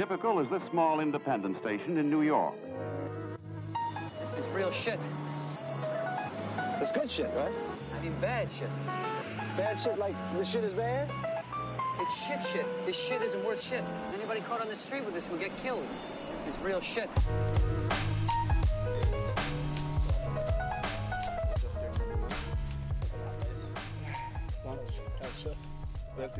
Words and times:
typical 0.00 0.40
as 0.40 0.48
this 0.48 0.62
small 0.70 1.00
independent 1.00 1.60
station 1.60 1.98
in 1.98 2.08
New 2.08 2.22
York. 2.22 2.54
This 4.18 4.38
is 4.38 4.46
real 4.48 4.70
shit. 4.70 4.98
It's 6.80 6.90
good 6.90 7.10
shit, 7.10 7.30
right? 7.36 7.52
I 7.94 8.02
mean, 8.02 8.14
bad 8.18 8.50
shit. 8.50 8.70
Bad 9.58 9.78
shit 9.78 9.98
like 9.98 10.14
this 10.34 10.50
shit 10.50 10.64
is 10.64 10.72
bad? 10.72 11.10
It's 11.98 12.26
shit 12.26 12.42
shit. 12.42 12.64
This 12.86 12.98
shit 12.98 13.20
isn't 13.20 13.44
worth 13.44 13.62
shit. 13.62 13.84
Anybody 14.14 14.40
caught 14.40 14.62
on 14.62 14.68
the 14.68 14.74
street 14.74 15.04
with 15.04 15.12
this 15.12 15.28
will 15.28 15.36
get 15.36 15.54
killed. 15.58 15.84
This 16.30 16.46
is 16.46 16.58
real 16.60 16.80
shit. 16.80 17.10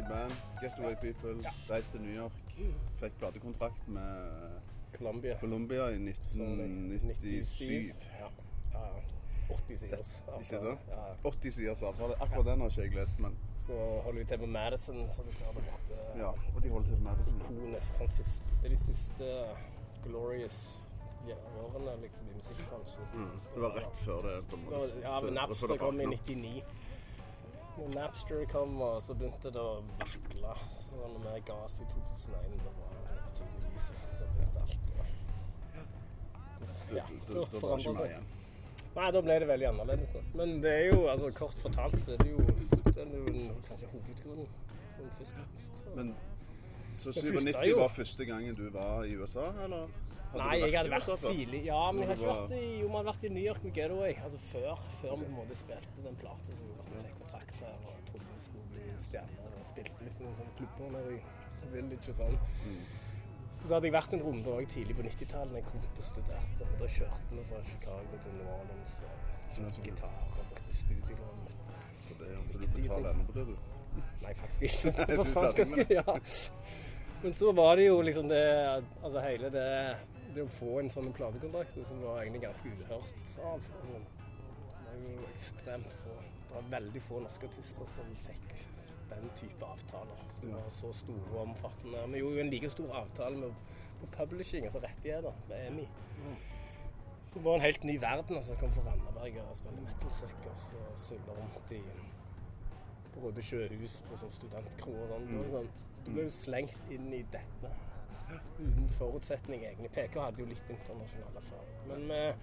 I 0.01 0.03
band, 0.03 0.33
Getaway 0.63 0.95
People, 1.05 1.51
Reiste 1.71 1.93
til 1.93 2.01
New 2.01 2.15
York. 2.23 2.33
Fikk 3.01 3.13
platekontrakt 3.19 3.89
med 3.89 4.13
Columbia. 4.97 5.39
Columbia 5.41 5.89
i 5.89 5.99
1997. 6.09 7.95
Ja. 8.21 8.29
ja. 8.73 8.87
80 9.55 9.79
sider. 9.79 9.97
Ikke 10.39 10.45
sant? 10.45 10.81
Ja. 10.89 11.31
80 11.31 11.55
siders 11.55 11.83
avtale. 11.83 12.15
Akkurat 12.23 12.47
den 12.47 12.61
har 12.61 12.69
ikke 12.69 12.83
jeg 12.83 12.95
lest, 12.95 13.21
men 13.21 13.39
Så 13.57 13.73
holder 14.05 14.19
vi 14.19 14.25
til 14.25 14.39
på 14.39 14.47
Madison, 14.47 15.09
som 15.09 15.25
du 15.25 15.33
ser 15.35 15.47
der 15.47 15.53
borte. 15.53 15.95
ja. 16.17 16.31
Og 16.57 16.63
de 16.63 16.69
holder 16.69 16.89
til 16.89 16.99
med 17.03 17.11
det. 17.19 17.35
Ikonisk. 17.37 17.95
Sånn 17.95 18.09
siste, 18.09 18.45
det 18.63 18.71
er 18.71 18.75
de 18.77 18.77
siste 18.77 19.25
glorious 20.05 20.83
ja, 21.29 21.37
årene 21.61 21.97
liksom, 22.03 22.29
i 22.31 22.37
musikkbransjen. 22.37 23.05
Mm. 23.15 23.41
Det 23.55 23.63
var 23.63 23.77
rett 23.77 23.97
før 24.05 24.23
det. 24.29 24.37
på 24.49 24.57
en 24.57 24.65
måte. 24.65 25.01
ja, 25.03 25.21
men 25.21 25.35
Napster 25.35 25.77
kom 25.77 26.01
i 26.01 26.07
rakne. 26.07 26.17
99. 26.17 26.63
Når 27.81 27.95
Napster 27.97 28.43
kom, 28.51 28.75
og 28.85 28.99
så 29.03 29.15
begynte 29.17 29.51
det 29.55 29.61
å 29.63 29.79
vakle. 30.01 30.53
Så 30.75 30.99
når 31.01 31.23
vi 31.25 31.41
ga 31.49 31.55
oss 31.65 31.79
i 31.81 31.87
2001, 31.89 32.59
da 32.61 32.73
var 32.77 32.91
det 32.99 33.23
på 33.23 33.31
tide 33.39 33.57
å. 33.57 33.95
Da 34.21 34.27
begynte 34.35 34.61
alt 34.67 34.91
å 34.91 35.07
Ja, 36.91 37.05
da 37.07 37.41
mer 37.71 37.81
seg. 37.81 38.05
igjen. 38.11 38.27
Nei, 38.97 39.11
da 39.15 39.21
ble 39.23 39.39
det 39.39 39.47
veldig 39.49 39.69
annerledes. 39.71 40.11
Da. 40.17 40.21
Men 40.35 40.57
det 40.65 40.71
er 40.75 40.87
jo, 40.91 41.07
altså 41.09 41.31
kort 41.39 41.59
fortalt, 41.63 41.97
så 42.03 42.13
er 42.17 42.25
det 42.25 42.33
jo, 42.33 42.39
det 42.91 42.97
er 42.99 43.13
jo 43.15 43.55
kanskje 43.69 43.91
hovedgrunnen. 43.95 44.49
men 44.99 45.11
Først 45.17 45.39
og 45.39 45.45
fremst. 45.47 45.73
Men 45.97 46.15
så 46.99 47.13
Det 47.15 47.23
97 47.25 47.77
var 47.79 47.89
første 47.89 48.25
gangen 48.29 48.55
du 48.55 48.67
var 48.71 49.05
i 49.05 49.15
USA, 49.17 49.47
eller? 49.65 49.87
Hadde 50.31 50.45
Nei, 50.45 50.57
jeg 50.61 50.77
hadde 50.79 50.91
USA 50.91 51.13
vært 51.15 51.21
før? 51.23 51.33
tidlig. 51.33 51.65
Ja, 51.65 51.93
men 51.93 52.03
jeg 52.03 52.09
har 52.09 52.17
ikke 52.17 52.35
vært 52.35 52.53
i, 52.59 52.81
jo, 52.81 52.89
man 52.89 53.05
har 53.05 53.13
vært 53.13 53.25
i 53.25 53.29
New 53.35 53.43
York 53.43 53.65
med 53.65 53.73
Getaway. 53.75 54.13
Altså 54.25 54.39
før, 54.39 54.77
før 55.01 55.17
vi 55.17 55.25
på 55.25 55.31
en 55.31 55.39
måte 55.41 55.57
spilte 55.59 56.05
den 56.05 56.17
platen 56.21 56.57
som 56.59 56.67
gjorde 56.67 56.85
at 56.85 56.91
vi 56.93 57.07
fikk 57.09 57.30
her 57.67 57.87
og 57.93 58.03
trodde 58.09 58.27
vi 58.33 58.43
skulle 58.47 58.67
bli 58.75 58.99
stjerner 59.05 59.55
og 59.59 59.69
spilte 59.69 60.07
litt 60.07 60.21
i 60.21 60.27
noen 60.27 60.37
sånne 60.41 60.57
klubber 60.59 61.41
så 61.61 61.71
vil 61.75 61.89
det 61.91 61.99
ikke 62.01 62.17
sånn. 62.17 62.37
Så 63.61 63.75
hadde 63.75 63.91
jeg 63.91 63.95
vært 63.95 64.15
en 64.17 64.23
runde 64.25 64.53
òg 64.57 64.69
tidlig 64.73 64.97
på 64.97 65.05
90-tallet 65.05 65.53
da 65.53 65.61
jeg 65.61 65.67
kom 65.69 65.83
og 65.85 66.05
studerte. 66.05 66.67
og 66.67 66.79
Da 66.81 66.87
kjørte 66.95 67.35
vi 67.35 67.43
fra 67.51 67.59
Chicago 67.69 68.21
til 68.25 68.39
New 68.39 68.53
Orleans 68.55 68.95
og 69.09 69.27
kjørte 69.57 69.85
gitar 69.85 70.15
og 70.31 70.39
brukte 70.39 70.77
studielån. 70.79 71.43
Så 72.07 72.17
det, 72.21 72.31
er 72.31 72.39
altså, 72.39 72.63
du 72.63 72.67
betaler 72.77 73.11
ennå 73.11 73.27
på 73.29 73.37
det, 73.37 73.45
du. 73.51 73.59
Nei, 74.23 74.33
faktisk 74.39 74.63
ikke. 74.69 74.95
Nei, 75.01 75.11
du 75.11 75.21
er 75.21 75.31
ferdig 75.35 75.69
med 75.75 75.85
det? 75.85 75.99
ja. 76.01 76.17
Men 77.21 77.37
så 77.37 77.53
var 77.53 77.77
det 77.77 77.87
jo 77.87 78.01
liksom 78.01 78.29
det 78.31 78.45
Altså 79.03 79.21
hele 79.21 79.51
det 79.53 79.65
Det 80.33 80.45
å 80.47 80.53
få 80.55 80.79
en 80.81 80.89
sånn 80.95 81.11
platekontrakt 81.13 81.77
som 81.85 82.01
var 82.01 82.23
egentlig 82.23 82.47
ganske 82.47 82.71
uhørt 82.71 83.37
av. 83.45 83.67
Det 83.67 84.87
var 84.87 85.01
jo 85.05 85.27
ekstremt 85.35 85.97
få. 86.01 86.17
Det 86.51 86.57
var 86.57 86.71
veldig 86.71 87.01
få 87.07 87.21
norske 87.23 87.47
artister 87.47 87.91
som 87.95 88.15
fikk 88.27 88.55
den 89.11 89.29
type 89.39 89.67
avtaler. 89.67 90.23
Som 90.41 90.55
var 90.57 90.71
så 90.75 90.89
store 90.93 91.29
og 91.35 91.43
omfattende. 91.45 92.01
Vi 92.11 92.19
gjorde 92.19 92.41
jo 92.41 92.45
en 92.45 92.51
like 92.51 92.71
stor 92.71 92.97
avtale 93.03 93.37
med 93.37 93.53
på 94.01 94.09
publishing, 94.17 94.65
altså 94.65 94.81
rettigheter, 94.83 95.33
med 95.49 95.67
EMI. 95.67 95.85
Så 97.25 97.39
det 97.39 97.45
var 97.45 97.55
en 97.55 97.61
helt 97.61 97.85
ny 97.85 98.01
verden. 98.01 98.37
altså 98.37 98.53
Jeg 98.53 98.61
kom 98.61 98.73
fra 98.73 98.83
Randaberg 98.91 99.37
og 99.45 99.57
spilte 99.57 99.83
metal 99.85 100.13
suckers 100.13 100.65
og 100.81 100.99
sulla 100.99 101.37
rundt 101.39 101.71
i 101.71 101.83
på 103.15 103.21
Råde 103.21 103.43
sjøhus 103.43 104.01
på 104.09 104.19
sånn 104.19 104.35
studentkro 104.35 104.97
og 105.05 105.15
sånn. 105.15 105.31
Sånn. 105.55 105.71
Du 106.05 106.11
ble 106.11 106.27
jo 106.27 106.35
slengt 106.35 106.91
inn 106.91 107.13
i 107.15 107.23
dette 107.31 107.71
uten 108.59 108.91
forutsetning, 108.95 109.63
egentlig. 109.67 109.91
PK 109.95 110.19
hadde 110.23 110.43
jo 110.43 110.51
litt 110.51 110.75
internasjonal 110.75 111.39
erfaring. 111.43 111.81
Men 111.91 112.05
vi 112.11 112.21
jeg 112.21 112.37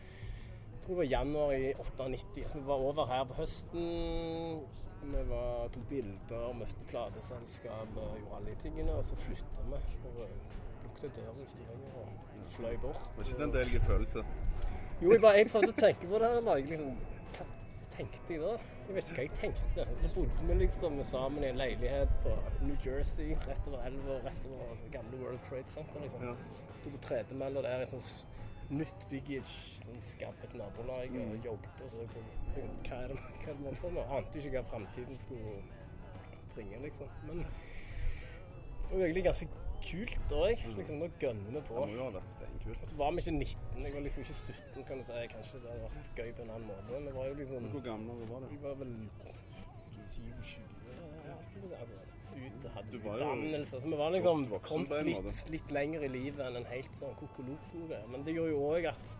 tror 0.88 0.96
det 0.96 1.02
var 1.04 1.10
januar 1.12 1.54
i 1.54 1.74
98. 1.78 2.44
Altså, 2.44 2.58
vi 2.58 2.66
var 2.68 2.84
over 2.90 3.06
her 3.12 3.24
på 3.30 3.34
høsten. 3.42 4.62
Vi 5.08 5.22
var, 5.30 5.68
tok 5.76 5.84
bilder, 5.90 6.48
møtte 6.58 6.88
plateselskap, 6.90 7.92
gjorde 7.96 8.36
alle 8.40 8.54
de 8.56 8.56
tingene. 8.64 8.96
Og 8.98 9.06
så 9.06 9.16
flytta 9.22 9.68
vi. 9.70 9.82
Og 10.08 10.24
lukta 10.88 11.12
døren 11.20 11.44
i 11.44 11.50
Stavanger 11.52 12.00
og 12.02 12.48
fløy 12.56 12.80
bort. 12.82 13.04
Det 13.14 13.18
var 13.22 13.30
ikke 13.30 13.44
den 13.44 13.54
delige 13.60 13.84
følelse. 13.86 14.24
Jo, 15.02 15.12
jeg, 15.14 15.22
bare, 15.22 15.38
jeg 15.38 15.52
prøvde 15.54 15.70
å 15.76 15.78
tenke 15.78 16.08
på 16.10 16.20
det 16.24 16.32
her 16.32 16.40
en 16.42 16.50
dag. 16.50 16.72
Liksom, 16.72 16.98
tenkte 17.98 18.34
jeg 18.34 18.42
da? 18.42 18.56
Jeg 18.88 18.96
vet 18.96 19.10
ikke 19.12 19.18
hva 19.20 19.26
jeg 19.28 19.38
tenkte. 19.42 19.86
Så 20.02 20.10
bodde 20.16 20.48
vi 20.48 20.54
liksom 20.64 20.98
sammen 21.04 21.44
i 21.44 21.50
en 21.52 21.60
leilighet 21.60 22.12
på 22.24 22.34
New 22.64 22.78
Jersey, 22.86 23.36
rett 23.48 23.68
over 23.70 23.84
elva, 23.90 24.18
rett 24.26 24.46
over 24.50 24.74
gamle 24.94 25.20
World 25.22 25.44
Trade 25.50 25.70
Center. 25.74 26.02
liksom. 26.02 26.24
Ja. 26.24 26.34
Sto 26.78 26.90
på 26.94 27.02
tredemølla 27.08 27.62
der 27.66 27.80
i 27.84 27.88
et 27.88 27.94
sånt 27.94 28.06
s- 28.06 28.26
nytt 28.70 29.06
bygg 29.10 29.30
i 29.32 29.38
et 29.40 29.46
sånn 29.48 30.02
skabbet 30.04 30.54
nabolag 30.60 31.12
Mm. 31.12 31.32
og 31.32 31.46
jobbet 31.46 31.82
og 31.86 31.90
så 31.92 31.98
liksom, 32.02 32.24
hva 32.88 32.98
er 33.04 33.08
det 33.08 33.16
man 33.16 33.24
er 33.24 33.56
holder 33.56 33.82
på 33.82 33.90
med? 33.96 34.04
Ante 34.18 34.40
ikke 34.40 34.52
hva 34.58 34.64
framtiden 34.72 35.18
skulle 35.18 35.54
bringe, 36.56 36.80
liksom. 36.84 37.08
Men 37.28 37.38
det 38.90 39.00
var 39.00 39.06
egentlig 39.06 39.24
ganske 39.24 39.48
kult 39.88 40.32
òg. 40.34 40.66
Liksom, 40.78 40.98
nå 41.00 41.08
gønner 41.22 41.52
vi 41.52 41.62
på. 41.62 41.76
Det 41.80 41.88
må 41.88 41.96
jo 41.96 42.04
ha 42.04 42.12
vært 42.18 42.30
steinkult. 42.34 42.82
Og 42.82 42.88
så 42.88 42.96
var 42.98 43.12
vi 43.12 43.18
ikke 43.24 43.32
19, 43.38 43.86
jeg 43.86 43.94
var 43.94 44.02
liksom 44.02 44.22
ikke 44.24 44.34
17, 44.34 44.84
kan 44.88 44.98
du 44.98 45.04
si. 45.04 45.28
Kanskje 45.36 45.62
det 45.64 45.70
hadde 45.72 45.84
vært 45.88 46.18
gøy 46.18 46.32
på 46.34 46.42
en 46.42 46.50
annen 46.56 46.68
måte. 46.68 46.90
Men 46.92 47.06
vi 47.06 47.12
var 47.20 47.26
jo 47.28 47.34
liksom 47.42 47.70
Hvor 47.72 47.84
gamle 47.86 48.14
var 48.32 48.40
Vi 48.50 48.56
du? 48.58 48.62
var 48.68 48.76
vel 48.76 48.94
27 50.02 50.62
ja, 51.28 51.34
altså, 51.38 52.17
utdannelse. 52.46 53.82
Så 53.82 53.90
vi 53.90 54.00
var 54.00 54.14
liksom 54.16 54.46
kommet 54.66 55.06
litt, 55.08 55.44
litt 55.54 55.74
lenger 55.76 56.06
i 56.08 56.12
livet 56.12 56.46
enn 56.48 56.62
en 56.62 56.70
helt 56.72 57.00
sånn 57.00 57.16
kokoloko-greie. 57.20 58.08
Men 58.12 58.26
det 58.28 58.38
gjorde 58.38 58.56
jo 58.56 58.64
òg 58.72 58.90
at 58.94 59.18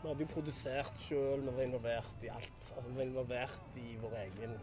vi 0.00 0.08
hadde 0.08 0.24
jo 0.24 0.30
produsert 0.32 1.00
sjøl, 1.02 1.42
vi 1.44 1.52
var 1.56 1.66
involvert 1.66 2.22
i 2.24 2.30
alt. 2.32 2.70
Altså, 2.72 2.88
vi 2.88 2.96
var 2.96 3.08
involvert 3.10 3.80
i 3.82 3.88
vår 4.00 4.16
egen 4.22 4.54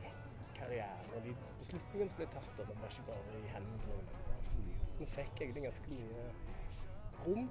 karriere. 0.57 1.09
Og 1.13 1.25
de 1.27 1.35
beslutningene 1.59 2.09
som 2.09 2.21
ble 2.21 2.29
tatt, 2.33 2.53
da, 2.57 2.65
var 2.71 2.93
ikke 2.93 3.09
bare 3.11 3.41
i 3.43 3.51
hendene 3.53 3.81
på 3.83 3.91
noen. 3.91 4.07
Så 4.89 5.03
vi 5.03 5.09
fikk 5.13 5.43
egentlig 5.43 5.67
ganske 5.67 5.91
mye 5.93 6.29
rom. 7.25 7.49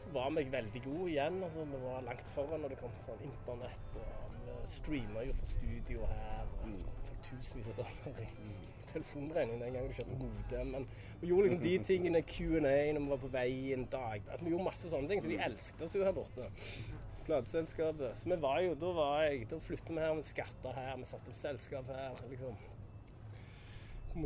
Så 0.00 0.12
var 0.14 0.30
vi 0.36 0.44
veldig 0.52 0.82
gode 0.84 1.08
igjen. 1.10 1.42
altså 1.44 1.64
Vi 1.72 1.80
var 1.82 2.06
langt 2.06 2.28
foran 2.34 2.62
når 2.62 2.74
det 2.74 2.78
kom 2.80 2.94
til 2.94 3.08
sånn 3.08 3.24
internett. 3.26 3.96
og 3.98 4.36
Vi 4.46 4.60
streama 4.76 5.24
jo 5.26 5.34
fra 5.40 5.50
studio 5.50 6.06
her. 6.12 6.46
og 6.62 6.76
Fikk 7.08 7.26
tusenvis 7.32 7.72
av 7.72 7.82
dollar 7.82 8.22
i 8.22 8.79
telefonregning 8.92 9.60
den 9.62 9.76
gangen 9.76 9.90
du 9.90 9.96
kjørte 9.98 10.16
modem. 10.20 10.72
Men 10.74 10.88
vi 11.20 11.30
gjorde 11.30 11.46
liksom 11.48 11.62
de 11.64 11.74
tingene, 11.90 12.22
Q&A 12.22 12.74
når 12.94 13.04
vi 13.04 13.12
var 13.12 13.22
på 13.22 13.30
vei 13.34 13.52
en 13.74 13.86
dag. 13.92 14.24
Altså 14.26 14.44
Vi 14.44 14.54
gjorde 14.54 14.66
masse 14.70 14.90
sånne 14.92 15.10
ting, 15.10 15.22
så 15.22 15.30
de 15.32 15.38
elsket 15.46 15.86
oss 15.86 15.96
jo 15.96 16.04
her 16.06 16.16
borte. 16.16 16.50
Plateselskapet. 17.28 18.18
Så 18.18 18.32
vi 18.32 18.40
var 18.42 18.60
jo, 18.64 18.74
da 18.80 18.92
var 18.96 19.22
jeg, 19.26 19.46
da 19.50 19.60
flyttet 19.62 19.94
vi 19.94 20.02
her, 20.02 20.16
vi 20.18 20.26
skatta 20.26 20.74
her, 20.76 20.92
vi 20.98 21.08
satte 21.10 21.32
opp 21.32 21.38
selskap 21.38 21.94
her. 21.94 22.18
liksom 22.32 22.58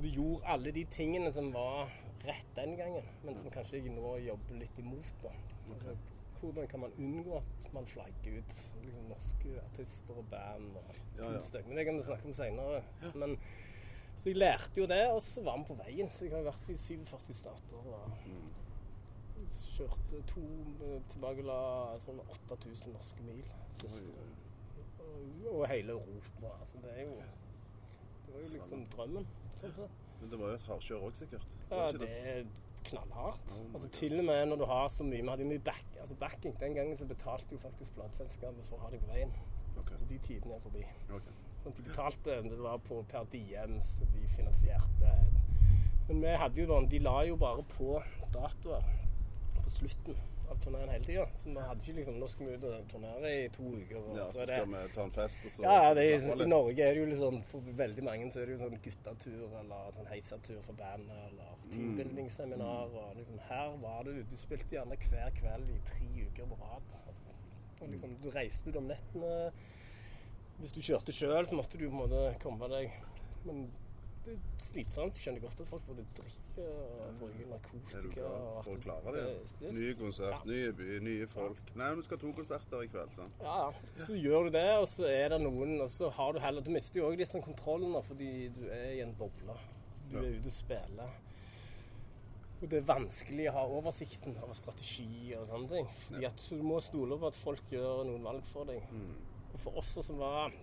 Vi 0.01 0.15
gjorde 0.17 0.47
alle 0.55 0.73
de 0.73 0.85
tingene 0.91 1.33
som 1.33 1.53
var 1.53 1.93
rett 2.25 2.57
den 2.57 2.77
gangen, 2.79 3.05
men 3.25 3.37
som 3.37 3.53
kanskje 3.53 3.83
jeg 3.83 3.93
nå 3.93 4.17
jobber 4.25 4.61
litt 4.63 4.79
imot. 4.81 5.11
da. 5.23 5.33
Altså, 5.75 5.97
hvordan 6.41 6.67
kan 6.69 6.81
man 6.81 6.93
unngå 6.99 7.37
at 7.37 7.69
man 7.73 7.87
flagger 7.87 8.39
ut 8.39 8.57
liksom, 8.83 9.05
norske 9.09 9.61
artister 9.65 10.19
og 10.19 10.27
band 10.31 10.77
og 10.77 10.97
Ja, 11.19 11.31
ja. 11.33 11.63
Men 11.67 11.77
det 11.77 11.85
kan 11.85 11.97
vi 11.97 12.03
snakke 12.03 12.29
om 12.29 12.37
seinere. 12.37 12.83
Men 13.15 13.39
Så 14.25 14.31
jeg 14.31 14.37
lærte 14.41 14.81
jo 14.81 14.87
det, 14.89 15.03
og 15.13 15.23
så 15.23 15.43
var 15.45 15.59
vi 15.59 15.65
på 15.69 15.75
veien. 15.77 16.11
Så 16.11 16.25
jeg 16.25 16.33
har 16.33 16.47
vært 16.47 16.69
i 16.73 16.77
47 16.81 17.35
stater. 17.37 17.75
og 17.77 18.13
Kjørte 19.55 20.23
to 20.27 20.45
tilbake 21.13 21.45
la 21.45 21.59
jeg 21.93 22.01
tror 22.07 22.31
8000 22.33 22.95
norske 22.95 23.27
mil. 23.27 23.45
Og, 25.51 25.69
hele 25.69 25.93
Europa. 25.93 26.55
Altså, 26.61 26.81
det 26.83 26.95
er 26.97 27.03
jo 27.03 27.19
Det 27.19 28.35
var 28.35 28.41
jo 28.41 28.49
liksom 28.55 28.87
drømmen. 28.97 29.29
Sånn 29.61 29.77
sett. 29.77 30.03
Men 30.23 30.31
det 30.33 30.41
var 30.41 30.55
jo 30.55 30.57
et 30.57 30.67
hardkjør 30.71 31.05
òg, 31.05 31.21
sikkert. 31.21 31.57
Ja, 31.69 31.87
det 31.93 32.11
er 32.33 32.45
knallhardt. 32.89 33.57
Oh 33.61 33.75
altså, 33.75 33.89
til 34.01 34.19
og 34.19 34.25
med 34.25 34.47
når 34.47 34.57
du 34.57 34.65
har 34.73 34.89
så 34.89 35.05
mye 35.05 35.21
Vi 35.21 35.29
hadde 35.29 35.45
jo 35.45 35.53
mye 35.53 35.67
back, 35.69 35.87
altså 36.01 36.17
backing. 36.17 36.57
Den 36.61 36.81
gangen 36.81 36.97
så 36.97 37.05
betalte 37.05 37.53
jo 37.53 37.61
faktisk 37.61 38.01
plateselskapet 38.01 38.65
for 38.73 38.81
å 38.81 38.87
ha 38.87 38.95
deg 38.97 39.05
på 39.05 39.13
veien. 39.13 39.37
så 39.75 39.85
Altså 39.85 40.09
de 40.09 40.19
tidene 40.19 40.57
er 40.57 40.65
forbi. 40.65 40.89
Ok. 41.13 41.35
Sånn, 41.65 41.73
de 41.79 41.87
betalte, 41.89 42.37
det 42.45 42.61
var 42.61 42.79
på 42.85 43.01
per 43.09 43.25
DM, 43.33 43.79
så 43.81 44.05
de 44.13 44.27
finansierte 44.37 45.15
Men 46.11 46.21
vi 46.21 46.37
hadde 46.37 46.61
jo 46.61 46.69
noen 46.69 46.89
De 46.93 47.01
la 47.01 47.23
jo 47.25 47.39
bare 47.41 47.65
på 47.75 47.97
datoer 48.35 48.85
på 49.57 49.71
slutten. 49.79 50.17
av 50.51 50.59
turneen 50.61 50.91
hele 50.93 51.05
tida. 51.05 51.23
Så 51.41 51.49
vi 51.49 51.55
hadde 51.57 51.81
ikke 51.81 51.97
liksom 51.99 52.19
Nå 52.21 52.27
skal 52.29 52.47
vi 52.47 52.57
ut 52.59 52.65
og 52.69 52.89
turnere 52.91 53.31
i 53.33 53.49
to 53.49 53.65
uker. 53.65 53.97
Og 53.97 54.17
Ja, 54.19 54.25
så 54.29 54.33
så 54.33 54.43
er 54.43 54.51
det, 54.51 54.59
skal 54.59 54.69
vi 54.75 54.93
ta 54.95 55.05
en 55.05 55.15
fest, 55.15 55.47
og 55.47 55.53
så 55.55 55.63
ja, 55.65 55.79
skal 55.81 55.97
det, 55.97 56.05
I. 56.45 56.49
Norge 56.53 56.85
er 56.85 56.95
det 56.95 57.01
jo 57.01 57.17
sånn 57.23 57.39
For 57.49 57.71
veldig 57.81 58.05
mange 58.05 58.31
så 58.31 58.43
er 58.43 58.47
det 58.51 58.59
jo 58.59 58.61
sånn 58.67 58.83
guttetur 58.85 59.57
eller 59.63 59.97
sånn 59.97 60.11
heisatur 60.13 60.61
for 60.67 60.75
bandet 60.75 61.23
eller 61.31 61.51
Mm. 61.75 61.97
Og 61.97 63.17
liksom 63.17 63.39
her 63.49 63.71
var 63.83 64.05
det 64.05 64.27
Du 64.31 64.37
spilte 64.37 64.77
gjerne 64.77 64.97
hver 65.01 65.31
kveld 65.41 65.71
i 65.73 65.79
tre 65.89 66.27
uker 66.29 66.47
på 66.47 66.59
rad. 66.61 66.83
Altså, 67.09 67.33
og 67.81 67.89
liksom, 67.89 68.13
du 68.23 68.29
reiste 68.31 68.69
ut 68.71 68.77
om 68.77 68.85
nettene. 68.93 69.33
Hvis 70.61 70.73
du 70.75 70.81
kjørte 70.81 71.13
sjøl, 71.13 71.47
så 71.51 71.57
måtte 71.59 71.79
du 71.79 71.89
på 71.89 71.95
en 71.95 72.03
måte 72.05 72.21
komme 72.43 72.69
deg 72.71 72.93
Men 73.45 73.65
det 74.25 74.33
er 74.39 74.45
slitsomt. 74.57 75.19
Jeg 75.19 75.27
skjønner 75.27 75.43
godt 75.45 75.59
at 75.61 75.69
folk 75.69 75.83
både 75.85 76.05
drikker 76.17 76.63
og 76.65 77.19
bruker 77.21 77.35
Er 77.35 77.43
du 77.45 77.51
narkotika. 77.51 78.29
for 78.65 78.71
å 78.73 78.79
klare 78.81 79.13
det? 79.13 79.25
det 79.27 79.59
det 79.61 79.73
Nye 79.77 79.97
konsert, 79.99 80.31
ja. 80.33 80.39
nye 80.49 80.71
by, 80.79 80.87
nye 81.05 81.27
folk. 81.29 81.61
Nei, 81.77 81.89
men 81.91 81.99
vi 82.01 82.05
skal 82.07 82.17
ha 82.17 82.23
to 82.23 82.31
konserter 82.39 82.87
i 82.87 82.89
kveld, 82.89 83.13
sant? 83.19 83.43
Ja, 83.45 83.57
ja. 83.67 84.07
Så 84.07 84.17
gjør 84.17 84.49
du 84.49 84.55
det, 84.57 84.65
og 84.79 84.89
så 84.89 85.05
er 85.11 85.35
det 85.35 85.43
noen 85.45 85.75
Og 85.85 85.91
så 85.93 86.09
har 86.17 86.33
du 86.33 86.41
heller 86.41 86.65
Du 86.65 86.71
mister 86.73 87.03
jo 87.03 87.11
òg 87.11 87.19
litt 87.21 87.29
sånn 87.35 87.45
kontrollen 87.45 87.99
fordi 88.07 88.31
du 88.57 88.65
er 88.71 88.95
i 88.95 89.03
en 89.05 89.13
boble. 89.19 89.59
Så 89.99 90.09
du 90.09 90.17
Ja. 90.17 90.23
er 90.25 90.39
ute 90.41 90.47
og 90.55 90.57
spiller. 90.57 91.21
Og 92.63 92.69
det 92.71 92.79
er 92.81 92.89
vanskelig 92.95 93.51
å 93.51 93.53
ha 93.59 93.67
oversikten 93.77 94.39
over 94.41 94.55
strategi 94.57 95.35
og 95.37 95.47
sånne 95.51 95.69
ting. 95.69 95.87
Fordi 96.09 96.25
at 96.31 96.47
du 96.49 96.63
må 96.65 96.81
stole 96.81 97.19
på 97.21 97.27
at 97.29 97.35
folk 97.37 97.61
gjør 97.71 98.07
noen 98.09 98.23
valg 98.25 98.47
for 98.49 98.65
deg. 98.65 98.81
Og 99.55 99.61
for 99.63 99.81
oss 99.81 99.95
som 100.03 100.19
var 100.21 100.55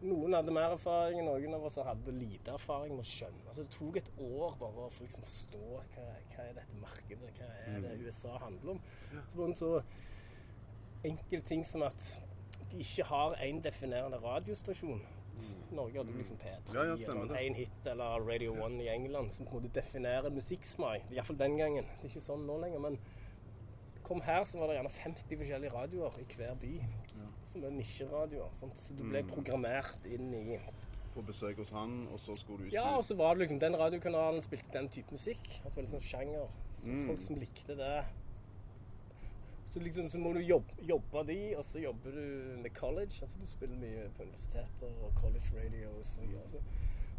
Noen 0.00 0.32
hadde 0.32 0.52
mer 0.56 0.72
erfaring, 0.72 1.18
noen 1.26 1.54
av 1.58 1.64
oss 1.68 1.74
hadde 1.84 2.14
lite 2.16 2.54
erfaring 2.54 2.94
med 2.96 3.04
å 3.04 3.08
skjønne. 3.10 3.42
Altså 3.50 3.66
Det 3.66 3.74
tok 3.74 3.98
et 4.00 4.06
år 4.24 4.54
bare 4.56 4.86
å 4.86 4.92
få 4.94 5.04
liksom 5.04 5.26
forstå 5.26 5.60
hva, 5.76 6.06
hva 6.32 6.46
er 6.46 6.54
dette 6.56 6.78
markedet, 6.80 7.34
hva 7.36 7.50
er 7.68 7.84
det 7.84 7.98
USA 8.06 8.38
handler 8.40 8.78
om. 8.78 8.80
Så 9.12 9.36
på 9.36 9.44
en 9.44 9.58
så 9.58 9.72
enkel 11.04 11.44
ting 11.44 11.66
som 11.68 11.84
at 11.84 12.00
de 12.70 12.80
ikke 12.80 13.04
har 13.10 13.36
én 13.44 13.60
definerende 13.60 14.22
radiostasjon. 14.24 15.02
Norge 15.72 16.00
hadde 16.00 16.16
liksom 16.16 16.36
P3 16.40 16.74
Ja, 16.74 16.82
ja, 16.84 16.96
eller 17.12 17.36
én 17.40 17.54
hit 17.56 17.86
eller 17.88 18.24
Radio 18.24 18.56
One 18.64 18.82
i 18.84 18.88
England 18.92 19.32
som 19.32 19.46
på 19.46 19.56
en 19.56 19.64
måte 19.64 19.80
definerer 19.80 20.32
musikksmak. 20.32 21.06
Iallfall 21.12 21.38
den 21.40 21.56
gangen. 21.60 21.88
Det 21.96 22.08
er 22.08 22.12
ikke 22.14 22.24
sånn 22.24 22.44
nå 22.48 22.58
lenger. 22.60 22.82
Men 22.84 22.98
kom 24.04 24.20
her, 24.26 24.44
så 24.44 24.60
var 24.60 24.68
det 24.68 24.76
gjerne 24.80 24.92
50 24.96 25.40
forskjellige 25.40 25.72
radioer 25.76 26.20
i 26.20 26.26
hver 26.34 26.56
by. 26.60 26.74
Som 27.42 27.64
er 27.64 27.70
nisjeradioer. 27.70 28.50
Så 28.52 28.68
du 28.96 29.02
Mm. 29.02 29.10
ble 29.10 29.22
programmert 29.24 30.04
inn 30.06 30.32
i 30.34 30.58
På 31.14 31.22
besøk 31.26 31.56
hos 31.56 31.70
han, 31.70 32.06
og 32.12 32.18
så 32.20 32.34
skulle 32.38 32.64
du 32.64 32.70
spille 32.70 32.82
Ja, 32.82 32.96
og 32.96 33.02
så 33.04 33.16
var 33.16 33.34
det 33.34 33.40
liksom 33.48 33.58
Den 33.60 33.74
radiokanalen 33.76 34.40
spilte 34.42 34.72
den 34.72 34.88
type 34.88 35.10
musikk. 35.10 35.60
Altså 35.64 35.76
veldig 35.80 35.90
sånn 35.90 36.00
sjanger. 36.00 36.48
Så 36.74 36.86
Mm. 36.88 37.06
folk 37.06 37.20
som 37.20 37.36
likte 37.36 37.76
det 37.76 38.04
så 39.72 39.78
liksom 39.78 40.10
så 40.10 40.18
må 40.18 40.32
du 40.34 40.40
jobbe, 40.40 40.72
jobbe 40.82 41.20
de, 41.28 41.54
og 41.56 41.64
så 41.64 41.78
jobber 41.78 42.10
du 42.10 42.56
med 42.62 42.70
college. 42.74 43.22
Altså 43.22 43.38
du 43.40 43.46
spiller 43.46 43.76
mye 43.78 44.08
på 44.16 44.22
universiteter 44.22 44.90
og 45.04 45.12
college 45.14 45.52
radio 45.54 45.88
og 45.98 46.04
så 46.04 46.20
videre. 46.20 46.42
Altså. 46.42 46.58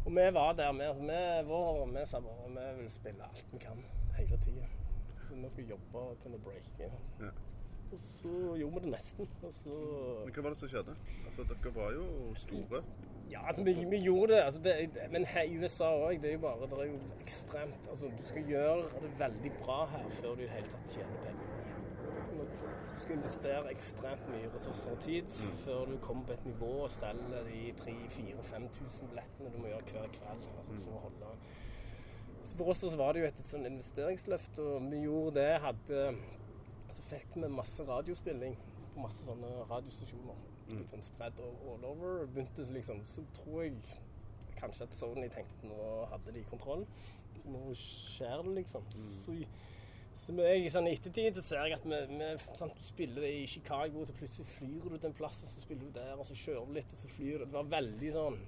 Og 0.04 0.12
vi 0.12 0.26
var 0.34 0.52
der 0.52 0.72
med. 0.72 0.86
Altså, 0.86 1.02
vi, 1.02 1.48
vår, 1.48 1.86
vi 1.94 2.04
sa 2.06 2.20
bare 2.20 2.74
vi 2.76 2.82
vil 2.82 2.90
spille 2.90 3.22
alt 3.24 3.44
vi 3.52 3.58
kan 3.58 3.84
hele 4.18 4.36
tida. 4.36 4.66
Så 5.16 5.34
vi 5.34 5.48
skal 5.50 5.64
jobbe 5.64 6.02
til 6.20 6.30
vi 6.30 6.38
breaker. 6.44 6.92
Ja. 7.20 7.30
Og 7.92 7.98
så 8.00 8.28
gjorde 8.56 8.74
vi 8.74 8.84
det 8.84 8.92
nesten. 8.94 9.28
Så 9.52 9.78
Men 10.24 10.34
hva 10.34 10.44
var 10.44 10.54
det 10.54 10.58
som 10.58 10.70
skjedde? 10.72 10.94
Altså, 11.26 11.44
dere 11.48 11.72
var 11.76 11.90
jo 11.92 12.04
store. 12.40 12.82
Ja, 13.32 13.42
vi, 13.58 13.74
vi 13.90 13.98
gjorde 14.04 14.34
det. 14.34 14.40
Altså, 14.46 14.60
det 14.64 15.08
men 15.12 15.26
her 15.28 15.42
i 15.42 15.58
USA 15.60 15.90
òg, 16.06 16.20
det 16.22 16.30
er 16.30 16.38
jo 16.38 16.42
bare 16.44 16.68
Det 16.70 16.78
er 16.78 16.90
jo 16.90 16.98
ekstremt 17.20 17.88
Altså, 17.90 18.10
du 18.18 18.24
skal 18.28 18.48
gjøre 18.48 19.02
det 19.04 19.12
veldig 19.18 19.52
bra 19.62 19.84
her 19.92 20.08
før 20.20 20.34
du 20.34 20.40
i 20.40 20.48
det 20.48 20.54
hele 20.56 20.72
tatt 20.72 20.96
tjener 20.96 21.26
penger. 21.26 21.48
Du 22.94 23.00
skal 23.00 23.16
investere 23.16 23.72
ekstremt 23.72 24.28
mye 24.30 24.50
ressurser 24.54 24.92
og 24.92 25.00
tid 25.02 25.30
før 25.64 25.84
du 25.90 25.96
kommer 26.00 26.26
på 26.26 26.32
et 26.32 26.44
nivå 26.46 26.70
og 26.84 26.90
selger 26.90 27.48
de 27.48 27.62
3000-4000-5000 27.80 29.10
billettene 29.10 29.52
du 29.54 29.58
må 29.58 29.72
gjøre 29.72 29.88
hver 29.90 30.12
kveld. 30.18 30.44
Altså, 30.58 30.76
for 30.84 30.98
å 30.98 31.04
holde 31.08 31.32
så 32.42 32.56
For 32.58 32.72
oss 32.72 32.80
så 32.82 32.96
var 32.98 33.14
det 33.14 33.22
jo 33.22 33.26
et, 33.30 33.38
et 33.38 33.48
sånn 33.48 33.66
investeringsløft, 33.68 34.58
og 34.58 34.86
vi 34.90 35.04
gjorde 35.04 35.34
det. 35.38 35.50
hadde 35.62 36.00
Så 36.92 37.04
fikk 37.08 37.36
vi 37.36 37.48
masse 37.50 37.84
radiospilling 37.88 38.56
på 38.92 39.02
masse 39.04 39.24
sånne 39.26 39.50
radiostasjoner. 39.70 40.40
Litt 40.72 40.92
sånn 40.92 41.04
spredd 41.04 41.40
all 41.42 41.84
over. 41.88 42.24
Begynte 42.30 42.64
så 42.64 42.74
liksom 42.76 43.02
Så 43.08 43.24
tror 43.36 43.64
jeg 43.64 43.76
kanskje 44.60 44.86
at 44.86 44.94
Sony 44.94 45.28
tenkte 45.32 45.58
at 45.58 45.68
nå 45.68 45.90
hadde 46.12 46.34
de 46.36 46.44
kontroll. 46.48 46.86
Så 47.40 47.50
nå 47.50 47.62
skjer 47.78 48.44
det, 48.46 48.56
liksom. 48.60 48.84
Så, 49.26 49.36
så 50.22 50.36
jeg, 50.38 50.68
sånn 50.70 50.86
i 50.86 50.94
ettertid 50.94 51.38
så 51.38 51.44
ser 51.44 51.66
jeg 51.66 51.78
at 51.80 51.86
vi, 51.88 52.00
vi 52.12 52.28
sånn, 52.60 52.72
spiller 52.84 53.26
i 53.26 53.46
Chicago, 53.50 54.04
så 54.06 54.14
plutselig 54.16 54.46
flyr 54.52 54.84
du 54.86 54.98
til 54.98 55.08
en 55.10 55.16
plass, 55.18 55.40
og 55.42 55.50
så 55.50 55.64
spiller 55.64 55.88
du 55.88 55.96
der, 55.96 56.12
og 56.14 56.28
så 56.28 56.36
kjører 56.38 56.68
du 56.68 56.76
litt, 56.76 56.92
og 56.94 57.00
så 57.00 57.10
flyr 57.10 57.42
du. 57.42 57.46
Det 57.48 57.56
var 57.56 57.72
veldig 57.72 58.12
sånn 58.14 58.38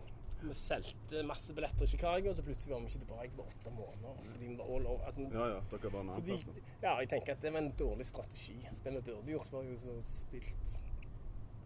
Vi 0.44 0.54
solgte 0.58 1.22
masse 1.26 1.54
billetter 1.56 1.86
i 1.86 1.90
Chicago, 1.90 2.30
og 2.30 2.36
så 2.36 2.42
plutselig 2.46 2.74
var 2.74 2.80
vi 2.84 2.90
ikke 2.92 3.02
tilbake 3.04 3.30
på 3.36 3.46
åtte 3.48 3.70
måneder. 3.76 4.18
Fordi 4.30 4.46
vi 4.50 4.56
var 4.58 4.72
all 4.76 4.86
over. 4.86 5.04
Altså, 5.08 5.28
Ja, 5.32 5.46
ja, 5.54 5.60
dere 5.70 5.92
var 5.92 6.02
fordi, 6.20 6.36
ja, 6.82 6.96
jeg 7.00 7.08
tenker 7.14 7.32
at 7.32 7.42
det 7.42 7.52
var 7.52 7.62
en 7.64 7.70
dårlig 7.78 8.06
strategi. 8.06 8.58
Så 8.72 8.82
det 8.84 8.92
vi 8.94 9.00
burde 9.10 9.30
gjort, 9.36 9.52
var 9.52 9.62
jo 9.70 9.76
så 9.84 9.94
spilt 10.08 10.76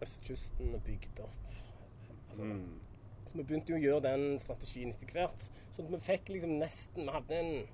østkysten 0.01 0.75
og 0.75 0.83
bygd 0.87 1.19
opp. 1.25 1.57
Altså, 2.29 2.43
Mm. 2.43 2.79
Så 3.29 3.37
vi 3.37 3.43
begynte 3.43 3.69
jo 3.73 3.77
å 3.77 3.81
gjøre 3.83 4.01
den 4.01 4.39
strategien 4.41 4.89
etter 4.89 5.11
hvert. 5.13 5.43
Sånn 5.75 5.85
at 5.85 5.91
vi 5.91 5.99
fikk 5.99 6.29
liksom 6.33 6.55
nesten 6.57 7.05
Vi 7.05 7.11
hadde 7.13 7.35
en, 7.39 7.67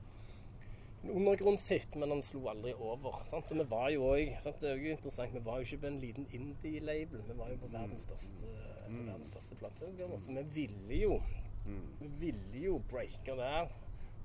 en 1.03 1.13
undergrunnshit, 1.15 1.95
men 1.95 2.09
den 2.11 2.21
slo 2.25 2.41
aldri 2.51 2.73
over. 2.73 3.21
Sant? 3.29 3.51
Og 3.51 3.61
vi 3.61 3.67
var 3.71 3.89
jo 3.93 4.01
òg 4.09 4.33
Det 4.43 4.71
er 4.71 4.75
jo 4.75 4.91
interessant, 4.97 5.33
vi 5.33 5.39
var 5.45 5.61
jo 5.61 5.69
ikke 5.69 5.81
på 5.85 5.87
en 5.87 6.01
liten 6.01 6.27
indie-label. 6.33 7.21
Vi 7.29 7.37
var 7.37 7.53
jo 7.53 7.57
på 7.61 7.71
verdens 7.71 8.01
største, 8.03 8.51
et 8.85 8.93
av 8.93 9.09
verdens 9.09 9.31
største 9.33 9.57
plateselskap. 9.59 10.15
Så 10.21 10.35
vi 10.37 10.45
ville 10.59 11.01
jo 11.01 11.19
Vi 11.65 12.07
ville 12.21 12.59
jo 12.67 12.79
breake 12.91 13.35
der. 13.39 13.71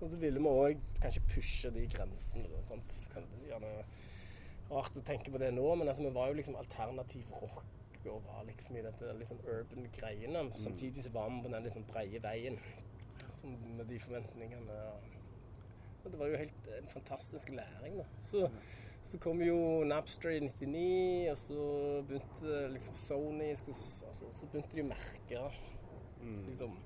Og 0.01 0.09
så 0.09 0.17
ville 0.17 0.41
vi 0.41 0.49
òg 0.49 0.81
kanskje 1.01 1.23
pushe 1.29 1.71
de 1.73 1.87
grensene. 1.93 2.49
da, 2.49 2.63
Sant? 2.69 3.09
Kan 3.13 3.27
det 3.33 3.49
gjerne 3.51 3.73
Rart 4.71 4.97
å 4.97 5.03
tenke 5.03 5.33
på 5.35 5.39
det 5.43 5.49
nå, 5.51 5.65
men 5.75 5.89
altså, 5.91 6.05
vi 6.05 6.13
var 6.15 6.29
jo 6.31 6.37
liksom 6.39 6.55
alternativ 6.57 7.27
rock 7.41 7.65
og 8.07 8.23
var 8.25 8.45
liksom 8.47 8.77
i 8.79 8.85
dette 8.85 9.13
liksom 9.19 9.41
urban 9.45 9.89
greiene. 9.93 10.45
Samtidig 10.63 11.03
så 11.05 11.11
var 11.13 11.29
vi 11.29 11.43
på 11.43 11.51
den 11.53 11.67
liksom 11.67 11.85
breie 11.91 12.21
veien 12.23 12.57
som 13.35 13.57
med 13.77 13.91
de 13.91 13.99
forventningene. 14.01 14.79
Og 16.05 16.07
det 16.13 16.21
var 16.21 16.31
jo 16.31 16.39
helt 16.41 16.71
en 16.79 16.89
fantastisk 16.89 17.51
læring, 17.53 17.99
da. 17.99 18.07
Så, 18.23 18.47
så 19.03 19.19
kom 19.23 19.41
jo 19.43 19.85
Napster 19.89 20.37
i 20.37 20.41
99, 20.45 21.31
og 21.33 21.39
så 21.41 21.69
begynte 22.09 22.61
liksom 22.75 22.99
Sony 22.99 23.49
skulle, 23.59 23.79
altså, 24.09 24.29
Så 24.37 24.51
begynte 24.53 24.77
de 24.77 24.85
å 24.85 24.91
merke 24.91 25.47
liksom 26.47 26.77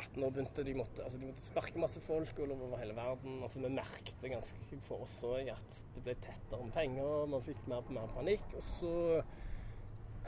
at 0.00 0.14
nå 0.16 0.30
begynte 0.32 0.64
de 0.64 0.72
måtte, 0.74 1.04
altså 1.04 1.18
de 1.20 1.28
måtte 1.28 1.44
sparke 1.44 1.80
masse 1.80 2.00
folk 2.00 2.38
over 2.40 2.78
hele 2.80 2.94
verden. 2.96 3.42
altså 3.44 3.60
Vi 3.60 3.68
merket 3.68 4.24
ganske 4.24 4.78
for 4.88 5.04
oss 5.04 5.18
òg 5.28 5.50
at 5.52 5.78
det 5.94 6.04
ble 6.06 6.14
tettere 6.24 6.60
om 6.60 6.72
penger, 6.72 7.26
man 7.28 7.44
fikk 7.44 7.66
mer 7.68 7.84
på 7.84 7.92
mer 7.96 8.08
panikk. 8.16 8.44
Og 8.56 8.64
så 8.64 8.94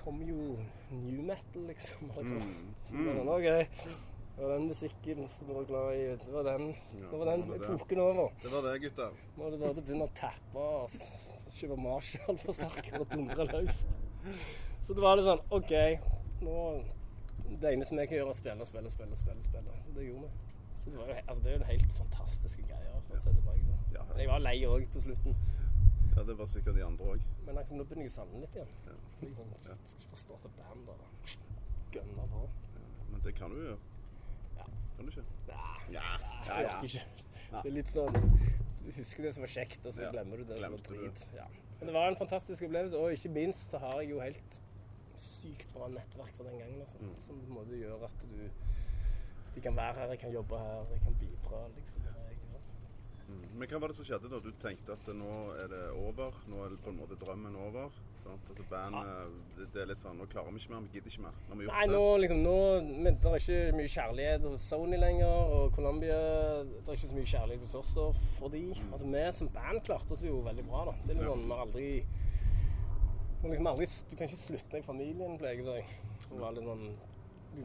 kom 0.03 0.21
jo 0.23 0.59
new 0.93 1.23
metal, 1.25 1.65
liksom. 1.71 2.11
Altså. 2.19 2.41
Så 2.85 3.97
det 4.37 4.43
var 4.43 4.53
den 4.57 4.67
musikken 4.67 5.29
som 5.29 5.49
vi 5.49 5.55
var 5.55 5.65
glad 5.69 5.95
i. 5.95 6.07
Det 6.25 6.33
var 6.33 6.43
den, 6.43 6.73
Ja, 6.99 7.11
det 7.11 7.19
var 7.19 7.27
den 7.31 7.45
det 7.51 7.61
koken 7.67 8.01
over. 8.03 8.33
Det 8.43 8.51
var 8.53 8.67
det, 8.67 8.81
gutter. 8.83 9.21
Nå 9.37 9.47
er 9.47 9.55
det 9.55 9.61
bare 9.61 9.71
å 9.71 9.85
begynne 9.85 10.09
å 10.09 10.15
tappe 10.19 10.65
og 10.65 10.97
kjøpe 11.55 11.77
Marshall-forsterker 11.85 12.99
og 13.05 13.07
dundre 13.13 13.47
løs. 13.53 13.85
Så 14.83 14.97
det 14.97 15.05
var 15.05 15.21
litt 15.21 15.29
sånn 15.29 15.45
OK, 15.55 15.73
nå 16.43 16.57
Det 17.45 17.71
eneste 17.71 17.95
vi 17.95 18.07
kan 18.09 18.19
gjøre, 18.19 18.33
er 18.33 18.35
å 18.35 18.39
spille, 18.41 18.67
spille, 18.67 18.91
spille, 18.91 19.17
spille. 19.21 19.47
spille. 19.47 19.79
Så 19.87 19.95
det 19.95 20.09
gjorde 20.09 20.27
vi. 20.27 20.53
Så 20.75 20.91
det, 20.91 20.99
var 20.99 21.13
jo, 21.13 21.17
altså, 21.29 21.43
det 21.45 21.51
er 21.51 21.55
jo 21.55 21.61
en 21.61 21.71
helt 21.71 21.97
fantastiske 22.01 22.67
greier. 22.67 22.91
Å 22.99 23.21
se 23.23 23.31
tilbake 23.31 23.63
på. 23.69 24.05
Men 24.11 24.19
jeg 24.19 24.31
var 24.33 24.43
lei 24.43 24.57
òg 24.67 24.89
på 24.91 25.05
slutten. 25.05 25.39
Ja, 26.17 26.23
det 26.27 26.39
var 26.39 26.51
sikkert 26.51 26.79
de 26.79 26.85
andre 26.87 27.15
òg. 27.15 27.23
Men 27.47 27.61
liksom, 27.61 27.79
nå 27.79 27.87
begynner 27.87 28.09
jeg 28.09 28.15
å 28.15 28.19
savne 28.19 28.43
litt 28.43 28.59
igjen. 28.59 28.75
Ja. 28.89 28.99
Liksom, 29.23 29.55
skal 29.63 29.79
ikke 29.79 30.11
bare 30.11 30.23
starte 30.25 30.55
band 30.59 30.91
og 30.91 31.35
gønne 31.95 32.27
på. 32.35 32.47
Men 33.13 33.25
det 33.29 33.35
kan 33.39 33.55
du 33.55 33.63
gjøre. 33.63 33.94
Kan 34.97 35.07
du 35.07 35.11
ikke? 35.11 35.25
Nei, 35.49 35.57
Ja, 35.93 36.03
ja, 36.47 36.55
jeg 36.55 36.65
ja. 36.67 36.77
orker 36.77 36.85
ikke. 36.85 37.05
Det 37.55 37.71
er 37.71 37.75
litt 37.77 37.91
sånn 37.93 38.17
Du 38.85 38.91
husker 38.99 39.23
det 39.25 39.35
som 39.35 39.43
var 39.45 39.53
kjekt, 39.53 39.87
og 39.87 39.95
så 39.97 40.03
Ja, 40.05 40.11
glemmer 40.13 40.37
du 40.37 40.45
det 40.45 40.61
som 40.63 40.73
var 40.75 40.83
drit. 40.89 41.23
Ja. 41.35 41.47
Men 41.79 41.87
det 41.89 41.95
var 41.95 42.09
en 42.09 42.17
fantastisk 42.17 42.63
opplevelse, 42.67 42.97
og 42.99 43.13
ikke 43.17 43.31
minst 43.33 43.71
så 43.73 43.79
har 43.81 44.01
jeg 44.03 44.11
jo 44.11 44.21
helt 44.21 44.61
sykt 45.17 45.73
bra 45.73 45.89
nettverk 45.89 46.33
fra 46.37 46.45
den 46.51 46.59
gangen. 46.59 46.81
Altså, 46.81 46.99
Mm. 47.01 47.15
Som 47.17 47.41
på 47.41 47.47
en 47.49 47.55
måte 47.61 47.79
gjør 47.81 48.05
at 48.05 48.19
du 48.23 48.51
De 49.55 49.61
kan 49.61 49.77
være 49.77 49.95
her, 49.95 50.09
jeg 50.11 50.19
kan 50.19 50.33
jobbe 50.33 50.59
her, 50.59 50.85
jeg 50.91 51.01
kan 51.05 51.15
bidra. 51.21 51.69
liksom. 51.77 52.03
Ja. 52.03 52.11
Mm. 53.25 53.45
Men 53.59 53.71
hva 53.71 53.79
var 53.81 53.93
det 53.93 53.97
som 53.97 54.07
skjedde 54.07 54.29
da? 54.29 54.41
Du 54.43 54.51
tenkte 54.61 54.93
at 54.93 55.09
nå 55.17 55.35
er 55.57 55.71
det 55.73 55.85
over? 55.97 56.35
Nå 56.51 56.65
er 56.65 56.75
det 56.75 56.81
på 56.85 56.93
en 56.93 56.99
måte 56.99 57.17
drømmen 57.21 57.55
over? 57.57 57.95
Sant? 58.21 58.51
Altså 58.51 58.65
bandet, 58.69 59.39
det, 59.57 59.69
det 59.75 59.81
er 59.83 59.89
litt 59.91 60.03
sånn 60.05 60.17
Nå 60.21 60.27
klarer 60.33 60.53
vi 60.53 60.61
ikke 60.63 60.73
mer, 60.73 60.85
vi 60.87 60.99
gidder 60.99 61.13
ikke 61.13 61.25
mer. 61.27 61.39
Nå 61.45 61.53
har 61.53 61.61
vi 61.61 61.67
gjort 61.67 61.79
Nei, 61.79 61.87
nå 61.93 62.03
liksom 62.23 62.43
nå, 62.45 62.59
men 63.05 63.19
Det 63.21 63.31
er 63.31 63.43
ikke 63.43 63.79
mye 63.79 63.93
kjærlighet 63.95 64.47
hos 64.49 64.69
Sony 64.73 65.01
lenger, 65.01 65.57
og 65.57 65.73
Columbia 65.77 66.21
Det 66.67 66.85
er 66.85 66.99
ikke 66.99 67.11
så 67.11 67.19
mye 67.19 67.33
kjærlighet 67.35 67.67
hos 67.69 67.79
oss 67.81 67.97
og 68.05 68.21
fordi 68.39 68.63
mm. 68.73 68.93
Altså, 68.93 69.11
vi 69.17 69.25
som 69.41 69.51
band 69.57 69.83
klarte 69.89 70.17
oss 70.17 70.25
jo 70.25 70.39
veldig 70.45 70.69
bra, 70.69 70.85
da. 70.91 70.97
Det 71.05 71.15
er 71.15 71.21
litt 71.21 71.33
sånn, 71.33 71.45
Vi 71.49 71.57
har 71.57 71.67
aldri 71.67 71.89
liksom 73.45 73.69
aldri 73.73 73.91
Du 74.11 74.15
kan 74.17 74.31
ikke 74.31 74.45
slutte 74.45 74.79
med 74.79 74.87
familien, 74.87 75.37
pleier 75.41 75.61
jeg 75.61 75.69
å 75.69 75.77
si. 75.77 76.15
Sånn 76.29 76.61
liksom, 76.61 76.87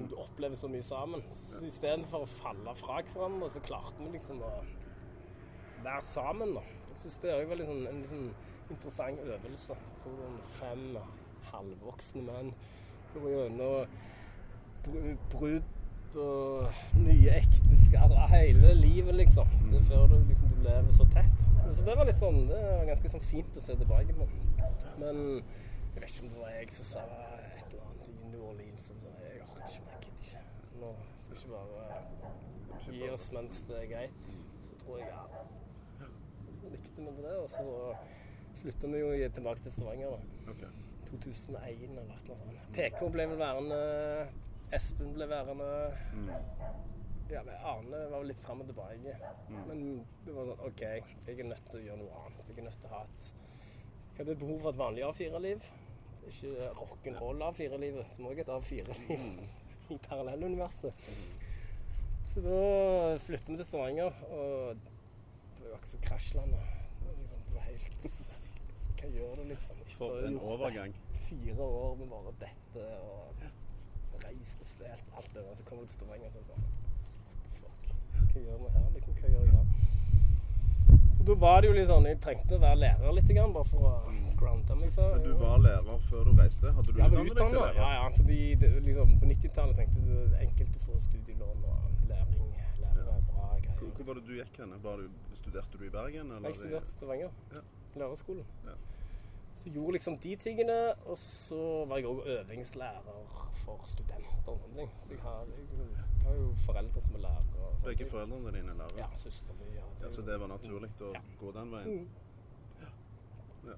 Du 0.09 0.17
opplever 0.21 0.59
så 0.59 0.67
mye 0.69 0.85
sammen. 0.85 1.23
Så 1.33 1.63
istedenfor 1.65 2.25
å 2.25 2.29
falle 2.29 2.75
fra 2.77 2.99
hverandre, 3.01 3.47
så 3.49 3.63
klarte 3.63 4.03
vi 4.03 4.11
liksom 4.17 4.43
å 4.45 4.51
være 5.83 6.01
sammen, 6.05 6.53
da. 6.57 6.61
Jeg 6.89 7.01
syns 7.03 7.17
det 7.23 7.33
òg 7.35 7.49
var 7.51 7.63
sånn, 7.69 7.83
en 7.89 8.03
sånn 8.09 8.29
interessant 8.69 9.19
øvelse. 9.25 9.75
Hvordan 10.03 10.37
fem 10.59 10.85
halvvoksne 11.49 12.23
menn 12.27 12.53
går 13.13 13.29
gjennom 13.33 13.99
br- 14.85 15.17
brudd 15.33 16.17
og 16.19 16.97
nye 16.97 17.35
ekteskap 17.37 18.03
Altså 18.03 18.27
hele 18.33 18.73
livet, 18.77 19.15
liksom. 19.15 19.49
Det 19.71 19.79
er 19.79 19.87
før 19.89 20.07
du, 20.11 20.15
liksom, 20.29 20.53
du 20.55 20.61
lever 20.65 20.91
så 20.93 21.05
tett. 21.13 21.47
Så 21.73 21.85
det 21.85 21.95
var 21.97 22.07
litt 22.09 22.17
sånn 22.21 22.39
Det 22.49 22.57
var 22.65 22.85
ganske 22.89 23.11
sånn 23.13 23.25
fint 23.29 23.57
å 23.57 23.63
se 23.63 23.75
tilbake 23.77 24.15
på. 24.17 24.27
Men 25.01 25.19
jeg 25.39 26.01
vet 26.01 26.09
ikke 26.09 26.25
om 26.25 26.31
det 26.33 26.41
var 26.43 26.55
jeg 26.55 26.73
som 26.73 26.87
sa 26.91 27.03
et 27.05 27.73
eller 27.73 27.85
annet 27.85 28.09
i 28.09 28.31
New 28.33 28.45
Orleans. 28.51 28.89
Så 28.89 28.97
sa 29.01 29.13
jeg 29.25 29.41
orker 29.45 29.69
ikke 29.69 29.85
mer, 29.85 30.01
gidder 30.05 30.25
ikke. 30.25 30.43
Nå 30.81 30.93
skal 31.19 31.35
vi 31.35 31.39
ikke 31.39 31.53
bare 31.55 32.93
gi 32.99 33.09
oss 33.13 33.27
mens 33.37 33.61
det 33.69 33.81
er 33.83 33.89
greit. 33.93 34.29
Så 34.65 34.77
tror 34.83 35.01
jeg 35.01 35.09
ja, 35.11 35.23
likte 36.99 37.15
vi 37.17 37.25
det. 37.25 37.35
Og 37.39 37.49
så 37.49 37.63
flytta 38.61 38.91
vi 38.91 39.01
jo 39.03 39.33
tilbake 39.39 39.65
til 39.65 39.71
Stavanger. 39.71 40.15
da. 40.15 40.51
Ok. 40.51 40.63
2001 41.09 41.83
eller 41.89 42.01
annet 42.03 42.27
sånt. 42.27 42.57
PK 42.75 43.09
ble 43.09 43.25
vel 43.31 43.39
værende. 43.39 43.79
Espen 44.75 45.13
ble 45.15 45.25
værende. 45.29 45.69
Ja, 47.29 47.43
men 47.45 47.55
Arne 47.65 48.03
var 48.11 48.23
litt 48.25 48.39
fram 48.41 48.61
og 48.61 48.69
tilbake. 48.69 49.15
Men 49.67 50.05
det 50.25 50.33
var 50.33 50.49
sånn 50.49 50.63
OK, 50.65 50.81
jeg 50.81 51.35
er 51.35 51.49
nødt 51.49 51.65
til 51.69 51.79
å 51.79 51.83
gjøre 51.87 51.99
noe 52.03 52.23
annet. 52.23 52.47
Jeg 52.49 52.57
er 52.57 52.67
nødt 52.69 52.79
til 52.81 52.89
å 52.89 52.93
ha 52.95 53.03
et 53.05 53.29
Jeg 54.19 54.25
hadde 54.25 54.39
behov 54.41 54.57
for 54.63 54.73
et 54.73 54.79
vanlig 54.81 55.03
A4-liv. 55.07 55.67
Ikke 56.29 56.69
rock'n'roll 56.77 57.43
A4-livet, 57.49 58.09
som 58.11 58.25
også 58.29 58.41
er 58.41 58.41
et 58.43 58.53
A4-liv 58.57 59.53
i 59.95 59.97
parallelluniverset. 60.09 61.05
Så 62.29 62.41
da 62.45 62.57
flyttet 63.23 63.49
vi 63.49 63.57
til 63.61 63.65
Stavanger, 63.65 64.19
og 64.29 64.75
det 64.75 65.63
var 65.63 65.71
jo 65.71 65.79
ikke 65.79 65.93
så 65.93 66.01
krasjlandet. 66.03 66.75
Liksom, 67.79 68.25
helt 68.29 68.99
Hva 68.99 69.09
gjør 69.15 69.35
du, 69.39 69.43
liksom? 69.53 69.75
For 69.97 70.25
en 70.27 70.39
overgang. 70.39 70.93
fire 71.29 71.63
år 71.63 71.95
med 71.99 72.07
bare 72.09 72.31
dette 72.41 72.85
og 73.05 74.23
reist 74.23 74.61
og 74.63 74.67
spilt 74.67 75.11
alt 75.17 75.29
det 75.33 75.43
der, 75.45 75.55
så 75.55 75.63
kommer 75.67 75.83
du 75.83 75.87
til 75.87 75.95
Stavanger 75.99 76.25
og 76.25 76.33
så 76.33 76.41
sånn 76.49 76.63
What 77.29 77.37
the 77.45 77.51
fuck? 77.59 77.81
Hva 78.33 78.41
gjør 78.45 78.57
vi 78.63 78.71
her, 78.75 78.87
liksom? 78.95 79.13
Hva 79.19 79.27
gjør 79.33 79.43
jeg 79.45 79.53
her? 79.59 79.67
Så 81.15 81.23
da 81.27 81.33
var 81.43 81.61
det 81.61 81.67
jo 81.69 81.73
litt 81.75 81.89
sånn 81.89 82.05
Jeg 82.07 82.19
trengte 82.23 82.55
å 82.57 82.61
være 82.63 82.79
lærer 82.83 83.15
litt, 83.17 83.31
grann, 83.35 83.53
bare 83.53 83.67
for 83.69 83.87
å 83.89 83.93
grounde 84.39 84.75
meg. 84.79 84.91
Så, 84.95 85.05
Men 85.15 85.23
du 85.27 85.33
var 85.41 85.57
lærer 85.63 85.97
før 86.09 86.23
du 86.29 86.31
reiste? 86.39 86.71
Hadde 86.75 86.93
du 86.93 86.99
utdannet 86.99 87.27
deg 87.27 87.37
til 87.37 87.59
lærer? 87.59 87.79
ja, 87.83 87.89
ja, 87.99 88.05
fordi 88.17 88.39
det, 88.61 88.69
liksom, 88.87 89.15
på 89.19 89.25
90-tallet 89.33 89.75
tenkte 89.81 89.99
du 90.05 90.13
det 90.15 90.29
var 90.31 90.45
enkelt 90.47 90.77
å 90.79 90.85
få 90.85 90.99
studielån 91.07 91.65
og 91.73 92.07
læring. 92.09 92.48
Bra 93.29 93.47
Hvor, 93.49 93.59
greier. 93.61 93.91
hvor 93.95 94.05
var 94.05 94.13
det 94.19 94.23
du 94.27 94.33
gikk 94.37 94.57
hen? 94.59 94.73
Studerte 95.33 95.77
du 95.77 95.85
i 95.85 95.89
Bergen? 95.89 96.31
Eller? 96.31 96.49
Jeg 96.49 96.55
studerte 96.61 96.85
i 96.85 96.93
Stavanger. 96.95 97.31
Ja. 97.53 97.61
Lærerskolen. 97.95 98.45
Ja. 98.65 98.75
Så 99.55 99.65
jeg 99.65 99.73
gjorde 99.75 99.91
liksom 99.97 100.17
de 100.23 100.35
tingene, 100.39 100.75
og 101.05 101.17
så 101.17 101.85
var 101.89 101.97
jeg 101.99 102.05
òg 102.07 102.21
øvingslærer 102.27 103.23
for 103.65 103.81
studenter 103.85 104.47
og 104.47 104.59
sånne 104.61 104.75
ting. 104.77 104.91
Så 105.03 105.09
jeg 105.11 105.19
har, 105.25 105.45
liksom, 105.49 105.89
jeg 105.97 106.27
har 106.27 106.35
jo 106.37 106.49
foreldre 106.65 107.01
som 107.01 107.15
er 107.15 107.23
lærere. 107.25 107.71
Begge 107.85 108.07
foreldrene 108.11 108.53
dine 108.55 108.71
er 108.71 108.79
lærere? 108.83 108.97
Ja, 109.01 109.09
søster 109.15 109.53
mi. 109.59 109.73
Ja, 109.75 109.83
Ja, 110.01 110.09
så 110.11 110.21
det 110.21 110.39
var 110.39 110.47
naturlig 110.47 110.89
å 111.01 111.13
Ja. 111.13 111.21
gå 111.41 111.51
den 111.51 111.71
veien? 111.71 112.07
Ja. 112.81 113.73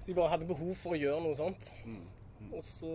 Så 0.00 0.06
jeg 0.08 0.16
bare 0.16 0.28
hadde 0.32 0.46
behov 0.48 0.74
for 0.74 0.96
å 0.96 0.98
gjøre 0.98 1.20
noe 1.22 1.36
sånt. 1.36 1.74
Mm. 1.84 2.06
Og 2.56 2.62
så 2.64 2.90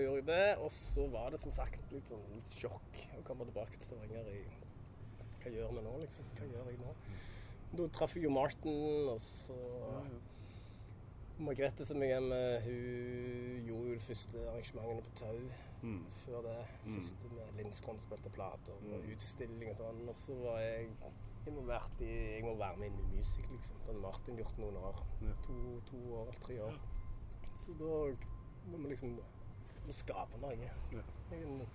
gjorde 0.00 0.20
jeg 0.20 0.26
det, 0.26 0.56
og 0.62 0.70
så 0.72 1.06
var 1.10 1.30
det 1.34 1.40
som 1.42 1.52
sagt 1.52 1.92
litt, 1.92 2.06
sånn, 2.08 2.22
litt 2.32 2.52
sjokk 2.56 3.00
å 3.18 3.22
komme 3.26 3.44
tilbake 3.44 3.72
til 3.76 3.88
Stavanger 3.90 4.28
i 4.30 4.44
Hva 5.44 5.52
gjør 5.52 5.74
vi 5.76 5.82
nå, 5.84 5.94
liksom? 6.02 6.24
Hva 6.38 6.46
gjør 6.50 6.70
jeg 6.72 6.80
nå? 6.80 6.94
Da 7.74 7.86
traff 7.98 8.14
jeg 8.16 8.24
jo 8.24 8.30
Martin, 8.32 9.08
og 9.12 9.18
så 9.20 9.56
Margrethe 11.42 11.82
som 11.84 12.02
jeg 12.04 12.12
er 12.14 12.22
med, 12.22 12.60
hun 12.62 13.64
gjorde 13.66 13.88
jo 13.90 13.94
de 13.96 14.02
første 14.04 14.42
arrangementene 14.52 15.02
på 15.02 15.14
Tau. 15.18 15.40
Mm. 15.82 16.04
Før 16.22 16.44
det. 16.46 16.58
Første 16.86 17.30
med 17.34 17.56
Lindstrøm 17.58 17.98
spilte 18.00 18.30
plater 18.36 18.76
og 18.94 19.08
utstilling 19.12 19.72
og 19.72 19.76
sånn. 19.80 19.98
Og 20.08 20.14
så 20.16 20.36
var 20.44 20.60
jeg 20.62 20.86
involvert 21.50 22.00
i 22.06 22.12
Jeg 22.36 22.44
må 22.46 22.54
være 22.60 22.78
med 22.80 22.86
i 22.86 22.94
New 22.94 23.08
Music, 23.16 23.50
liksom. 23.50 23.82
Har 23.88 23.98
Martin 24.06 24.38
gjort 24.40 24.62
noen 24.62 24.78
år. 24.80 25.02
Ja. 25.26 25.34
To, 25.48 25.58
to 25.90 26.00
år 26.20 26.22
eller 26.30 26.40
tre 26.46 26.60
år. 26.68 26.78
Så 27.64 27.74
da 27.82 27.90
må 28.70 28.78
vi 28.84 28.94
liksom 28.94 29.18
må 29.84 29.92
skape 29.98 30.38
noe. 30.40 30.54
Ja. 30.94 31.02
Jeg- 31.34 31.68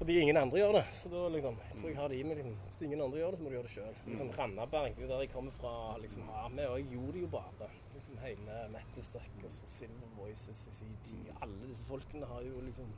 Fordi 0.00 0.14
ingen 0.16 0.38
andre 0.40 0.56
gjør 0.62 0.78
det. 0.78 0.84
Så 0.96 1.10
da 1.12 1.26
liksom 1.28 1.58
Jeg 1.60 1.76
tror 1.76 1.90
jeg 1.90 1.96
har 1.98 2.08
det 2.08 2.16
i 2.16 2.22
meg. 2.24 2.38
Liksom. 2.38 2.54
Hvis 2.66 2.78
ingen 2.86 3.02
andre 3.04 3.18
gjør 3.20 3.34
det, 3.34 3.38
så 3.38 3.44
må 3.44 3.50
du 3.50 3.56
gjøre 3.58 3.66
det 3.68 3.72
sjøl. 3.74 3.98
Liksom, 4.06 4.30
Randaberg, 4.38 4.94
det 4.96 5.02
er 5.02 5.04
jo 5.04 5.10
der 5.10 5.24
jeg 5.26 5.32
kommer 5.34 5.52
fra. 5.52 5.72
Liksom, 6.00 6.22
ja, 6.32 6.44
vi 6.54 6.64
og 6.70 6.76
jeg 6.78 6.86
gjorde 6.94 7.12
det 7.16 7.24
jo 7.26 7.28
bare. 7.34 7.68
Liksom 7.98 8.20
Hele 8.22 8.62
Metal 8.72 9.04
Suckers 9.04 9.58
og 9.66 9.72
Silver 9.74 10.14
Voices 10.16 10.62
i 10.70 10.72
sin 10.78 10.94
tid. 11.04 11.28
Alle 11.44 11.68
disse 11.68 11.84
folkene 11.84 12.30
har 12.32 12.46
jo 12.48 12.64
liksom 12.64 12.88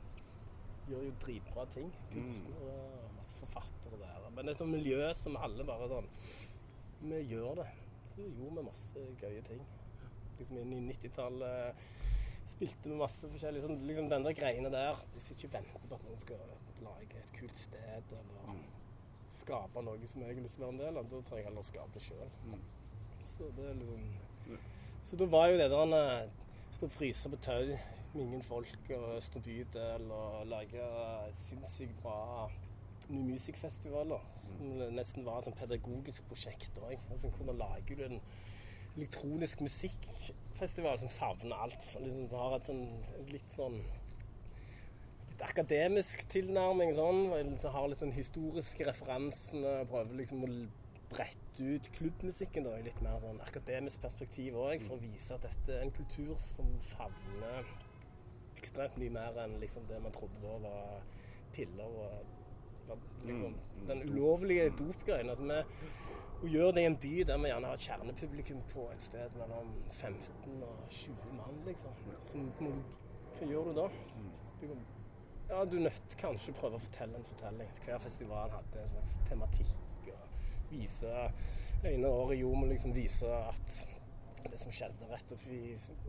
gjør 0.87 1.03
jo 1.09 1.11
dritbra 1.25 1.65
ting. 1.75 1.91
Kunstnere 2.13 2.77
og 3.03 3.11
masse 3.17 3.35
forfattere 3.41 3.99
der. 3.99 4.29
Men 4.31 4.47
det 4.47 4.55
er 4.55 4.61
sånn 4.61 4.71
miljø 4.73 5.11
som 5.17 5.35
alle 5.39 5.67
bare 5.67 5.91
sånn 5.91 6.07
Vi 7.03 7.19
gjør 7.33 7.59
det. 7.59 7.67
Så 8.13 8.29
gjorde 8.29 8.61
vi 8.61 8.65
masse 8.69 9.05
gøye 9.19 9.43
ting. 9.43 9.59
Liksom 10.39 10.63
inn 10.63 10.73
i 10.79 10.81
90-tallet 10.87 11.83
spilte 12.53 12.89
med 12.91 13.01
masse 13.01 13.29
forskjellig 13.33 13.63
sånn, 13.63 13.81
liksom 13.87 14.09
Den 14.11 14.27
der 14.27 14.37
greiene 14.37 14.71
der 14.73 15.01
Jeg 15.15 15.25
sitter 15.25 15.47
ikke 15.47 15.57
venter 15.57 15.87
på 15.89 15.97
at 15.97 16.05
noen 16.07 16.21
skal 16.23 16.45
lage 16.83 17.19
et 17.19 17.33
kult 17.35 17.57
sted 17.57 18.15
eller 18.19 18.61
skape 19.33 19.81
noe 19.81 20.07
som 20.09 20.21
jeg 20.21 20.29
har 20.29 20.45
lyst 20.45 20.57
til 20.59 20.63
å 20.63 20.67
være 20.67 20.75
en 20.75 20.81
del 20.83 20.99
av. 20.99 21.09
Da 21.09 21.19
trenger 21.25 21.41
jeg 21.41 21.49
heller 21.49 21.63
å 21.63 21.67
skape 21.67 21.97
det 21.97 22.03
sjøl. 22.05 22.31
Så 23.33 23.49
det 23.57 23.65
er 23.69 23.79
liksom 23.79 24.59
Så 25.03 25.19
da 25.19 25.27
var 25.33 25.49
jo 25.49 25.59
det 25.59 25.69
der 25.71 25.83
han 25.83 26.31
Stå 26.73 26.87
og 26.89 26.93
fryse 26.95 27.29
på 27.29 27.37
tau 27.45 27.75
med 28.13 28.21
ingen 28.23 28.41
folk 28.41 28.87
og 28.95 29.03
Østre 29.17 29.41
bydel 29.45 30.07
og 30.13 30.47
lage 30.49 30.85
sinnssykt 31.43 31.99
bra 32.01 32.47
New 33.09 33.21
Music-festivaler. 33.27 34.23
Som 34.37 34.79
nesten 34.95 35.25
var 35.25 35.37
et 35.37 35.49
sånn 35.49 35.57
pedagogisk 35.59 36.25
prosjekt 36.29 36.79
òg. 36.81 36.95
Altså, 37.11 37.29
hvordan 37.35 37.61
lager 37.61 37.99
du 37.99 38.03
en 38.07 38.19
elektronisk 38.95 39.61
musikkfestival 40.53 40.97
som 40.97 41.09
favner 41.09 41.55
alt. 41.55 41.97
Liksom, 41.99 42.29
har 42.31 42.55
et 42.55 42.67
sånn 42.67 42.83
litt 43.31 43.51
sånn 43.51 43.79
litt 45.31 45.41
akademisk 45.41 46.27
tilnærming 46.29 46.93
sånn. 46.95 47.31
liksom 47.31 47.71
har 47.73 47.89
litt 47.89 47.99
sånn 47.99 48.13
historiske 48.13 48.85
referansene 48.85 49.85
prøver 49.89 50.15
liksom 50.15 50.43
å 50.43 50.51
brette 51.13 51.63
ut 51.63 51.89
klubbmusikken 51.97 52.63
da, 52.65 52.77
i 52.77 52.83
litt 52.83 53.01
mer 53.01 53.19
sånn 53.21 53.41
akademisk 53.41 54.01
perspektiv 54.01 54.55
òg, 54.55 54.81
for 54.81 54.97
å 54.97 55.01
vise 55.01 55.33
at 55.33 55.43
dette 55.43 55.73
er 55.73 55.83
en 55.83 55.93
kultur 55.93 56.35
som 56.55 56.69
favner 56.93 57.65
ekstremt 58.57 58.97
mye 58.97 59.11
mer 59.11 59.37
enn 59.43 59.59
liksom 59.59 59.85
det 59.89 59.99
man 60.01 60.13
trodde 60.15 60.39
da 60.41 60.57
var 60.63 61.03
piller 61.53 61.85
og 61.85 62.87
var 62.87 62.97
liksom, 63.25 63.53
den 63.87 64.01
ulovlige 64.09 64.71
dopgreien. 64.79 65.29
Altså, 65.29 65.43
vi, 65.43 65.61
å 66.43 66.49
gjøre 66.51 66.73
det 66.75 66.83
i 66.83 66.89
en 66.89 66.97
by 66.99 67.13
der 67.29 67.39
vi 67.39 67.51
gjerne 67.51 67.69
har 67.69 67.77
et 67.77 67.85
kjernepublikum 67.87 68.63
på 68.73 68.87
et 68.91 69.05
sted 69.05 69.37
mellom 69.39 69.69
15 69.89 70.63
og 70.67 70.81
20 70.89 71.37
mann, 71.37 71.61
liksom. 71.67 71.93
Måte- 72.59 73.39
hva 73.39 73.47
gjør 73.49 73.69
du 73.69 73.73
da? 73.79 73.87
Liksom, 74.61 74.81
ja, 75.49 75.63
du 75.65 75.77
er 75.77 75.85
nødt 75.87 76.17
kanskje 76.19 76.53
å 76.53 76.59
prøve 76.59 76.79
å 76.79 76.83
fortelle 76.83 77.19
en 77.19 77.27
fortelling. 77.27 77.69
Hver 77.85 77.99
festival 78.03 78.51
hadde 78.53 78.83
en 78.83 78.89
slags 78.89 79.15
tematikk. 79.29 79.73
og 80.11 80.71
Vise 80.73 81.31
ene 81.83 82.07
året 82.07 82.39
gjorde 82.39 82.61
vi 82.63 82.73
liksom 82.73 82.93
vise 82.95 83.27
at 83.27 83.73
det 84.43 84.59
som 84.59 84.71
skjedde 84.71 85.07
rett 85.11 85.31
oppi, 85.31 85.59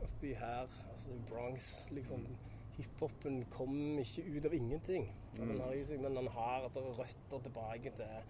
oppi 0.02 0.34
her, 0.34 0.66
altså 0.92 1.16
Bronx 1.28 1.70
liksom, 1.94 2.26
Hiphopen 2.74 3.44
kom 3.50 3.98
ikke 4.02 4.24
ut 4.34 4.46
av 4.48 4.54
ingenting. 4.54 5.08
Altså, 5.30 5.46
den 5.46 5.60
har 5.60 5.74
i 5.74 5.84
seg, 5.86 6.00
men 6.02 6.16
den 6.18 6.28
har 6.34 6.64
røtter 6.74 7.44
tilbake 7.44 7.92
til 7.94 8.24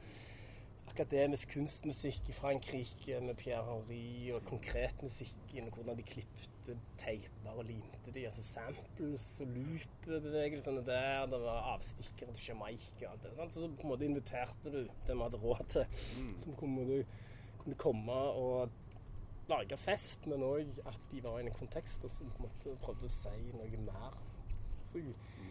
akademisk 0.91 1.55
kunstmusikk 1.55 2.29
i 2.29 2.35
Frankrike 2.37 3.21
med 3.25 3.35
Pierre 3.41 3.65
Henri, 3.67 4.31
og 4.35 4.45
konkretmusikken, 4.49 5.69
og 5.69 5.79
hvordan 5.79 5.99
de 5.99 6.07
klippte 6.07 6.77
teiper 7.01 7.51
og 7.51 7.65
limte 7.69 8.15
de, 8.15 8.25
altså 8.29 8.43
samples 8.43 9.25
og 9.41 9.51
loop-bevegelsene 9.57 10.85
der, 10.87 11.27
det 11.33 11.41
var 11.43 11.73
avstikkere 11.75 12.33
til 12.33 12.49
Jamaica 12.49 13.09
og 13.09 13.13
alt 13.13 13.27
det. 13.27 13.35
Sant? 13.37 13.55
Så 13.55 13.69
på 13.69 13.89
en 13.89 13.93
måte 13.95 14.09
inviterte 14.09 14.71
du 14.71 14.81
det 14.85 15.17
vi 15.17 15.23
hadde 15.23 15.43
råd 15.43 15.67
til, 15.75 16.01
som 16.45 16.57
kunne, 16.61 17.05
kunne 17.59 17.81
komme 17.81 18.13
og 18.13 18.71
lage 19.49 19.77
fest, 19.77 20.27
men 20.31 20.45
òg 20.47 20.79
at 20.89 21.01
de 21.11 21.21
var 21.25 21.39
i 21.39 21.47
en 21.47 21.53
kontekst 21.59 22.05
og 22.05 22.13
som 22.13 22.31
på 22.33 22.45
en 22.45 22.49
måte 22.49 22.77
prøvde 22.85 23.09
å 23.09 23.13
si 23.13 23.35
noe 23.53 23.83
mer. 23.85 24.17
Så, 24.89 25.03
for 25.03 25.44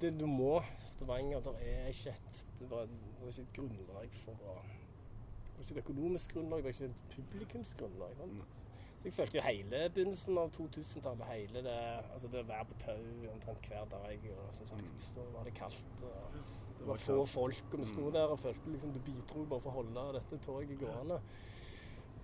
det 0.00 0.12
du 0.20 0.26
må 0.26 0.62
Stavanger, 0.76 1.40
der 1.40 1.60
er 1.64 1.86
ikke 1.92 2.10
et 2.10 2.46
det 2.60 2.70
var, 2.70 2.88
det 2.90 3.28
ikke 3.28 3.42
et 3.42 3.54
grunnlag 3.56 4.10
for 4.22 4.42
å 4.44 4.56
Det 4.58 5.54
var 5.56 5.62
ikke 5.64 5.74
et 5.74 5.84
økonomisk 5.84 6.34
grunnlag, 6.34 6.58
det 6.58 6.64
var 6.64 6.76
ikke 6.76 6.84
et 6.84 7.04
publikumsgrunnlag. 7.14 8.12
Sant? 8.18 8.66
Så 8.98 9.06
jeg 9.06 9.14
følte 9.14 9.38
jo 9.38 9.42
hele 9.42 9.80
begynnelsen 9.94 10.38
av 10.38 10.52
2000-tallet, 10.54 11.26
hele 11.32 11.62
det 11.66 11.78
Altså 12.12 12.30
det 12.30 12.42
å 12.42 12.48
være 12.48 12.68
på 12.70 12.78
tau 12.82 13.26
omtrent 13.32 13.68
hver 13.70 13.90
dag, 13.90 14.30
og 14.36 14.54
som 14.58 14.70
sagt, 14.72 15.04
så 15.08 15.26
var 15.34 15.46
det 15.46 15.54
kaldt. 15.58 16.02
og 16.02 16.38
det 16.78 16.86
var 16.86 17.00
få 17.02 17.24
folk, 17.26 17.64
og 17.72 17.80
vi 17.80 17.86
sto 17.90 18.10
der 18.14 18.32
og 18.32 18.38
følte 18.38 18.70
liksom 18.70 18.92
du 18.94 19.00
bidro 19.02 19.44
bare 19.50 19.62
for 19.64 19.70
å 19.70 19.80
holde 19.80 20.04
dette 20.18 20.38
toget 20.44 20.78
gående. 20.78 21.18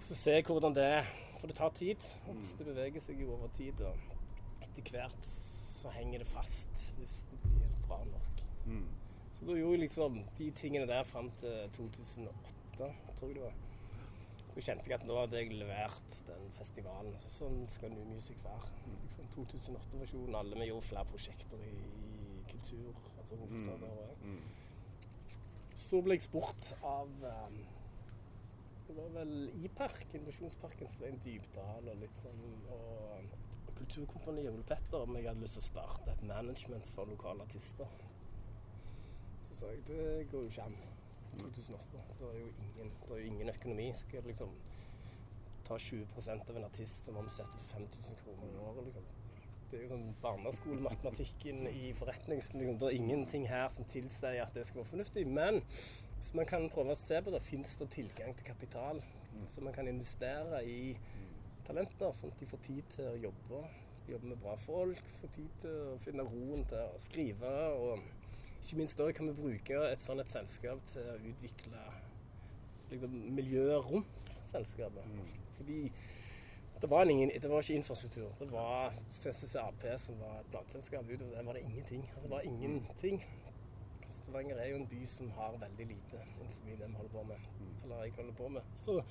Så 0.04 0.14
se 0.18 0.37
hvordan 0.47 0.76
det 0.76 0.85
er. 0.99 1.11
For 1.40 1.50
det 1.50 1.56
tar 1.59 1.73
tid. 1.76 2.04
Det 2.59 2.66
beveger 2.66 3.02
seg 3.02 3.21
jo 3.21 3.33
over 3.35 3.50
tid. 3.56 3.80
Og 3.85 4.62
etter 4.64 4.94
hvert 4.94 5.26
så 5.85 5.93
henger 5.93 6.25
det 6.25 6.31
fast 6.33 6.87
hvis 6.97 7.19
det 7.31 7.38
blir 7.45 7.69
bra 7.85 8.00
nok. 8.09 8.45
Så 9.37 9.45
da 9.45 9.59
gjorde 9.59 9.76
jeg 9.76 9.85
liksom 9.85 10.19
de 10.38 10.49
tingene 10.57 10.88
der 10.88 11.05
fram 11.05 11.29
til 11.41 11.69
2008, 11.76 12.88
tror 13.19 13.29
jeg 13.29 13.37
det 13.37 13.45
var. 13.45 13.61
Da 14.55 14.62
kjente 14.62 14.87
jeg 14.87 14.95
at 15.00 15.07
nå 15.09 15.17
hadde 15.19 15.41
jeg 15.41 15.57
levert 15.59 16.19
den 16.29 16.45
festivalen. 16.55 17.17
Så 17.19 17.33
sånn 17.35 17.64
skal 17.69 17.91
New 17.91 18.07
Music 18.07 18.38
være. 18.45 18.71
Liksom 19.03 19.31
2008-versjonen. 19.35 20.37
Alle 20.38 20.61
vi 20.61 20.69
gjorde 20.71 20.87
flere 20.87 21.09
prosjekter 21.11 21.64
i, 21.67 21.73
i 21.75 22.45
kultur. 22.53 22.93
altså 23.19 23.41
hovedstader 23.43 24.12
Mm. 24.25 24.45
Så 25.76 25.99
ble 26.00 26.14
jeg 26.17 26.23
spurt 26.25 26.69
av 26.87 27.11
um, 27.29 27.57
Det 28.87 28.95
var 28.97 29.11
vel 29.19 29.35
i-park, 29.67 30.07
Innovasjonsparken 30.14 30.88
Svein 30.88 31.19
Dybdahl 31.25 31.91
og 31.93 31.99
litt 32.00 32.23
sånn 32.23 32.41
og, 32.73 33.35
og 33.85 33.91
Kulturkompaniet 33.91 34.49
Ole 34.49 34.64
Petter 34.64 35.03
om 35.05 35.17
jeg 35.17 35.26
hadde 35.29 35.43
lyst 35.45 35.59
til 35.59 35.62
å 35.62 35.67
starte 35.67 36.12
et 36.12 36.23
management 36.25 36.87
for 36.95 37.11
lokale 37.11 37.45
artister. 37.45 37.91
Så 39.45 39.59
sa 39.59 39.73
jeg 39.73 39.83
det 39.88 40.05
går 40.31 40.47
jo 40.47 40.53
ikke 40.53 40.64
an. 40.64 40.76
2008. 41.35 41.99
Det 42.21 42.29
er 42.31 42.38
jo 42.38 42.47
ingen, 42.47 42.93
det 43.03 43.11
er 43.11 43.21
jo 43.21 43.26
ingen 43.33 43.50
økonomi. 43.53 43.88
Skal 43.99 44.21
jeg 44.21 44.31
liksom 44.31 44.55
ta 45.67 45.76
20% 45.76 46.53
av 46.53 46.61
en 46.61 46.67
artist 46.69 47.11
som 47.11 47.19
omsetter 47.21 47.61
for 47.61 47.83
5000 47.83 48.21
kroner 48.23 48.55
i 48.55 48.62
året, 48.62 48.85
liksom. 48.88 49.11
Det 49.71 49.79
er 49.79 49.83
jo 49.83 49.91
sånn 49.91 50.09
barneskolematematikken 50.23 51.67
i 51.73 51.91
forretningsen. 51.99 52.61
Liksom. 52.61 52.79
Det 52.79 52.88
er 52.88 52.99
ingenting 53.00 53.49
her 53.50 53.69
som 53.75 53.88
tilsier 53.91 54.45
at 54.45 54.55
det 54.55 54.69
skal 54.69 54.81
være 54.85 54.93
fornuftig. 54.93 55.26
Men 55.26 55.61
hvis 55.64 56.33
man 56.38 56.49
kan 56.49 56.71
prøve 56.73 56.95
å 56.95 57.00
se 57.00 57.21
på 57.21 57.35
det, 57.35 57.43
fins 57.43 57.76
det 57.81 57.91
tilgang 57.97 58.37
til 58.38 58.49
kapital. 58.49 59.03
Så 59.50 59.64
man 59.67 59.75
kan 59.75 59.91
investere 59.91 60.62
i 60.64 60.95
talenter, 61.66 62.12
sånn 62.14 62.33
at 62.35 62.40
de 62.42 62.49
får 62.50 62.62
tid 62.66 62.92
til 62.97 63.11
å 63.11 63.21
jobbe. 63.28 63.62
Jobbe 64.11 64.30
med 64.33 64.40
bra 64.42 64.54
folk. 64.61 65.00
Får 65.21 65.33
tid 65.37 65.61
til 65.62 65.76
å 65.94 65.99
finne 66.04 66.26
roen 66.28 66.64
til 66.71 66.80
å 66.80 67.02
skrive. 67.02 67.52
Og 67.80 68.64
ikke 68.64 68.80
minst 68.80 69.00
da 69.00 69.11
kan 69.16 69.28
vi 69.30 69.37
bruke 69.38 69.85
et 69.90 70.02
sånt 70.02 70.23
et 70.23 70.33
selskap 70.33 70.83
til 70.92 71.09
å 71.12 71.21
utvikle 71.30 71.87
liksom, 72.90 73.16
miljøet 73.37 73.88
rundt 73.90 74.35
selskapet. 74.50 75.25
Fordi 75.56 75.80
det 76.80 76.90
var, 76.90 77.09
ingen, 77.09 77.30
det 77.42 77.50
var 77.50 77.62
ikke 77.62 77.75
infrastruktur. 77.75 78.28
Det 78.38 78.50
var 78.52 78.92
CCCAP 79.11 79.87
som 79.99 80.21
var 80.21 80.40
et 80.40 80.50
plateselskap. 80.52 81.09
Utover 81.09 81.37
det 81.37 81.47
var 81.47 81.56
det 81.56 81.62
ingenting. 81.62 82.02
Altså, 82.11 82.23
det 82.23 82.30
var 82.30 82.40
ingenting. 82.40 83.25
Stavanger 84.09 84.56
er 84.61 84.68
jo 84.68 84.76
en 84.76 84.88
by 84.88 85.06
som 85.06 85.30
har 85.30 85.56
veldig 85.61 85.87
lite 85.87 86.21
innenfor 86.21 86.76
det 86.83 86.88
vi 86.88 86.99
holder 86.99 87.12
på 87.14 87.23
med. 87.30 87.47
Eller 87.85 88.02
jeg 88.04 88.12
holder 88.16 88.35
på 88.35 88.49
med. 88.49 88.68
Så, 88.76 89.02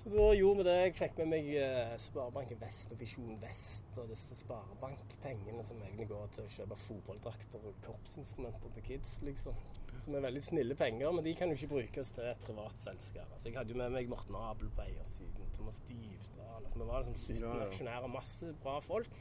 så 0.00 0.08
da 0.08 0.30
gjorde 0.32 0.62
vi 0.62 0.64
det. 0.64 0.76
Jeg 0.80 0.94
fikk 0.96 1.18
med 1.20 1.28
meg 1.34 1.48
eh, 1.60 1.90
Sparebanken 2.00 2.56
Vest 2.62 2.92
og 2.94 3.00
Visjon 3.02 3.34
Vest 3.42 3.98
og 4.00 4.08
disse 4.08 4.38
sparebankpengene 4.38 5.64
som 5.66 5.82
egentlig 5.84 6.06
går 6.08 6.30
til 6.32 6.46
å 6.46 6.52
kjøpe 6.54 6.78
fotballdrakter 6.80 7.66
og 7.68 7.82
korpsinstrumenter 7.84 8.72
til 8.78 8.86
kids, 8.86 9.18
liksom. 9.26 9.58
Som 10.00 10.16
er 10.16 10.24
veldig 10.24 10.40
snille 10.40 10.76
penger, 10.78 11.12
men 11.12 11.26
de 11.26 11.34
kan 11.36 11.52
jo 11.52 11.58
ikke 11.58 11.74
brukes 11.74 12.12
til 12.16 12.30
et 12.30 12.40
privat 12.46 12.80
selskap. 12.80 13.28
Altså, 13.34 13.50
jeg 13.50 13.58
hadde 13.58 13.74
jo 13.74 13.80
med 13.82 13.92
meg 13.92 14.08
Morten 14.08 14.38
Abel 14.40 14.70
på 14.72 14.86
eiersiden, 14.86 15.50
Thomas 15.58 15.82
Dybdahl 15.90 16.62
altså, 16.62 16.78
Vi 16.80 16.86
var 16.88 17.04
liksom 17.04 17.18
17 17.20 17.42
Ja, 17.42 17.50
ja. 17.52 17.66
aksjonærer, 17.68 18.12
masse 18.14 18.54
bra 18.62 18.78
folk. 18.80 19.20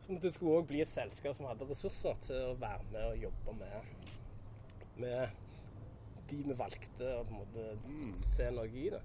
Så 0.00 0.20
det 0.22 0.30
skulle 0.36 0.60
òg 0.60 0.70
bli 0.70 0.84
et 0.84 0.92
selskap 0.92 1.34
som 1.36 1.50
hadde 1.50 1.66
ressurser 1.66 2.22
til 2.28 2.52
å 2.52 2.54
være 2.60 2.86
med 2.92 3.08
og 3.08 3.24
jobbe 3.26 3.56
med, 3.58 4.14
med 5.02 5.42
de 6.30 6.38
vi 6.46 6.54
valgte 6.54 7.10
å 7.18 7.26
på 7.26 7.34
en 7.34 7.42
måte 7.42 8.22
se 8.22 8.46
noe 8.54 8.70
i 8.70 8.86
det. 8.94 9.02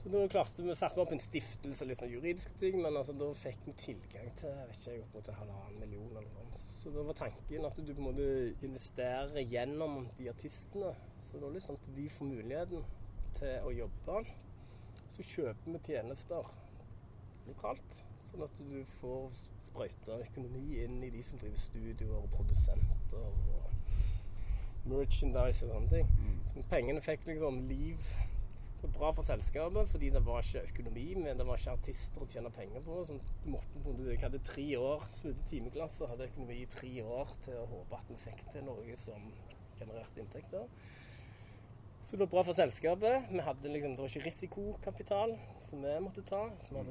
Så 0.00 0.08
da 0.08 0.28
klarte 0.32 0.62
vi 0.64 0.74
satte 0.74 0.96
vi 0.96 1.02
opp 1.02 1.10
en 1.12 1.20
stiftelse, 1.20 1.84
litt 1.84 2.00
sånn 2.00 2.08
juridiske 2.14 2.54
ting, 2.56 2.78
men 2.80 2.94
altså, 2.96 3.12
da 3.20 3.26
fikk 3.36 3.66
vi 3.66 3.74
tilgang 3.82 4.30
til 4.40 4.48
jeg 4.48 4.68
vet 4.70 4.78
ikke, 4.80 4.94
opp 5.02 5.18
mot 5.18 5.28
en 5.28 5.36
halvannen 5.42 5.82
million 5.82 6.06
eller 6.14 6.24
noe 6.24 6.36
sånt. 6.38 6.62
Så 6.80 6.92
da 6.94 7.04
var 7.04 7.18
tanken 7.18 7.66
at 7.68 7.76
du 7.76 7.90
på 7.90 8.00
en 8.00 8.06
måte 8.06 8.28
investerer 8.64 9.44
gjennom 9.44 10.06
de 10.16 10.30
artistene. 10.32 10.94
Så 11.26 11.42
da 11.42 11.50
liksom 11.52 11.76
at 11.76 11.90
de 11.98 12.06
får 12.14 12.30
muligheten 12.30 12.86
til 13.36 13.68
å 13.68 13.74
jobbe. 13.76 14.22
Så 15.18 15.26
kjøper 15.34 15.74
vi 15.74 15.82
tjenester 15.90 16.48
lokalt, 17.50 18.00
sånn 18.30 18.46
at 18.46 18.56
du 18.56 18.80
får 19.02 19.36
sprøyta 19.68 20.16
økonomi 20.24 20.80
inn 20.80 20.96
i 21.04 21.12
de 21.12 21.20
som 21.26 21.44
driver 21.44 21.60
studioer 21.60 22.22
og 22.22 22.32
produsenter 22.38 23.20
og 23.20 24.88
merchandise 24.88 25.68
og 25.68 25.74
sånne 25.74 25.92
ting. 25.92 26.12
Så 26.48 26.64
pengene 26.72 27.04
fikk 27.04 27.28
liksom 27.28 27.66
liv. 27.68 28.12
Det 28.80 28.88
var 28.88 28.92
bra 28.96 29.08
for 29.12 29.26
selskapet, 29.26 29.88
fordi 29.92 30.08
det 30.10 30.20
var 30.24 30.40
ikke 30.40 30.62
økonomi, 30.70 31.02
men 31.20 31.36
det 31.36 31.44
var 31.44 31.58
ikke 31.60 31.74
artister 31.76 32.22
å 32.24 32.28
tjene 32.32 32.52
penger 32.54 32.80
på. 32.86 32.94
Så 33.04 33.18
måtte, 33.44 33.82
jeg 34.06 34.22
hadde 34.22 34.40
tre 34.46 34.64
år, 34.80 35.04
snudde 35.18 35.44
timeklasse, 35.50 36.08
hadde 36.08 36.30
økonomi 36.30 36.62
i 36.62 36.68
tre 36.72 36.94
år 37.04 37.34
til 37.44 37.58
å 37.60 37.66
håpe 37.74 37.98
at 37.98 38.08
vi 38.08 38.16
fikk 38.22 38.40
til 38.54 38.64
noe 38.64 38.96
som 39.02 39.26
genererte 39.76 40.24
inntekter. 40.24 40.64
Så 42.00 42.16
det 42.16 42.24
var 42.24 42.32
bra 42.38 42.46
for 42.48 42.56
selskapet. 42.56 43.28
Vi 43.28 43.44
hadde 43.50 43.74
liksom, 43.76 43.98
det 43.98 44.02
var 44.06 44.14
ikke 44.14 44.26
risikokapital 44.30 45.36
som 45.68 45.84
vi 45.84 45.98
måtte 46.00 46.24
ta. 46.32 46.40
Så, 46.64 46.88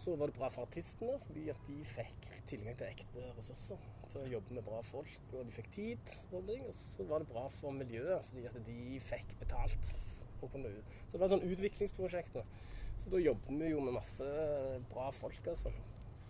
så 0.00 0.16
var 0.16 0.32
det 0.32 0.38
bra 0.40 0.48
for 0.48 0.64
artistene, 0.64 1.20
fordi 1.28 1.44
at 1.52 1.62
de 1.68 1.76
fikk 1.92 2.32
tilgang 2.48 2.80
til 2.80 2.88
ekte 2.88 3.28
ressurser 3.36 3.84
til 4.08 4.24
å 4.24 4.32
jobbe 4.38 4.56
med 4.56 4.64
bra 4.64 4.80
folk, 4.86 5.12
og 5.34 5.44
de 5.44 5.60
fikk 5.60 5.72
tid. 5.76 6.18
Og 6.32 6.50
så 6.80 7.04
var 7.12 7.20
det 7.20 7.28
bra 7.36 7.44
for 7.60 7.76
miljøet, 7.76 8.24
fordi 8.32 8.48
at 8.48 8.60
de 8.72 9.00
fikk 9.12 9.36
betalt. 9.44 9.96
Og 10.42 10.50
kunne, 10.52 10.68
ut- 10.68 10.94
så 11.06 11.12
det 11.12 11.20
var 11.20 11.26
et 11.26 11.34
sånt 11.36 11.50
utviklingsprosjekt. 11.52 12.34
Da. 12.34 12.42
Så 12.98 13.10
da 13.10 13.16
jobbet 13.22 13.60
vi 13.60 13.70
jo 13.72 13.80
med 13.80 13.92
masse 13.96 14.24
bra 14.92 15.10
folk, 15.10 15.46
altså. 15.46 15.72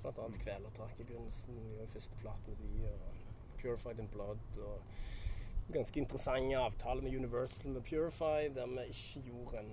Blant 0.02 0.18
annet 0.22 0.38
Kvelertak 0.42 1.00
i 1.00 1.04
begynnelsen, 1.08 1.54
vi 1.56 1.76
gjorde 1.76 1.92
første 1.96 2.16
plate 2.22 2.50
med 2.52 2.56
de, 2.62 2.90
og 2.92 3.60
Purified 3.62 3.98
in 3.98 4.08
Blood. 4.12 4.58
og 4.62 4.80
ganske 5.72 5.98
interessante 6.00 6.56
avtaler 6.56 7.02
med 7.02 7.16
Universal 7.16 7.72
med 7.74 7.82
Purify, 7.82 8.46
der 8.54 8.66
vi 8.66 8.84
ikke 8.88 9.22
gjorde 9.30 9.58
en 9.64 9.72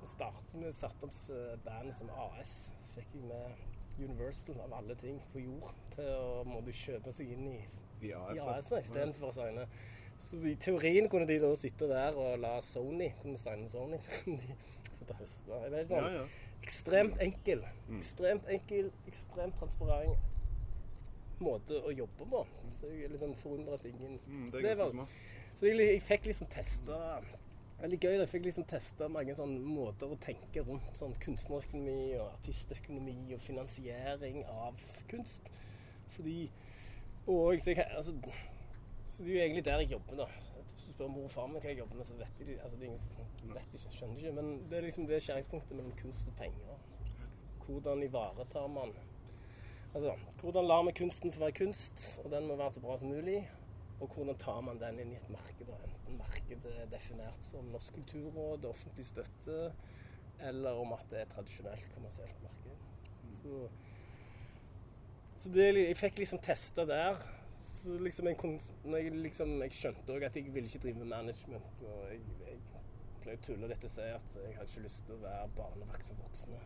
Vi 0.00 0.06
startet 0.06 0.54
med 0.54 0.72
satte 0.72 1.02
opp 1.08 1.16
bandet 1.64 1.94
som 1.94 2.10
AS. 2.14 2.72
Så 2.80 2.92
fikk 2.94 3.08
jeg 3.14 3.24
med 3.26 3.56
Universal 3.98 4.60
av 4.60 4.72
alle 4.78 4.94
ting 4.94 5.18
på 5.32 5.40
jord 5.42 5.72
til 5.96 6.04
å 6.14 6.44
måtte 6.46 6.70
kjøpe 6.72 7.12
seg 7.16 7.32
inn 7.32 7.46
i, 7.48 7.56
I 8.06 8.12
AS, 8.12 8.36
i. 8.36 8.40
AS 8.44 8.70
istedenfor 8.82 9.32
å 9.32 9.34
signe. 9.34 9.66
Så 10.18 10.38
i 10.48 10.54
teorien 10.60 11.08
kunne 11.12 11.26
de 11.28 11.36
da 11.42 11.50
sitte 11.58 11.88
der 11.90 12.16
og 12.18 12.38
la 12.42 12.56
Sony 12.64 13.10
kunne 13.22 13.38
signe 13.38 13.68
Sony. 13.70 13.98
Sitte 14.96 15.12
og 15.12 15.18
høste. 15.20 15.58
Det 15.70 15.80
er 15.82 15.88
sånn 15.90 16.04
Ja, 16.06 16.12
ja. 16.22 16.26
ekstremt 16.64 17.20
enkel. 17.20 17.64
Ekstremt 17.98 18.46
enkel, 18.50 18.88
ekstremt 19.10 19.58
transparent 19.60 20.16
måte 21.44 21.76
å 21.84 21.92
jobbe 21.92 22.24
på. 22.30 22.40
Så 22.72 22.88
jeg 22.88 23.04
er 23.04 23.12
litt 23.12 23.20
sånn 23.20 23.34
forundret 23.36 23.80
at 23.82 23.90
ingen 23.90 24.16
Mm, 24.26 24.46
det 24.54 24.62
er 24.62 24.70
ganske 24.70 24.88
smart. 24.94 25.12
så 25.58 25.66
jeg, 25.68 25.76
jeg 25.84 26.02
fikk 26.02 26.30
liksom 26.32 26.48
testa 26.52 27.00
Veldig 27.76 27.98
gøy. 28.00 28.14
Jeg 28.22 28.28
fikk 28.32 28.46
liksom 28.46 28.64
testa 28.64 29.04
mange 29.12 29.34
sånne 29.36 29.58
måter 29.60 30.08
å 30.08 30.16
tenke 30.16 30.62
rundt 30.64 30.94
sånn 30.96 31.12
kunstnerøkonomi 31.20 32.14
og 32.16 32.30
artistøkonomi 32.30 33.34
og 33.36 33.42
finansiering 33.44 34.38
av 34.48 34.80
kunst. 35.10 35.50
Fordi 36.14 36.46
Og 37.26 37.60
så, 37.60 37.74
jeg, 37.74 37.84
altså, 37.90 38.14
så 39.16 39.24
det 39.24 39.30
er 39.30 39.34
jo 39.34 39.42
egentlig 39.42 39.64
der 39.64 39.82
jeg 39.82 39.92
jobber, 39.94 40.16
da. 40.22 40.26
Hvis 40.60 40.72
du 40.76 40.82
spør 40.92 41.08
mor 41.08 41.24
og 41.24 41.30
far 41.32 41.46
min 41.48 41.62
hva 41.62 41.70
jeg 41.70 41.78
jobber 41.80 41.96
med, 41.96 42.04
så 42.04 42.16
vet 42.18 42.40
de 42.40 42.56
altså, 42.60 42.76
vet 42.78 43.70
ikke, 43.72 43.92
skjønner 43.98 44.16
ikke. 44.20 44.32
Men 44.36 44.50
det 44.70 44.78
er 44.78 44.88
liksom 44.88 45.06
det 45.08 45.22
skjæringspunktet 45.24 45.76
mellom 45.76 45.94
kunst 46.00 46.28
og 46.28 46.34
penger. 46.40 46.80
Hvordan 47.66 48.02
ivaretar 48.02 48.66
man 48.66 48.94
Altså, 49.94 50.12
hvordan 50.40 50.66
lar 50.68 50.82
vi 50.84 50.92
kunsten 50.92 51.32
få 51.32 51.40
være 51.40 51.52
kunst, 51.56 52.20
og 52.24 52.30
den 52.30 52.46
må 52.46 52.56
være 52.56 52.72
så 52.72 52.80
bra 52.80 52.98
som 52.98 53.08
mulig? 53.08 53.46
og 54.00 54.10
hvordan 54.12 54.36
tar 54.38 54.60
man 54.60 54.80
den 54.80 54.98
inn 55.00 55.12
i 55.14 55.16
et 55.18 55.30
marked? 55.32 55.70
Enten 55.86 56.18
markedet 56.20 56.72
er 56.82 56.90
definert 56.92 57.48
som 57.48 57.70
Norsk 57.72 57.94
kulturråd, 57.96 58.66
offentlig 58.68 59.06
støtte, 59.08 59.70
eller 60.50 60.76
om 60.82 60.92
at 60.96 61.06
det 61.10 61.22
er 61.22 61.30
tradisjonelt 61.32 61.88
kommersielt 61.94 62.42
marked. 62.44 62.84
Så, 63.40 63.62
så 65.38 65.52
det, 65.54 65.70
jeg 65.80 65.96
fikk 65.96 66.20
liksom 66.20 66.42
testa 66.44 66.84
der. 66.88 67.20
Så 67.86 67.98
liksom 68.02 68.26
jeg, 68.26 68.36
når 68.84 68.98
jeg, 68.98 69.10
liksom, 69.28 69.52
jeg 69.62 69.74
skjønte 69.78 70.14
òg 70.16 70.24
at 70.26 70.36
jeg 70.36 70.54
ville 70.54 70.66
ikke 70.66 70.82
drive 70.88 70.98
med 71.04 71.12
management. 71.12 71.84
og 71.86 72.08
jeg, 72.10 72.24
jeg 72.48 72.56
pleier 73.22 73.38
å 73.38 73.44
tulle 73.44 73.68
og 73.76 73.92
si 73.92 74.08
at 74.10 74.40
jeg 74.40 74.56
hadde 74.56 74.72
ikke 74.72 74.88
lyst 74.88 75.04
til 75.06 75.14
å 75.14 75.22
være 75.22 75.52
barnevakt 75.54 76.10
for 76.10 76.24
voksne. 76.24 76.58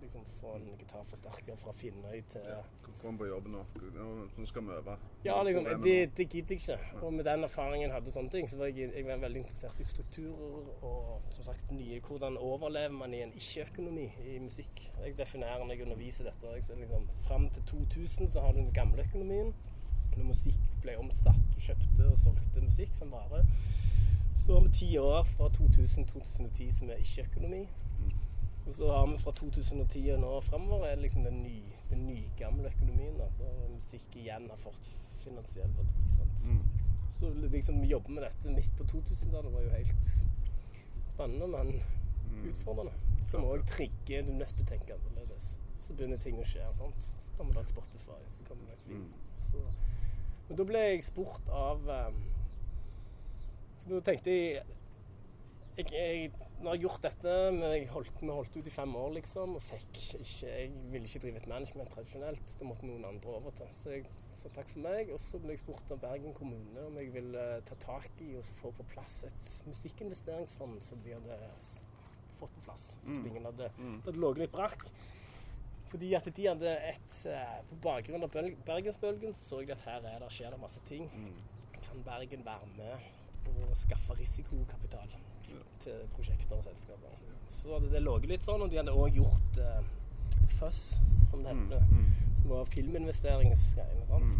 Liksom 0.00 0.24
Få 0.32 0.56
en 0.56 0.66
gitarforsterker 0.80 1.56
fra 1.60 1.74
Finnøy 1.76 2.22
til 2.34 2.50
Ja. 2.50 2.60
Kom 3.00 3.18
på 3.18 3.28
jobb 3.28 3.46
nå. 3.48 3.62
Nå, 3.94 4.44
skal 4.44 4.64
vi 4.66 4.74
øve. 4.74 4.96
Ja, 5.24 5.38
liksom, 5.46 5.64
det, 5.84 6.16
det 6.16 6.26
gidder 6.28 6.56
jeg 6.56 6.60
ikke. 6.60 6.78
Og 7.06 7.14
med 7.14 7.24
den 7.24 7.44
erfaringen 7.46 7.86
jeg 7.86 7.94
hadde, 7.94 8.12
sånne 8.12 8.32
ting, 8.34 8.48
så 8.50 8.58
var 8.58 8.72
jeg, 8.72 8.90
jeg 8.96 9.06
var 9.06 9.22
veldig 9.22 9.40
interessert 9.44 9.80
i 9.80 9.86
strukturer 9.88 10.68
og 10.82 11.30
som 11.32 11.46
sagt 11.46 11.70
nye, 11.72 12.00
hvordan 12.04 12.36
overlever 12.36 12.96
man 12.96 13.14
i 13.14 13.22
en 13.22 13.32
ikke-økonomi 13.38 14.08
i 14.34 14.38
musikk. 14.42 14.82
Jeg 15.04 15.16
definerer 15.18 15.62
når 15.62 15.76
jeg 15.76 15.86
underviser 15.86 16.28
dette. 16.28 16.56
Jeg 16.58 16.80
liksom, 16.82 17.08
Fram 17.28 17.48
til 17.54 17.62
2000 17.70 18.34
så 18.34 18.44
har 18.44 18.52
du 18.52 18.64
den 18.64 18.74
gamle 18.76 19.06
økonomien. 19.06 19.54
Når 20.16 20.30
musikk 20.32 20.58
ble 20.82 20.96
omsatt, 21.00 21.42
du 21.54 21.60
kjøpte 21.60 22.08
og 22.10 22.18
solgte 22.18 22.64
musikk 22.64 22.94
som 22.96 23.12
vare. 23.12 23.44
Så 24.40 24.56
har 24.56 24.64
vi 24.66 24.72
ti 24.80 24.90
år 24.98 25.22
fra 25.34 25.48
2000-2010 25.56 26.70
som 26.78 26.90
er 26.90 27.02
ikke-økonomi. 27.04 27.62
Og 28.66 28.74
så 28.74 28.90
har 28.92 29.06
vi 29.10 29.18
fra 29.18 29.32
2010 29.32 30.02
og 30.14 30.20
nå 30.22 30.32
framover 30.46 30.86
er 30.86 30.94
det 30.98 31.06
liksom 31.06 31.24
den, 31.24 31.42
ny, 31.42 31.62
den 31.90 32.06
nygamle 32.06 32.68
økonomien. 32.68 33.16
Da, 33.18 33.28
der 33.40 33.70
musikk 33.74 34.16
igjen 34.16 34.50
har 34.50 34.60
fått 34.62 34.90
finansiell 35.24 35.72
verdi. 35.76 36.04
Sant? 36.16 36.44
Så 37.20 37.30
liksom 37.52 37.82
jobbe 37.84 38.12
med 38.16 38.22
dette 38.24 38.52
midt 38.54 38.70
på 38.78 38.84
2000-tallet 38.92 39.52
var 39.52 39.64
jo 39.66 39.72
helt 39.74 40.12
spennende, 41.10 41.46
men 41.46 41.82
utfordrende. 42.48 42.92
Som 43.30 43.44
òg 43.44 43.66
trigger 43.68 44.22
Du 44.24 44.32
er 44.32 44.38
nødt 44.40 44.54
til 44.56 44.64
å 44.64 44.70
tenke 44.70 44.94
annerledes. 44.96 45.58
Så 45.80 45.94
begynner 45.94 46.20
ting 46.22 46.38
å 46.40 46.46
skje. 46.46 46.64
Sant? 46.78 47.10
Så 47.24 47.34
kommer 47.36 47.54
det 47.58 47.66
et 47.66 47.74
Spotify, 47.74 48.20
så 48.28 48.46
kommer 48.48 48.70
det 48.70 48.78
et 48.78 48.88
Ving. 48.88 49.10
Så, 49.50 49.64
men 50.50 50.58
da 50.58 50.66
ble 50.66 50.82
jeg 50.82 51.06
spurt 51.06 51.50
av 51.54 51.86
um, 51.86 52.20
da 53.86 54.00
tenkte 54.04 54.34
jeg 54.34 54.62
jeg, 55.78 55.86
jeg, 55.94 56.30
når 56.60 56.74
jeg 56.74 56.80
har 56.80 56.80
gjort 56.82 57.04
dette, 57.06 57.34
men 57.54 57.62
jeg 57.72 57.84
holdt, 57.88 58.10
vi 58.20 58.28
holdt 58.28 58.56
ut 58.58 58.66
i 58.68 58.72
fem 58.74 58.96
år, 59.00 59.12
liksom, 59.16 59.54
og 59.56 59.62
fikk 59.64 60.00
ikke 60.00 60.48
Jeg 60.50 60.72
ville 60.92 61.06
ikke 61.06 61.22
drive 61.22 61.40
et 61.40 61.46
management 61.48 61.92
tradisjonelt. 61.94 62.54
Da 62.58 62.66
måtte 62.68 62.88
noen 62.88 63.06
andre 63.08 63.36
overta. 63.38 63.68
Så 63.72 63.94
jeg 63.94 64.10
sa 64.34 64.50
takk 64.52 64.68
for 64.72 64.84
meg. 64.84 65.12
Og 65.14 65.22
så 65.22 65.40
ble 65.40 65.54
jeg 65.54 65.62
spurt 65.62 65.94
av 65.94 66.02
Bergen 66.02 66.34
kommune 66.36 66.84
om 66.84 66.98
jeg 67.00 67.14
ville 67.14 67.46
ta 67.70 67.78
tak 67.80 68.10
i 68.26 68.34
og 68.36 68.50
få 68.58 68.74
på 68.76 68.88
plass 68.92 69.22
et 69.30 69.46
musikkinvesteringsfond 69.70 70.82
som 70.84 71.00
de 71.06 71.16
hadde 71.16 71.40
fått 72.40 72.52
på 72.58 72.66
plass. 72.66 72.90
Som 73.06 73.24
ingen 73.30 73.48
hadde 73.48 73.70
Det 73.78 74.10
hadde 74.10 74.20
ligget 74.20 74.44
litt 74.44 74.56
brakk. 74.58 74.84
Fordi 75.90 76.12
at 76.14 76.28
de 76.36 76.44
hadde 76.46 76.72
et 76.86 77.16
eh, 77.26 77.54
På 77.70 77.76
bakgrunn 77.88 78.22
av 78.22 78.30
bøl- 78.30 78.56
Bergensbølgen 78.66 79.32
så 79.34 79.42
så 79.48 79.60
jeg 79.62 79.70
at 79.74 79.80
her 79.88 80.04
er 80.06 80.18
det, 80.22 80.28
skjer 80.32 80.50
det 80.54 80.60
masse 80.62 80.80
ting. 80.88 81.08
Kan 81.82 82.02
Bergen 82.06 82.44
være 82.46 82.68
med 82.76 83.08
og 83.50 83.72
skaffe 83.76 84.14
risikokapital 84.18 85.08
til 85.82 86.04
prosjekter 86.14 86.56
og 86.56 86.64
selskaper? 86.64 87.16
Så 87.50 87.72
hadde 87.74 87.90
det 87.90 88.02
ligget 88.04 88.28
litt 88.30 88.44
sånn, 88.46 88.62
og 88.62 88.70
de 88.70 88.76
hadde 88.78 88.92
òg 88.94 89.16
gjort 89.18 89.58
eh, 89.58 89.82
FUS, 90.60 90.78
som 91.30 91.42
det 91.42 91.56
heter. 91.56 91.82
Som 92.40 92.50
var 92.54 92.64
filminvesteringsgreiene. 92.70 94.06
sant? 94.06 94.38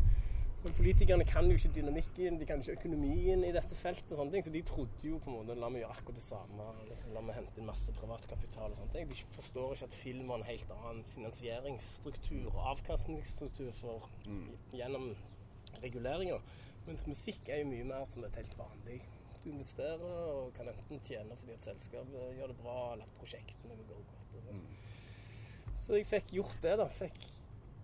Men 0.60 0.74
politikerne 0.76 1.24
kan 1.24 1.46
jo 1.48 1.56
ikke 1.56 1.70
dynamikken, 1.72 2.36
de 2.36 2.46
kan 2.48 2.60
ikke 2.60 2.74
økonomien 2.76 3.44
i 3.48 3.52
dette 3.56 3.76
feltet. 3.78 4.12
og 4.12 4.18
sånne 4.18 4.34
ting, 4.34 4.44
Så 4.44 4.50
de 4.52 4.62
trodde 4.62 5.08
jo 5.08 5.18
på 5.18 5.30
en 5.30 5.38
måte 5.38 5.56
la 5.56 5.70
meg 5.72 5.82
gjøre 5.82 5.96
akkurat 5.96 6.18
det 6.20 6.24
samme. 6.26 6.66
Liksom, 6.88 7.14
la 7.14 7.22
meg 7.24 7.36
hente 7.38 7.60
inn 7.60 7.66
masse 7.70 7.94
privatkapital 7.96 8.74
og 8.74 8.76
sånne 8.76 8.92
ting. 8.92 9.08
De 9.08 9.14
forstår 9.38 9.72
ikke 9.72 9.88
at 9.88 9.94
film 9.94 10.28
har 10.28 10.42
en 10.42 10.50
helt 10.50 10.74
annen 10.76 11.04
finansieringsstruktur 11.14 12.50
og 12.52 12.60
avkastningsstruktur 12.74 13.72
for, 13.72 14.10
gjennom 14.76 15.16
reguleringer. 15.80 16.44
Mens 16.86 17.06
musikk 17.08 17.48
er 17.48 17.62
jo 17.62 17.72
mye 17.72 17.88
mer 17.88 18.04
som 18.04 18.24
et 18.24 18.36
helt 18.36 18.58
vanlig. 18.58 19.00
Du 19.40 19.48
investerer 19.48 20.04
og 20.04 20.52
kan 20.52 20.68
enten 20.68 21.00
tjene 21.00 21.36
fordi 21.40 21.56
et 21.56 21.64
selskap 21.64 22.08
gjør 22.12 22.52
det 22.52 22.56
bra, 22.60 22.92
eller 22.92 23.08
at 23.08 23.16
prosjektene 23.16 23.76
går 23.88 24.02
godt. 24.04 24.34
Og 24.36 24.48
sånn. 24.50 24.66
Så 25.80 25.96
jeg 25.96 26.06
fikk 26.10 26.34
gjort 26.36 26.58
det, 26.60 26.76
da. 26.76 26.88
Fikk 26.92 27.22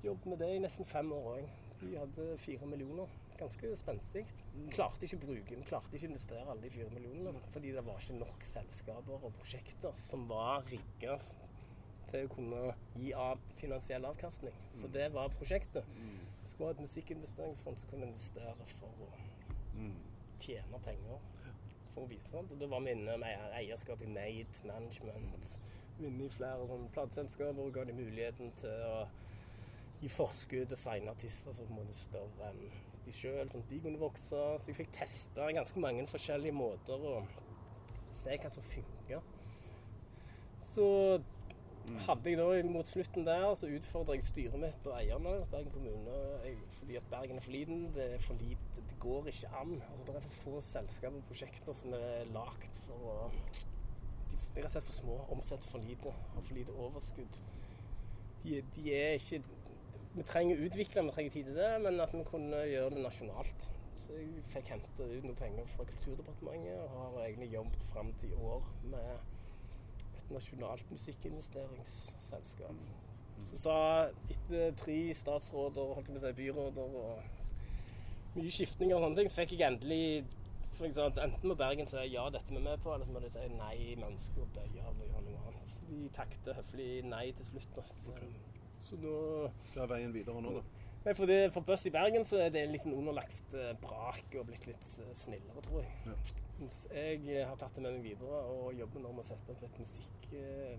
jobb 0.04 0.26
med 0.28 0.44
det 0.44 0.50
i 0.52 0.58
nesten 0.60 0.84
fem 0.84 1.08
år 1.16 1.38
òg. 1.38 1.54
Vi 1.80 1.96
hadde 1.96 2.38
fire 2.38 2.66
millioner. 2.66 3.10
Ganske 3.36 3.72
spenstig. 3.76 4.22
Klarte 4.72 5.04
ikke 5.04 5.18
å 5.18 5.24
bruke, 5.26 5.50
den, 5.52 5.64
klarte 5.68 5.92
ikke 5.92 6.08
å 6.08 6.12
investere 6.14 6.46
alle 6.48 6.62
de 6.64 6.70
fire 6.72 6.88
millionene. 6.94 7.42
Fordi 7.52 7.74
det 7.76 7.84
var 7.84 8.00
ikke 8.00 8.16
nok 8.20 8.46
selskaper 8.48 9.26
og 9.26 9.34
prosjekter 9.36 9.98
som 10.06 10.24
var 10.30 10.64
rigga 10.70 11.18
til 12.06 12.24
å 12.24 12.32
kunne 12.32 12.62
gi 12.96 13.12
av 13.18 13.42
finansiell 13.60 14.06
avkastning. 14.08 14.56
For 14.80 14.94
det 14.94 15.10
var 15.12 15.34
prosjektet. 15.36 15.88
Vi 16.42 16.48
skulle 16.48 16.70
ha 16.70 16.76
et 16.76 16.84
musikkinvesteringsfond 16.86 17.80
som 17.80 17.90
kunne 17.90 18.08
investere 18.08 18.68
for 18.78 19.04
å 19.04 19.10
tjene 20.40 20.80
penger. 20.86 21.20
For 21.92 22.04
å 22.04 22.10
vise 22.10 22.30
sånt. 22.30 22.52
Og 22.52 22.60
da 22.60 22.70
var 22.72 22.84
vi 22.86 22.94
inne 22.96 23.18
med 23.20 23.52
eierskap 23.58 24.00
i 24.04 24.08
Made 24.08 24.64
Management. 24.68 25.58
Inne 26.00 26.24
i 26.24 26.32
flere 26.32 26.68
sånne 26.68 26.92
plateselskaper 26.94 27.68
og 27.68 27.72
ga 27.76 27.84
de 27.88 27.96
muligheten 27.96 28.52
til 28.60 28.84
å 28.88 29.06
gi 30.06 30.12
forskudd 30.14 30.70
til 30.70 30.78
signeartister 30.80 31.54
som 31.56 31.68
på 31.68 31.74
en 31.74 31.80
måte 31.82 31.98
større 31.98 32.50
enn 32.50 32.66
de 33.06 33.14
sjøl, 33.14 33.46
sånn 33.50 33.62
at 33.62 33.70
de 33.70 33.78
kunne 33.84 34.00
vokse. 34.02 34.42
Så 34.58 34.70
jeg 34.70 34.80
fikk 34.80 34.92
testa 34.96 35.50
ganske 35.54 35.82
mange 35.82 36.06
forskjellige 36.10 36.56
måter 36.56 37.06
å 37.10 37.16
se 38.20 38.36
hva 38.42 38.50
som 38.52 38.66
funker. 38.66 39.24
Så 40.72 40.86
hadde 42.06 42.32
jeg 42.32 42.38
da 42.40 42.46
mot 42.66 42.88
slutten 42.90 43.26
der, 43.26 43.46
så 43.54 43.70
utfordra 43.70 44.16
jeg 44.16 44.26
styret 44.26 44.58
mitt 44.60 44.88
og 44.88 44.96
eierne, 44.98 45.36
Bergen 45.52 45.70
kommune, 45.74 46.16
fordi 46.80 46.98
at 46.98 47.06
Bergen 47.12 47.38
er 47.38 47.46
for 47.46 47.54
liten. 47.54 47.86
Det 47.94 48.08
er 48.16 48.24
for 48.24 48.42
lite, 48.42 48.82
det 48.88 48.98
går 49.02 49.30
ikke 49.30 49.52
an. 49.60 49.76
Altså, 49.90 50.08
det 50.08 50.16
er 50.16 50.26
for 50.26 50.40
få 50.42 50.64
selskaper 50.66 51.20
og 51.20 51.30
prosjekter 51.30 51.78
som 51.78 51.94
er 51.98 52.26
lagd 52.34 52.82
for 52.88 53.12
å 53.12 53.16
De 54.56 54.62
er 54.62 54.64
rett 54.64 54.70
og 54.70 54.72
slett 54.72 54.88
for 54.88 54.96
små, 54.96 55.14
omsetter 55.34 55.68
for 55.68 55.84
lite, 55.84 56.12
har 56.32 56.44
for 56.48 56.56
lite 56.56 56.74
overskudd. 56.80 57.40
De, 58.42 58.60
de 58.72 58.84
er 58.94 59.18
ikke 59.18 59.42
Vi 60.16 60.24
trenger 60.24 60.56
å 60.56 60.64
utvikle, 60.64 61.02
vi 61.04 61.12
trenger 61.12 61.32
tid 61.34 61.48
til 61.50 61.58
det, 61.58 61.72
men 61.84 62.00
at 62.00 62.14
vi 62.14 62.22
kunne 62.24 62.62
gjøre 62.64 62.94
det 62.94 63.02
nasjonalt. 63.04 63.66
Så 64.00 64.14
jeg 64.16 64.44
fikk 64.48 64.70
hente 64.72 64.88
ut 65.02 65.24
noen 65.26 65.36
penger 65.36 65.66
fra 65.74 65.84
Kulturdepartementet 65.90 66.78
og 66.86 66.94
har 66.94 67.18
egentlig 67.26 67.50
jobbet 67.52 67.84
fram 67.90 68.12
til 68.20 68.32
i 68.32 68.38
år 68.48 68.70
med 68.92 69.10
et 70.16 70.30
nasjonalt 70.32 70.88
musikkinvesteringsselskap. 70.94 72.80
Så 73.44 73.60
sa 73.60 73.76
etter 74.32 74.72
tre 74.80 74.98
statsråder, 75.20 75.92
holdt 75.98 76.08
jeg 76.08 76.16
på 76.16 76.22
å 76.22 76.24
si 76.24 76.32
byråder 76.40 76.96
og 77.02 78.38
mye 78.38 78.56
skiftninger 78.56 78.96
og 78.96 79.04
sånne 79.04 79.20
ting, 79.20 79.32
så 79.32 79.42
fikk 79.42 79.56
jeg 79.58 79.68
endelig 79.68 80.24
for 80.76 80.88
eksempel, 80.88 81.22
Enten 81.24 81.48
må 81.48 81.54
Bergen 81.60 81.88
si 81.88 82.08
ja, 82.12 82.26
dette 82.32 82.52
vi 82.52 82.60
er 82.60 82.66
med 82.70 82.82
på, 82.84 82.92
eller 82.94 83.08
så 83.08 83.12
må 83.12 83.20
de 83.24 83.30
si 83.32 83.44
nei, 83.56 83.76
vi 83.96 84.04
ønsker 84.04 84.44
å 84.44 84.48
av 84.64 84.90
og 84.90 85.06
gjøre 85.06 85.24
noe 85.28 85.46
annet. 85.48 85.72
Så 85.72 85.86
De 85.88 86.02
takte 86.16 86.56
høflig 86.56 86.90
nei 87.08 87.30
til 87.36 87.48
slutt. 87.52 87.78
Da. 87.78 87.84
Så 88.86 88.98
nå 89.02 89.14
Hva 89.74 89.84
er 89.84 89.90
veien 89.90 90.14
videre 90.14 90.42
nå, 90.42 90.58
da? 90.60 90.86
Nei, 91.06 91.12
for, 91.14 91.30
det, 91.30 91.52
for 91.54 91.62
Buss 91.62 91.84
i 91.86 91.92
Bergen 91.94 92.24
så 92.26 92.40
er 92.42 92.48
det 92.50 92.64
en 92.66 92.72
liten 92.74 92.94
underlagst 92.94 93.52
eh, 93.54 93.76
brak 93.78 94.32
og 94.40 94.48
blitt 94.48 94.64
litt 94.66 94.88
eh, 95.04 95.12
snillere, 95.14 95.62
tror 95.62 95.84
jeg. 95.84 95.92
Ja. 96.08 96.16
Mens 96.58 96.80
jeg 96.90 97.20
eh, 97.30 97.44
har 97.46 97.60
tatt 97.60 97.76
det 97.76 97.84
med 97.84 97.94
meg 97.94 98.08
videre 98.08 98.40
og 98.50 98.74
jobber 98.74 99.04
nå 99.04 99.12
med 99.14 99.22
å 99.22 99.26
sette 99.28 99.54
opp 99.54 99.62
et 99.68 99.78
musikk, 99.78 100.26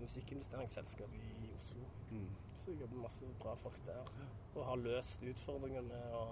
musikkinvesteringsselskap 0.02 1.16
i, 1.16 1.48
Oslo. 1.56 1.88
Mm. 2.12 2.28
Så 2.60 2.74
jeg 2.74 2.82
jobber 2.82 3.00
masse 3.06 3.30
bra 3.40 3.56
folk 3.62 3.80
der. 3.86 4.12
Og 4.52 4.60
har 4.68 4.82
løst 4.84 5.24
utfordringene 5.32 5.88
med 5.88 6.18
å 6.20 6.26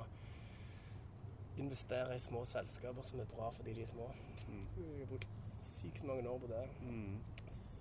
investere 1.57 2.19
i 2.19 2.21
små 2.21 2.45
selskaper 2.45 3.07
som 3.07 3.25
er 3.25 3.33
bra 3.33 3.49
fordi 3.57 3.79
de 3.79 3.87
er 3.87 3.91
små. 3.95 4.11
Så 4.45 4.85
jeg 4.85 5.07
har 5.07 5.13
brukt 5.15 5.57
sykt 5.57 6.05
mange 6.05 6.29
år 6.29 6.45
på 6.45 6.53
det. 6.53 6.67
Mm. 6.85 7.17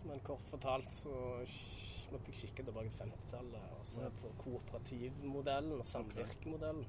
Men 0.06 0.22
kort 0.26 0.44
fortalt 0.52 0.92
så 0.94 1.14
måtte 2.12 2.30
jeg 2.30 2.38
kikke 2.44 2.68
tilbake 2.68 2.92
til 2.94 3.08
50-tallet 3.08 3.72
og 3.80 3.88
se 3.90 4.10
på 4.20 4.34
kooperativmodellen 4.44 5.80
og 5.80 5.86
samvirkemodellen. 5.90 6.86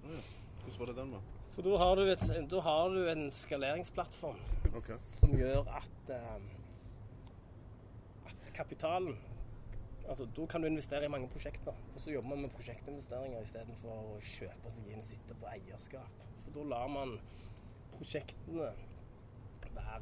Hvordan 0.67 0.81
var 0.81 0.91
det 0.91 0.97
den, 0.99 1.15
da? 1.17 1.23
For 1.57 1.65
da 1.65 1.79
har 1.81 1.95
du, 1.97 2.03
et, 2.13 2.25
da 2.53 2.61
har 2.61 2.91
du 2.93 2.99
en 3.09 3.31
skaleringsplattform 3.33 4.43
okay. 4.77 4.99
som 5.15 5.33
gjør 5.33 5.71
at, 5.79 6.13
eh, 6.13 6.51
at 8.33 8.53
kapitalen 8.55 9.17
Altså, 10.07 10.25
Da 10.37 10.45
kan 10.47 10.63
du 10.63 10.67
investere 10.67 11.05
i 11.05 11.09
mange 11.09 11.29
prosjekter. 11.29 11.75
Og 11.95 12.01
så 12.01 12.11
jobber 12.11 12.29
man 12.29 12.45
med 12.45 12.53
prosjektinvesteringer 12.55 13.41
istedenfor 13.43 13.91
å 13.91 14.19
kjøpe 14.23 14.71
seg 14.71 14.93
inn 14.93 15.01
og 15.03 15.07
sitte 15.09 15.35
på 15.41 15.49
eierskap. 15.51 16.27
For 16.45 16.55
da 16.55 16.67
lar 16.71 16.93
man 16.93 17.17
prosjektene 17.97 18.69
være 19.75 19.99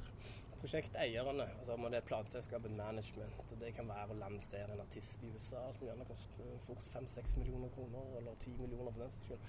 prosjekteierne. 0.64 1.46
Altså 1.58 1.76
om 1.76 1.86
det 1.90 2.00
er 2.00 2.08
plateselskapet 2.08 2.72
management, 2.72 3.44
og 3.52 3.60
det 3.60 3.74
kan 3.76 3.88
være 3.90 4.14
å 4.16 4.18
lansere 4.22 4.72
en 4.74 4.82
artist 4.84 5.22
i 5.22 5.30
USA 5.34 5.62
som 5.76 5.86
gjerne 5.90 6.08
koster 6.08 6.58
fort 6.66 6.84
5-6 6.96 7.38
millioner 7.42 7.72
kroner, 7.76 8.10
eller 8.18 8.36
10 8.40 8.56
millioner 8.62 8.90
for 8.90 9.04
den 9.04 9.12
saks 9.14 9.28
skyld. 9.30 9.48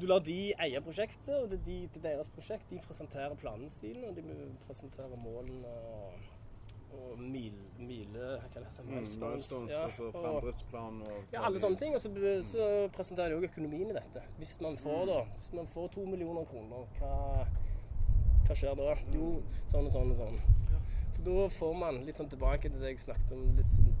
Du 0.00 0.06
lar 0.06 0.20
de 0.24 0.38
eie 0.64 0.80
prosjektet, 0.80 1.32
og 1.34 1.48
det 1.50 1.58
er, 1.58 1.64
de, 1.66 1.78
det 1.92 1.98
er 2.00 2.04
deres 2.14 2.28
prosjekt. 2.32 2.68
De 2.70 2.78
presenterer 2.84 3.34
planene 3.40 3.70
sine, 3.74 4.06
og 4.08 4.16
de 4.16 4.22
presenterer 4.64 5.18
målene 5.20 5.72
og, 5.90 6.28
og 6.96 7.18
mil, 7.20 7.56
mile... 7.78 8.28
Hva 8.38 8.38
heter 8.46 8.64
det? 8.64 8.70
Mm, 8.86 8.94
milestones, 8.94 9.50
ja, 9.74 9.82
altså 9.88 10.06
og- 10.08 10.16
fremdriftsplan 10.22 11.02
og 11.04 11.34
ja, 11.34 11.42
alle 11.48 11.60
sånne 11.60 11.82
ting. 11.82 11.98
Og 11.98 12.00
så, 12.00 12.12
så 12.52 12.68
presenterer 12.96 13.34
de 13.34 13.40
òg 13.42 13.48
økonomien 13.50 13.90
i 13.92 13.98
dette. 13.98 14.22
Hvis 14.38 14.54
man 14.64 14.78
får 14.80 15.04
da, 15.10 15.18
hvis 15.40 15.52
man 15.58 15.68
får 15.74 15.90
to 15.98 16.06
millioner 16.08 16.48
kroner, 16.54 16.86
hva, 17.00 17.12
hva 18.50 18.56
skjer 18.58 18.74
da? 18.74 18.94
Jo, 19.14 19.26
sånn 19.70 19.86
og 19.86 19.92
sånn 19.94 20.08
og 20.10 20.16
sånn. 20.18 20.38
For 21.14 21.26
da 21.28 21.42
får 21.54 21.76
man 21.78 22.00
litt 22.06 22.18
sånn 22.18 22.30
tilbake 22.32 22.66
til 22.66 22.82
det 22.82 22.96
jeg 22.96 23.04
snakket 23.04 23.34
om. 23.36 23.44
litt 23.54 23.74
sånn 23.76 23.92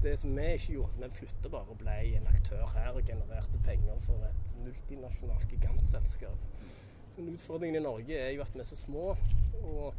det 0.00 0.14
som 0.16 0.32
vi 0.32 0.44
ikke 0.56 0.72
gjorde, 0.78 1.00
vi 1.02 1.08
flytta 1.12 1.50
bare 1.52 1.74
og 1.74 1.80
ble 1.82 1.96
en 2.16 2.28
aktør 2.30 2.62
her 2.72 2.94
og 2.96 3.04
genererte 3.04 3.58
penger 3.66 3.98
for 4.06 4.22
et 4.24 4.54
multinasjonalt 4.62 5.50
gigantselskap. 5.52 6.46
Men 7.18 7.34
utfordringen 7.34 7.76
i 7.76 7.82
Norge 7.84 8.16
er 8.16 8.30
jo 8.32 8.46
at 8.46 8.54
vi 8.54 8.62
er 8.62 8.68
så 8.70 8.78
små. 8.80 9.10
og 9.60 9.94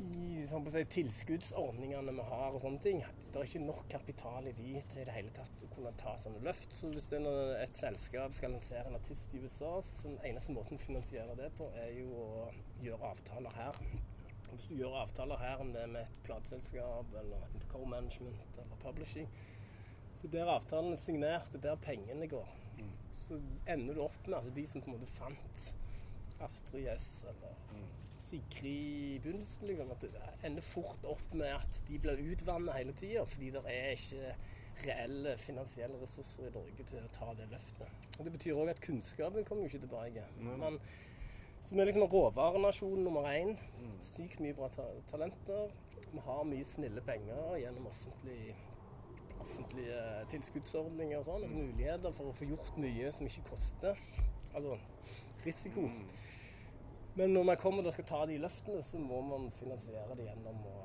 de 0.00 0.46
sånn 0.48 0.66
si, 0.72 0.82
tilskuddsordningene 0.94 2.14
vi 2.16 2.24
har 2.30 2.54
og 2.54 2.62
sånne 2.62 2.80
ting, 2.84 3.02
det 3.30 3.40
er 3.40 3.48
ikke 3.48 3.62
nok 3.62 3.82
kapital 3.92 4.46
i 4.48 4.54
de 4.56 4.72
til 4.88 5.02
i 5.02 5.06
det 5.06 5.14
hele 5.14 5.32
tatt 5.36 5.64
å 5.66 5.68
kunne 5.74 5.92
ta 6.00 6.14
sånne 6.20 6.40
løft. 6.46 6.72
Så 6.76 6.90
hvis 6.94 7.10
det 7.12 7.20
er 7.20 7.60
et 7.60 7.76
selskap 7.76 8.36
skal 8.36 8.54
lansere 8.56 8.88
en 8.88 8.96
artist 8.98 9.34
i 9.36 9.42
USA, 9.44 9.74
så 9.84 10.08
den 10.08 10.18
eneste 10.30 10.56
måten 10.56 10.80
å 10.80 10.82
finansiere 10.82 11.36
det 11.38 11.50
på, 11.58 11.68
er 11.82 11.92
jo 11.98 12.08
å 12.16 12.30
gjøre 12.84 13.12
avtaler 13.12 13.58
her. 13.60 13.80
Hvis 14.50 14.66
du 14.66 14.74
gjør 14.80 14.98
avtaler 15.04 15.42
her, 15.44 15.60
om 15.62 15.70
det 15.74 15.84
er 15.84 15.92
med 15.92 16.08
et 16.08 16.22
plateselskap 16.26 17.12
eller 17.20 17.44
et 17.50 17.68
co-management 17.70 18.58
eller 18.64 18.82
publishing, 18.82 19.28
det 20.20 20.32
er 20.32 20.34
der 20.40 20.54
avtalen 20.56 20.96
er 20.96 21.00
signert, 21.00 21.52
det 21.52 21.60
er 21.60 21.68
der 21.70 21.84
pengene 21.84 22.26
går. 22.28 22.56
Så 23.16 23.38
ender 23.68 23.96
du 23.96 24.02
opp 24.04 24.26
med 24.26 24.40
altså 24.40 24.52
de 24.56 24.66
som 24.68 24.82
på 24.82 24.90
en 24.90 24.96
måte 24.96 25.08
fant 25.12 25.68
Astrid 26.40 26.88
S 26.92 27.08
eller 27.30 27.54
Sigrid 28.30 28.70
i 29.16 29.18
begynnelsen, 29.18 29.66
liksom, 29.66 29.90
at 29.90 30.06
det 30.06 30.46
ender 30.46 30.62
fort 30.62 31.04
opp 31.10 31.34
med 31.34 31.50
at 31.56 31.82
de 31.88 31.98
blir 31.98 32.24
utvannet 32.30 32.76
hele 32.76 32.94
tida, 32.98 33.24
fordi 33.26 33.50
det 33.56 33.62
er 33.66 33.94
ikke 33.96 34.34
reelle 34.86 35.36
finansielle 35.36 35.98
ressurser 36.02 36.46
i 36.48 36.52
Norge 36.54 36.86
til 36.88 37.02
å 37.04 37.12
ta 37.14 37.32
det 37.38 37.48
løftet. 37.50 38.00
Og 38.18 38.24
Det 38.24 38.32
betyr 38.36 38.60
òg 38.60 38.72
at 38.72 38.82
kunnskapen 38.84 39.44
kommer 39.44 39.64
jo 39.66 39.72
ikke 39.72 39.86
tilbake. 39.86 40.24
Men, 40.40 40.78
så 41.64 41.74
vi 41.74 41.82
er 41.82 41.90
liksom 41.90 42.06
råvarenasjon 42.12 43.04
nummer 43.04 43.28
én. 43.32 43.54
Sykt 44.14 44.40
mye 44.40 44.56
bra 44.56 44.70
ta 44.72 44.86
talenter. 45.10 45.74
Vi 46.10 46.24
har 46.24 46.42
mye 46.48 46.66
snille 46.66 47.02
penger 47.06 47.58
gjennom 47.60 47.86
offentlig, 47.90 48.54
offentlige 49.40 50.00
tilskuddsordninger 50.32 51.20
og 51.20 51.28
sånn. 51.28 51.44
Altså 51.44 51.60
muligheter 51.60 52.16
for 52.16 52.30
å 52.30 52.34
få 52.40 52.48
gjort 52.50 52.80
mye 52.80 53.12
som 53.14 53.28
ikke 53.28 53.46
koster. 53.52 54.00
Altså 54.54 54.78
risiko. 55.44 55.86
Men 57.18 57.34
når 57.34 57.48
man 57.50 57.58
kommer 57.60 57.86
og 57.86 57.94
skal 57.94 58.06
ta 58.08 58.24
de 58.30 58.38
løftene, 58.40 58.82
så 58.86 58.98
må 59.02 59.20
man 59.26 59.48
finansiere 59.58 60.16
det 60.18 60.28
gjennom 60.28 60.60
å 60.70 60.76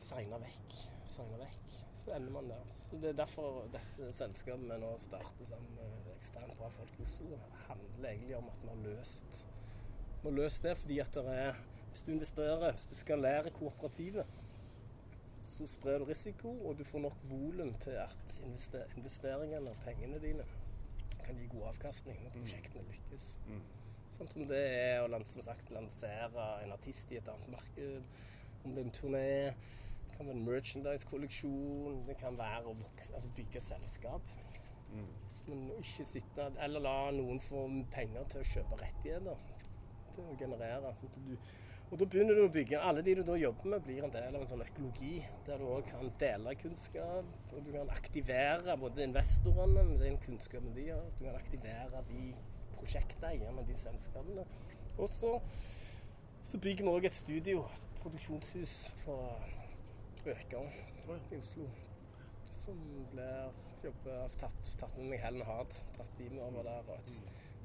segne 0.00 0.40
vekk. 0.42 0.76
Segne 1.10 1.40
vekk. 1.40 1.78
Så 2.00 2.12
ender 2.16 2.32
man 2.32 2.48
der. 2.48 2.74
Så 2.74 2.98
Det 3.00 3.12
er 3.12 3.16
derfor 3.22 3.64
dette 3.72 4.12
selskapet 4.16 4.68
vi 4.68 4.82
nå 4.82 4.92
starter 5.00 5.48
sammen 5.48 5.72
med 5.76 6.12
eksternt 6.16 6.56
bra 6.58 6.68
folk 6.72 6.92
i 6.98 7.08
Oslo, 7.08 7.40
handler 7.68 8.12
egentlig 8.12 8.36
om 8.36 8.52
at 8.52 8.62
vi 8.62 8.70
har 8.72 8.84
løst 8.88 9.44
må 10.22 10.30
løse 10.30 10.62
det 10.62 10.76
fordi 10.76 10.98
at 11.00 11.14
det 11.14 11.34
er 11.34 11.54
Hvis 11.90 12.02
du 12.06 12.12
investerer, 12.12 12.72
hvis 12.72 13.04
du 13.08 13.16
lære 13.16 13.50
kooperativet, 13.50 14.26
så 15.42 15.66
sprer 15.66 15.98
du 15.98 16.04
risiko, 16.04 16.48
og 16.48 16.78
du 16.78 16.84
får 16.84 16.98
nok 16.98 17.16
volum 17.22 17.74
til 17.74 17.90
at 17.90 18.42
investeringene 18.96 19.70
og 19.70 19.76
pengene 19.84 20.20
dine 20.22 20.44
kan 21.24 21.34
gi 21.34 21.48
god 21.50 21.66
avkastning 21.72 22.22
når 22.22 22.30
prosjektene 22.36 22.84
lykkes. 22.92 23.26
Sånn 24.20 24.28
som 24.28 24.48
det 24.50 24.58
er 24.60 24.98
å 25.00 25.18
som 25.24 25.44
sagt, 25.46 25.70
lansere 25.72 26.42
en 26.60 26.74
artist 26.74 27.08
i 27.08 27.16
et 27.16 27.28
annet 27.32 27.54
marked. 27.54 28.10
Om 28.60 28.74
det 28.74 28.82
er 28.82 28.84
en 28.84 28.92
turné, 28.92 29.30
det 30.02 30.16
kan 30.18 30.28
være 30.28 30.36
en 30.36 30.42
merchandise-kolleksjon, 30.44 32.02
det 32.04 32.18
kan 32.20 32.36
være 32.36 32.68
å 32.68 32.74
vokse, 32.82 33.14
altså 33.16 33.30
bygge 33.38 33.62
selskap. 33.64 34.28
Men 35.46 35.70
ikke 35.78 36.04
sitte 36.04 36.50
Eller 36.60 36.84
la 36.84 36.94
noen 37.16 37.40
få 37.40 37.64
penger 37.94 38.28
til 38.28 38.42
å 38.42 38.50
kjøpe 38.50 38.82
rettigheter. 38.82 39.40
Til 40.12 40.28
å 40.28 40.36
generere. 40.44 40.92
Sånn 41.00 41.14
at 41.14 41.18
du, 41.24 41.32
og 41.88 41.96
da 42.02 42.12
begynner 42.12 42.36
du 42.36 42.44
å 42.44 42.52
bygge 42.52 42.84
Alle 42.90 43.06
de 43.06 43.16
du 43.16 43.24
da 43.24 43.40
jobber 43.40 43.72
med, 43.72 43.84
blir 43.88 44.04
en 44.04 44.12
del 44.12 44.36
av 44.36 44.44
en 44.44 44.52
sånn 44.52 44.68
økologi 44.68 45.16
der 45.48 45.64
du 45.64 45.72
òg 45.78 45.88
kan 45.88 46.12
dele 46.20 46.58
kunnskap. 46.60 47.34
Og 47.54 47.64
du 47.64 47.72
kan 47.72 47.96
aktivere 47.96 48.76
både 48.84 49.08
investorene 49.08 49.88
med 49.94 50.04
den 50.04 50.20
kunnskapen 50.28 50.76
de 50.76 50.90
har. 50.92 51.08
Du 51.16 51.24
kan 51.24 51.40
aktivere 51.40 52.04
de 52.12 52.34
prosjekteierne, 52.80 53.66
de 53.68 53.76
selskapene. 53.76 54.46
Og 54.98 55.08
så, 55.08 55.36
så 56.42 56.58
bygger 56.58 56.86
vi 56.86 56.94
òg 56.96 57.08
et 57.08 57.16
studio, 57.16 57.64
produksjonshus, 58.00 58.80
på 59.04 59.20
Økern 60.26 60.72
i 61.32 61.38
Oslo. 61.38 61.68
Som 62.60 62.80
blir 63.12 63.52
jobbet, 63.84 64.40
tatt, 64.40 64.74
tatt 64.80 64.98
med 64.98 65.14
meg 65.14 65.22
Helen 65.22 65.46
Hard, 65.48 65.78
dratt 65.96 66.18
de 66.18 66.28
med 66.32 66.42
over 66.44 66.66
der. 66.66 66.90
Og 66.92 67.14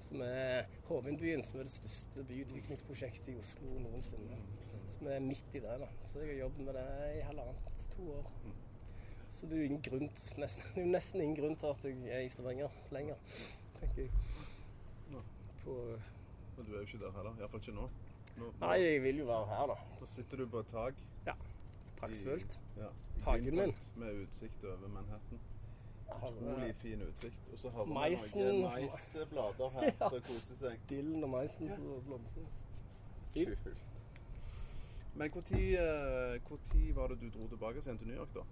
som 0.06 0.21
er 0.21 0.69
Hovindbyen, 0.88 1.43
som 1.43 1.60
er 1.60 1.67
det 1.67 1.73
største 1.73 2.23
byutviklingsprosjektet 2.30 3.34
i 3.34 3.38
Oslo 3.41 3.80
noensinne. 3.84 4.39
Som 4.88 5.10
er 5.12 5.19
midt 5.23 5.54
i 5.54 5.62
det. 5.63 5.80
da. 5.82 5.89
Så 6.12 6.19
jeg 6.19 6.34
har 6.34 6.41
jobbet 6.45 6.65
med 6.65 6.73
det 6.80 6.88
i 7.17 7.21
halvannet, 7.25 7.88
to 7.95 8.10
år. 8.17 8.32
Så 9.30 9.45
det 9.45 9.54
er 9.54 9.58
jo 9.58 9.69
ingen 9.69 9.82
grunn, 9.84 10.10
nesten, 10.39 10.91
nesten 10.95 11.21
ingen 11.21 11.39
grunn 11.39 11.58
til 11.60 11.73
at 11.73 11.88
jeg 11.89 12.12
er 12.15 12.23
i 12.23 12.30
Stavanger 12.32 12.75
lenger, 12.95 13.39
tenker 13.80 14.06
jeg. 14.06 14.12
På, 15.65 15.75
Men 16.56 16.65
du 16.65 16.71
er 16.71 16.78
jo 16.78 16.86
ikke 16.88 17.01
der 17.01 17.17
heller. 17.17 17.41
Iallfall 17.41 17.63
ikke 17.63 17.75
nå. 17.75 17.89
nå. 18.38 18.54
nei, 18.62 18.78
jeg 18.84 19.04
vil 19.04 19.19
jo 19.23 19.25
være 19.32 19.49
her, 19.51 19.67
da. 19.73 19.78
Da 19.99 20.13
sitter 20.13 20.43
du 20.43 20.47
på 20.54 20.63
et 20.63 20.71
tak. 20.71 21.04
Praktfullt. 21.99 22.60
Ja, 22.78 22.88
Hagen 23.23 23.56
min. 23.56 23.75
Med 23.95 24.21
utsikt 24.21 24.63
over 24.63 24.88
Manhattan. 24.88 25.39
Utrolig 26.08 26.75
fin 26.75 27.01
utsikt. 27.01 27.49
Og 27.54 27.60
så 27.60 27.69
har 27.69 27.84
vi 27.84 27.93
noen 27.93 28.62
maisblader 28.62 29.69
her 29.78 29.91
som 30.12 30.21
koser 30.28 30.60
seg. 30.60 30.86
Dillen 30.89 31.23
og 31.23 31.30
maisen 31.30 31.71
som 31.71 31.88
ja. 31.89 31.99
blomstrer. 32.08 32.51
Kult. 33.34 33.67
Men 35.15 35.32
når 35.32 36.95
var 36.95 37.08
det 37.08 37.21
du 37.21 37.30
dro 37.30 37.47
tilbake 37.47 37.80
igjen 37.80 37.97
til 37.97 38.08
New 38.08 38.17
York, 38.17 38.34
da? 38.36 38.43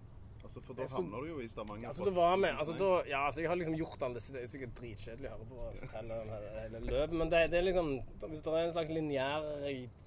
Altså, 0.44 0.62
For 0.62 0.76
da 0.76 0.86
havner 0.92 1.24
du 1.24 1.30
jo 1.30 1.40
i 1.40 1.48
Stavanger. 1.48 1.88
Altså, 1.90 2.04
fra 2.04 2.10
det 2.10 2.16
var 2.18 2.36
med, 2.36 2.50
altså, 2.60 2.74
da, 2.80 2.90
ja, 3.08 3.22
altså, 3.26 3.42
jeg 3.42 3.50
har 3.50 3.60
liksom 3.60 3.78
gjort 3.80 4.04
alle 4.04 4.20
det, 4.20 4.24
Det 4.34 4.42
er 4.44 4.52
sikkert 4.52 4.74
dritkjedelig 4.80 5.30
å 5.30 5.34
høre 5.38 5.48
på 5.48 5.60
og 5.64 5.78
fortelle 5.80 6.20
den 6.20 6.34
hele 6.60 6.82
løpet, 6.84 7.16
men 7.22 7.32
det, 7.32 7.42
det 7.54 7.60
er 7.60 7.68
liksom 7.70 7.92
Hvis 8.28 8.44
det 8.44 8.54
er 8.54 8.68
en 8.68 8.76
slags 8.76 8.94
lineær 8.98 9.48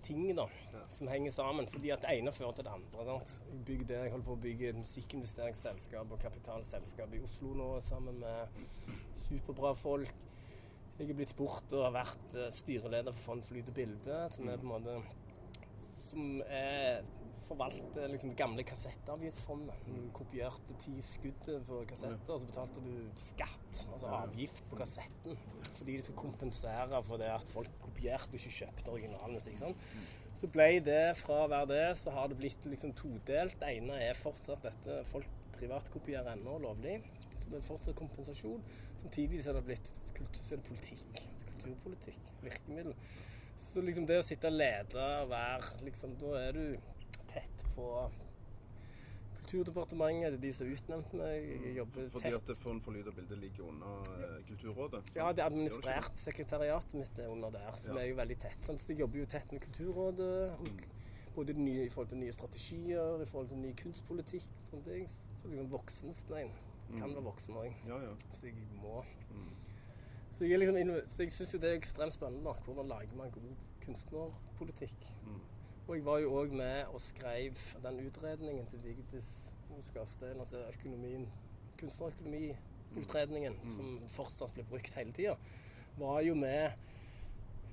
ting 0.07 0.29
da, 0.37 0.47
som 0.93 1.09
henger 1.11 1.35
sammen, 1.35 1.67
fordi 1.67 1.91
at 1.95 2.05
det 2.05 2.13
ene 2.21 2.33
fører 2.37 2.59
til 2.59 2.69
det 2.69 2.75
andre. 2.77 3.07
sant? 3.09 3.35
Jeg, 3.51 3.65
bygger 3.67 3.89
det, 3.91 3.99
jeg 4.05 4.15
holder 4.15 4.29
på 4.29 4.37
å 4.37 4.43
bygge 4.45 4.71
et 4.71 4.81
musikkinvesteringsselskap 4.85 6.15
og 6.15 6.23
kapitalselskap 6.23 7.17
i 7.17 7.23
Oslo 7.27 7.57
nå 7.57 7.69
sammen 7.83 8.21
med 8.23 8.61
superbra 9.27 9.73
folk. 9.75 10.27
Jeg 10.97 11.11
er 11.11 11.19
blitt 11.19 11.33
spurt 11.33 11.75
og 11.77 11.89
har 11.89 11.97
vært 11.99 12.37
eh, 12.39 12.53
styreleder 12.55 13.13
for 13.17 13.33
Fond 13.33 13.45
Flyt 13.45 13.69
og 13.69 13.77
Bilde, 13.77 14.21
som 14.33 14.49
er 14.49 14.61
på 14.61 14.65
en 14.65 14.75
måte 14.77 15.01
som 16.07 16.39
er 16.47 17.03
forvalter 17.47 18.11
liksom 18.11 18.33
det 18.33 18.39
gamle 18.39 18.65
kassettavgiftsfondet. 18.67 19.87
Du 19.87 20.11
kopierte 20.17 20.77
ti 20.83 20.95
skudd 21.05 21.49
på 21.69 21.81
kassetter, 21.89 22.33
og 22.35 22.43
så 22.43 22.49
betalte 22.49 22.83
du 22.85 22.93
skatt, 23.21 23.83
altså 23.95 24.13
avgift 24.21 24.67
på 24.71 24.79
kassetten, 24.81 25.39
fordi 25.79 25.97
de 25.97 26.05
skulle 26.05 26.25
kompensere 26.25 27.03
for 27.07 27.23
det 27.23 27.31
at 27.33 27.49
folk 27.51 27.73
kopierte 27.83 28.33
og 28.33 28.41
ikke 28.41 28.57
kjøpte 28.61 28.95
originalen. 28.95 29.39
Ikke 29.41 29.63
sant? 29.63 29.91
Så 30.37 30.51
ble 30.53 30.69
det, 30.85 31.17
fra 31.17 31.45
å 31.45 31.51
være 31.51 31.71
det, 31.73 31.85
så 31.97 32.13
har 32.13 32.29
det 32.29 32.39
blitt 32.41 32.67
liksom 32.69 32.93
todelt. 32.99 33.57
Det 33.61 33.71
ene 33.79 34.01
er 34.05 34.19
fortsatt 34.19 34.67
dette 34.67 34.99
folk 35.09 35.31
privatkopierer 35.57 36.35
ennå 36.35 36.59
lovlig, 36.61 36.99
så 37.37 37.49
det 37.53 37.61
er 37.61 37.65
fortsatt 37.65 37.97
kompensasjon. 37.97 38.61
Samtidig 39.01 39.41
så 39.45 39.53
er 39.53 39.61
det 39.61 39.65
blitt 39.71 39.93
så 39.93 40.55
er 40.55 40.61
det 40.61 40.69
politikk, 40.69 41.23
Så 41.37 41.49
kulturpolitikk, 41.49 42.29
virkemiddel. 42.43 42.93
Så 43.57 43.81
liksom 43.85 44.07
det 44.09 44.19
å 44.21 44.25
sitte 44.25 44.51
og 44.51 44.59
lede 44.59 45.07
og 45.23 45.31
være 45.31 45.85
liksom, 45.87 46.15
Da 46.21 46.33
er 46.41 46.53
du 46.57 46.77
tett 47.37 47.67
på 47.77 47.91
Kulturdepartementet, 49.37 50.33
det 50.33 50.39
er 50.39 50.43
de 50.43 50.51
som 50.57 50.67
har 50.67 50.73
utnevnt 50.75 51.13
meg. 51.21 51.45
Jeg 51.69 51.75
jobber 51.77 52.09
Fordi 52.11 52.31
tett 52.35 52.51
at 52.51 52.59
Fond 52.59 52.81
for 52.83 52.97
lyd 52.97 53.07
og 53.07 53.15
bilde 53.15 53.37
ligger 53.39 53.69
under 53.69 54.09
eh, 54.17 54.41
Kulturrådet? 54.49 55.03
sant? 55.07 55.17
Ja, 55.21 55.29
det 55.37 55.45
er 55.45 55.51
administrert 55.53 56.19
sekretariatet 56.19 56.95
mitt 56.99 57.21
er 57.23 57.29
under 57.31 57.51
der, 57.55 57.69
så 57.79 57.89
Ja. 57.93 57.95
vi 57.95 58.01
er 58.01 58.09
jo 58.11 58.17
veldig 58.19 58.39
tett. 58.43 58.65
Sant? 58.65 58.81
Så 58.83 58.89
jeg 58.93 58.99
jobber 59.05 59.19
jo 59.23 59.27
tett 59.27 59.53
med 59.53 59.61
Kulturrådet, 59.63 60.59
Mm. 60.59 60.79
både 61.37 61.53
nye, 61.55 61.85
i 61.85 61.89
forhold 61.89 62.09
til 62.09 62.19
nye 62.19 62.33
strategier, 62.33 63.23
i 63.23 63.27
forhold 63.27 63.49
til 63.49 63.59
ny 63.59 63.73
kunstpolitikk 63.77 64.49
og 64.63 64.67
sånne 64.71 64.85
ting. 64.85 65.09
Så 65.37 65.49
liksom 65.49 65.71
voksenstein 65.71 66.51
kan 66.99 67.15
være 67.15 67.23
voksen 67.25 67.55
òg, 67.55 67.73
Ja, 67.87 67.99
ja. 68.03 68.15
så 68.33 68.47
jeg 68.47 68.55
må. 68.83 69.05
Så 70.33 70.45
jeg, 70.45 70.59
liksom, 70.59 71.01
så 71.07 71.23
jeg 71.23 71.31
syns 71.33 71.53
jo 71.55 71.59
det 71.59 71.71
er 71.71 71.79
ekstremt 71.79 72.13
spennende. 72.13 72.45
da. 72.45 72.53
Hvordan 72.65 72.89
lager 72.89 73.15
man 73.17 73.31
god 73.31 73.55
kunstnerpolitikk? 73.81 74.97
Og 75.87 75.95
jeg 75.95 76.05
var 76.07 76.19
jo 76.19 76.33
òg 76.41 76.55
med 76.59 76.89
og 76.91 77.01
skrev 77.01 77.59
den 77.83 78.01
utredningen 78.09 78.67
til 78.67 78.83
Vigdis 78.83 79.29
Osgarstein, 79.79 80.41
altså 80.43 80.65
økonomien, 80.73 81.29
kunstnerøkonomi 81.79 82.57
utredningen, 82.99 83.55
som 83.71 84.01
fortsatt 84.17 84.55
ble 84.57 84.65
brukt 84.71 84.97
hele 84.99 85.15
tida, 85.15 85.37
var 86.01 86.21
jo 86.27 86.35
med 86.39 86.75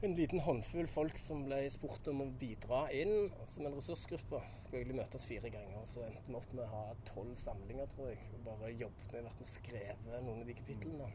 en 0.03 0.13
liten 0.17 0.41
håndfull 0.43 0.87
folk 0.91 1.17
som 1.17 1.45
ble 1.47 1.61
spurt 1.71 2.07
om 2.11 2.21
å 2.25 2.29
bidra 2.39 2.83
inn 2.91 3.31
som 3.47 3.65
en 3.65 3.77
ressursgruppe. 3.77 4.41
Skulle 4.57 4.81
egentlig 4.81 4.99
møtes 4.99 5.27
fire 5.29 5.51
ganger. 5.53 5.85
Så 5.87 6.03
endte 6.03 6.25
vi 6.27 6.35
opp 6.37 6.49
med 6.51 6.65
å 6.65 6.71
ha 6.73 6.83
tolv 7.07 7.37
samlinger, 7.39 7.87
tror 7.95 8.11
jeg. 8.11 8.19
Og 8.35 8.43
bare 8.49 8.73
jobbet 8.75 9.15
med 9.15 9.29
å 9.31 9.47
skrevet 9.47 10.11
noen 10.25 10.43
av 10.43 10.49
de 10.49 10.57
kapitlene. 10.59 11.07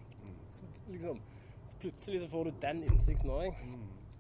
Så 0.56 0.70
liksom 0.88 1.20
så 1.68 1.76
plutselig 1.82 2.22
så 2.22 2.30
får 2.32 2.48
du 2.48 2.62
den 2.64 2.80
innsikten 2.88 3.34
òg. 3.34 3.60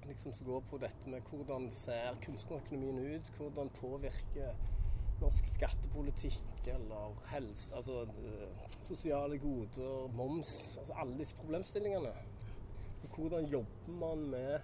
Liksom 0.08 0.32
som 0.32 0.46
går 0.46 0.60
på 0.70 0.78
dette 0.80 1.10
med 1.12 1.24
hvordan 1.30 1.70
ser 1.70 2.16
kunstnerøkonomien 2.24 2.98
ut? 2.98 3.32
Hvordan 3.36 3.70
påvirker 3.76 4.54
norsk 5.20 5.48
skattepolitikk 5.54 6.68
eller 6.70 7.14
helse, 7.32 7.74
altså 7.76 8.02
eh, 8.02 8.66
sosiale 8.80 9.38
goder, 9.38 10.08
moms, 10.14 10.76
altså 10.78 10.92
alle 11.02 11.18
disse 11.18 11.36
problemstillingene. 11.36 12.12
Og 13.02 13.16
hvordan 13.16 13.44
jobber 13.44 13.92
man 14.00 14.18
med 14.30 14.58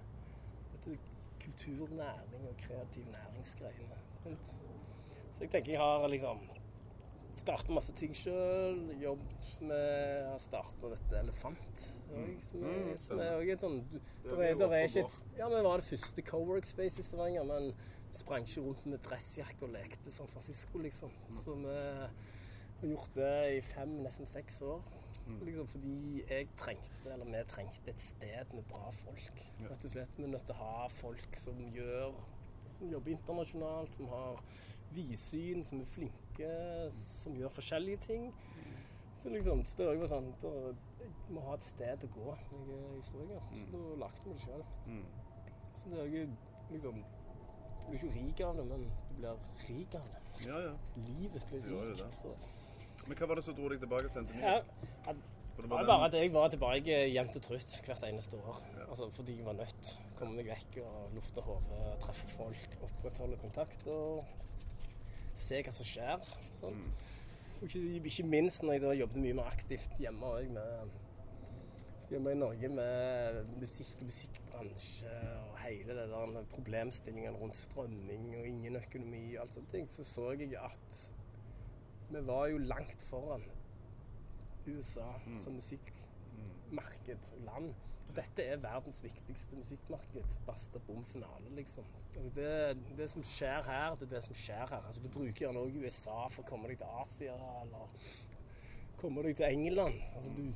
dette 0.72 0.98
kulturnæring 1.40 2.48
og 2.48 2.57
kreativ 2.57 3.04
næringsgreiene? 3.12 4.00
Så 5.35 5.40
jeg 5.40 5.50
tenker 5.50 5.72
jeg 5.72 5.80
har 5.80 6.07
liksom 6.09 6.40
starta 7.38 7.74
masse 7.74 7.94
ting 7.98 8.14
sjøl. 8.16 8.80
Jobbet 9.00 9.56
med 9.64 10.28
Har 10.30 10.40
starta 10.42 10.90
dette 10.92 11.18
Elefant. 11.20 11.86
Som 12.44 12.66
er, 12.68 12.96
som 13.00 13.22
er 13.22 13.34
også 13.38 13.56
et 13.56 13.66
sånn 13.66 13.80
Det 13.90 14.34
er 14.34 14.44
er, 14.50 14.58
der 14.60 14.76
er 14.78 14.86
ikke 14.88 15.06
Ja, 15.38 15.48
vi 15.50 15.62
var 15.66 15.82
det 15.82 15.88
første 15.88 16.26
Cowork 16.30 16.68
Space 16.68 17.00
i 17.00 17.06
Stavanger, 17.06 17.46
men 17.48 17.72
sprang 18.14 18.46
ikke 18.46 18.62
rundt 18.62 18.84
med 18.86 19.02
dressjakke 19.02 19.66
og 19.66 19.72
lekte 19.74 20.12
San 20.14 20.30
Francisco, 20.30 20.78
liksom. 20.78 21.10
Så 21.42 21.56
vi 21.58 21.72
har 21.74 22.12
gjort 22.92 23.16
det 23.16 23.32
i 23.56 23.64
fem, 23.74 23.96
nesten 24.04 24.28
seks 24.30 24.60
år. 24.62 24.84
Liksom 25.40 25.66
fordi 25.72 26.22
jeg 26.28 26.48
trengte, 26.60 27.12
eller 27.12 27.24
vi 27.24 27.40
trengte 27.48 27.90
et 27.90 28.00
sted 28.00 28.52
med 28.52 28.62
bra 28.68 28.90
folk. 28.92 29.40
Rett 29.64 29.86
og 29.88 29.90
slett. 29.90 30.18
Vi 30.18 30.26
er 30.26 30.32
nødt 30.34 30.44
til 30.46 30.54
å 30.54 30.60
ha 30.60 30.88
folk 30.92 31.38
som 31.40 31.60
gjør 31.72 32.12
Som 32.74 32.90
jobber 32.90 33.12
internasjonalt, 33.14 33.92
som 33.94 34.08
har 34.10 34.40
vidsyn, 34.94 35.60
som 35.64 35.80
er 35.80 35.86
flinke, 35.86 36.23
som 36.90 37.36
gjør 37.38 37.48
forskjellige 37.48 37.96
ting. 38.06 38.32
Så 39.22 39.30
liksom, 39.32 39.64
så 39.64 39.76
det 39.78 39.92
jo 39.96 40.06
sånn 40.10 40.26
Jeg 40.42 41.12
må 41.32 41.40
ha 41.46 41.54
et 41.56 41.64
sted 41.64 42.02
å 42.04 42.08
gå 42.12 42.24
når 42.26 42.72
jeg 42.72 42.80
er 42.80 42.96
historiker. 42.98 43.46
Så 43.56 43.68
da 43.70 43.94
lagde 44.02 44.24
vi 44.24 44.34
det 44.34 44.42
sjøl. 44.44 44.64
Mm. 44.86 45.04
Så 45.74 45.92
det 45.92 46.00
er 46.02 46.10
jo 46.12 46.24
liksom 46.72 46.98
Du 47.04 47.86
blir 47.88 48.00
ikke 48.00 48.12
rik 48.16 48.42
av 48.44 48.58
det, 48.58 48.66
men 48.68 48.84
du 48.84 49.16
blir 49.20 49.40
rik 49.68 49.96
av 49.96 50.10
det. 50.10 50.20
Ja, 50.48 50.60
ja. 50.66 50.74
Livet 51.06 51.48
blir 51.50 51.64
rikt. 51.68 52.04
Så. 52.18 52.34
Men 53.06 53.18
hva 53.18 53.28
var 53.30 53.40
det 53.40 53.44
som 53.46 53.56
dro 53.56 53.68
deg 53.72 53.82
tilbake 53.82 54.08
til 54.08 54.24
NTNU? 54.24 54.44
Ja, 54.44 54.54
For 55.54 55.62
det 55.62 55.70
var 55.70 55.84
var 55.84 55.90
bare 55.90 56.06
at 56.08 56.16
jeg 56.18 56.32
var 56.34 56.48
tilbake 56.50 57.00
jevnt 57.12 57.36
og 57.38 57.44
trutt 57.48 57.74
hvert 57.86 58.06
eneste 58.08 58.40
år. 58.40 58.62
Ja. 58.76 58.86
Altså 58.88 59.10
Fordi 59.18 59.36
jeg 59.38 59.46
var 59.46 59.58
nødt. 59.58 59.92
Komme 60.18 60.36
meg 60.38 60.48
vekk 60.52 60.80
og 60.84 61.12
lufte 61.16 61.44
hodet, 61.44 61.84
treffe 62.04 62.30
folk, 62.36 62.78
opprettholde 62.88 63.40
kontakt 63.42 63.86
og 63.86 64.24
se 65.38 65.62
hva 65.64 65.72
som 65.74 65.88
skjer. 65.88 66.28
Sant? 66.60 66.90
Og 67.60 67.66
ikke, 67.68 67.82
ikke 68.10 68.28
minst 68.28 68.62
når 68.62 68.76
jeg 68.76 68.84
da 68.84 68.92
jobbet 68.98 69.22
mye 69.22 69.38
mer 69.38 69.50
aktivt 69.50 69.98
hjemme 70.02 70.36
òg 70.36 70.52
med 70.54 71.00
Hjemme 72.12 72.34
i 72.34 72.36
Norge 72.36 72.68
med 72.68 73.38
musikk 73.56 73.96
og 74.02 74.08
musikkbransje 74.10 75.12
og 75.38 75.54
hele 75.62 75.94
det 75.96 76.04
der 76.10 76.26
med 76.34 76.50
problemstillingene 76.52 77.38
rundt 77.40 77.56
strømming 77.56 78.26
og 78.36 78.46
ingen 78.46 78.76
økonomi 78.76 79.22
og 79.32 79.46
alt 79.46 79.56
sånne 79.56 79.72
ting, 79.72 79.88
så 79.88 80.04
så 80.04 80.26
jeg 80.36 80.52
at 80.60 80.98
vi 82.10 82.20
var 82.28 82.46
jo 82.52 82.60
langt 82.60 83.02
foran 83.02 83.46
USA 84.68 85.08
som 85.40 85.56
musikkmarked 85.56 87.32
land. 87.48 87.72
Dette 88.14 88.44
er 88.46 88.61
verdens 88.62 89.00
viktigste 89.03 89.57
musikkmarked. 89.59 90.37
Basta 90.46 90.79
bom 90.87 91.05
finale, 91.05 91.50
liksom. 91.57 91.87
Altså 92.14 92.31
det, 92.37 92.77
det 92.98 93.11
som 93.11 93.27
skjer 93.27 93.66
her, 93.66 93.96
det 93.98 94.07
er 94.09 94.14
det 94.14 94.22
som 94.29 94.38
skjer 94.38 94.70
her. 94.70 94.87
Altså 94.87 95.03
Du 95.03 95.09
bruker 95.09 95.46
gjerne 95.46 95.64
òg 95.64 95.83
USA 95.83 96.20
for 96.31 96.44
å 96.44 96.48
komme 96.48 96.70
deg 96.70 96.79
til 96.83 97.03
Asia, 97.03 97.35
eller 97.64 98.07
komme 99.00 99.27
deg 99.27 99.37
til 99.40 99.50
England. 99.50 99.98
Altså 100.14 100.31
du, 100.37 100.46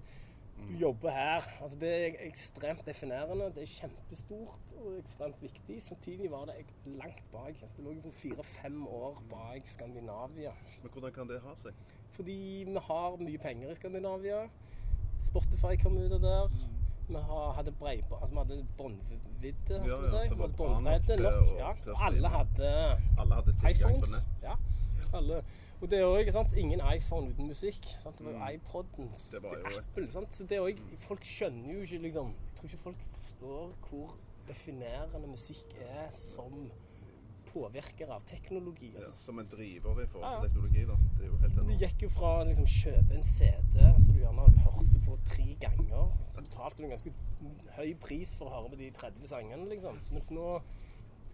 du 0.68 0.72
jobber 0.78 1.10
her. 1.10 1.50
Altså 1.62 1.80
Det 1.82 1.92
er 1.96 2.22
ekstremt 2.28 2.86
definerende. 2.86 3.50
Det 3.56 3.66
er 3.66 3.74
kjempestort 3.74 4.78
og 4.78 4.94
ekstremt 5.00 5.42
viktig. 5.42 5.82
Samtidig 5.82 6.30
var 6.30 6.46
det 6.52 6.62
langt 6.86 7.26
bak. 7.32 7.54
Altså 7.58 7.74
Det 7.76 7.84
lå 7.84 7.98
liksom 7.98 8.14
fire-fem 8.22 8.86
år 8.86 9.22
bak 9.30 9.66
Skandinavia. 9.66 10.54
men 10.82 10.90
hvordan 10.92 11.12
kan 11.12 11.28
det 11.28 11.42
ha 11.42 11.54
seg? 11.58 11.74
Fordi 12.14 12.64
vi 12.66 12.80
har 12.90 13.16
mye 13.16 13.38
penger 13.38 13.70
i 13.70 13.78
Skandinavia. 13.78 14.46
Spotify 15.26 15.74
kom 15.82 15.98
ut 15.98 16.12
av 16.12 16.20
der. 16.22 16.77
Vi 17.08 17.16
hadde 17.56 17.72
breibånd, 17.72 18.22
altså 18.22 18.34
vi 18.34 18.38
hadde 18.38 18.66
båndvidde, 18.76 19.74
Ja, 19.86 19.96
ja, 20.02 20.22
si. 20.24 20.34
båndbredde 20.34 21.16
nok. 21.22 21.32
å- 21.34 21.58
Ja. 21.58 21.72
alle 22.06 22.28
hadde 22.28 23.00
Alle 23.18 23.34
hadde 23.34 23.52
tilgang 23.52 23.96
iPhones. 23.96 24.08
på 24.08 24.16
nett. 24.16 24.42
Ja, 24.42 24.54
alle. 25.18 25.42
Og 25.80 25.90
det 25.90 25.98
er 26.00 26.04
òg 26.04 26.56
ingen 26.56 26.80
iPhone 26.96 27.28
uten 27.30 27.46
musikk. 27.46 27.84
Sant? 28.02 28.18
Det 28.18 28.26
var 28.26 28.32
jo 28.32 28.54
iPoden. 28.56 29.04
Mm. 29.08 29.30
Det 29.30 29.42
var 29.42 29.56
jo 29.56 29.78
Apple. 29.78 30.08
Sant? 30.08 30.32
Så 30.34 30.44
det 30.46 30.52
er 30.56 30.60
også, 30.60 30.78
folk 30.98 31.20
skjønner 31.24 31.72
jo 31.74 31.80
ikke 31.80 32.02
liksom 32.02 32.26
Jeg 32.26 32.56
tror 32.56 32.64
ikke 32.64 32.78
folk 32.82 32.96
forstår 33.12 33.72
hvor 33.90 34.08
definerende 34.48 35.26
musikk 35.28 35.74
er 35.80 36.10
som 36.10 36.70
påvirker 37.58 38.10
av 38.14 38.24
teknologi. 38.28 38.92
Ja, 38.94 39.04
Altså, 39.04 39.12
som 39.24 39.38
en 39.38 39.48
driver 39.50 40.02
i 40.02 40.06
forhold 40.06 40.42
til 40.42 40.50
teknologi, 40.50 40.84
da. 40.86 40.98
Det 41.18 41.24
er 41.24 41.30
jo 41.30 41.36
helt 41.36 41.54
enormt. 41.54 41.70
Du 41.72 41.84
gikk 41.86 42.02
jo 42.02 42.08
fra 42.08 42.32
å 42.40 42.48
liksom, 42.48 42.66
kjøpe 42.78 43.14
en 43.18 43.24
CD 43.36 43.78
som 44.04 44.14
du 44.14 44.20
gjerne 44.22 44.48
hørte 44.64 45.04
på 45.06 45.18
tre 45.28 45.48
ganger. 45.60 46.12
Så 46.34 46.44
betalte 46.44 46.76
du 46.78 46.84
en 46.88 46.94
ganske 46.96 47.14
høy 47.78 47.94
pris 48.02 48.34
for 48.38 48.48
å 48.50 48.54
høre 48.58 48.74
på 48.74 48.82
de 48.82 48.90
30 48.98 49.26
sangene, 49.30 49.68
liksom. 49.70 49.98
Mens 50.12 50.30
nå, 50.34 50.50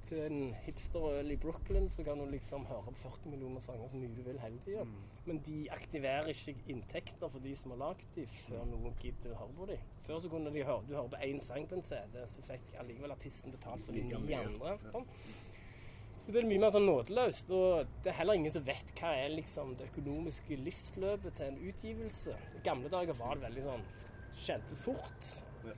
til 0.04 0.18
en 0.20 0.54
hipsterøl 0.66 1.30
i 1.32 1.36
Brooklyn, 1.40 1.86
så 1.90 2.04
kan 2.04 2.18
du 2.20 2.26
liksom 2.28 2.66
høre 2.68 2.92
på 2.92 3.06
40 3.06 3.30
millioner 3.32 3.62
sanger 3.64 3.88
så 3.88 3.96
mye 3.96 4.12
du 4.12 4.20
vil 4.26 4.36
hele 4.42 4.58
tida. 4.66 4.84
Men 5.24 5.38
de 5.46 5.62
aktiverer 5.72 6.28
ikke 6.28 6.52
inntekter 6.68 7.30
for 7.32 7.40
de 7.40 7.54
som 7.56 7.72
har 7.72 7.80
lagd 7.86 8.04
de, 8.16 8.26
før 8.42 8.66
noen 8.68 8.92
gidder 9.00 9.32
å 9.32 9.38
høre 9.44 9.56
på 9.56 9.68
de. 9.72 9.78
Før 10.04 10.20
så 10.20 10.28
kunne 10.28 10.52
de 10.52 10.64
høre, 10.68 10.84
du 10.84 10.92
hørte 10.92 11.16
på 11.16 11.22
én 11.24 11.40
sang 11.40 11.64
på 11.70 11.78
en 11.78 11.86
CD, 11.88 12.20
så 12.28 12.44
fikk 12.44 12.76
allikevel 12.82 13.16
artisten 13.16 13.56
betalt 13.56 13.86
for 13.86 13.96
de 13.96 14.04
ni 14.04 14.36
andre. 14.36 14.76
Sånn. 14.92 15.08
Så 16.18 16.32
det 16.32 16.40
er 16.40 16.48
mye 16.48 16.62
mer 16.62 16.72
sånn 16.74 16.86
nådeløst. 16.88 17.50
Og 17.54 17.96
det 18.04 18.12
er 18.12 18.18
heller 18.20 18.38
ingen 18.38 18.54
som 18.54 18.64
vet 18.66 18.92
hva 18.98 19.12
er 19.18 19.34
liksom 19.34 19.74
det 19.78 19.90
økonomiske 19.90 20.58
livsløpet 20.60 21.36
til 21.40 21.50
en 21.50 21.58
utgivelse. 21.70 22.36
I 22.58 22.62
gamle 22.64 22.92
dager 22.92 23.18
var 23.18 23.36
det 23.36 23.48
veldig 23.48 23.66
sånn 23.68 23.84
Skjedde 24.34 24.74
fort. 24.74 25.26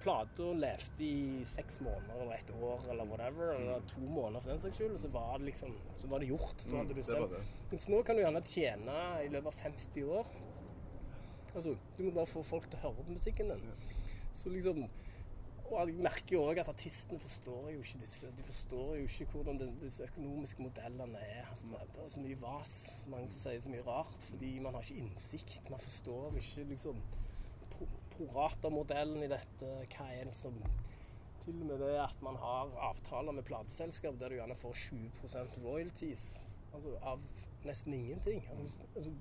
Plata 0.01 0.46
levde 0.57 1.05
i 1.05 1.44
seks 1.46 1.77
måneder 1.85 2.22
eller 2.22 2.38
et 2.38 2.49
år 2.57 2.87
eller 2.90 3.07
whatever, 3.11 3.51
eller 3.55 3.85
to 3.90 4.01
måneder 4.01 4.42
for 4.42 4.51
den 4.55 4.62
saks 4.62 4.81
skyld, 4.81 4.94
og 4.96 5.03
så 5.03 5.11
var 5.12 5.37
det 5.38 5.51
liksom 5.51 5.75
Så 6.01 6.09
var 6.11 6.22
det 6.22 6.31
gjort. 6.31 6.64
Da 6.64 6.81
hadde 6.81 6.94
du 6.94 7.01
det 7.01 7.05
selv. 7.07 7.37
Mens 7.70 7.88
nå 7.92 8.01
kan 8.03 8.16
du 8.16 8.22
gjerne 8.25 8.42
tjene 8.49 8.96
i 9.27 9.29
løpet 9.35 9.53
av 9.53 9.61
50 9.66 10.09
år. 10.16 10.33
Altså, 11.55 11.77
du 11.99 12.03
må 12.05 12.14
bare 12.16 12.29
få 12.29 12.42
folk 12.44 12.66
til 12.70 12.81
å 12.81 12.87
høre 12.88 13.05
på 13.05 13.18
musikken 13.18 13.53
din. 13.53 13.68
Så 14.37 14.51
liksom 14.53 14.83
og 15.66 15.88
jeg 15.90 15.98
merker 15.98 16.37
jo 16.37 16.44
òg 16.46 16.61
at 16.62 16.68
artistene 16.70 17.18
forstår 17.20 17.70
jo 17.72 17.83
ikke 17.83 18.00
disse 18.02 18.29
De 18.38 18.44
forstår 18.46 18.92
jo 19.00 19.09
ikke 19.09 19.26
hvordan 19.33 19.61
den, 19.61 19.72
disse 19.83 20.07
økonomiske 20.07 20.62
modellene 20.62 21.20
er. 21.22 21.48
Altså, 21.50 21.66
det 21.94 22.02
er 22.05 22.09
så 22.12 22.22
mye 22.22 22.40
vas. 22.42 22.74
Mange 23.11 23.31
som 23.33 23.42
sier 23.42 23.62
så 23.64 23.72
mye 23.72 23.87
rart 23.87 24.26
fordi 24.29 24.52
man 24.62 24.76
har 24.76 24.87
ikke 24.87 25.02
innsikt. 25.05 25.70
Man 25.70 25.83
forstår 25.83 26.38
ikke 26.40 26.68
liksom 26.72 27.00
pro 27.74 27.88
prorata-modellen 28.16 29.26
i 29.26 29.31
dette. 29.33 29.72
Hva 29.92 30.09
er 30.14 30.31
det 30.31 30.37
som 30.37 30.57
Til 31.44 31.61
og 31.62 31.66
med 31.68 31.79
det 31.79 31.92
at 32.02 32.22
man 32.26 32.38
har 32.42 32.72
avtaler 32.88 33.35
med 33.37 33.44
plateselskap 33.46 34.16
der 34.18 34.33
du 34.33 34.38
gjerne 34.38 34.57
får 34.59 34.81
20% 34.88 35.61
royalties. 35.62 36.24
Altså 36.74 36.96
av 37.02 37.20
nesten 37.66 37.94
ingenting. 37.94 38.42
Altså, 38.50 38.88
altså, 38.96 39.12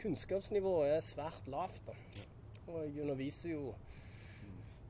kunnskapsnivået 0.00 0.94
er 0.94 1.04
svært 1.04 1.48
lavt. 1.48 1.82
da. 1.86 1.92
Og 2.66 2.84
jeg 2.84 3.02
underviser 3.02 3.50
jo 3.50 3.74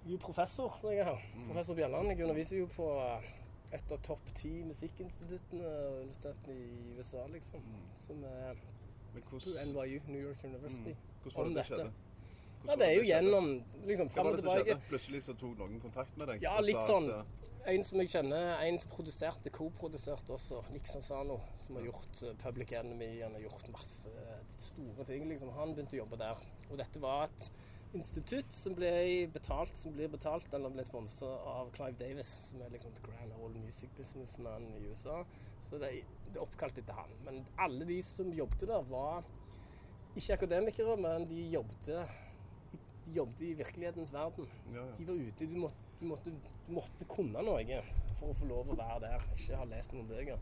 jo 0.06 0.18
professor 0.22 0.78
når 0.82 0.90
jeg 0.94 1.00
er 1.04 1.10
her. 1.10 1.22
Professor 1.48 1.74
Bjelland. 1.78 2.08
Jeg 2.12 2.22
underviser 2.26 2.58
jo 2.60 2.66
på 2.76 2.86
eh, 3.02 3.28
et 3.76 3.92
av 3.92 4.02
topp 4.06 4.28
ti 4.38 4.52
musikkinstituttene 4.66 5.66
og 5.66 6.00
universitetene 6.04 6.56
i 6.56 6.98
USA, 6.98 7.26
liksom. 7.32 7.64
Som 8.06 8.24
er 8.24 8.56
NYU, 9.16 10.00
New 10.08 10.20
York 10.20 10.44
University. 10.44 10.94
hvordan 11.22 11.36
var 11.36 11.48
det 11.48 11.56
det 11.56 11.66
skjedde? 11.70 11.90
Ja, 12.66 12.74
det 12.76 12.86
er 12.86 12.94
jo 12.96 13.00
det 13.02 13.08
gjennom 13.08 13.46
liksom 13.86 14.08
Hva 14.10 14.22
var 14.26 14.36
det 14.36 14.42
som 14.42 14.56
skjedde? 14.56 14.78
Plutselig 14.90 15.20
så 15.24 15.34
tok 15.38 15.58
noen 15.58 15.80
kontakt 15.80 16.16
med 16.18 16.28
deg? 16.32 16.42
Ja, 16.42 16.56
litt 16.60 16.82
sånn. 16.88 17.08
eh, 17.10 17.24
En 17.66 17.82
som 17.82 17.98
jeg 17.98 18.10
kjenner, 18.12 18.60
en 18.62 18.76
som 18.78 18.90
produserte, 18.92 19.50
co-produserte 19.50 20.30
også, 20.36 20.60
Nick 20.70 20.86
Sansano, 20.86 21.40
som 21.64 21.74
har 21.80 21.86
gjort 21.88 22.20
eh, 22.22 22.34
Public 22.42 22.72
Enemy, 22.78 23.08
han 23.22 23.32
har 23.34 23.40
gjort 23.42 23.68
masse 23.72 24.12
store 24.58 25.04
ting, 25.08 25.24
liksom. 25.28 25.50
Han 25.56 25.74
begynte 25.74 25.96
å 25.98 26.02
jobbe 26.04 26.18
der. 26.20 26.44
Og 26.70 26.78
dette 26.78 27.02
var 27.02 27.24
et 27.26 27.48
institutt 27.96 28.52
som 28.52 28.76
ble 28.76 28.90
betalt, 29.32 29.76
som 29.78 29.94
blir 29.96 30.10
betalt, 30.12 30.52
eller 30.54 30.72
ble 30.74 30.84
sponset 30.86 31.48
av 31.50 31.72
Clive 31.76 31.98
Davis, 32.00 32.30
som 32.50 32.62
er 32.62 32.74
liksom 32.74 32.94
the 32.96 33.06
grand 33.08 33.34
old 33.40 33.56
music 33.62 33.90
businessman 33.98 34.68
i 34.76 34.84
USA. 34.86 35.22
Så 35.66 35.80
det, 35.82 35.92
det 36.28 36.38
er 36.38 36.44
oppkalt 36.44 36.78
etter 36.78 36.96
han. 36.96 37.16
Men 37.26 37.42
alle 37.62 37.88
de 37.88 37.98
som 38.06 38.30
jobbet 38.34 38.68
der, 38.68 38.86
var 38.92 39.26
ikke 40.16 40.38
akademikere, 40.38 40.96
men 41.00 41.26
de 41.28 41.48
jobbet 41.52 41.90
de 43.06 43.12
jobbet 43.14 43.42
i 43.46 43.52
virkelighetens 43.54 44.12
verden. 44.12 44.48
Ja, 44.74 44.84
ja. 44.84 44.94
De 44.98 45.06
var 45.08 45.14
ute. 45.14 45.46
Du 45.46 45.56
måtte, 45.56 45.76
du, 46.00 46.06
måtte, 46.06 46.32
du 46.66 46.72
måtte 46.74 47.08
kunne 47.10 47.42
noe 47.46 47.82
for 48.16 48.32
å 48.32 48.38
få 48.38 48.48
lov 48.50 48.72
å 48.72 48.78
være 48.78 49.02
der. 49.04 49.26
Ikke 49.36 49.60
ha 49.60 49.68
lest 49.70 49.94
noen 49.94 50.08
bøker. 50.10 50.40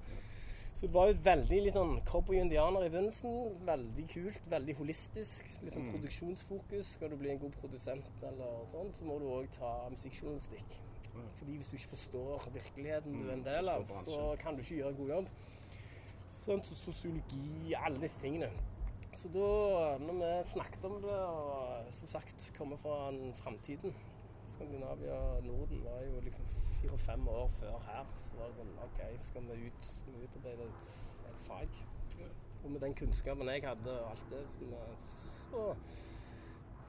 Så 0.85 0.89
det 0.89 0.97
var 0.99 1.07
jo 1.09 1.21
veldig 1.25 1.59
litt 1.65 1.77
sånn 1.79 1.93
cowboy-indianer 2.05 2.83
i 2.85 2.91
begynnelsen. 2.93 3.55
Veldig 3.65 4.03
kult, 4.11 4.49
veldig 4.53 4.75
holistisk. 4.77 5.47
Litt 5.65 5.73
sånn 5.73 5.87
produksjonsfokus. 5.89 6.91
Skal 6.99 7.09
du 7.09 7.17
bli 7.23 7.31
en 7.33 7.41
god 7.41 7.55
produsent 7.57 8.27
eller 8.29 8.67
sånn, 8.69 8.91
så 8.93 9.07
må 9.09 9.17
du 9.23 9.25
òg 9.33 9.49
ta 9.57 9.71
musikkjournalistikk. 9.95 10.77
Fordi 11.39 11.57
hvis 11.57 11.71
du 11.71 11.79
ikke 11.79 11.93
forstår 11.95 12.45
virkeligheten 12.59 13.17
du 13.17 13.31
er 13.31 13.33
en 13.39 13.47
del 13.47 13.73
av, 13.73 13.89
så 14.05 14.19
kan 14.43 14.59
du 14.59 14.61
ikke 14.61 14.83
gjøre 14.83 14.93
en 14.93 15.01
god 15.01 15.15
jobb. 15.15 15.33
Sånn 16.37 16.65
som 16.69 16.81
sosiologi, 16.83 17.73
alle 17.81 18.05
disse 18.05 18.21
tingene. 18.21 18.53
Så 19.17 19.33
da, 19.33 19.49
når 20.05 20.21
vi 20.21 20.35
snakket 20.53 20.85
om 20.85 21.01
det, 21.01 21.17
og 21.17 21.93
som 21.97 22.13
sagt 22.19 22.51
kommer 22.59 22.85
fra 22.85 23.07
en 23.09 23.33
framtiden 23.41 23.97
Skandinavia 24.55 25.19
Norden 25.47 25.85
var 25.85 26.03
jo 26.07 26.21
liksom 26.25 26.47
fire-fem 26.81 27.29
år 27.29 27.49
før 27.59 27.79
her. 27.89 28.13
Så 28.17 28.39
var 28.39 28.51
det 28.51 28.61
sånn 28.61 28.77
OK, 28.87 29.01
skal 29.27 29.49
vi 29.51 29.69
ut 29.69 29.89
skal 29.91 30.17
vi 30.17 30.29
utarbeide 30.29 30.69
et, 30.69 30.95
et 31.31 31.41
fag? 31.49 31.81
Og 32.65 32.71
med 32.73 32.81
den 32.81 32.95
kunnskapen 32.97 33.51
jeg 33.53 33.67
hadde 33.67 33.97
og 34.01 34.13
alt 34.15 34.29
det, 34.31 34.45
som, 34.49 34.77
så 35.51 35.65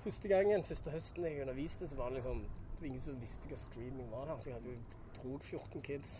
Første 0.05 0.29
gangen, 0.29 0.63
første 0.63 0.91
høsten 0.93 1.25
jeg 1.25 1.41
underviste, 1.41 1.87
så 1.89 1.97
var 1.97 2.13
det 2.13 2.21
liksom 2.21 2.45
det 2.75 2.81
var 2.81 2.87
ingen 2.87 3.01
som 3.01 3.19
visste 3.21 3.47
hva 3.47 3.57
streaming 3.57 4.11
var 4.11 4.27
her. 4.27 4.39
Så 4.39 4.49
jeg 4.49 4.57
hadde 4.57 4.73
jo 4.73 4.79
drog 5.15 5.45
14 5.47 5.81
kids 5.81 6.11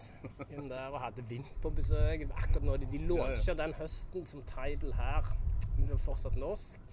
inn 0.49 0.69
der 0.71 0.87
og 0.87 1.01
hadde 1.03 1.25
Vint 1.29 1.51
på 1.61 1.69
besøk. 1.69 2.23
Akkurat 2.31 2.63
nå, 2.63 2.77
de, 2.79 2.87
de 2.93 3.01
launcha 3.09 3.53
den 3.59 3.75
høsten 3.75 4.25
som 4.29 4.43
Tidal 4.49 4.95
her, 4.95 5.29
men 5.75 5.83
det 5.83 5.97
var 5.97 6.03
fortsatt 6.05 6.39
norsk. 6.39 6.84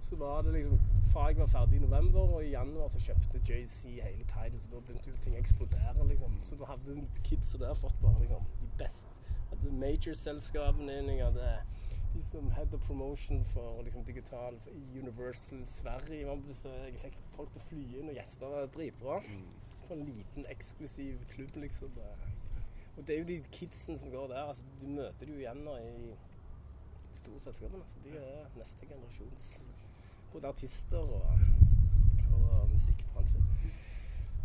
Så 0.00 0.16
var 0.16 0.42
det 0.42 0.52
liksom 0.52 0.80
Faget 1.10 1.38
var 1.38 1.46
ferdig 1.46 1.76
i 1.76 1.82
november, 1.82 2.20
og 2.20 2.44
i 2.44 2.50
januar 2.50 2.88
så 2.88 3.00
kjøpte 3.02 3.40
JC 3.48 3.96
hele 3.98 4.24
Tidal, 4.30 4.60
så 4.60 4.68
da 4.70 4.80
begynte 4.80 5.10
jo 5.10 5.16
ting 5.24 5.34
å 5.34 5.40
eksplodere, 5.40 6.04
liksom. 6.06 6.36
Så 6.46 6.58
da 6.60 6.68
hadde 6.70 6.94
kidsa 7.26 7.58
der 7.58 7.74
fått 7.74 7.96
bare 8.02 8.20
liksom 8.22 8.44
de 8.60 8.68
beste. 8.78 9.10
Hadde 9.50 9.72
major-selskapene 9.80 10.98
inn, 11.00 11.10
jeg 11.10 11.24
hadde 11.26 11.48
de 12.14 12.22
som 12.22 12.50
head 12.50 12.74
of 12.74 12.86
promotion 12.86 13.44
for 13.44 13.82
liksom, 13.82 14.04
digital 14.04 14.58
for 14.62 14.70
Universal 14.98 15.66
Sverige 15.66 16.26
var 16.26 16.38
på 16.38 16.52
besøk. 16.52 16.86
Jeg 16.92 17.02
fikk 17.02 17.18
folk 17.34 17.50
til 17.54 17.62
å 17.62 17.66
fly 17.72 17.82
inn, 17.98 18.12
og 18.12 18.20
gjester 18.20 18.54
var 18.54 18.70
dritbra. 18.76 19.18
For 19.88 19.96
en 19.96 20.06
liten, 20.06 20.46
eksklusiv 20.54 21.26
klubb, 21.34 21.58
liksom. 21.64 21.98
Og 22.96 23.06
det 23.06 23.16
er 23.16 23.22
jo 23.22 23.28
de 23.32 23.42
kidsene 23.50 23.98
som 23.98 24.10
går 24.14 24.30
der. 24.30 24.46
altså 24.52 24.64
Du 24.80 24.86
møter 24.86 25.26
de 25.26 25.32
jo 25.34 25.42
igjen 25.42 25.62
nå 25.66 25.76
i 25.82 25.90
de 27.10 27.18
store 27.18 27.40
selskapene. 27.40 27.86
Så 27.88 28.02
de 28.04 28.16
er 28.18 28.50
neste 28.58 28.86
generasjons 28.86 29.50
både 30.32 30.48
artister 30.48 30.98
og, 30.98 31.30
og 32.32 32.68
musikkbransje. 32.72 33.42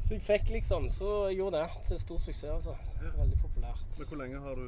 Så 0.05 0.13
jeg 0.13 0.21
fikk 0.21 0.49
liksom 0.53 0.89
Så 0.93 1.07
jeg 1.27 1.37
gjorde 1.39 1.57
det 1.63 1.69
til 1.87 1.99
stor 1.99 2.17
suksess, 2.21 2.43
altså. 2.53 2.75
Veldig 3.17 3.37
populært. 3.41 3.85
Men 3.99 4.07
hvor 4.07 4.17
lenge 4.21 4.39
har 4.39 4.55
du 4.55 4.65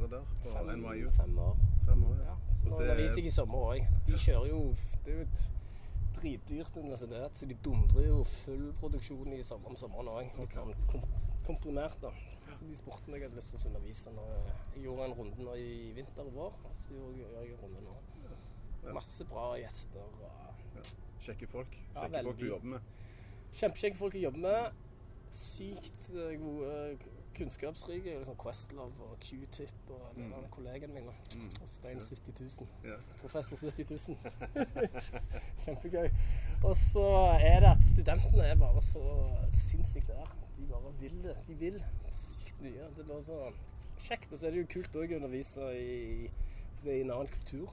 vært 0.00 0.10
der 0.14 0.24
på 0.42 0.52
Fem, 0.54 0.70
NYU? 0.80 1.10
fem 1.16 1.38
år. 1.38 1.56
Fem 1.86 2.04
år, 2.04 2.14
Ja, 2.16 2.30
ja. 2.30 2.36
så 2.54 2.64
nå 2.68 2.74
Og 2.74 2.80
det- 2.80 2.90
underviser 2.90 3.16
jeg 3.16 3.26
i 3.26 3.30
sommer 3.30 3.58
òg. 3.58 3.86
De 4.06 4.12
kjører 4.12 4.48
jo 4.48 4.60
Det 5.04 5.12
er 5.14 5.18
jo 5.18 5.20
et 5.22 5.50
dritdyrt 6.20 6.76
universitet, 6.76 7.36
så 7.36 7.46
de 7.46 7.54
dundrer 7.64 8.06
jo 8.08 8.24
full 8.24 8.72
produksjon 8.80 9.32
i 9.32 9.42
sommer, 9.42 9.68
om 9.68 9.76
sommeren 9.76 10.08
òg. 10.08 10.38
Litt 10.40 10.52
sånn 10.56 10.74
kom, 10.90 11.00
komprimert, 11.46 12.00
da. 12.02 12.10
Så 12.50 12.64
de 12.66 12.76
spurte 12.76 13.06
meg 13.08 13.14
om 13.14 13.20
jeg 13.20 13.28
hadde 13.30 13.36
lyst 13.36 13.50
til 13.54 13.58
å 13.60 13.66
undervise. 13.70 14.10
Når 14.10 14.28
Jeg 14.74 14.82
gjorde 14.84 15.04
en 15.04 15.14
runde 15.20 15.44
nå 15.44 15.54
i 15.54 15.92
vinter 15.94 16.22
og 16.26 16.32
vår, 16.34 16.52
så 16.82 16.94
gjør 17.16 17.36
jeg 17.44 17.52
en 17.52 17.62
runde 17.62 17.80
nå. 17.84 18.92
Masse 18.94 19.24
bra 19.24 19.54
gjester. 19.60 20.00
og 20.00 20.49
Kjekke 21.20 21.46
folk. 21.50 21.74
Ja, 21.94 22.06
Kjekke 22.06 22.24
folk 22.24 22.40
du 22.40 22.46
jobber 22.48 22.74
med. 22.76 22.80
Kjempekjekke 23.52 23.98
folk 23.98 24.14
å 24.14 24.22
jobbe 24.26 24.42
med. 24.44 24.78
Sykt 25.30 26.10
eh, 26.14 26.36
gode, 26.40 26.76
kunnskapsrike. 27.36 28.14
Liksom 28.18 28.38
Questlove 28.40 29.06
og 29.06 29.16
Q-tip 29.22 29.90
og 29.94 30.16
den 30.16 30.30
kollegen 30.30 30.50
kollegaen 30.54 30.94
min. 30.94 31.08
da. 31.10 31.48
Og 31.60 31.68
Stein 31.68 32.00
70 32.00 32.40
000. 32.40 32.68
Ja. 32.88 32.96
Professor 33.20 33.60
70 33.60 33.92
000. 34.08 34.16
Kjempegøy. 35.64 36.08
Og 36.64 36.76
så 36.76 37.06
er 37.40 37.60
det 37.64 37.72
at 37.74 37.84
studentene 37.90 38.46
er 38.48 38.58
bare 38.60 38.82
så 38.84 39.04
sinnssykt 39.54 40.08
der. 40.08 40.32
De 40.58 40.66
bare 40.70 40.94
vil 41.00 41.20
det. 41.24 41.36
De 41.48 41.58
vil 41.60 41.82
sykt 42.08 42.62
mye. 42.64 42.88
Det 42.96 43.04
er 43.04 43.12
bare 43.12 43.26
så 43.28 43.42
kjekt. 44.06 44.32
Og 44.32 44.38
så 44.38 44.46
er 44.48 44.56
det 44.56 44.64
jo 44.64 44.72
kult 44.78 44.96
òg 44.96 45.14
å 45.14 45.20
undervise 45.20 45.70
i, 45.76 46.30
i 46.86 46.98
en 47.00 47.14
annen 47.14 47.30
kultur. 47.36 47.70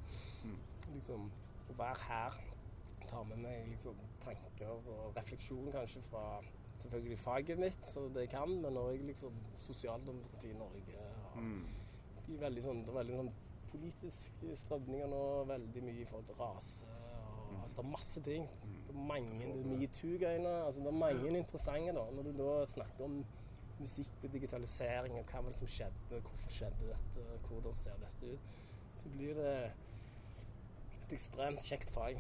Liksom 0.94 1.28
å 1.68 1.80
være 1.80 2.08
her. 2.08 2.38
Ta 3.08 3.24
med 3.24 3.40
meg 3.40 3.68
liksom 3.72 4.00
tanker 4.24 4.74
og 4.76 5.16
refleksjon 5.16 5.72
kanskje 5.72 6.04
fra 6.10 6.24
selvfølgelig 6.78 7.20
faget 7.20 7.60
mitt, 7.60 7.86
så 7.86 8.06
det 8.14 8.28
jeg 8.28 8.34
kan, 8.36 8.52
men 8.62 8.78
òg 8.78 9.02
liksom 9.08 9.38
sosialdemokrati 9.58 10.52
i 10.52 10.58
Norge. 10.60 11.06
Og 11.38 12.28
de 12.28 12.36
er 12.36 12.44
veldig 12.44 12.64
sånn, 12.66 12.84
det 12.84 12.92
er 12.92 13.00
veldig 13.00 13.20
sånn 13.22 13.34
politiske 13.72 14.54
strømninger 14.62 15.10
nå, 15.12 15.24
veldig 15.50 15.84
mye 15.88 16.04
i 16.04 16.08
forhold 16.10 16.30
til 16.30 16.40
rase. 16.42 16.92
Og, 17.48 17.58
altså, 17.64 17.74
det 17.78 17.84
er 17.84 17.92
masse 17.92 18.24
ting. 18.28 18.48
Det 18.88 18.94
er 18.94 19.02
mange 19.10 19.40
det 19.40 19.58
er 19.58 19.82
metoo-greiene. 19.82 20.54
Altså, 20.68 20.84
det 20.84 20.92
er 20.92 21.02
mange 21.02 21.34
interessante 21.34 21.98
da. 21.98 22.06
Når 22.16 22.30
du 22.30 22.32
da 22.42 22.54
snakker 22.74 23.08
om 23.08 23.20
musikk 23.78 24.24
og 24.26 24.34
digitalisering 24.34 25.20
og 25.20 25.28
hva 25.30 25.44
var 25.44 25.54
det 25.54 25.60
som 25.60 25.70
skjedde, 25.70 26.22
hvorfor 26.30 26.54
skjedde 26.54 26.94
dette, 26.94 27.26
hvordan 27.48 27.76
ser 27.78 28.00
dette 28.02 28.32
ut, 28.34 28.56
så 28.98 29.12
blir 29.14 29.38
det 29.38 29.52
et 31.04 31.14
ekstremt 31.18 31.66
kjekt 31.66 31.94
fag. 31.94 32.18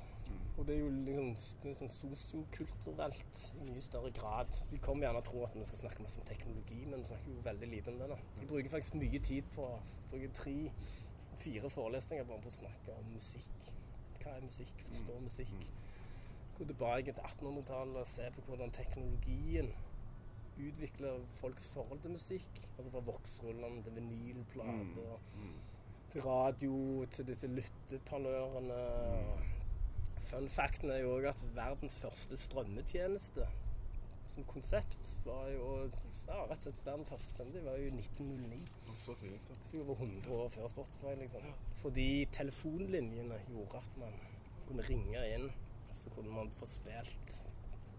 Og 0.58 0.68
det 0.68 0.76
er 0.76 0.80
jo 0.80 0.90
liksom 0.90 1.34
det 1.64 1.70
er 1.70 1.76
sånn 1.78 1.92
sosiokulturelt 1.94 3.42
i 3.62 3.66
mye 3.68 3.82
større 3.84 4.12
grad. 4.18 4.54
De 4.72 4.80
kommer 4.82 5.06
gjerne 5.06 5.22
og 5.22 5.28
tror 5.28 5.44
at 5.48 5.58
vi 5.58 5.66
skal 5.70 5.84
snakke 5.84 6.06
masse 6.06 6.22
om 6.22 6.26
teknologi, 6.26 6.80
men 6.86 7.04
vi 7.04 7.10
snakker 7.12 7.34
jo 7.36 7.44
veldig 7.46 7.68
lite 7.74 7.92
om 7.94 8.00
det. 8.02 8.08
da. 8.10 8.18
Jeg 8.40 8.48
bruker 8.50 8.72
faktisk 8.74 8.98
mye 8.98 9.20
tid 9.28 9.52
på 9.56 9.68
bruker 10.12 10.32
tre, 10.40 10.56
fire 11.38 11.70
forelesninger 11.70 12.26
bare 12.26 12.42
på 12.42 12.50
å 12.50 12.56
snakke 12.58 12.96
om 12.98 13.12
musikk. 13.14 13.70
Hva 14.24 14.34
er 14.34 14.48
musikk? 14.48 14.82
Forstå 14.88 15.20
musikk. 15.28 15.54
Gå 16.58 16.66
tilbake 16.72 17.14
til 17.14 17.22
1800-tallet 17.30 18.02
og 18.02 18.10
se 18.10 18.32
på 18.36 18.42
hvordan 18.48 18.74
teknologien 18.74 19.70
utvikler 20.58 21.22
folks 21.38 21.68
forhold 21.74 22.02
til 22.02 22.12
musikk. 22.18 22.50
Altså 22.78 22.92
fra 22.92 23.04
voksrullene 23.12 23.84
til 23.84 23.96
vinylplater, 23.96 25.22
til 26.12 26.26
radio, 26.26 27.06
til 27.06 27.28
disse 27.28 27.48
lytteparlørene. 27.48 28.82
Fun 30.28 30.50
facten 30.52 30.92
er 30.92 31.04
jo 31.04 31.16
òg 31.18 31.30
at 31.30 31.46
verdens 31.56 31.98
første 32.02 32.38
strømmetjeneste 32.38 33.46
som 34.28 34.46
konsept 34.46 35.14
var 35.26 35.48
jo 35.50 35.68
ja, 36.28 36.42
rett 36.46 36.60
og 36.60 36.64
slett 36.68 36.82
verdens 36.86 37.10
første 37.10 37.32
strømmetjeneste 37.34 37.70
var 37.70 37.78
jo 37.82 37.92
1909. 37.94 38.60
Så. 38.98 39.14
Så 39.72 39.82
over 39.82 39.94
100 39.94 40.34
år 40.34 40.50
før 40.50 40.68
Spotify, 40.68 41.14
liksom. 41.22 41.46
Fordi 41.82 42.26
telefonlinjene 42.34 43.40
gjorde 43.48 43.78
at 43.78 43.98
man 44.02 44.20
kunne 44.68 44.84
ringe 44.90 45.24
inn, 45.36 45.48
så 45.94 46.10
kunne 46.16 46.34
man 46.34 46.52
få 46.52 46.66
spilt 46.70 47.40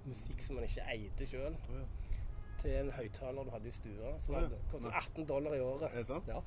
musikk 0.08 0.42
som 0.42 0.58
man 0.58 0.68
ikke 0.68 0.84
eide 0.92 1.26
sjøl, 1.28 1.56
ja. 1.72 1.82
til 2.60 2.76
en 2.80 2.92
høyttaler 2.96 3.44
du 3.44 3.50
hadde 3.54 3.70
i 3.70 3.74
stua. 3.74 4.14
som 4.20 4.38
hadde 4.38 4.60
kostet 4.70 4.92
18 4.92 5.28
dollar 5.28 5.56
i 5.56 5.60
året. 5.60 5.90
Er 5.90 5.98
det 5.98 6.06
sant? 6.06 6.28
Ja. 6.28 6.42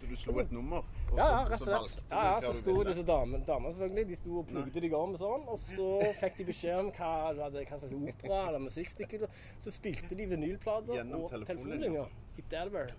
Så 0.00 0.08
du 0.08 0.14
slo 0.16 0.38
et 0.40 0.52
nummer, 0.54 0.86
og 1.10 1.18
Ja, 1.18 1.26
ja, 1.28 1.40
rett 1.50 1.60
så 1.60 1.74
og 1.76 1.88
slett. 1.90 2.06
Ja, 2.10 2.20
ja, 2.32 2.40
så 2.40 2.52
sto 2.56 2.74
disse 2.88 3.02
damene, 3.04 3.42
damen 3.44 3.72
selvfølgelig, 3.74 4.06
de 4.08 4.16
sto 4.16 4.38
og 4.40 4.46
plugde 4.48 4.80
de 4.80 4.90
om 4.96 5.12
sånn, 5.20 5.44
og 5.52 5.58
så 5.60 5.88
fikk 6.22 6.38
de 6.40 6.46
beskjed 6.48 6.78
om 6.80 6.88
hva, 6.96 7.10
hadde, 7.42 7.64
hva 7.68 7.78
slags 7.82 7.92
opera 7.98 8.38
eller 8.48 8.62
musikkstykke. 8.64 9.28
Så 9.60 9.74
spilte 9.76 10.16
de 10.16 10.26
vinylplater 10.32 10.96
Gjennom 10.96 11.26
og 11.26 11.30
telefonlinjer. 11.34 12.08
i 12.40 12.46
Delaware. 12.50 12.96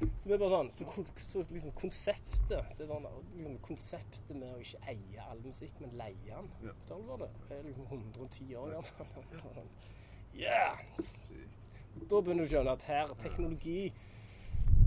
Så 0.00 0.30
det 0.30 0.32
er 0.32 0.40
bare 0.40 0.54
sånn, 0.56 0.70
så, 0.72 1.04
så 1.28 1.42
liksom 1.52 1.72
konseptet 1.76 2.48
det 2.48 2.86
er 2.86 2.88
sånn, 2.88 3.04
liksom 3.36 3.58
konseptet 3.66 4.30
med 4.32 4.48
å 4.54 4.60
ikke 4.62 4.80
eie 4.94 5.26
all 5.28 5.42
musikk, 5.44 5.74
men 5.84 5.92
leie 6.00 6.16
den, 6.24 6.48
Ja. 6.64 6.72
betale 6.72 7.04
for 7.04 7.20
det, 7.20 7.28
er 7.58 7.66
liksom 7.68 7.84
110 7.90 8.54
år 8.56 8.78
gammel. 8.80 9.42
Sånn, 9.58 9.68
Yeah! 10.32 10.78
Da 12.08 12.20
begynner 12.22 12.46
du 12.46 12.48
å 12.48 12.52
skjønne 12.54 12.72
at 12.78 12.82
her 12.88 13.12
teknologi 13.20 13.92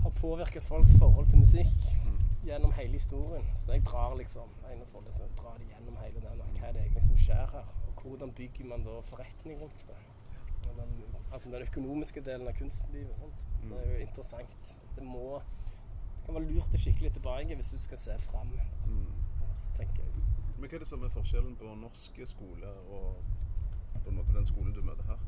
har 0.04 0.12
påvirket 0.20 0.62
folks 0.62 0.94
forhold 1.02 1.30
til 1.30 1.38
musikk 1.38 1.84
gjennom 2.44 2.72
hele 2.78 2.92
historien. 2.92 3.46
Så 3.56 3.72
jeg 3.72 3.86
drar 3.90 4.16
liksom 4.20 4.48
jeg 4.68 5.30
drar 5.38 5.56
det 5.58 5.66
gjennom 5.72 5.96
hele 6.02 6.20
den. 6.20 6.42
Hva 6.58 6.68
er 6.68 6.72
det 6.72 6.82
egentlig 6.84 7.04
som 7.06 7.16
skjer 7.16 7.46
her? 7.56 7.68
Og 7.88 8.02
hvordan 8.02 8.32
bygger 8.32 8.66
man 8.72 8.84
da 8.84 8.98
forretning 9.00 9.60
rundt 9.62 9.86
det? 9.88 10.00
Den, 10.64 10.92
altså 11.32 11.50
den 11.50 11.62
økonomiske 11.62 12.20
delen 12.20 12.48
av 12.48 12.56
kunstlivet. 12.58 13.16
Sant? 13.20 13.46
Det 13.62 13.78
er 13.80 13.92
jo 13.92 14.00
interessant. 14.06 14.76
Det 14.96 15.04
må 15.04 15.40
det 16.24 16.32
kan 16.32 16.38
være 16.38 16.52
lurt 16.54 16.74
å 16.76 16.78
kikke 16.80 17.04
litt 17.04 17.16
tilbake 17.18 17.56
hvis 17.58 17.66
du 17.68 17.78
skal 17.84 17.98
se 18.00 18.14
fram. 18.24 18.52
Tenker 19.76 20.00
jeg. 20.00 20.22
Men 20.56 20.70
hva 20.70 20.78
er 20.78 20.84
det 20.84 20.88
som 20.88 21.02
er 21.04 21.12
forskjellen 21.12 21.56
på 21.60 21.72
norske 21.76 22.26
skoler 22.30 22.78
og 22.96 23.18
på 23.98 24.08
en 24.08 24.16
måte 24.16 24.36
den 24.36 24.46
skolen 24.48 24.72
du 24.72 24.80
møter 24.86 25.04
her? 25.10 25.20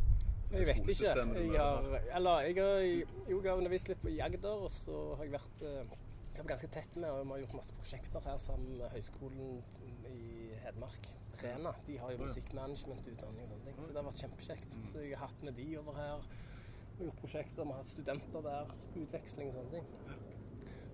Jeg 0.52 0.66
vet 0.68 0.90
ikke. 0.94 1.12
Jeg 1.12 1.60
har, 1.60 1.86
eller, 2.16 2.40
jeg 2.46 2.58
har, 2.60 2.82
jo, 3.30 3.38
jeg 3.42 3.50
har 3.50 3.58
undervist 3.58 3.88
litt 3.90 4.02
på 4.02 4.12
i 4.12 4.20
Agder, 4.22 4.66
og 4.66 4.70
så 4.70 5.00
har 5.18 5.26
jeg 5.26 5.34
vært 5.34 5.64
eh, 5.66 5.96
jeg 6.36 6.42
har 6.42 6.48
ganske 6.50 6.68
tett 6.68 6.96
med, 7.00 7.08
og 7.10 7.22
vi 7.24 7.32
har 7.32 7.38
gjort 7.46 7.54
masse 7.56 7.74
prosjekter 7.78 8.20
her 8.28 8.40
sammen 8.44 8.74
med 8.76 8.90
Høgskolen 8.92 9.62
i 10.10 10.50
Hedmark. 10.66 11.08
Rena. 11.42 11.72
De 11.86 11.98
har 11.98 12.12
jo 12.12 12.18
musikkmanagementutdanning 12.20 13.46
og 13.46 13.48
sånne 13.50 13.64
ting. 13.64 13.78
Så 13.80 13.88
det 13.88 13.96
har 13.96 14.06
vært 14.06 14.20
kjempekjekt. 14.20 14.76
Så 14.88 15.04
jeg 15.04 15.16
har 15.16 15.30
hatt 15.30 15.46
med 15.48 15.56
de 15.56 15.66
over 15.80 15.96
her 15.96 16.26
og 16.98 17.00
gjort 17.06 17.22
prosjekter. 17.22 17.62
Vi 17.62 17.72
har 17.72 17.80
hatt 17.80 17.92
studenter 17.92 18.44
der 18.46 18.74
utveksling 19.02 19.48
og 19.48 19.56
sånne 19.56 19.70
ting. 19.78 19.88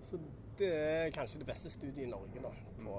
Så 0.03 0.21
det 0.59 0.71
er 0.75 1.11
kanskje 1.15 1.43
det 1.43 1.49
beste 1.51 1.71
studiet 1.71 2.07
i 2.07 2.11
Norge 2.11 2.43
da, 2.43 2.55
på, 2.83 2.97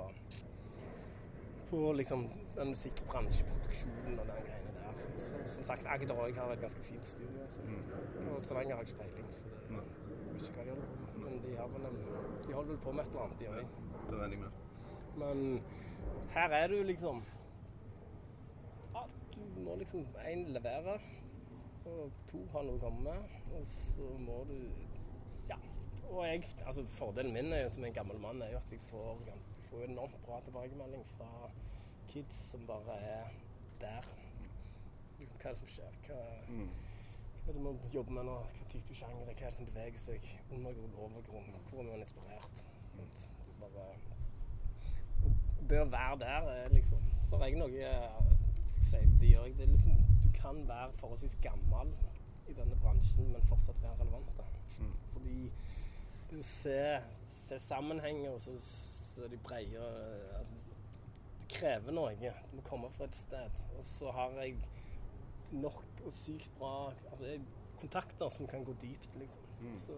på 1.71 1.81
liksom 1.99 2.27
den 2.55 2.75
musikkbransjeproduksjonen 2.75 4.19
og 4.19 4.31
den. 4.31 4.51
Så, 4.51 4.62
som 5.45 5.65
sagt, 5.65 5.85
Agder 5.87 6.15
òg 6.15 6.35
har 6.35 6.51
et 6.53 6.61
ganske 6.61 6.83
fint 6.83 7.07
studio. 7.07 7.41
Altså. 7.41 7.61
Og 8.35 8.41
Stavanger 8.41 8.75
har 8.75 8.81
ikke 8.81 8.99
peiling. 8.99 9.27
For 9.33 9.39
det, 9.43 9.69
Nei. 9.69 9.85
jeg 10.25 10.33
vet 10.33 10.47
ikke 10.49 10.59
hva 10.59 10.63
de 10.63 10.69
holder 10.69 10.87
på 10.87 11.19
med. 11.19 11.23
Men 11.23 11.43
de, 11.45 11.55
har 11.57 11.67
vel 11.67 11.85
en, 11.89 11.97
de 12.47 12.53
holder 12.53 12.71
vel 12.71 12.81
på 12.85 12.91
med 12.91 13.03
et 13.03 13.09
eller 13.09 13.21
annet, 13.21 13.39
de 13.39 13.47
òg. 13.47 13.65
Det 14.09 14.19
regner 14.19 14.35
jeg 14.35 14.39
med. 14.39 14.51
Men 15.17 15.63
her 16.33 16.49
er 16.49 16.67
du 16.67 16.83
liksom 16.83 17.23
at 18.95 19.09
Du 19.35 19.61
må 19.61 19.75
liksom 19.75 20.05
én 20.25 20.47
levere, 20.53 20.99
og 21.85 22.11
to 22.31 22.41
har 22.53 22.65
noe 22.65 22.79
å 22.79 22.83
komme 22.83 23.03
med. 23.09 23.37
Og 23.53 23.67
så 23.67 24.09
må 24.19 24.43
du 24.49 24.57
Ja. 25.49 25.57
Og 26.09 26.25
jeg, 26.27 26.43
altså 26.65 26.85
Fordelen 26.87 27.33
min 27.33 27.53
er 27.53 27.63
jo 27.63 27.69
som 27.69 27.85
en 27.85 27.93
gammel 27.93 28.19
mann 28.19 28.41
er 28.41 28.51
jo 28.51 28.57
at 28.57 28.71
jeg 28.71 28.81
får, 28.89 29.21
jeg 29.27 29.63
får 29.69 29.85
enormt 29.87 30.19
bra 30.25 30.39
tilbakemelding 30.45 31.05
fra 31.17 31.51
kids 32.07 32.35
som 32.51 32.67
bare 32.67 32.97
er 33.01 33.33
der. 33.81 34.22
Liksom, 35.23 35.39
hva 35.39 35.55
som 35.55 35.69
skjer? 35.71 35.99
Hva, 36.07 36.19
hva 37.43 37.51
er 37.51 37.57
det 37.57 37.63
man 37.63 37.79
jobber 37.93 38.17
med 38.19 38.27
nå? 38.27 38.37
Hva 38.57 38.69
type 38.71 38.95
sjanger? 38.99 39.23
Hva 39.23 39.33
er 39.33 39.45
det 39.45 39.57
som 39.57 39.69
beveger 39.71 40.03
seg? 40.03 40.31
Undergrunn, 40.51 40.97
overgrunn? 41.05 41.55
Hvor 41.69 41.83
er 41.83 41.91
man 41.91 42.03
inspirert? 42.03 42.65
Er 42.99 43.61
Bare 43.63 43.87
det 45.69 45.79
å 45.79 45.85
være 45.87 46.17
der 46.19 46.47
er 46.51 46.73
liksom 46.73 47.05
Så 47.23 47.37
har 47.39 47.47
jeg 47.47 47.61
noe 47.61 47.85
eh, 47.87 48.33
jeg 48.65 48.87
si 48.89 48.99
det 49.21 49.29
gjør 49.29 49.47
jeg. 49.47 49.55
Det 49.57 49.69
liksom 49.71 50.01
Du 50.25 50.29
kan 50.35 50.59
være 50.67 50.91
forholdsvis 50.99 51.37
gammel 51.41 51.93
i 52.51 52.53
denne 52.57 52.75
bransjen, 52.83 53.31
men 53.31 53.45
fortsatt 53.47 53.79
være 53.81 54.01
relevant. 54.01 54.33
Da. 54.37 54.43
Fordi 55.13 55.51
du 56.31 56.41
ser, 56.41 56.99
se, 57.27 57.47
se 57.47 57.59
sammenhenger, 57.59 58.31
og 58.31 58.41
så, 58.41 58.57
så 58.59 59.27
de 59.31 59.37
breie 59.37 59.79
altså, 60.37 60.53
Det 61.39 61.47
krever 61.55 61.95
noe. 61.95 62.33
Du 62.51 62.55
må 62.59 62.65
komme 62.67 62.91
fra 62.91 63.07
et 63.07 63.15
sted. 63.15 63.63
Og 63.77 63.85
så 63.85 64.11
har 64.11 64.35
jeg 64.41 64.57
nok 65.53 66.05
og 66.05 66.13
sykt 66.23 66.53
bra 66.59 66.91
altså, 67.11 67.37
kontakter 67.79 68.31
som 68.33 68.47
kan 68.47 68.63
gå 68.67 68.75
dypt, 68.81 69.15
liksom. 69.19 69.49
Så 69.85 69.97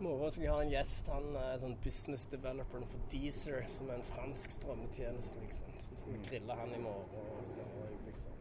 moro 0.00 0.30
skal 0.30 0.44
jeg 0.44 0.54
ha 0.54 0.62
en 0.62 0.72
gjest. 0.72 1.10
Han 1.10 1.38
er 1.38 1.60
sånn 1.62 1.76
business 1.84 2.26
developer 2.30 2.84
for 2.90 3.10
Deezer, 3.12 3.64
som 3.72 3.90
er 3.90 3.98
en 3.98 4.06
fransk 4.06 4.54
strømmetjeneste, 4.54 5.40
liksom. 5.46 5.78
Så 5.88 6.06
vi 6.06 6.18
griller 6.18 6.28
grille 6.28 6.58
han 6.60 6.74
i 6.74 6.82
morgen. 6.82 7.32
Og 7.38 7.46
så 7.48 7.66
liksom 8.06 8.38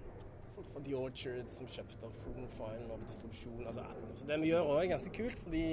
folk 0.57 0.69
fra 0.73 0.81
The 0.85 0.93
Orchard 0.97 1.51
som 1.53 1.69
kjøpte 1.69 2.07
opp 2.07 2.15
Phonofile 2.23 2.93
og 2.93 3.01
distribusjon. 3.05 3.65
Altså, 3.69 3.85
så 4.17 4.29
det 4.29 4.39
vi 4.41 4.51
gjør 4.51 4.71
òg, 4.71 4.79
er 4.83 4.93
ganske 4.95 5.13
kult, 5.13 5.37
fordi 5.43 5.65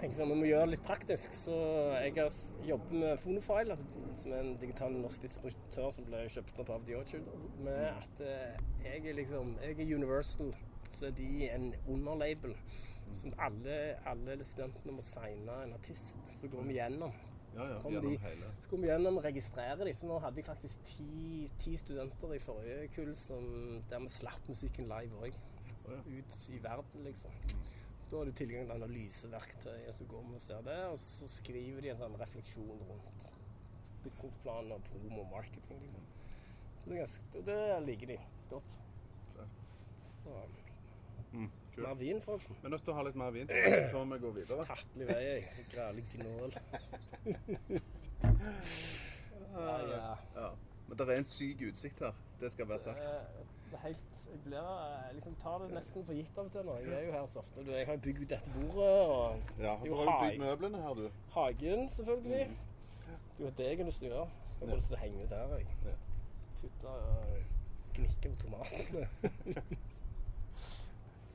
tenker 0.00 0.16
sånn, 0.16 0.32
vi 0.32 0.38
må 0.40 0.48
gjøre 0.48 0.66
det 0.68 0.74
litt 0.74 0.84
praktisk. 0.86 1.34
Så 1.36 1.54
jeg 2.00 2.28
jobbet 2.66 2.92
med 2.96 3.22
Phonofile, 3.22 3.76
altså, 3.76 4.04
som 4.22 4.34
er 4.34 4.44
en 4.44 4.52
digital 4.60 4.96
norsk 4.96 5.24
distributør 5.26 5.90
som 5.94 6.06
ble 6.08 6.22
kjøpt 6.32 6.60
opp 6.64 6.74
av 6.76 6.84
The 6.88 6.98
Orchard, 6.98 7.32
med 7.64 7.82
at 7.90 8.22
eh, 8.26 8.60
jeg 8.84 9.10
er 9.12 9.18
liksom 9.18 9.56
Jeg 9.62 9.76
er 9.76 9.96
Universal, 9.96 10.54
så 10.90 11.10
er 11.10 11.16
de 11.18 11.50
en 11.50 11.72
underlabel. 11.86 12.56
Sånn 13.16 13.34
at 13.34 13.42
alle, 13.48 13.80
alle 14.06 14.38
studentene 14.46 14.94
må 14.94 15.02
signe 15.04 15.56
en 15.64 15.74
artist. 15.74 16.20
Så 16.30 16.48
går 16.50 16.68
vi 16.68 16.78
gjennom. 16.78 17.14
Ja, 17.56 17.64
ja. 17.66 17.78
Gjennom 17.82 18.12
de-. 18.12 18.52
Så 18.62 18.70
går 18.70 18.82
vi 18.84 18.90
gjennom 18.92 19.18
og 19.18 19.26
registrerer 19.26 19.82
de. 19.84 19.94
Så 19.98 20.06
nå 20.06 20.20
hadde 20.22 20.38
jeg 20.38 20.46
faktisk 20.46 20.84
ti, 20.86 21.48
ti 21.62 21.74
studenter 21.80 22.36
i 22.36 22.42
forrige 22.42 22.86
kull 22.94 23.10
som, 23.18 23.50
der 23.90 24.04
vi 24.04 24.12
slapp 24.14 24.46
musikken 24.48 24.86
live 24.90 25.26
òg. 25.26 25.40
Ut 25.90 26.36
i 26.54 26.60
verden, 26.62 27.02
liksom. 27.02 27.34
Da 28.10 28.16
har 28.18 28.24
du 28.26 28.32
tilgang 28.34 28.64
til 28.66 28.74
analyseverktøy, 28.74 29.86
og 29.88 29.94
så 29.94 30.04
går 30.10 30.22
vi 30.28 30.34
og 30.34 30.40
ser 30.42 30.62
det. 30.66 30.78
Og 30.90 30.98
så 30.98 31.28
skriver 31.30 31.80
de 31.84 31.92
en 31.92 32.00
sånn 32.00 32.16
refleksjon 32.18 32.80
rundt 32.88 33.26
businessplanen 34.04 34.72
og 34.74 34.82
promo 34.88 35.20
og 35.22 35.28
marketing, 35.30 35.80
liksom. 35.84 36.06
Så 36.80 36.88
det, 36.88 36.94
er 36.96 37.00
ganske, 37.04 37.22
og 37.38 37.44
det 37.46 37.58
liker 37.86 38.06
de 38.14 38.18
godt. 38.50 38.70
Så, 40.24 40.32
Mm, 41.32 41.46
kult. 41.74 41.86
mer 41.86 41.94
vin, 41.94 42.20
forresten. 42.20 42.56
Vi 42.58 42.66
er 42.66 42.72
nødt 42.74 42.82
til 42.82 42.90
å 42.90 42.94
ha 42.96 43.02
litt 43.06 43.14
mer 43.20 43.30
vin 43.30 43.46
før 43.92 44.04
vi 44.10 44.16
går 44.24 44.32
videre. 44.34 44.64
Tattelig 44.66 45.06
vei, 45.06 45.18
jeg. 45.22 45.66
Grælig 45.70 46.04
gnål. 46.16 46.56
ja, 49.54 49.76
ja. 49.92 50.16
Ja. 50.34 50.48
Men 50.88 50.98
det 50.98 51.06
er 51.06 51.12
en 51.20 51.28
syk 51.30 51.62
utsikt 51.68 52.02
her. 52.02 52.18
Det 52.40 52.50
skal 52.52 52.68
være 52.72 52.82
sagt. 52.82 53.04
Det 53.70 53.78
er 53.78 53.82
helt 53.86 54.02
Jeg 54.30 54.40
blir 54.44 54.58
eh, 54.58 55.14
liksom 55.14 55.34
tar 55.42 55.58
det 55.58 55.68
nesten 55.74 56.04
for 56.06 56.12
gitt 56.14 56.38
av 56.38 56.44
og 56.44 56.52
til 56.52 56.64
nå. 56.66 56.74
Jeg 56.78 56.92
er 56.92 57.06
jo 57.06 57.12
her 57.12 57.26
så 57.26 57.38
ofte. 57.38 57.64
Du, 57.66 57.70
Jeg 57.70 57.86
har 57.86 57.92
jo 57.92 58.00
bygd 58.00 58.26
dette 58.30 58.50
bordet, 58.54 59.06
og 59.06 59.40
Ja, 59.58 59.72
er 59.74 59.84
Du 59.84 59.94
har 59.94 60.04
jo 60.04 60.30
bygd 60.30 60.44
møblene 60.44 60.82
her, 60.82 60.94
du. 60.94 61.10
hagen, 61.34 61.88
selvfølgelig. 61.88 62.50
Du 63.38 63.44
har 63.44 63.50
degen 63.58 63.88
å 63.88 63.90
styrer. 63.90 64.26
Jeg 64.60 64.68
har 64.68 64.76
lyst 64.76 64.86
til 64.92 64.96
å 64.96 65.00
henge 65.00 65.28
der, 65.30 65.54
jeg. 65.56 65.66
Ja. 65.86 65.96
Sitte 66.60 66.88
og 66.88 67.42
gnikke 67.96 68.28
på 68.30 68.36
tomatene. 68.42 69.06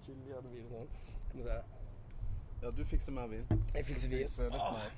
Chili 0.06 0.34
og 0.38 0.44
det 0.44 0.64
og 0.64 0.70
sånn. 0.70 0.90
Skal 1.28 1.40
vi 1.40 1.44
se. 1.44 1.58
Ja, 2.62 2.72
du 2.72 2.84
fikser 2.86 3.12
mer 3.12 3.28
vin. 3.28 3.46
Jeg 3.74 3.86
fikser 3.86 4.10
vin. 4.10 4.28
Fikser 4.28 4.44
litt 4.54 4.62
mer. 4.78 4.92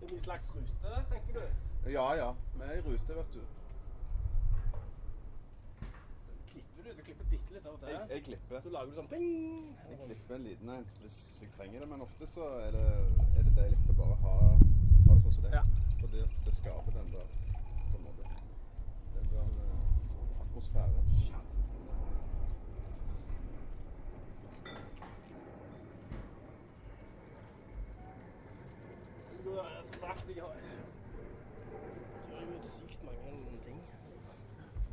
Det 0.00 0.12
en 0.12 0.20
slags 0.20 0.50
rute, 0.54 1.04
tenker 1.10 1.40
du? 1.40 1.73
Ja, 1.92 2.14
ja. 2.16 2.34
Vi 2.54 2.62
er 2.62 2.72
i 2.72 2.80
rute, 2.80 3.14
vet 3.16 3.34
du. 3.34 3.40
Klipper 6.50 6.82
du? 6.84 6.90
Du 6.98 7.02
klipper 7.04 7.24
bitte 7.30 7.54
litt 7.54 7.66
av 7.66 7.74
og 7.74 7.88
Jeg, 7.88 7.98
til. 8.00 8.14
jeg 8.14 8.24
klipper. 8.28 8.60
Så 8.64 8.72
lager 8.74 8.90
du 8.92 8.96
sånn 8.98 9.10
ping! 9.10 9.26
Jeg 9.90 9.98
klipper 10.06 10.38
en 10.38 10.46
liten 10.48 10.72
en 10.76 10.86
hvis 11.02 11.18
jeg 11.42 11.50
trenger 11.58 11.84
det, 11.84 11.88
men 11.92 12.04
ofte 12.06 12.28
så 12.30 12.48
er 12.64 12.70
det, 12.78 12.86
er 13.36 13.48
det 13.48 13.54
deilig 13.58 13.80
å 13.92 13.98
bare 14.00 14.16
ha, 14.24 14.34
ha 14.48 15.16
det 15.16 15.20
sånn 15.26 15.36
som 15.36 15.44
det. 15.46 15.52
Ja. 15.58 15.64
Fordi 16.00 16.24
at 16.24 16.38
det 16.48 16.56
skaper 16.56 16.96
den 16.96 17.12
der 17.12 17.28
på 17.90 18.00
en 18.00 18.06
måte, 18.08 18.32
den 19.18 19.30
der 19.34 19.52
eh, 19.68 20.42
atmosfæren. 20.46 21.12
Du, 29.44 29.50
eh, 29.58 29.82
Som 29.92 30.00
sagt, 30.00 30.28
vi 30.28 30.34
har 30.40 30.48
jeg 30.54 30.62
gjør 32.30 32.52
jo 32.54 32.60
sykt 32.76 33.02
mange 33.04 33.58
ting. 33.66 33.78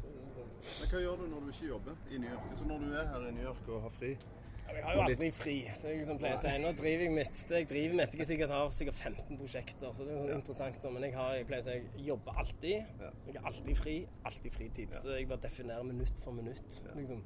Så, 0.02 0.08
liksom- 0.08 0.81
Men 0.81 0.81
hva 0.92 1.00
gjør 1.00 1.22
du 1.22 1.28
når 1.32 1.44
du 1.46 1.50
ikke 1.54 1.68
jobber 1.70 2.00
i 2.12 2.18
New 2.20 2.32
York? 2.32 2.54
Så 2.60 2.66
når 2.68 2.82
du 2.84 2.94
er 3.00 3.06
her 3.08 3.28
i 3.28 3.34
New 3.36 3.44
York 3.46 3.68
og 3.72 3.84
har 3.86 3.94
fri? 3.96 4.10
Ja, 4.12 4.74
Jeg 4.76 4.84
har 4.86 4.96
jo 4.98 5.04
aldri 5.06 5.30
fri. 5.36 5.54
Det 5.82 5.88
er 5.88 5.98
liksom 6.00 6.18
pleier 6.20 6.38
å 6.38 6.42
si. 6.42 6.52
Nå 6.64 6.72
driver 6.80 7.04
jeg 7.06 7.14
mitt, 7.16 7.40
det 7.50 7.60
jeg 7.62 7.68
driver 7.70 7.96
med, 8.00 8.16
jeg 8.20 8.28
sikkert 8.28 8.54
har 8.56 8.74
sikkert 8.76 9.00
15 9.00 9.40
prosjekter, 9.40 9.94
så 9.96 10.08
det 10.08 10.14
er 10.14 10.20
sånn 10.20 10.34
interessant. 10.36 10.88
Men 10.96 11.06
jeg, 11.08 11.16
har, 11.16 11.36
jeg 11.40 11.48
pleier 11.48 11.64
å 11.64 11.68
si 11.68 11.76
jeg 11.78 12.08
jobber 12.10 12.42
alltid. 12.44 12.92
Ja. 13.04 13.12
Jeg 13.28 13.38
er 13.40 13.48
alltid 13.52 13.80
fri, 13.80 13.96
alltid 14.28 14.58
fritid. 14.58 14.98
Så 15.04 15.16
jeg 15.16 15.30
bare 15.32 15.44
definerer 15.48 15.88
minutt 15.88 16.20
for 16.26 16.36
minutt. 16.36 16.82
Liksom. 16.98 17.24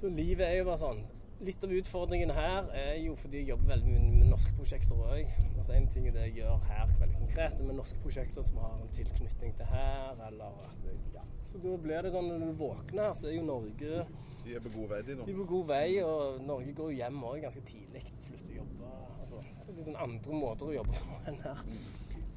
Så 0.00 0.12
livet 0.12 0.46
er 0.48 0.60
jo 0.60 0.68
bare 0.68 0.82
sånn. 0.84 1.02
Litt 1.46 1.62
av 1.62 1.72
utfordringen 1.72 2.32
her 2.34 2.68
er 2.74 2.96
jo 2.98 3.14
fordi 3.16 3.44
jeg 3.44 3.52
jobber 3.52 3.76
veldig 3.76 3.92
mye 3.94 4.06
med 4.10 4.32
norske 4.32 4.52
prosjekter 4.58 5.04
òg. 5.08 5.36
Altså 5.54 5.76
en 5.76 5.88
ting 5.94 6.08
er 6.10 6.16
det 6.16 6.28
jeg 6.28 6.40
gjør 6.42 6.64
her 6.68 6.92
veldig 7.00 7.20
konkret, 7.22 7.60
men 7.64 7.78
norske 7.78 8.00
prosjekter 8.02 8.44
som 8.44 8.60
har 8.64 8.74
en 8.76 8.90
tilknytning 8.96 9.54
til 9.56 9.70
her, 9.70 10.18
eller 10.26 10.64
at 10.66 10.80
jeg, 10.84 10.98
ja. 11.14 11.22
Så 11.48 11.58
da 11.62 11.76
blir 11.80 12.02
det 12.04 12.10
sånn 12.12 12.28
når 12.28 12.42
du 12.50 12.58
våkner 12.60 13.06
her, 13.08 13.14
så 13.16 13.28
er 13.30 13.38
jo 13.38 13.44
Norge 13.48 14.02
De 14.44 14.54
er 14.56 14.60
på 14.64 14.72
god 14.74 14.90
vei, 14.92 14.98
de 15.06 15.14
nå. 15.16 15.24
de 15.28 15.32
er 15.32 15.38
på 15.40 15.46
god 15.52 15.64
vei, 15.70 15.86
og 16.04 16.42
Norge 16.44 16.74
går 16.76 16.90
jo 16.92 16.98
hjem 16.98 17.22
òg 17.30 17.38
ganske 17.46 17.62
tidlig 17.68 18.02
slutter 18.24 18.52
å 18.52 18.58
jobbe. 18.58 18.90
Altså, 19.22 19.40
det 19.40 19.64
er 19.72 19.78
litt 19.78 19.88
sånn 19.88 20.02
andre 20.04 20.36
måter 20.42 20.68
å 20.68 20.76
jobbe 20.76 21.00
på 21.00 21.18
enn 21.32 21.40
her. 21.46 21.62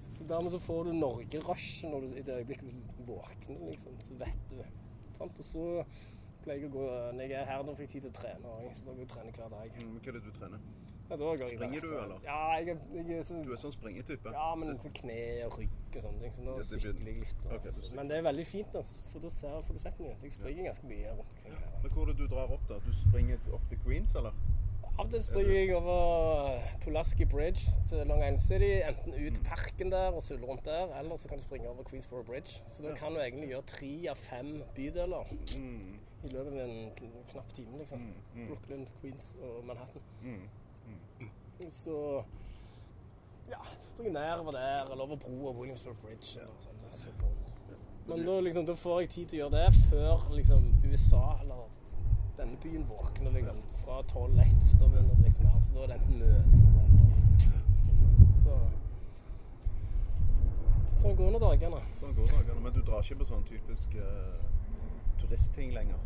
Så 0.01 0.25
dermed 0.29 0.53
så 0.53 0.59
får 0.61 0.87
du 0.89 0.93
Norge-rush 1.01 1.89
når 1.91 2.03
du, 2.07 2.15
i 2.19 2.23
det 2.27 2.39
øyeblikket 2.41 2.71
du 2.71 3.03
våkner, 3.07 3.61
liksom. 3.67 3.95
Så 4.07 4.17
vet 4.19 4.41
du. 4.51 4.59
Sant? 5.17 5.39
Og 5.43 5.45
så 5.47 5.65
pleier 6.41 6.63
jeg 6.63 6.71
å 6.71 6.73
gå 6.73 6.85
Når 7.13 7.21
jeg 7.27 7.35
er 7.37 7.49
her, 7.51 7.63
da 7.67 7.73
får 7.77 7.85
jeg 7.85 7.91
tid 7.95 8.05
til 8.07 8.11
å 8.11 8.17
trene 8.17 8.53
òg, 8.55 8.69
så 8.73 8.85
da 8.87 8.95
går 8.95 9.03
jeg 9.03 9.09
og 9.09 9.13
trener 9.15 9.37
hver 9.37 9.51
dag. 9.53 9.75
Mm, 9.81 9.97
Hva 9.99 10.11
er 10.13 10.17
det 10.17 10.23
du 10.25 10.31
trener? 10.39 10.63
Ja, 11.11 11.45
Springer 11.45 11.81
du, 11.81 11.91
eller? 11.99 12.19
Ja, 12.23 12.55
jeg, 12.57 12.77
jeg 13.07 13.25
så 13.25 13.43
Du 13.43 13.51
er 13.51 13.57
sånn 13.59 13.73
springetype? 13.75 14.31
ja, 14.31 14.55
men 14.55 14.77
så 14.79 14.89
kne 14.93 15.45
og 15.45 15.57
rygg 15.59 15.95
og 15.95 16.01
sånne 16.05 16.21
ting. 16.21 16.33
Så 16.33 16.41
nå 16.45 16.51
Ja, 16.51 16.57
det 16.57 16.65
sykler 16.69 17.11
jeg 17.11 17.19
litt. 17.19 17.45
Og, 17.45 17.53
Ok, 17.59 17.95
men 17.95 18.07
det 18.09 18.17
er 18.17 18.21
veldig 18.29 18.45
fint, 18.47 18.71
da, 18.73 18.81
for 19.11 19.19
da 19.19 19.29
ser, 19.29 19.61
du 19.73 19.79
sett 19.79 19.99
mye. 19.99 20.15
Så 20.17 20.23
jeg 20.29 20.33
springer 20.39 20.63
ganske 20.71 20.87
mye 20.87 21.11
rundt 21.11 21.35
omkring 21.35 21.53
her. 21.59 21.79
Men 21.83 21.91
hvor 21.91 22.01
er 22.03 22.13
det 22.13 22.17
du 22.17 22.27
drar 22.35 22.51
opp, 22.55 22.67
da? 22.69 22.79
Du 22.85 22.91
springer 23.09 23.37
opp 23.53 23.67
til 23.69 23.79
Queens, 23.85 24.15
eller? 24.15 24.31
Av 24.99 25.05
og 25.05 25.09
til 25.11 25.21
springer 25.23 25.53
jeg 25.55 25.75
over 25.75 26.59
Pulaski 26.83 27.25
Bridge 27.25 27.61
til 27.89 28.01
Long 28.07 28.19
Island 28.21 28.37
City. 28.43 28.71
Enten 28.83 29.13
ut 29.15 29.37
Mm. 29.39 29.43
parken 29.45 29.89
der 29.91 30.11
og 30.11 30.21
sulle 30.23 30.45
rundt 30.45 30.65
der, 30.65 30.91
eller 30.99 31.15
så 31.17 31.27
kan 31.29 31.37
du 31.37 31.43
springe 31.43 31.67
over 31.69 31.83
Queensboro 31.83 32.23
Bridge. 32.23 32.61
Så 32.67 32.83
da 32.83 32.93
kan 32.95 33.13
du 33.13 33.19
egentlig 33.19 33.49
gjøre 33.49 33.65
tre 33.65 34.07
av 34.09 34.15
fem 34.15 34.63
bydeler 34.75 35.23
Mm, 35.57 35.95
i 36.23 36.27
løpet 36.27 36.53
av 36.53 36.59
en 36.69 36.91
knapp 37.31 37.53
time. 37.53 37.77
liksom. 37.79 38.13
Brooklyn, 38.47 38.87
Queens 39.01 39.35
og 39.41 39.65
Manhattan. 39.65 40.01
Så 41.69 42.23
Ja, 43.49 43.59
springe 43.93 44.13
nedover 44.13 44.51
der, 44.51 44.91
eller 44.91 45.03
over 45.03 45.15
broa 45.15 45.51
Williamsburg 45.59 45.97
Bridge. 45.97 46.39
Eller 46.39 46.53
sånt, 46.89 47.21
vondt. 47.21 47.51
Men 48.07 48.25
da, 48.25 48.39
liksom, 48.39 48.65
da 48.65 48.73
får 48.73 48.99
jeg 48.99 49.09
tid 49.09 49.27
til 49.27 49.37
å 49.37 49.41
gjøre 49.41 49.57
det 49.57 49.73
før 49.89 50.31
liksom, 50.35 50.63
USA 50.83 51.25
eller 51.41 51.67
denne 52.37 52.57
byen 52.63 52.85
våkner 52.89 53.31
liksom, 53.31 53.59
fra 53.83 54.01
12-1. 54.01 54.79
Da 54.79 54.87
begynner 54.87 55.15
det 55.15 55.23
liksom 55.27 55.45
her. 55.45 55.59
Så 55.59 55.73
da 55.75 55.83
er 55.83 55.87
det 55.91 55.99
enten 55.99 56.17
møter 56.19 56.61
så. 58.45 58.57
Sånn 61.01 61.15
går 61.17 61.31
nå 61.33 61.41
dagene. 61.41 61.83
Sånn 61.99 62.15
går 62.17 62.33
dagene. 62.33 62.59
Men 62.65 62.73
du 62.75 62.81
drar 62.85 63.05
ikke 63.05 63.21
på 63.21 63.29
sånn 63.29 63.45
typisk 63.47 63.93
uh, 63.97 64.41
turistting 65.21 65.73
lenger? 65.77 66.01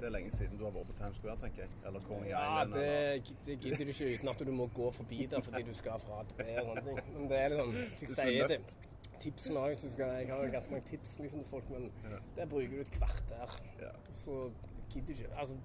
Det 0.00 0.06
er 0.06 0.12
lenge 0.14 0.30
siden 0.30 0.58
du 0.58 0.64
har 0.64 0.72
vært 0.74 0.86
på 0.92 0.96
Times 0.98 1.16
Square, 1.16 1.36
tenker 1.42 1.62
jeg. 1.64 1.70
Eller 1.86 2.00
Coney 2.06 2.28
Ja, 2.30 2.42
Island. 2.62 2.74
det, 2.74 2.88
eller... 2.88 3.32
det 3.46 3.56
gidder 3.60 3.84
du 3.84 3.90
ikke 3.94 4.10
uten 4.14 4.28
at 4.32 4.44
du 4.46 4.52
må 4.52 4.66
gå 4.74 4.90
forbi 4.90 5.26
der 5.30 5.40
fordi 5.42 5.62
du 5.66 5.72
skal 5.74 5.98
fra 6.04 6.20
til 6.28 6.36
B 6.38 6.46
og 6.62 6.68
sånne 6.68 6.84
ting. 6.86 7.18
Men 7.18 7.28
det 7.32 7.38
er 7.40 7.48
liksom 7.48 7.72
Jeg 7.74 8.10
er 8.10 8.14
sier 8.30 8.52
det. 8.52 8.60
nødt. 8.60 8.76
Tipsene 9.20 9.58
òg. 9.58 9.74
Jeg 9.98 10.28
har 10.30 10.50
ganske 10.54 10.70
mange 10.72 10.86
tips 10.90 11.16
liksom, 11.18 11.40
til 11.42 11.48
folk, 11.50 11.70
men 11.70 11.90
Ja. 12.04 12.18
der 12.36 12.46
bruker 12.46 12.68
du 12.76 12.80
et 12.80 12.90
kvarter. 12.90 13.56
Ja. 13.80 13.90
Så 14.12 14.50
gidder 14.92 15.06
du 15.06 15.12
ikke 15.12 15.34
Altså, 15.38 15.56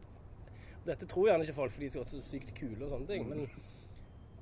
dette 0.85 1.05
tror 1.05 1.27
gjerne 1.29 1.43
ikke 1.45 1.53
folk 1.53 1.71
fordi 1.71 1.87
de 1.87 1.99
er 1.99 2.03
så 2.03 2.21
sykt 2.31 2.55
kule 2.59 2.85
og 2.85 2.89
sånne 2.89 3.07
ting, 3.07 3.29
men 3.29 3.45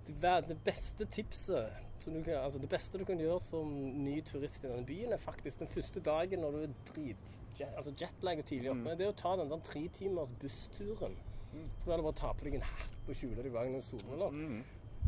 det, 0.07 0.57
beste 0.65 1.05
tipset 1.05 1.71
kan, 2.01 2.33
altså 2.33 2.59
det 2.59 2.69
beste 2.69 2.97
du 2.97 3.05
kan 3.05 3.19
gjøre 3.19 3.39
som 3.39 3.69
ny 4.01 4.21
turist 4.25 4.63
i 4.63 4.67
denne 4.67 4.85
byen, 4.85 5.13
er 5.13 5.21
faktisk 5.21 5.61
den 5.61 5.69
første 5.69 6.01
dagen 6.01 6.41
når 6.41 6.55
du 6.55 6.63
er 6.63 6.73
drit 6.89 7.35
jet, 7.59 7.75
altså 7.77 7.93
jetlag 8.01 8.41
og 8.41 8.45
tidlig 8.45 8.71
oppe, 8.71 8.95
det 8.97 9.05
er 9.05 9.13
å 9.13 9.17
ta 9.17 9.35
den 9.37 9.51
der 9.51 9.61
tre 9.65 9.83
timers 9.93 10.33
bussturen. 10.41 11.17
For 11.51 11.91
da 11.91 11.93
er 11.93 11.99
det 11.99 12.05
bare 12.05 12.13
å 12.15 12.19
ta 12.21 12.31
på 12.33 12.47
deg 12.47 12.57
en 12.57 12.67
hatt 12.67 13.09
og 13.11 13.17
skjule 13.17 13.43
deg 13.43 13.53
bak 13.53 13.69
noen 13.69 13.85
solbriller. 13.85 14.37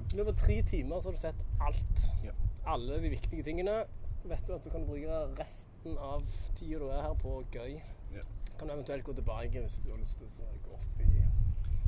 I 0.04 0.18
løpet 0.18 0.34
av 0.34 0.39
tre 0.41 0.58
timer 0.68 1.02
så 1.02 1.10
har 1.10 1.18
du 1.18 1.22
sett 1.22 1.44
alt. 1.64 2.06
Ja. 2.26 2.34
Alle 2.74 3.00
de 3.04 3.14
viktige 3.14 3.46
tingene. 3.48 3.84
Så 4.22 4.32
vet 4.32 4.46
du 4.48 4.54
at 4.56 4.66
du 4.66 4.72
kan 4.74 4.86
bruke 4.88 5.22
resten 5.39 5.98
av 6.00 6.24
tida 6.58 6.82
du 6.82 6.89
er 6.89 7.06
her 7.06 7.16
på 7.22 7.38
gøy. 7.54 7.78
Ja. 8.16 8.26
Kan 8.58 8.68
du 8.68 8.76
eventuelt 8.76 9.08
gå 9.08 9.16
tilbake 9.16 9.64
hvis 9.64 9.80
du 9.84 9.91
har 9.91 10.02
lyst 10.02 10.20
til 10.20 10.28
å 10.28 10.52
gå 10.68 10.80
opp 10.80 11.04
i 11.04 11.23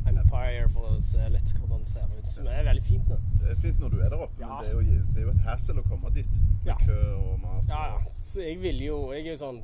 Empire 0.08 0.68
for 0.70 0.88
å 0.92 1.02
se 1.02 1.30
litt 1.30 1.54
hvordan 1.58 1.80
den 1.82 1.86
ser 1.90 2.12
ut. 2.18 2.28
Som 2.30 2.48
er 2.48 2.64
veldig 2.68 2.84
fint 2.86 3.08
nå. 3.10 3.18
Det 3.42 3.52
er 3.56 3.56
fint 3.62 3.80
når 3.80 3.90
du 3.96 4.00
er 4.02 4.10
der 4.10 4.22
oppe, 4.26 4.40
Ja. 4.42 4.48
men 4.48 4.64
det 4.64 4.72
er, 4.72 4.76
jo, 5.00 5.06
det 5.14 5.18
er 5.18 5.26
jo 5.26 5.30
et 5.34 5.44
hassle 5.48 5.82
å 5.82 5.88
komme 5.90 6.12
dit. 6.14 6.30
Med 6.66 6.68
Ja. 6.68 6.76
kø 6.86 7.00
og 7.16 7.40
mas. 7.40 7.70
Ja, 7.70 7.82
ja. 7.96 8.10
Så 8.10 8.42
jeg 8.42 8.60
vil 8.62 8.80
jo 8.82 9.12
Jeg 9.12 9.28
er 9.28 9.32
jo 9.32 9.38
sånn 9.46 9.64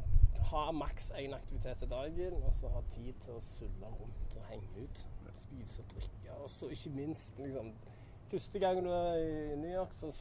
Ha 0.51 0.71
maks 0.71 1.11
én 1.15 1.33
aktivitet 1.33 1.77
til 1.79 1.87
dagen, 1.87 2.33
og 2.43 2.51
så 2.53 2.67
ha 2.73 2.81
tid 2.95 3.13
til 3.23 3.33
å 3.33 3.41
sulle 3.41 3.87
rundt 3.87 4.35
og 4.35 4.43
henge 4.49 4.83
ut. 4.83 5.05
Spise 5.37 5.79
og 5.81 5.87
drikke. 5.95 6.33
Og 6.43 6.49
så 6.49 6.67
ikke 6.69 6.95
minst 6.95 7.37
liksom 7.39 7.71
Første 8.31 8.59
gang 8.59 8.81
du 8.83 8.89
er 8.89 9.15
i 9.53 9.55
New 9.55 9.71
York, 9.71 9.93
så 9.93 10.11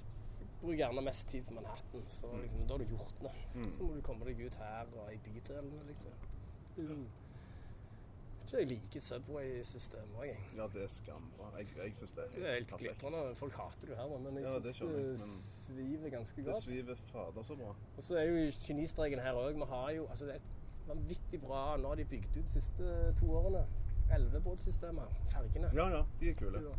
bruker 0.61 0.77
du 0.77 0.83
gjerne 0.83 1.03
mest 1.05 1.29
tid 1.29 1.43
på 1.47 1.55
Manhattan. 1.55 2.03
Så 2.09 2.27
liksom, 2.43 2.67
da 2.67 2.75
har 2.75 2.79
du 2.79 2.85
gjort 2.85 3.15
det. 3.23 3.33
Så 3.73 3.83
må 3.83 3.95
du 3.95 4.01
komme 4.03 4.25
deg 4.25 4.41
ut 4.47 4.55
her 4.55 4.87
og 4.99 5.13
i 5.13 5.17
bydelene, 5.25 5.83
liksom. 5.89 6.13
Mm. 6.77 7.07
Så 8.51 8.59
jeg 8.59 8.67
liker 8.67 9.01
Subway-systemet 9.05 10.17
òg, 10.19 10.25
jeg. 10.27 10.39
Ja, 10.57 10.65
det 10.75 10.81
er 10.83 10.89
skambra. 10.91 11.51
Jeg, 11.59 11.69
jeg 11.77 11.93
syns 11.95 12.15
det 12.17 12.25
Det 12.35 12.47
er 12.49 12.55
helt 12.57 12.73
glitrende. 12.81 13.21
Folk 13.39 13.55
hater 13.55 13.87
det 13.87 13.93
jo 13.93 13.99
her, 14.01 14.15
men 14.25 14.39
jeg 14.41 14.43
Ja, 14.45 14.55
syns 14.59 14.81
det, 14.81 14.89
det 14.97 15.19
men- 15.21 15.37
sviver 15.61 16.11
ganske 16.17 16.43
godt. 16.43 16.55
Det 16.57 16.63
sviver 16.65 16.97
fader 17.13 17.43
så 17.47 17.55
bra. 17.61 17.75
Og 17.97 18.03
så 18.03 18.17
er 18.19 18.25
jo 18.27 18.51
genistreken 18.67 19.23
her 19.23 19.39
òg. 19.39 19.55
Vi 19.55 19.69
har 19.75 19.91
jo 19.91 20.07
altså 20.11 20.25
det 20.27 20.33
er 20.35 20.41
et 20.43 20.89
vanvittig 20.89 21.41
bra 21.41 21.77
Nå 21.77 21.89
har 21.89 21.95
de 21.95 22.05
bygd 22.05 22.37
ut 22.37 22.45
de 22.45 22.49
siste 22.57 23.15
to 23.21 23.31
årene. 23.39 23.63
Elvebåtsystemet. 24.15 25.09
Fergene. 25.31 25.71
Ja, 25.75 25.89
ja, 25.89 26.03
de 26.21 26.31
er 26.31 26.35
kule. 26.35 26.59
Ja. 26.63 26.75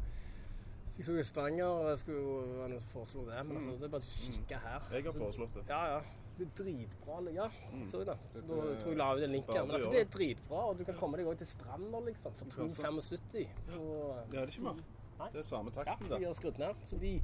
jeg 0.98 1.06
så 1.06 1.14
i 1.18 1.24
Stavanger 1.24 1.96
skulle 1.96 2.20
jo 2.20 2.80
foreslo 2.92 3.22
det, 3.26 3.46
men 3.48 3.58
altså, 3.58 3.72
det 3.72 3.84
er 3.88 3.94
bare 3.96 4.02
å 4.02 4.12
kikke 4.34 4.60
her. 4.60 4.80
Mm. 4.80 4.92
Jeg 4.96 5.04
har 5.04 5.08
Altså, 5.08 5.20
foreslått 5.20 5.54
det. 5.56 5.64
Ja, 5.70 5.86
ja. 5.96 6.02
Det 6.42 6.48
er 6.48 6.64
dritbra. 6.64 7.18
Ja, 7.36 7.50
så 7.86 8.00
det. 8.00 8.16
Da 8.34 8.40
er 8.42 8.80
tror 8.82 8.90
jeg 8.90 8.98
la 8.98 9.10
ut 9.14 9.24
en 9.24 9.36
link 9.36 9.52
her. 9.54 9.66
Men 9.66 9.84
det 9.94 10.00
er 10.00 10.08
dritbra, 10.16 10.64
og 10.72 10.80
du 10.80 10.84
kan 10.88 10.98
komme 10.98 11.20
deg 11.20 11.28
òg 11.30 11.38
til 11.38 11.48
stranda, 11.48 12.00
liksom, 12.08 12.34
for 12.40 12.46
2,75. 12.56 13.44
Og, 13.78 14.16
Ja, 14.16 14.24
det 14.32 14.40
er 14.42 14.56
ikke 14.56 14.64
mer. 14.70 14.82
Det 15.22 15.40
er 15.40 15.46
samme 15.46 15.72
ja, 15.86 16.18
de 16.18 16.26
har 16.26 16.34
skrudd 16.34 16.58
ned. 16.58 16.74
Så 16.88 16.98
de 16.98 17.22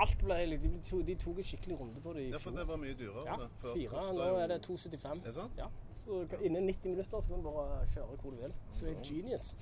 Alt 0.00 0.18
ble 0.24 0.58
De 0.58 0.70
tok, 0.90 1.06
de 1.06 1.14
tok 1.14 1.38
en 1.38 1.44
skikkelig 1.44 1.76
runde 1.80 2.00
på 2.00 2.12
det 2.16 2.22
i 2.22 2.30
Ja, 2.30 2.38
for 2.38 2.50
det 2.50 2.66
var 2.68 2.76
mye 2.76 2.94
dyrere. 2.98 3.24
Ja. 3.26 3.46
Før 3.62 3.74
fire. 3.74 4.04
Nå 4.16 4.28
er 4.40 4.46
det 4.46 4.58
2,75. 4.66 5.06
Er 5.06 5.24
det 5.24 5.34
sant? 5.34 5.58
Ja, 5.58 5.66
så 6.04 6.26
innen 6.40 6.66
90 6.66 6.90
minutter 6.90 7.20
så 7.20 7.28
kan 7.28 7.44
du 7.44 7.50
bare 7.50 7.86
kjøre 7.94 8.06
hvor 8.06 8.30
du 8.30 8.36
vil. 8.36 8.54
Så 8.72 8.86
det 8.86 8.96
er 8.96 9.04
genius. 9.04 9.54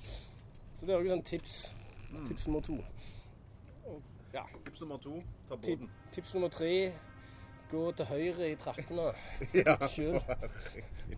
Så 0.77 0.85
det 0.85 0.93
er 0.95 0.97
også 0.97 1.09
sånn 1.09 1.23
tips. 1.23 1.75
Mm. 2.11 2.27
Tips 2.27 2.47
nummer 2.47 2.61
to. 2.61 2.77
Ja. 4.33 4.43
Tips 4.65 4.81
nummer 4.81 4.97
to 4.97 5.21
ta 5.49 5.55
båten. 5.55 5.89
Tips 6.11 6.33
nummer 6.33 6.49
tre 6.49 6.93
gå 7.69 7.83
til 7.99 8.05
høyre 8.09 8.49
i 8.51 8.55
trappene 8.59 9.11
Ja. 9.65 9.75
sjøl. 9.87 10.19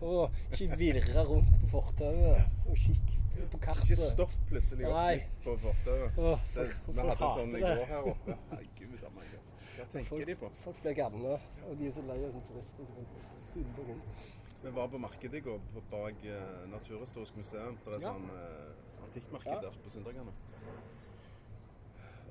Og 0.02 0.30
ikke 0.52 0.76
virre 0.80 1.24
rundt 1.28 1.56
på 1.62 1.70
fortauet 1.72 2.68
og 2.68 2.76
kikke 2.76 3.46
på 3.52 3.58
kartet. 3.64 3.88
Ikke 3.90 3.96
stopp 4.12 4.34
plutselig 4.50 4.86
opp 4.86 4.94
Nei. 4.98 5.14
midt 5.16 5.38
på 5.44 5.56
fortauet. 5.62 6.18
Vi 6.18 6.98
hadde 7.00 7.16
en 7.16 7.34
sånn 7.38 7.56
i 7.56 7.62
går 7.64 7.82
her 7.90 8.10
oppe. 8.12 8.36
Herregud 8.52 9.02
a 9.08 9.10
meg, 9.16 9.32
altså. 9.38 9.56
Hva 9.72 9.86
tenker 9.94 10.08
Folk, 10.10 10.26
de 10.28 10.34
på? 10.42 10.50
folk 10.62 10.82
blir 10.84 10.94
gamle, 10.98 11.38
og 11.66 11.74
de 11.80 11.88
er 11.88 11.94
så 11.96 12.04
lei 12.06 12.18
av 12.20 12.30
sånne 12.36 12.46
turister 12.50 12.88
som 12.92 13.10
suller 13.10 13.42
sulle 13.48 13.88
rundt. 13.88 14.24
Vi 14.62 14.70
var 14.76 14.90
på 14.92 14.98
markedet 15.02 15.40
i 15.40 15.42
går 15.42 15.58
bak 15.90 16.20
eh, 16.22 16.58
Naturhistorisk 16.70 17.34
museum. 17.40 17.78
Det 17.84 17.96
er 17.96 18.00
Ja. 18.04 18.12
sånn 18.12 18.28
eh, 18.30 19.02
antikkmarked 19.08 19.52
Ja. 19.56 19.60
der 19.64 19.80
på 19.82 19.90
søndagene. 19.90 20.34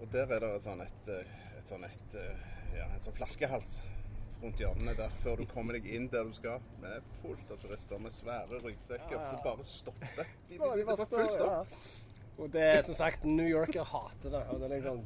Og 0.02 0.08
der 0.14 0.32
er 0.32 0.40
det 0.46 0.62
sånn 0.64 0.82
et, 0.86 1.10
eh, 1.12 1.34
et 1.58 1.68
sånn 1.68 1.84
et, 1.86 2.16
ja, 2.78 2.86
en 2.88 3.02
sånn 3.04 3.14
flaskehals 3.18 3.82
rundt 4.42 4.60
hjørnene 4.62 4.94
der 4.98 5.14
før 5.24 5.42
du 5.42 5.46
kommer 5.52 5.78
deg 5.78 5.86
inn 5.94 6.08
der 6.12 6.24
du 6.28 6.34
skal. 6.38 6.62
Med 6.82 7.06
fullt 7.22 7.52
av 7.54 7.60
turister 7.62 8.00
med 8.02 8.14
svære 8.16 8.62
ryggsekker 8.64 9.16
Ja, 9.18 9.22
ja. 9.22 9.32
som 9.32 9.44
bare 9.46 9.66
stopper. 9.68 10.32
De, 10.50 10.58
de, 10.58 10.60
de, 10.60 10.86
de 10.86 11.06
full 11.06 11.30
stopp. 11.30 11.76
ja. 11.76 11.90
Og 12.42 12.48
det 12.54 12.62
er 12.64 12.82
som 12.88 12.96
sagt, 12.98 13.26
New 13.28 13.46
Yorker 13.46 13.84
hater 13.86 14.32
det. 14.34 14.40
Og 14.50 14.60
det 14.62 14.66
er 14.70 14.76
liksom 14.78 15.02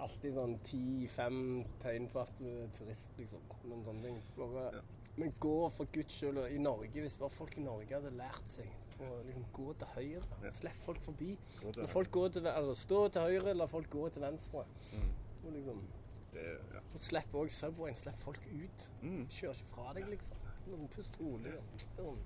alltid 0.00 0.32
sånn 0.38 0.54
ti-fem 0.64 1.40
tegn 1.82 2.06
på 2.08 2.22
at 2.22 2.30
du 2.38 2.46
er 2.48 2.70
turist, 2.72 3.10
liksom. 3.18 3.42
Men 3.68 3.82
sånne 3.84 4.06
ting. 4.06 4.20
Bare. 4.38 4.82
Men 5.20 5.34
gå 5.42 5.56
for 5.74 5.90
guds 5.92 6.14
skyld 6.16 6.38
i 6.54 6.60
Norge, 6.62 7.02
hvis 7.02 7.18
bare 7.20 7.34
folk 7.34 7.58
i 7.58 7.64
Norge 7.66 7.92
hadde 7.98 8.14
lært 8.16 8.46
seg 8.54 8.70
å 9.00 9.10
liksom 9.26 9.44
gå 9.56 9.66
til 9.82 9.92
høyre. 9.96 10.22
Ja. 10.46 10.52
Slipp 10.54 10.80
folk 10.86 11.02
forbi. 11.04 11.34
Gå 11.60 11.74
til 11.76 11.90
folk 11.90 12.10
går 12.16 12.32
til, 12.38 12.48
altså, 12.48 12.74
stå 12.86 13.02
til 13.16 13.28
høyre, 13.28 13.54
la 13.58 13.66
folk 13.68 13.90
gå 13.92 14.06
til 14.14 14.24
venstre. 14.24 14.64
Mm. 14.94 15.10
Og 15.42 15.52
liksom, 15.58 15.82
Det, 16.30 16.44
ja. 16.74 16.82
og 16.94 17.02
slipp 17.02 17.34
òg 17.34 17.50
Subwayen. 17.54 17.98
Slipp 17.98 18.22
folk 18.22 18.46
ut. 18.52 18.86
Mm. 19.02 19.24
Kjør 19.28 19.56
ikke 19.56 19.72
fra 19.72 19.90
deg, 19.96 20.08
liksom. 20.12 20.46
Noen 20.70 20.88
Pust 20.92 21.18
rolig. 21.20 21.52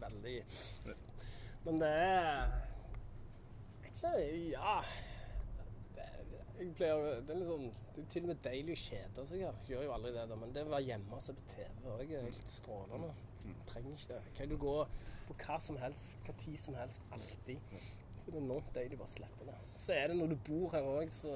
veldig 0.01 0.37
Men 1.65 1.81
det 1.81 1.89
er 1.89 2.55
Ikke 3.87 4.13
Ja. 4.51 4.81
Det, 5.95 6.09
jeg 6.59 6.75
pleier 6.77 7.23
Det 7.25 7.37
er 7.37 7.47
sånn 7.49 7.71
Det 7.95 8.03
er 8.03 8.11
til 8.11 8.27
og 8.27 8.33
med 8.33 8.43
deilig 8.45 8.77
å 8.77 8.83
kjede 8.83 9.27
seg 9.31 9.45
her. 9.47 9.61
Gjør 9.71 9.87
jo 9.87 9.95
aldri 9.97 10.13
det, 10.17 10.29
da. 10.29 10.39
Men 10.41 10.55
det 10.55 10.67
å 10.67 10.73
være 10.75 10.89
hjemme 10.91 11.17
og 11.17 11.25
se 11.25 11.37
på 11.39 11.49
TV 11.55 11.91
òg 11.95 12.13
er 12.13 12.29
helt 12.29 12.55
strålende. 12.59 13.13
Trenger 13.69 13.99
ikke 13.99 14.21
Kan 14.37 14.53
du 14.53 14.59
gå 14.61 14.77
på 15.25 15.37
hva 15.41 15.57
som 15.63 15.77
helst, 15.81 16.19
hva 16.27 16.35
tid 16.43 16.59
som 16.61 16.75
helst, 16.77 17.01
alltid. 17.17 17.79
Så 18.19 18.31
det 18.31 18.37
er 18.37 18.43
enormt 18.43 18.75
deilig 18.77 18.99
bare 19.01 19.09
å 19.09 19.15
slippe 19.15 19.47
det. 19.49 19.57
Så 19.81 19.95
er 19.97 20.11
det 20.11 20.19
når 20.19 20.35
du 20.35 20.37
bor 20.47 20.75
her 20.75 20.85
òg, 20.89 21.09
så, 21.13 21.33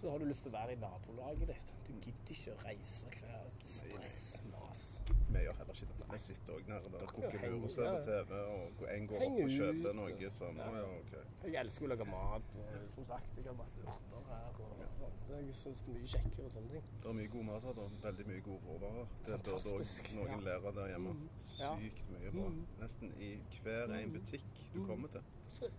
så 0.00 0.10
har 0.10 0.18
du 0.18 0.24
lyst 0.24 0.44
til 0.46 0.52
å 0.52 0.58
være 0.58 0.76
i 0.76 0.78
nabolaget 0.78 1.48
ditt. 1.50 1.74
Du 1.88 1.92
gidder 1.96 2.34
ikke 2.34 2.54
å 2.54 2.60
reise 2.62 3.10
hver 3.18 3.48
stress, 3.66 4.20
mas. 4.52 4.84
Vi 5.28 5.42
gjør 5.44 5.56
heller 5.60 5.74
ikke 5.74 5.86
det. 5.92 6.06
Vi 6.12 6.18
sitter 6.18 6.52
òg 6.56 6.68
nede 6.68 6.90
og 6.98 7.08
koker 7.14 7.50
lur 7.50 7.64
og 7.64 7.70
ser 7.70 7.88
på 7.92 8.02
TV, 8.06 8.32
og 8.56 8.84
en 8.94 9.08
går 9.10 9.24
opp 9.26 9.40
og 9.44 9.50
kjøper 9.56 9.96
noe 9.98 10.30
sånn. 10.38 10.60
ja. 10.62 10.68
Ja, 10.78 10.84
okay. 11.00 11.24
Jeg 11.44 11.58
elsker 11.62 11.84
å 11.84 11.90
lage 11.92 12.06
mat. 12.08 12.54
og 12.62 12.94
Som 12.94 13.08
sagt, 13.10 13.36
jeg 13.36 13.46
har 13.48 13.58
masse 13.58 13.82
urter 13.84 14.22
her. 14.30 14.60
og 14.64 14.84
Jeg 15.28 15.54
syns 15.54 15.82
det 15.84 15.92
er 15.92 15.98
mye 15.98 16.10
kjekkere 16.14 16.46
og 16.46 16.52
sånne 16.54 16.70
ting. 16.72 16.86
Det 17.02 17.10
er 17.10 17.16
mye 17.20 17.32
god 17.34 17.44
mat 17.50 17.66
her. 17.68 17.76
da. 17.78 17.88
Veldig 18.06 18.26
mye 18.30 18.44
gode 18.48 18.60
råvarer. 18.68 19.10
Det 19.26 19.40
burde 19.48 19.74
òg 19.74 20.14
noen 20.18 20.32
ja. 20.32 20.38
lære 20.48 20.74
der 20.78 20.92
hjemme. 20.94 21.16
Sykt 21.50 22.06
mye 22.14 22.32
bra. 22.38 22.48
Nesten 22.80 23.12
i 23.28 23.34
hver 23.62 23.94
en 23.98 24.16
butikk 24.16 24.64
du 24.74 24.80
kommer 24.86 25.12
til. 25.12 25.28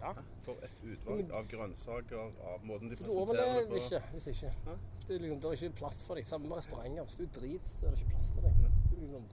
Ja. 0.02 0.14
For 0.45 0.62
et 0.66 0.80
utvalg 0.84 1.32
av 1.32 1.50
grønnsaker, 1.50 2.32
av 2.54 2.66
måten 2.66 2.89
de 2.89 2.97
presenterer 2.97 3.22
overlever 3.22 3.60
det 3.60 3.68
på. 3.70 3.82
ikke 3.84 4.02
hvis 4.14 4.28
ikke. 4.34 4.54
Hæ? 4.66 4.78
Det 5.08 5.16
er, 5.16 5.20
liksom, 5.20 5.41
det 5.41 5.50
er 5.50 5.64
ikke 5.64 5.78
plass 5.82 6.04
for 6.06 6.16
deg. 6.16 6.26
Samme 6.26 6.50
med 6.50 6.58
restauranter. 6.58 7.04
Hvis 7.04 7.16
du 7.16 7.39
driter, 7.39 7.74
så 7.80 7.86
er 7.86 7.89
det 7.89 8.02
ikke 8.02 8.16
plass 8.16 8.30
til 8.36 8.43
deg. 8.43 8.78
Du, 9.00 9.04
liksom, 9.06 9.24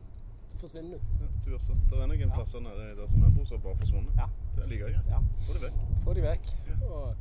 du 0.53 0.59
forsvinner. 0.59 0.99
Ja, 1.21 1.27
du 1.45 1.55
også. 1.55 1.75
Det 1.91 1.97
er 1.99 2.11
noen 2.11 2.33
plasser 2.35 2.61
nede 2.63 2.85
der 2.97 3.07
som 3.11 3.25
som 3.47 3.57
har 3.57 3.63
bare 3.65 3.77
forsvunnet. 3.81 4.13
Ja. 4.21 4.27
Det 4.55 4.63
er 4.63 4.69
like 4.71 4.85
greit. 4.85 5.09
Ja. 5.11 5.19
Få 5.47 5.57
de 5.57 5.63
vekk. 5.65 5.81
Få 6.05 6.15
de 6.15 6.23
vekk. 6.23 6.53
Og, 6.91 7.17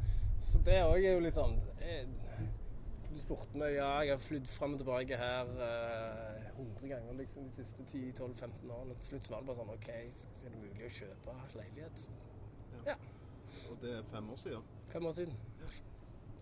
så 0.46 0.62
det 0.68 0.76
òg 0.84 1.06
er 1.06 1.18
jo 1.18 1.24
litt 1.26 1.34
sånn 1.34 1.56
jeg, 1.82 2.06
Du 3.10 3.18
spurte 3.24 3.58
meg 3.58 3.74
ja, 3.80 3.89
jeg 4.06 4.14
har 4.14 4.22
flydd 4.22 4.46
fram 4.52 4.76
og 4.76 4.84
tilbake 4.84 5.18
her 5.18 5.50
eh, 5.70 6.46
100 6.52 6.88
ganger 6.91 7.18
liksom, 7.24 7.50
de 7.50 7.66
siste 7.66 7.88
10-12-15 7.89 8.76
årene. 8.78 9.00
Til 9.00 9.10
slutt 9.10 9.30
var 9.32 9.41
det 9.41 9.50
bare 9.50 9.60
sånn 9.64 9.74
OK, 9.74 9.89
så 10.20 10.38
er 10.43 10.54
det 10.54 10.62
mulig 10.62 10.86
å 10.86 10.93
kjøpe 11.00 11.38
leilighet? 11.58 12.08
Ja. 12.91 12.98
Og 13.72 13.82
det 13.82 13.98
er 13.98 14.10
fem 14.14 14.30
år 14.30 14.41
siden. 14.46 14.72
Fem 14.93 15.10
år 15.10 15.18
siden. 15.18 15.38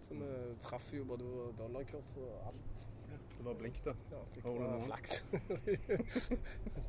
Så 0.04 0.20
vi 0.20 0.30
traff 0.68 0.92
jo 0.94 1.08
både 1.08 1.48
dollarkurs 1.62 2.12
og 2.20 2.50
alt. 2.52 2.84
Det 3.38 3.46
var 3.46 3.54
blink, 3.60 3.80
da. 3.86 3.94
Ja, 4.12 4.20
det 4.36 4.44
var 4.46 4.60
noen? 4.60 4.84
flaks. 4.88 5.24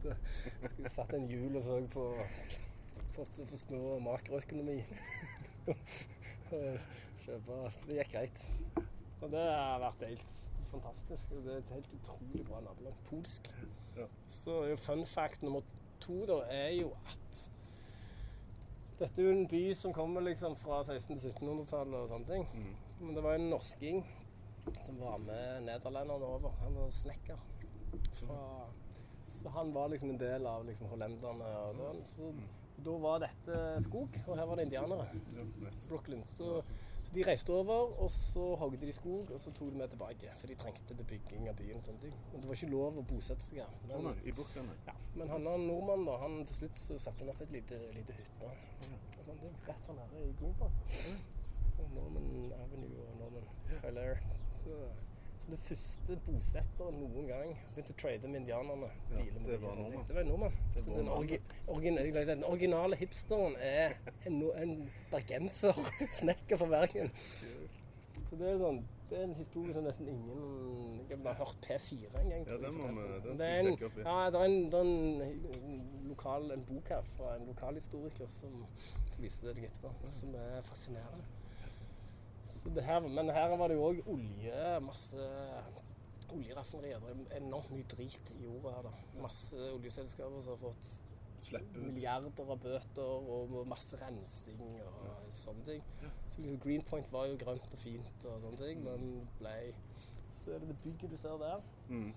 Det- 0.03 0.17
Skulle 0.71 0.91
satt 0.93 1.15
en 1.17 1.29
hjul 1.31 1.57
og 1.57 1.63
så 1.63 1.81
på 1.91 2.05
forstå 3.15 3.81
makroøkonomi. 4.05 4.79
Kjøpe 7.25 7.59
Det 7.87 7.99
gikk 7.99 8.13
greit. 8.13 8.45
Og 9.23 9.31
det 9.33 9.45
har 9.49 9.81
vært 9.81 10.05
helt 10.09 10.33
fantastisk. 10.71 11.31
Det 11.31 11.53
er 11.55 11.63
et 11.63 11.73
helt 11.77 11.93
utrolig 12.01 12.45
bra 12.47 12.61
nabolag. 12.61 12.95
Polsk. 13.09 13.49
Ja. 13.97 14.07
Så 14.31 14.65
jo 14.69 14.77
fun 14.77 15.05
fact 15.07 15.43
nummer 15.43 15.63
to 16.03 16.25
da, 16.29 16.41
er 16.51 16.71
jo 16.81 16.91
at 17.07 17.45
dette 18.99 19.23
er 19.23 19.27
jo 19.27 19.33
en 19.35 19.49
by 19.51 19.63
som 19.75 19.93
kommer 19.95 20.23
liksom 20.23 20.55
fra 20.57 20.83
1600- 20.83 21.21
til 21.21 21.33
1700-tallet 21.33 21.97
og 21.99 22.09
sånne 22.13 22.29
ting. 22.29 22.45
Mm. 22.55 22.75
Men 23.07 23.17
det 23.17 23.25
var 23.25 23.39
en 23.39 23.49
norsking 23.51 24.05
som 24.87 24.99
var 25.01 25.19
med 25.19 25.63
nederlenderne 25.69 26.25
over. 26.25 26.57
Han 26.63 26.75
var 26.81 26.91
snekker. 26.91 27.39
Fra, 28.19 28.41
så 29.43 29.49
han 29.55 29.73
var 29.75 29.89
liksom 29.89 30.11
en 30.11 30.21
del 30.21 30.47
av 30.47 30.67
liksom 30.67 30.91
hollenderne 30.91 31.51
og 31.63 31.79
sånn. 31.79 32.05
Så 32.17 32.33
da 32.85 32.97
var 32.99 33.21
dette 33.23 33.59
skog, 33.85 34.17
og 34.27 34.35
her 34.39 34.49
var 34.51 34.59
det 34.59 34.67
indianere. 34.67 35.07
Brooklyn. 35.87 36.25
Så, 36.27 36.57
så 36.65 37.15
de 37.15 37.23
reiste 37.29 37.53
over, 37.55 37.93
og 38.03 38.11
så 38.11 38.49
hogde 38.59 38.81
de 38.83 38.93
skog, 38.97 39.31
og 39.31 39.41
så 39.41 39.53
tok 39.55 39.71
de 39.71 39.79
med 39.79 39.93
tilbake. 39.93 40.33
For 40.41 40.51
de 40.51 40.57
trengte 40.59 40.97
til 40.97 41.07
bygging 41.13 41.47
av 41.53 41.57
byen 41.61 41.79
og 41.79 41.87
sånne 41.87 42.03
ting. 42.03 42.17
Men 42.33 42.43
det 42.43 42.51
var 42.51 42.59
ikke 42.59 42.73
lov 42.73 42.99
å 42.99 43.07
bosette 43.13 43.47
seg 43.47 43.63
her. 43.63 43.77
Men, 43.93 44.19
I 44.25 44.35
Brooklyn. 44.35 44.73
ja, 44.89 44.97
men 45.15 45.31
han 45.31 45.47
er 45.53 45.63
nordmann, 45.69 46.07
da. 46.09 46.19
Han 46.25 46.41
til 46.51 46.65
slutt 46.65 46.83
så 46.83 46.99
satte 47.07 47.23
han 47.23 47.31
opp 47.35 47.45
et 47.47 47.55
lite, 47.55 47.79
lite 47.95 48.19
hytte. 48.19 48.51
Og 48.51 49.23
sånne 49.23 49.41
ting. 49.45 49.55
Rett 49.69 49.91
her 49.91 50.01
nede 50.01 50.25
i 50.27 50.35
Greenpark. 50.41 50.83
Norman 51.95 52.53
Avenue 52.59 53.07
og 53.07 53.17
Norman 53.21 53.49
Hilaire. 53.85 54.19
Så, 54.65 54.77
som 55.45 55.51
det 55.53 55.59
første 55.61 56.17
bosetteren 56.25 56.95
noen 57.03 57.27
gang 57.29 57.51
begynte 57.75 57.93
å 57.93 57.99
trade 58.01 58.29
med 58.33 58.41
indianerne. 58.41 58.89
Ja, 59.13 59.25
det 59.45 59.59
var 59.61 59.75
nordmann. 59.77 60.07
Det 60.09 60.15
var 60.17 60.23
en 60.25 60.31
nordmann. 60.33 60.57
Så 60.75 60.85
den, 60.89 61.09
orgi, 61.13 61.39
si, 62.25 62.25
den 62.33 62.45
originale 62.49 62.97
hipsteren 62.97 63.57
er 63.61 63.99
en, 64.27 64.41
en 64.57 64.75
bergenser. 65.13 65.77
Snekker 66.21 66.57
fra 66.63 66.71
Bergen. 66.73 67.13
Så 68.25 68.41
det 68.41 68.55
er 68.55 68.61
sånn 68.63 68.83
det 69.11 69.19
er 69.21 69.27
en 69.29 69.35
historie 69.37 69.75
som 69.77 69.85
nesten 69.85 70.07
ingen 70.09 71.03
Jeg 71.11 71.19
har 71.27 71.35
hørt 71.37 71.59
P4 71.67 72.09
en 72.23 72.31
gang. 72.33 72.47
Ja, 72.49 72.57
den 72.63 72.79
må 72.81 72.87
vi- 72.89 73.03
den 73.27 73.37
Det 73.37 73.37
skal 73.37 73.67
vi 73.67 73.69
sjekke 73.69 73.87
opp 73.91 73.99
i. 74.01 74.05
Ja, 74.09 74.31
det 74.33 74.41
er 74.41 74.45
en, 74.49 74.71
det 74.73 74.79
er 74.79 74.87
en, 74.89 75.59
en 75.69 76.09
lokal 76.09 76.51
en 76.57 76.65
bok 76.71 76.89
her 76.89 77.03
fra 77.13 77.35
en 77.37 77.45
lokalhistoriker 77.53 78.33
som 78.33 78.57
viste 79.21 79.47
det 79.47 79.59
deg 79.61 79.69
etterpå, 79.69 79.93
som 80.11 80.33
er 80.41 80.65
fascinerende. 80.67 81.29
Så 82.65 82.71
det 82.75 82.85
her, 82.85 83.01
men 83.01 83.29
her 83.29 83.57
var 83.61 83.69
det 83.69 83.77
jo 83.77 83.89
òg 83.91 83.99
olje, 84.09 84.81
masse 84.81 85.21
oljeraffinerier. 86.35 87.01
Det 87.05 87.27
er 87.37 87.43
enormt 87.45 87.71
mye 87.75 87.87
drit 87.91 88.33
i 88.39 88.45
jorda 88.47 88.73
her. 88.77 88.87
da. 88.89 88.93
Masse 89.23 89.59
oljeselskaper 89.75 90.41
som 90.43 90.55
har 90.57 90.63
fått 90.63 90.95
milliarder 91.77 92.51
av 92.55 92.61
bøter 92.63 93.31
og 93.35 93.55
masse 93.69 93.99
rensing 94.01 94.61
og 94.87 95.27
sånne 95.35 95.65
ting. 95.67 95.83
Så 96.31 96.41
liksom 96.41 96.61
Greenpoint 96.63 97.11
var 97.13 97.27
jo 97.29 97.37
grønt 97.41 97.67
og 97.75 97.79
fint 97.83 98.25
og 98.31 98.41
sånne 98.47 98.61
ting, 98.63 98.85
men 98.85 99.29
ble 99.41 99.57
Så 100.45 100.53
er 100.53 100.59
det 100.61 100.69
det 100.69 100.79
bygget 100.85 101.11
du 101.11 101.17
ser 101.17 101.39
der. 101.41 101.61
Mm. 101.89 102.13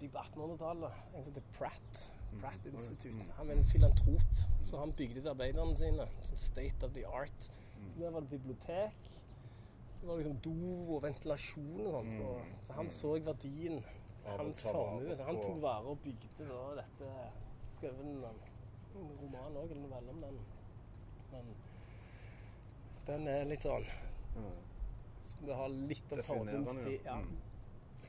Bygg 0.00 0.12
på 0.12 0.18
1800-tallet. 0.18 1.00
En 1.14 1.24
som 1.24 1.32
heter 1.32 1.48
Pratt. 1.52 2.12
Pratt 2.40 2.64
Mm. 2.66 2.74
Institute. 2.74 3.30
Han 3.36 3.48
var 3.48 3.54
en 3.54 3.64
filantrop, 3.64 4.38
så 4.66 4.78
han 4.78 4.92
bygde 4.92 5.20
til 5.20 5.28
arbeiderne 5.28 5.76
sine. 5.76 6.06
Sånn 6.24 6.36
state 6.36 6.86
of 6.86 6.92
the 6.94 7.04
art. 7.06 7.50
Mm. 7.78 7.90
Så 7.92 8.00
der 8.00 8.10
var 8.10 8.20
det 8.20 8.30
bibliotek. 8.30 9.10
Det 10.02 10.08
var 10.08 10.16
liksom 10.18 10.38
do 10.42 10.54
og 10.96 11.02
ventilasjon 11.04 11.84
og 11.86 11.92
sånt. 11.94 12.16
Og, 12.26 12.46
så 12.66 12.72
han 12.74 12.88
så 12.90 13.12
verdien. 13.22 13.76
Så 14.18 14.28
Mm. 14.32 14.38
Hans 14.38 14.62
formue. 14.62 15.16
Så 15.16 15.24
han 15.26 15.38
tok 15.42 15.60
vare 15.62 15.92
og 15.94 15.98
bygde 16.02 16.46
da 16.48 16.74
dette 16.78 17.12
Skrev 17.76 18.00
en, 18.00 18.24
en 18.24 19.08
roman 19.22 19.56
òg, 19.58 19.70
eller 19.70 19.82
novelle 19.82 20.10
om 20.10 20.20
den. 20.22 20.36
Men 21.32 21.54
den 23.06 23.26
er 23.28 23.44
litt 23.50 23.64
sånn 23.66 23.86
Skal 25.26 25.46
vi 25.48 25.52
har 25.52 25.68
litt 25.68 26.12
av 26.12 26.22
fordomstid. 26.26 27.00
ja. 27.04 27.16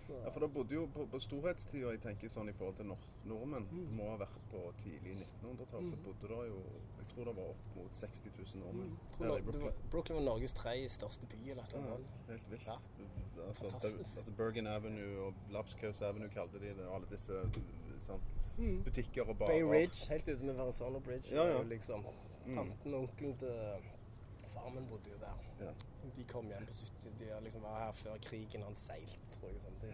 Ja. 0.10 0.16
Mm. 0.26 0.32
For 0.34 0.40
da 0.40 0.48
bodde 0.48 0.74
jo 0.76 0.86
på, 0.94 1.06
på 1.12 1.20
storhetstida, 1.20 1.90
jeg 1.92 2.02
tenker 2.02 2.28
sånn 2.30 2.50
i 2.50 2.54
forhold 2.54 2.76
til 2.76 2.86
nor 2.86 2.98
nordmenn, 3.26 3.68
Mm. 3.72 3.96
må 3.98 4.10
ha 4.10 4.18
vært 4.18 4.40
på 4.52 4.74
tidlig 4.84 5.16
1900-tall, 5.42 5.88
så 5.88 5.96
bodde 6.06 6.28
det 6.28 6.48
jo 6.50 6.64
Jeg 7.04 7.08
tror 7.16 7.26
det 7.26 7.36
var 7.36 7.50
opp 7.50 7.76
mot 7.76 7.92
60 7.96 8.30
000 8.56 8.64
nordmenn 8.66 8.90
Mm. 8.90 8.98
Tror 9.18 9.28
var, 9.28 9.42
Brooklyn. 9.42 9.74
Brooklyn 9.92 10.16
var 10.18 10.24
Norges 10.24 10.54
tredje 10.54 10.90
største 10.90 11.26
by. 11.30 11.50
eller 11.52 11.64
et 11.64 11.74
eller 11.74 11.86
Ja, 11.88 11.98
helt 12.32 12.52
vilt. 12.52 12.66
Ja. 12.68 12.78
Altså, 13.48 13.66
altså 13.66 14.32
Bergen 14.38 14.68
Avenue 14.68 15.20
og 15.28 15.34
Lapskaus 15.52 16.02
Avenue 16.02 16.30
kalte 16.30 16.60
de 16.60 16.66
det, 16.74 16.86
og 16.88 16.96
alle 16.96 17.08
disse 17.12 17.34
sant, 18.00 18.22
Mm. 18.58 18.84
butikker 18.84 19.30
og 19.30 19.38
barer. 19.38 19.52
Bay 19.52 19.62
Ridge, 19.64 20.10
helt 20.10 20.28
ute 20.28 20.44
med 20.46 20.54
Verrazano 20.56 21.00
Bridge. 21.00 21.36
Ja, 21.36 21.44
ja. 21.48 21.62
Liksom, 21.64 22.04
tanten 22.54 22.94
og 22.94 23.00
onkelen 23.00 23.38
til 23.38 23.48
farmen 24.54 24.88
bodde 24.90 25.14
jo 25.14 25.20
der. 25.22 25.46
Ja. 25.64 25.72
De 26.18 26.26
kom 26.30 26.50
hjem 26.52 26.66
på 26.68 26.76
70 26.82 27.16
De 27.20 27.32
har 27.32 27.42
liksom 27.46 27.64
var 27.66 27.80
her 27.86 27.96
før 27.98 28.20
krigen. 28.26 28.66
Han 28.68 28.76
seilte, 28.80 29.32
tror 29.38 29.52
jeg. 29.52 29.62
Sånn. 29.64 29.80
Det. 29.84 29.94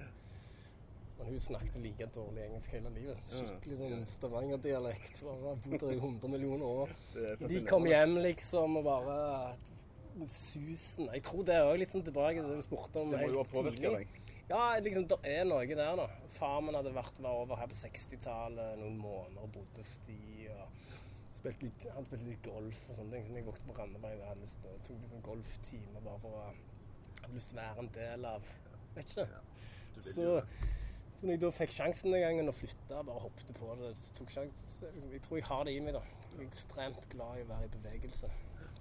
Men 1.19 1.33
hun 1.33 1.39
snakket 1.43 1.79
like 1.83 2.05
dårlig 2.15 2.45
engelsk 2.45 2.75
hele 2.77 2.91
livet. 2.95 3.33
Skikkelig 3.33 3.79
sånn 3.81 4.05
Stavanger-dialekt. 4.07 5.23
Bodde 5.25 5.55
bodd 5.65 5.81
der 5.83 5.95
i 5.97 5.99
100 5.99 6.31
millioner 6.31 6.69
år. 6.83 6.93
De 7.43 7.59
kom 7.67 7.87
hjem 7.89 8.15
liksom 8.23 8.79
og 8.79 8.87
bare 8.87 9.17
med 10.19 10.31
susen. 10.31 11.09
Jeg 11.13 11.25
tror 11.27 11.43
det 11.47 11.57
er 11.57 11.67
òg 11.67 11.81
litt 11.81 11.91
sånn 11.91 12.05
tilbake 12.07 12.39
til 12.39 12.49
det 12.51 12.61
du 12.61 12.65
spurte 12.65 13.03
om 13.03 13.11
Det 13.11 13.19
må 13.19 13.29
jo 13.33 13.43
ha 13.43 13.63
tidlig. 13.67 13.91
deg. 13.97 14.15
Ja, 14.49 14.61
liksom, 14.81 15.05
det 15.11 15.17
er 15.29 15.43
noe 15.45 15.65
der, 15.67 15.99
da. 15.99 16.07
Far 16.33 16.63
min 16.65 16.73
hadde 16.73 16.95
vært 16.95 17.19
var 17.21 17.43
over 17.43 17.59
her 17.59 17.69
på 17.69 17.77
60-tallet 17.77 18.79
noen 18.79 18.95
måneder 18.97 19.43
og 19.43 19.51
bodde 19.59 19.83
hos 19.83 19.91
de. 21.39 21.43
spilte 21.43 21.67
litt, 21.67 21.85
Han 21.95 22.07
spilte 22.07 22.27
litt 22.27 22.41
golf 22.45 22.81
og 22.89 22.99
sånne 22.99 23.15
ting. 23.15 23.27
Så 23.27 23.37
jeg 23.39 23.47
vokste 23.47 23.69
på 23.69 23.77
Randaberg, 23.77 24.17
jeg 24.17 24.31
hadde 24.31 24.43
lyst 24.43 24.59
til 24.63 24.73
å 24.73 24.81
tok 24.87 25.07
sånn 25.13 25.25
golftimer 25.29 26.05
bare 26.05 26.21
for 26.25 26.39
å 26.39 26.43
hadde 26.49 27.33
lyst 27.35 27.53
til 27.53 27.59
å 27.59 27.63
være 27.63 27.85
en 27.85 27.95
del 27.99 28.29
av 28.33 28.51
Vet 28.95 29.11
ikke. 29.13 29.25
Ja, 29.29 29.41
Så, 30.01 30.27
så 31.19 31.27
når 31.27 31.35
jeg 31.35 31.41
da 31.43 31.49
fikk 31.53 31.73
sjansen 31.75 32.15
den 32.15 32.23
gangen 32.23 32.51
og 32.51 32.55
flytta, 32.57 33.03
bare 33.05 33.23
hoppet 33.25 33.51
på 33.55 33.75
det, 33.81 33.91
så 33.99 34.15
tok 34.17 34.31
sjansen, 34.33 34.63
liksom, 34.65 35.11
jeg 35.13 35.21
tror 35.25 35.37
jeg 35.37 35.45
har 35.49 35.67
det 35.67 35.75
i 35.75 35.83
meg. 35.85 35.97
da. 35.97 36.01
Jeg 36.31 36.39
er 36.39 36.47
ekstremt 36.47 37.09
glad 37.13 37.37
i 37.37 37.43
å 37.45 37.49
være 37.51 37.67
i 37.67 37.73
bevegelse. 37.75 38.31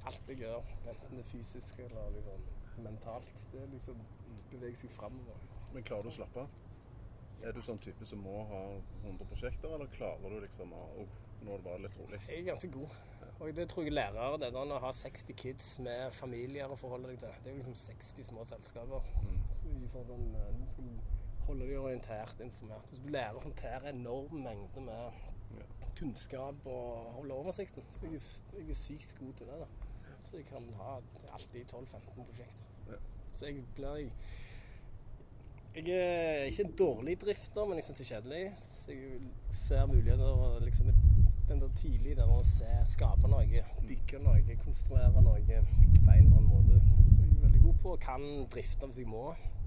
Alt 0.08 0.30
jeg 0.32 0.40
gjør, 0.44 0.72
enten 0.88 1.18
det 1.18 1.24
er 1.24 1.28
fysisk 1.28 1.82
eller 1.84 2.14
liksom 2.16 2.48
mentalt, 2.86 3.44
det 3.52 3.62
er 3.62 3.70
liksom 3.74 4.00
beveger 4.50 4.80
seg 4.80 4.94
framover. 4.96 5.46
Men 5.74 5.84
klarer 5.84 6.06
du 6.06 6.12
å 6.12 6.16
slappe 6.18 6.44
av? 6.44 6.56
Er 7.44 7.54
du 7.54 7.60
sånn 7.62 7.78
type 7.82 8.06
som 8.08 8.22
må 8.24 8.40
ha 8.50 8.62
100 9.04 9.28
prosjekter, 9.30 9.74
eller 9.74 9.90
klarer 9.92 10.32
du 10.32 10.40
liksom 10.42 10.72
å 10.74 10.84
oh, 11.02 11.18
Nå 11.42 11.52
er 11.52 11.60
det 11.60 11.64
bare 11.64 11.82
litt 11.84 11.98
rolig. 12.00 12.20
Jeg 12.28 12.40
er 12.40 12.50
ganske 12.50 12.70
god. 12.74 12.96
Og 13.38 13.56
det 13.56 13.68
tror 13.70 13.86
jeg 13.86 13.94
lærere 13.94 14.38
det 14.42 14.50
der 14.54 14.72
å 14.74 14.80
ha 14.82 14.90
60 14.92 15.36
kids 15.38 15.68
med 15.78 16.10
familier 16.16 16.72
å 16.74 16.78
forholde 16.78 17.12
deg 17.12 17.20
til. 17.22 17.36
Det 17.44 17.52
er 17.52 17.54
jo 17.54 17.60
liksom 17.60 17.76
60 17.84 18.26
små 18.32 18.46
selskaper. 18.48 19.10
Så 19.52 19.74
du 19.78 19.86
får 19.92 20.08
sånn, 20.08 20.26
eh, 20.34 20.48
du 20.58 20.64
skal 20.72 20.88
holde 21.46 21.68
deg 21.68 21.78
orientert, 21.78 22.42
informert. 22.42 22.90
Så 22.90 22.98
du 23.02 23.12
lærer 23.14 23.38
å 23.38 23.44
håndtere 23.46 23.92
enorm 23.94 24.42
mengde 24.42 24.82
med 24.88 25.22
kunnskap 25.98 26.66
og 26.66 27.12
holde 27.18 27.34
oversikten. 27.34 27.86
Så 27.90 28.06
jeg 28.06 28.18
er, 28.18 28.26
jeg 28.58 28.74
er 28.74 28.80
sykt 28.82 29.14
god 29.20 29.32
til 29.38 29.46
det. 29.46 29.60
da. 29.62 29.66
Så 30.22 30.36
jeg 30.36 30.46
kan 30.50 30.66
ha 30.80 30.98
alltid 31.32 31.64
12-15 31.64 32.26
prosjekter. 32.26 32.66
Ja. 32.90 32.98
Så 33.34 33.46
jeg 33.46 33.64
blir 33.74 34.10
Jeg 35.78 35.94
er 35.94 36.42
ikke 36.42 36.64
en 36.64 36.72
dårlig 36.78 37.20
drifter, 37.20 37.64
men 37.64 37.76
jeg 37.78 37.84
syns 37.84 37.98
det 37.98 38.04
er 38.04 38.08
kjedelig. 38.14 38.52
Så 38.56 38.92
jeg 38.92 39.20
ser 39.50 39.86
muligheter 39.86 40.58
liksom 40.64 40.86
den 41.48 41.60
der 41.60 41.68
tidlig 41.78 42.16
der 42.18 42.32
å 42.34 42.40
se, 42.42 42.66
skape 42.92 43.30
noe, 43.30 43.62
bygge 43.86 44.18
noe, 44.24 44.56
konstruere 44.64 45.22
noe 45.22 45.38
på 45.44 45.54
en 45.54 45.68
eller 46.08 46.16
annen 46.24 46.48
måte. 46.50 46.80
Jeg 46.80 47.28
er 47.28 47.44
veldig 47.44 47.60
god 47.62 47.78
på 47.84 47.92
og 47.94 48.02
kan 48.02 48.26
drifte 48.50 48.88
hvis 48.90 48.98
jeg 49.04 49.10
må, 49.12 49.22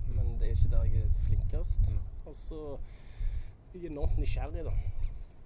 men 0.10 0.36
det 0.42 0.50
er 0.50 0.58
ikke 0.58 0.74
der 0.74 0.90
jeg 0.90 1.06
er 1.06 1.16
flinkest. 1.30 1.94
Og 2.26 2.36
så 2.36 2.60
er 2.76 3.80
jeg 3.80 3.94
enormt 3.94 4.20
nysgjerrig, 4.20 4.68
da. 4.68 4.76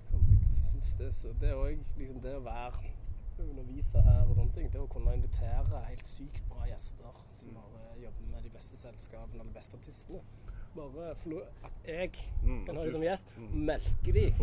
Liksom, 0.02 0.26
jeg 0.34 0.64
synes 0.64 0.92
det, 1.04 1.12
så, 1.20 1.36
det 1.44 1.52
er 1.52 1.62
òg 1.62 1.94
liksom 2.00 2.26
det 2.26 2.34
å 2.40 2.46
være 2.50 2.96
undervise 3.46 4.02
her 4.02 4.26
og 4.26 4.34
sånne 4.40 4.58
ting. 4.58 4.74
Det 4.74 4.82
å 4.82 4.90
kunne 4.90 5.14
invitere 5.14 5.86
helt 5.92 6.10
sykt 6.10 6.50
bra 6.50 6.66
gjester 6.72 7.24
som 7.38 7.54
bare 7.54 8.02
jobber 8.02 8.34
med 8.34 8.50
de 8.50 8.56
beste 8.58 8.82
selskapene 8.82 9.46
og 9.46 9.54
de 9.54 9.58
beste 9.60 9.78
artistene. 9.78 10.26
Bare 10.76 11.12
at 11.12 11.88
jeg 11.88 12.10
Mm, 12.44 12.66
kan 12.66 12.76
ha 12.76 12.84
dem 12.84 12.92
som 12.92 13.02
gjest, 13.06 13.30
mm. 13.38 13.54
melke 13.70 14.12
de. 14.14 14.24
Jeg 14.26 14.34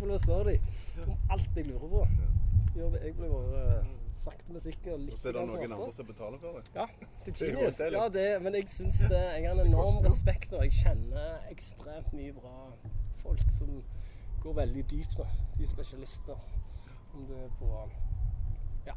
får 0.00 0.06
lov 0.06 0.16
å 0.16 0.18
spørre 0.24 0.44
de 0.56 0.58
om 1.06 1.16
alt 1.30 1.56
jeg 1.56 1.66
lurer 1.68 1.88
på. 1.92 2.06
Så 2.66 2.88
Jeg 3.04 3.14
blir 3.16 3.30
bare 3.30 3.84
sakte, 4.18 4.52
men 4.52 4.60
sikkert 4.60 5.00
litt 5.00 5.14
Og 5.14 5.20
så 5.20 5.28
er 5.28 5.32
det 5.36 5.44
noen 5.48 5.72
andre 5.76 5.92
som 5.92 6.06
betaler 6.08 6.38
for 6.42 6.58
det. 6.58 6.64
Ja, 6.74 6.86
er 6.86 7.30
er 7.30 7.32
genius. 7.38 7.76
deilig. 7.78 7.98
Ja, 8.00 8.08
det, 8.08 8.26
men 8.42 8.54
jeg 8.58 8.68
syns 8.68 8.98
det 9.12 9.20
Jeg 9.22 9.46
har 9.46 9.52
en 9.60 9.66
enorm 9.66 10.00
respekt, 10.04 10.52
og 10.52 10.64
jeg 10.64 10.72
kjenner 10.72 11.38
ekstremt 11.50 12.12
mye 12.12 12.32
bra 12.32 12.56
folk 13.22 13.44
som 13.58 13.82
går 14.42 14.52
veldig 14.62 14.84
dypt. 14.90 15.16
da. 15.18 15.26
De 15.58 15.62
er 15.62 15.68
spesialister. 15.68 16.36
Om 17.14 17.26
det 17.30 17.38
er 17.44 17.52
på 17.60 17.70
ja, 18.86 18.94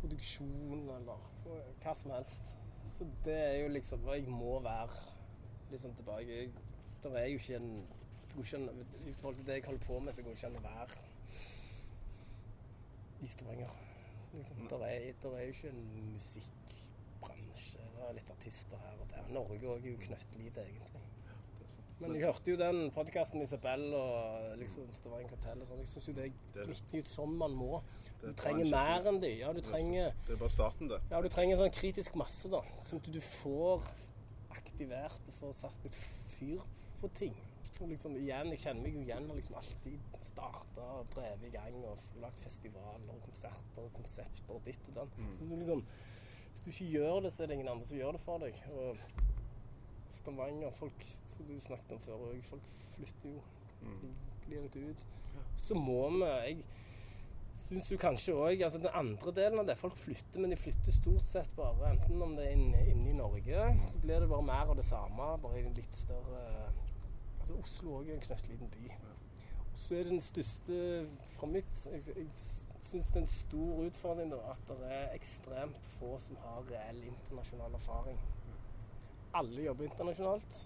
produksjon 0.00 0.90
eller 0.98 1.18
på 1.44 1.56
hva 1.82 1.94
som 1.98 2.12
helst. 2.14 2.52
Så 2.98 3.06
det 3.24 3.34
er 3.34 3.56
jo 3.62 3.72
liksom 3.74 4.04
hva 4.04 4.14
jeg 4.18 4.28
må 4.28 4.60
være 4.64 4.94
liksom 5.70 5.94
tilbake. 5.94 6.26
Jeg, 6.40 6.50
det 7.02 7.12
er 7.16 7.26
jo 7.26 7.38
ikke 7.38 7.56
en 7.56 7.70
I 8.36 9.12
forhold 9.12 9.36
til 9.36 9.46
det 9.46 9.54
jeg 9.54 9.64
holder 9.66 9.84
på 9.86 9.98
med, 9.98 10.12
så 10.14 10.22
går 10.22 10.30
det 10.30 10.38
ikke 10.38 10.46
an 10.50 10.56
å 10.60 10.66
være 10.66 10.98
i 13.22 13.26
Stavanger. 13.26 13.72
Liksom. 14.34 14.68
Der, 14.70 14.84
er, 14.86 15.12
der 15.22 15.36
er 15.36 15.42
jo 15.42 15.54
ikke 15.54 15.68
en 15.68 16.12
musikkbransje. 16.14 17.82
Det 17.96 18.04
er 18.08 18.14
litt 18.16 18.30
artister 18.32 18.80
her 18.84 19.00
og 19.02 19.08
der. 19.10 19.26
Norge 19.34 19.58
òg 19.74 19.84
er 19.84 19.90
jo 19.92 19.96
knøttlite, 20.06 20.64
egentlig. 20.68 21.02
Men 22.00 22.14
jeg 22.16 22.24
hørte 22.30 22.48
jo 22.54 22.56
den 22.56 22.78
podkasten 22.96 23.42
Isabel 23.44 23.82
og 23.92 24.54
liksom 24.62 24.86
Stavanger 24.96 25.34
Kartell 25.34 25.60
og 25.60 25.68
sånn. 25.68 25.82
Jeg 25.82 25.90
syns 25.90 26.06
jo 26.08 26.14
det 26.16 26.30
er- 26.30 26.62
er 26.62 26.70
litt 26.70 26.94
ut 26.94 27.08
som 27.08 27.34
man 27.42 27.52
må. 27.58 27.82
Du 28.22 28.32
trenger 28.36 28.70
mer 28.70 29.06
enn 29.08 29.20
de. 29.20 29.34
Ja, 29.42 29.52
du 29.52 29.60
trenger 29.60 30.12
Det 30.26 30.32
er 30.32 30.36
bare 30.40 30.48
starten, 30.54 30.88
det. 30.88 31.00
ja, 31.10 31.20
du 31.20 31.28
trenger 31.28 31.56
en 31.56 31.62
sånn 31.66 31.74
kritisk 31.80 32.14
masse, 32.16 32.48
da. 32.48 32.62
Som 32.82 33.00
du, 33.00 33.10
du 33.12 33.20
får 33.20 33.84
aktivert 34.80 35.28
og 35.28 35.34
får 35.36 35.56
satt 35.58 35.82
litt 35.84 35.96
fyr 36.38 36.62
på 37.00 37.08
ting. 37.12 37.34
Og 37.80 37.88
liksom 37.88 38.16
igjen, 38.16 38.50
Jeg 38.50 38.60
kjenner 38.60 38.82
meg 38.82 38.94
jo 38.94 39.02
igjen 39.02 39.30
og 39.30 39.36
liksom 39.36 39.54
alltid 39.56 40.16
starta 40.20 40.86
og 41.00 41.06
drevet 41.14 41.46
i 41.48 41.52
gang 41.52 41.76
og 41.80 41.96
lagt 41.96 42.20
lagd 42.20 42.40
festivaler 42.44 43.12
og 43.14 43.22
konserter 43.24 43.82
og 43.84 43.92
konsepter 43.92 44.54
og 44.54 44.62
ditt 44.64 44.88
og 44.88 44.96
den. 44.96 45.36
Mm. 45.40 45.58
Liksom, 45.60 45.84
hvis 46.50 46.62
du 46.64 46.70
ikke 46.70 46.90
gjør 46.92 47.20
det, 47.20 47.32
så 47.32 47.42
er 47.42 47.46
det 47.46 47.54
ingen 47.54 47.68
andre 47.68 47.86
som 47.86 47.96
gjør 47.96 48.12
det 48.12 48.20
for 48.20 48.38
deg. 48.38 48.62
Og 48.72 48.96
Stavanger, 50.08 50.70
folk 50.70 51.04
som 51.26 51.46
du 51.46 51.60
snakket 51.60 51.92
om 51.96 52.00
før 52.00 52.26
òg, 52.30 52.42
folk 52.44 52.68
flytter 52.96 53.34
jo. 53.36 53.42
De 53.80 54.12
glir 54.46 54.64
litt 54.66 54.76
ut. 54.76 55.08
Så 55.56 55.74
må 55.74 56.02
vi 56.10 56.24
jeg, 56.24 56.64
syns 57.64 57.90
jo 57.92 57.98
kanskje 58.00 58.34
òg 58.34 58.62
altså 58.64 58.80
Den 58.82 58.96
andre 58.96 59.32
delen 59.36 59.62
av 59.62 59.68
det 59.68 59.78
Folk 59.80 59.96
flytter, 59.98 60.40
men 60.40 60.52
de 60.52 60.58
flytter 60.60 60.94
stort 60.94 61.28
sett 61.32 61.50
bare 61.56 61.92
enten 61.92 62.22
om 62.22 62.34
det 62.38 62.48
er 62.48 62.56
inne, 62.56 62.82
inn 62.92 63.04
i 63.10 63.16
Norge, 63.16 63.66
så 63.92 64.00
blir 64.02 64.22
det 64.22 64.30
bare 64.30 64.46
mer 64.46 64.72
av 64.72 64.78
det 64.78 64.86
samme, 64.86 65.30
bare 65.42 65.60
i 65.60 65.66
en 65.66 65.76
litt 65.76 65.96
større 65.96 66.44
Altså 67.40 67.56
Oslo 67.56 67.94
òg 68.00 68.10
er 68.10 68.18
en 68.18 68.24
knøttliten 68.24 68.68
by. 68.68 68.90
Og 69.70 69.78
så 69.80 69.96
er 69.96 70.10
den 70.10 70.20
største 70.20 70.80
fra 71.36 71.48
mitt 71.48 71.86
Jeg, 71.88 72.02
jeg 72.12 72.28
syns 72.84 73.08
det 73.12 73.16
er 73.16 73.22
en 73.22 73.32
stor 73.32 73.80
utfordring 73.86 74.32
da, 74.32 74.40
at 74.52 74.74
det 74.80 74.90
er 74.92 75.14
ekstremt 75.14 75.88
få 75.96 76.16
som 76.20 76.38
har 76.44 76.66
reell 76.68 77.00
internasjonal 77.06 77.76
erfaring. 77.78 78.20
Alle 79.40 79.66
jobber 79.68 79.86
internasjonalt. 79.86 80.60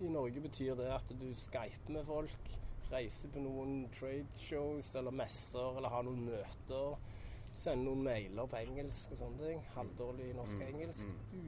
I 0.00 0.10
Norge 0.12 0.40
betyr 0.42 0.76
det 0.78 0.88
at 0.94 1.12
du 1.20 1.28
skyper 1.34 1.94
med 1.94 2.04
folk, 2.06 2.50
reiser 2.92 3.32
på 3.34 3.42
noen 3.44 3.82
trade 3.94 4.40
shows 4.40 4.90
eller 4.98 5.14
messer 5.14 5.78
eller 5.78 5.92
ha 5.92 6.02
noen 6.06 6.24
møter. 6.28 6.98
Sender 7.58 7.88
noen 7.88 8.04
mailer 8.06 8.46
på 8.48 8.58
engelsk 8.60 9.14
og 9.14 9.20
sånne 9.22 9.46
ting. 9.48 9.64
Halvdårlig 9.74 10.28
norsk-engelsk. 10.38 11.14
Du, 11.32 11.40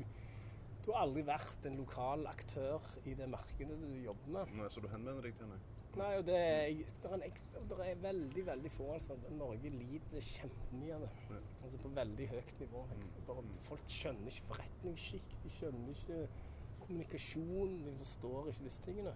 du 0.87 0.89
har 0.93 1.05
aldri 1.05 1.23
vært 1.29 1.67
en 1.69 1.77
lokal 1.79 2.25
aktør 2.31 2.87
i 3.07 3.15
det 3.19 3.29
markedet 3.31 3.77
du 3.79 3.91
jobber 4.05 4.33
med. 4.39 4.57
Nei, 4.59 4.71
Så 4.73 4.83
du 4.83 4.89
henvender 4.91 5.23
deg 5.29 5.37
til 5.39 5.47
henne? 5.47 5.61
Nei, 5.99 6.11
og 6.21 6.27
det 6.27 6.37
er, 6.39 6.83
det 7.03 7.09
er, 7.11 7.23
en, 7.27 7.65
det 7.71 7.79
er 7.85 8.03
veldig, 8.03 8.45
veldig 8.47 8.71
få. 8.71 8.93
altså. 8.95 9.17
Norge 9.35 9.73
lider 9.75 10.23
kjempemye 10.23 10.95
av 10.97 11.03
det. 11.07 11.11
Ja. 11.33 11.41
Altså 11.65 11.81
på 11.83 11.91
veldig 11.97 12.29
høyt 12.31 12.53
nivå. 12.63 12.85
Bare, 13.27 13.43
folk 13.67 13.89
skjønner 13.91 14.31
ikke 14.31 14.51
forretningsskikk, 14.53 15.35
de 15.45 15.51
skjønner 15.57 15.97
ikke 15.97 16.21
kommunikasjon, 16.85 17.75
de 17.87 17.95
forstår 17.99 18.51
ikke 18.53 18.67
disse 18.67 18.85
tingene. 18.87 19.15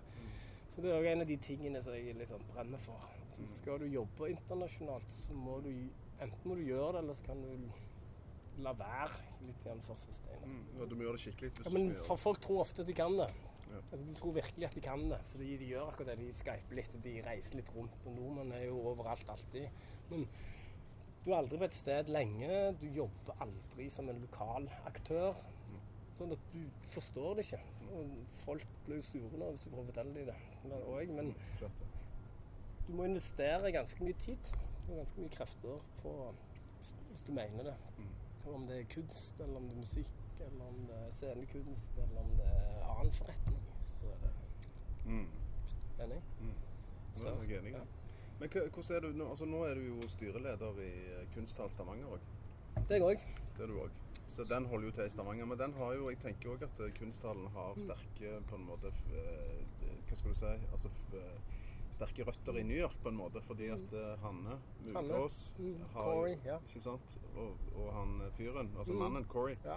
Så 0.74 0.82
det 0.82 0.90
er 0.90 0.98
òg 0.98 1.06
en 1.06 1.22
av 1.22 1.28
de 1.30 1.36
tingene 1.38 1.82
som 1.84 1.94
jeg 1.94 2.16
liksom 2.18 2.42
brenner 2.50 2.80
for. 2.82 3.02
Så 3.34 3.46
skal 3.54 3.78
du 3.82 3.86
jobbe 3.86 4.30
internasjonalt, 4.32 5.10
så 5.10 5.34
må 5.38 5.60
du 5.62 5.70
enten 6.22 6.48
må 6.48 6.56
du 6.58 6.64
gjøre 6.66 6.96
det, 6.96 7.02
eller 7.04 7.18
så 7.18 7.26
kan 7.28 7.42
du 7.42 8.62
la 8.62 8.72
være 8.78 9.22
litt 9.46 9.66
igjen 9.66 9.82
stein. 9.84 10.42
Altså. 10.42 10.58
Mm. 10.58 10.66
Ja, 10.78 10.86
du 10.90 10.94
må 10.94 11.06
gjøre 11.06 11.18
det 11.18 11.24
skikkelig. 11.24 11.52
Ja, 11.64 11.72
men 11.74 11.90
for 12.06 12.20
folk 12.20 12.42
tror 12.42 12.62
ofte 12.64 12.82
at 12.84 12.90
de 12.90 12.96
kan 12.96 13.16
det. 13.18 13.30
Ja. 13.64 13.80
Altså, 13.80 14.04
De 14.06 14.14
tror 14.18 14.34
virkelig 14.36 14.68
at 14.68 14.76
de 14.78 14.82
kan 14.84 15.06
det, 15.10 15.20
fordi 15.30 15.56
de 15.62 15.70
gjør 15.72 15.90
akkurat 15.90 16.12
det. 16.12 16.18
De 16.22 16.36
skyper 16.38 16.78
litt, 16.78 16.98
de 17.06 17.14
reiser 17.26 17.58
litt 17.58 17.72
rundt. 17.74 18.06
Og 18.06 18.18
nordmenn 18.18 18.54
er 18.54 18.68
jo 18.68 18.78
overalt 18.92 19.34
alltid. 19.34 19.82
Men 20.10 20.26
du 21.24 21.32
er 21.32 21.38
aldri 21.40 21.58
på 21.58 21.66
et 21.66 21.76
sted 21.76 22.10
lenge. 22.14 22.62
Du 22.80 22.86
jobber 22.94 23.42
aldri 23.46 23.88
som 23.90 24.10
en 24.10 24.22
lokal 24.22 24.70
aktør. 24.90 25.38
Sånn 26.14 26.34
at 26.36 26.50
du 26.52 26.60
forstår 26.92 27.38
det 27.38 27.48
ikke. 27.48 27.62
Og 27.94 28.18
folk 28.44 28.66
blir 28.86 29.02
sure 29.02 29.38
nå 29.40 29.50
hvis 29.50 29.64
du 29.64 29.70
prøver 29.72 29.88
å 29.88 29.90
fortelle 29.90 30.14
dem 30.14 30.28
det. 30.30 30.36
Men, 30.64 30.72
også, 30.72 31.12
men 31.12 31.26
det. 31.60 31.70
du 32.88 32.92
må 32.92 33.04
investere 33.04 33.72
ganske 33.72 34.04
mye 34.04 34.12
tid 34.18 34.50
og 34.88 34.96
ganske 34.96 35.20
mye 35.20 35.32
krefter 35.32 35.80
på 36.02 36.12
hvis, 37.10 37.22
du 37.26 37.32
mener 37.32 37.62
det. 37.70 37.74
Og 38.46 38.54
Om 38.54 38.66
det 38.68 38.80
er 38.80 38.84
kunst, 38.94 39.40
eller 39.40 39.56
om 39.56 39.62
det 39.68 39.72
er 39.72 39.80
musikk, 39.80 40.10
eller 40.40 40.64
om 40.68 40.74
det 40.88 40.96
er 41.06 41.10
scenekunst, 41.10 41.90
eller 41.96 42.20
om 42.20 42.30
det 42.40 42.48
er 42.52 42.88
annen 42.92 43.12
forretning, 43.12 43.60
så 43.82 44.06
er 44.12 44.18
det 44.26 44.32
Mm. 45.04 45.26
enig. 46.00 46.22
Ja, 47.24 47.30
jeg 47.42 47.56
er 47.56 47.60
enig. 47.60 47.72
Ja. 47.72 47.80
Men 48.40 48.48
hvordan 48.48 48.96
er 48.96 49.00
du 49.00 49.12
nå? 49.18 49.30
Altså, 49.30 49.44
nå 49.44 49.64
er 49.64 49.74
du 49.74 49.80
jo 49.80 50.08
styreleder 50.08 50.80
i 50.80 50.90
eh, 51.20 51.26
Kunsthall 51.34 51.70
Stavanger 51.70 52.06
òg. 52.06 52.20
Det 52.88 52.90
er 52.90 52.94
jeg 52.94 53.02
òg. 53.02 53.20
Det 53.56 53.62
er 53.62 53.66
du 53.66 53.78
òg. 53.80 53.90
Så 54.28 54.44
den 54.44 54.66
holder 54.66 54.86
jo 54.86 54.92
til 54.92 55.04
i 55.06 55.08
Stavanger. 55.10 55.44
Men 55.46 55.58
den 55.58 55.72
har 55.72 55.92
jo, 55.94 56.08
jeg 56.10 56.18
tenker 56.18 56.48
òg 56.56 56.62
at 56.66 56.80
eh, 56.80 56.92
Kunsthallen 56.98 57.46
har 57.54 57.74
sterke 57.78 58.40
på 58.48 58.56
en 58.56 58.64
måte 58.66 58.90
eh, 59.14 59.60
Hva 60.08 60.16
skal 60.16 60.30
du 60.30 60.38
si? 60.38 60.52
Altså 60.72 60.88
eh, 61.14 61.40
sterke 61.94 62.24
røtter 62.26 62.56
i 62.58 62.62
New 62.66 62.76
York 62.76 62.96
på 63.02 63.08
en 63.12 63.16
måte. 63.18 63.40
Fordi 63.46 63.68
at 63.74 63.92
uh, 63.94 64.14
Hanne. 64.24 64.56
Mugås 64.86 65.54
Mm, 65.58 65.76
Corey, 65.94 66.36
ja. 66.44 66.58
Ikke 66.68 66.80
sant? 66.80 67.18
Og, 67.36 67.56
og 67.76 67.92
han 67.94 68.20
eh, 68.26 68.32
fyren, 68.38 68.72
altså 68.78 68.92
Mm. 68.92 68.98
mannen 69.04 69.24
Corey. 69.24 69.56
Ja. 69.64 69.76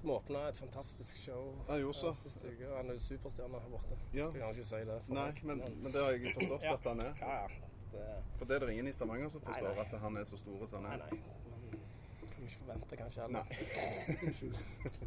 Som 0.00 0.10
åpna 0.10 0.48
et 0.50 0.58
fantastisk 0.58 1.16
show 1.16 1.54
Ja, 1.68 1.76
jo, 1.80 1.92
så. 1.92 2.10
siste 2.14 2.48
uke. 2.50 2.66
Han 2.76 2.88
er 2.90 2.94
jo 2.98 3.00
superstjerne 3.00 3.60
her 3.62 3.70
borte. 3.70 3.96
Ja. 4.12 4.26
Jeg 4.32 4.40
kan 4.42 4.50
ikke 4.50 4.64
si 4.64 4.80
det. 4.90 4.98
Nei, 5.08 5.28
men, 5.44 5.62
men 5.82 5.92
det 5.92 6.02
har 6.02 6.10
jeg 6.12 6.34
forstått 6.34 6.62
Ja. 6.66 6.72
at 6.74 6.84
han 6.90 7.00
er. 7.00 7.14
Ja, 7.20 7.36
ja. 7.44 7.48
Det, 7.94 8.04
For 8.38 8.44
det 8.50 8.56
er 8.56 8.66
det 8.66 8.72
ingen 8.74 8.88
i 8.88 8.92
Stavanger 8.92 9.28
som 9.30 9.40
forstår 9.40 9.70
nei. 9.70 9.84
at 9.86 10.00
han 10.02 10.16
er 10.16 10.24
så 10.26 10.36
stor 10.36 10.66
som 10.66 10.84
han 10.84 11.00
er. 11.00 11.06
nei. 11.14 11.20
Men 12.20 12.30
kan 12.32 12.40
vi 12.42 12.48
ikke 12.50 12.58
forvente, 12.64 12.96
kanskje, 12.96 13.20
heller. 13.22 13.44
Nei. 13.44 15.04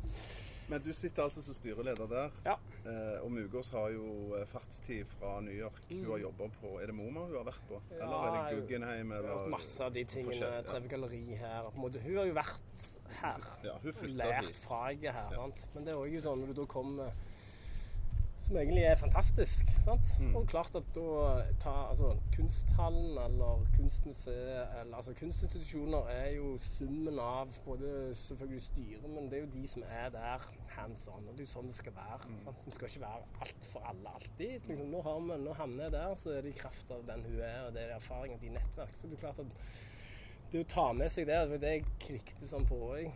Men 0.67 0.81
du 0.83 0.89
sitter 0.93 1.23
altså 1.23 1.41
som 1.43 1.55
styreleder 1.55 2.09
der. 2.11 2.33
Ja. 2.45 2.55
Eh, 2.83 3.23
og 3.23 3.31
Mugås 3.31 3.69
har 3.71 3.89
jo 3.93 4.35
eh, 4.35 4.43
fartstid 4.49 5.07
fra 5.13 5.37
New 5.41 5.55
York. 5.55 5.79
Hun 5.89 6.05
har 6.11 6.21
jobba 6.25 6.49
på 6.59 6.73
Er 6.81 6.91
det 6.91 6.95
MoMA 6.95 7.23
hun 7.29 7.37
har 7.37 7.47
vært 7.47 7.63
på? 7.69 7.79
Mm. 7.79 7.93
Ja, 7.93 8.03
Eller 8.03 8.27
er 8.27 8.35
det 8.35 8.59
Guggenheim? 8.59 9.05
Hun 9.07 9.15
har 9.15 9.23
Eller 9.23 9.41
hørt 9.45 9.53
masse 9.55 9.87
av 9.87 9.95
de 9.95 10.03
tingene. 10.03 10.51
Drevet 10.67 10.89
galleri 10.91 11.23
her. 11.39 11.69
På 11.69 11.75
en 11.75 11.85
måte. 11.85 12.03
Hun 12.03 12.19
har 12.19 12.27
jo 12.27 12.35
vært 12.35 12.83
her. 13.21 13.47
Ja, 13.63 13.77
hun 13.83 14.13
lært 14.19 14.45
hit. 14.45 14.61
faget 14.67 15.15
her. 15.15 15.33
Sant? 15.35 15.67
Men 15.73 15.87
det 15.87 15.95
er 15.95 16.03
òg 16.03 16.19
sånn 16.27 16.43
når 16.43 16.51
du 16.53 16.61
da 16.61 16.67
kommer 16.75 17.15
Som 18.47 18.57
egentlig 18.57 18.83
er 18.87 18.95
fantastisk. 18.95 19.71
Sant? 19.83 20.07
Mm. 20.21 20.35
Og 20.39 20.45
klart 20.47 20.75
at 20.79 20.85
da 20.95 21.07
ta, 21.59 21.71
altså, 21.89 22.13
Kunsthallen 22.35 23.17
eller 23.19 23.65
Kunstmuseet 23.75 24.69
eller 24.79 24.95
altså 24.95 25.13
Kunstinstitusjoner 25.19 26.07
er 26.13 26.29
jo 26.37 26.53
summen 26.57 27.19
av 27.19 27.51
både 27.65 27.89
selvfølgelig 28.15 28.61
styret, 28.61 29.09
men 29.09 29.27
det 29.27 29.41
er 29.41 29.43
jo 29.43 29.49
de 29.57 29.65
som 29.67 29.83
er 29.89 30.07
der 30.15 30.45
hands 30.77 31.09
on. 31.11 31.27
Og 31.27 31.33
det 31.33 31.43
er 31.43 31.49
jo 31.49 31.53
sånn 31.57 31.67
det 31.67 31.75
skal 31.75 31.95
være. 31.97 32.21
Mm. 32.29 32.37
Sant? 32.45 32.61
Det 32.65 32.75
skal 32.77 32.89
ikke 32.93 33.03
være 33.03 33.43
alt 33.47 33.67
for 33.73 33.89
alle 33.91 34.13
alltid. 34.15 34.53
Liksom, 34.69 34.87
nå 34.95 35.01
har 35.09 35.19
vi, 35.25 35.39
når 35.43 35.59
Hanne 35.59 35.89
er 35.89 35.93
der, 35.97 36.15
så 36.21 36.31
er 36.37 36.47
det 36.47 36.53
i 36.55 36.61
kraft 36.61 36.93
av 36.95 37.03
den 37.09 37.27
hun 37.27 37.41
er, 37.41 37.59
og 37.65 37.75
det 37.75 37.83
er 37.83 37.95
erfaring 37.97 38.37
og 38.37 38.45
de 38.45 38.53
nettverk. 38.55 38.95
Så 38.95 39.11
det 39.11 39.19
er 39.19 39.25
klart 39.25 39.43
at 39.43 39.51
det 40.53 40.63
å 40.63 40.69
ta 40.71 40.87
med 40.95 41.11
seg 41.11 41.27
det, 41.27 41.41
det 41.43 41.57
var 41.57 41.65
det 41.65 41.75
jeg 41.75 41.89
klikket 42.05 42.47
sånn 42.47 42.69
på 42.71 42.79
òg. 42.93 43.11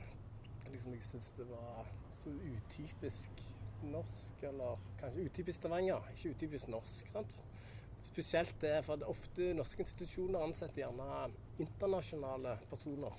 Liksom, 0.68 0.92
jeg 1.00 1.08
syns 1.08 1.32
det 1.40 1.48
var 1.56 1.88
så 2.20 2.36
utypisk 2.36 3.48
norsk, 3.88 4.44
eller 4.48 4.82
kanskje 5.00 5.26
utypisk 5.30 5.60
Stavanger, 5.60 6.08
ikke 6.14 6.36
utypisk 6.36 6.72
norsk. 6.72 7.10
sant? 7.12 7.36
Spesielt 8.04 8.56
det, 8.62 8.74
for 8.86 9.04
ofte 9.10 9.52
norske 9.54 9.84
institusjoner 9.86 10.42
ansetter 10.42 10.84
gjerne 10.84 11.30
internasjonale 11.62 12.58
personer. 12.70 13.18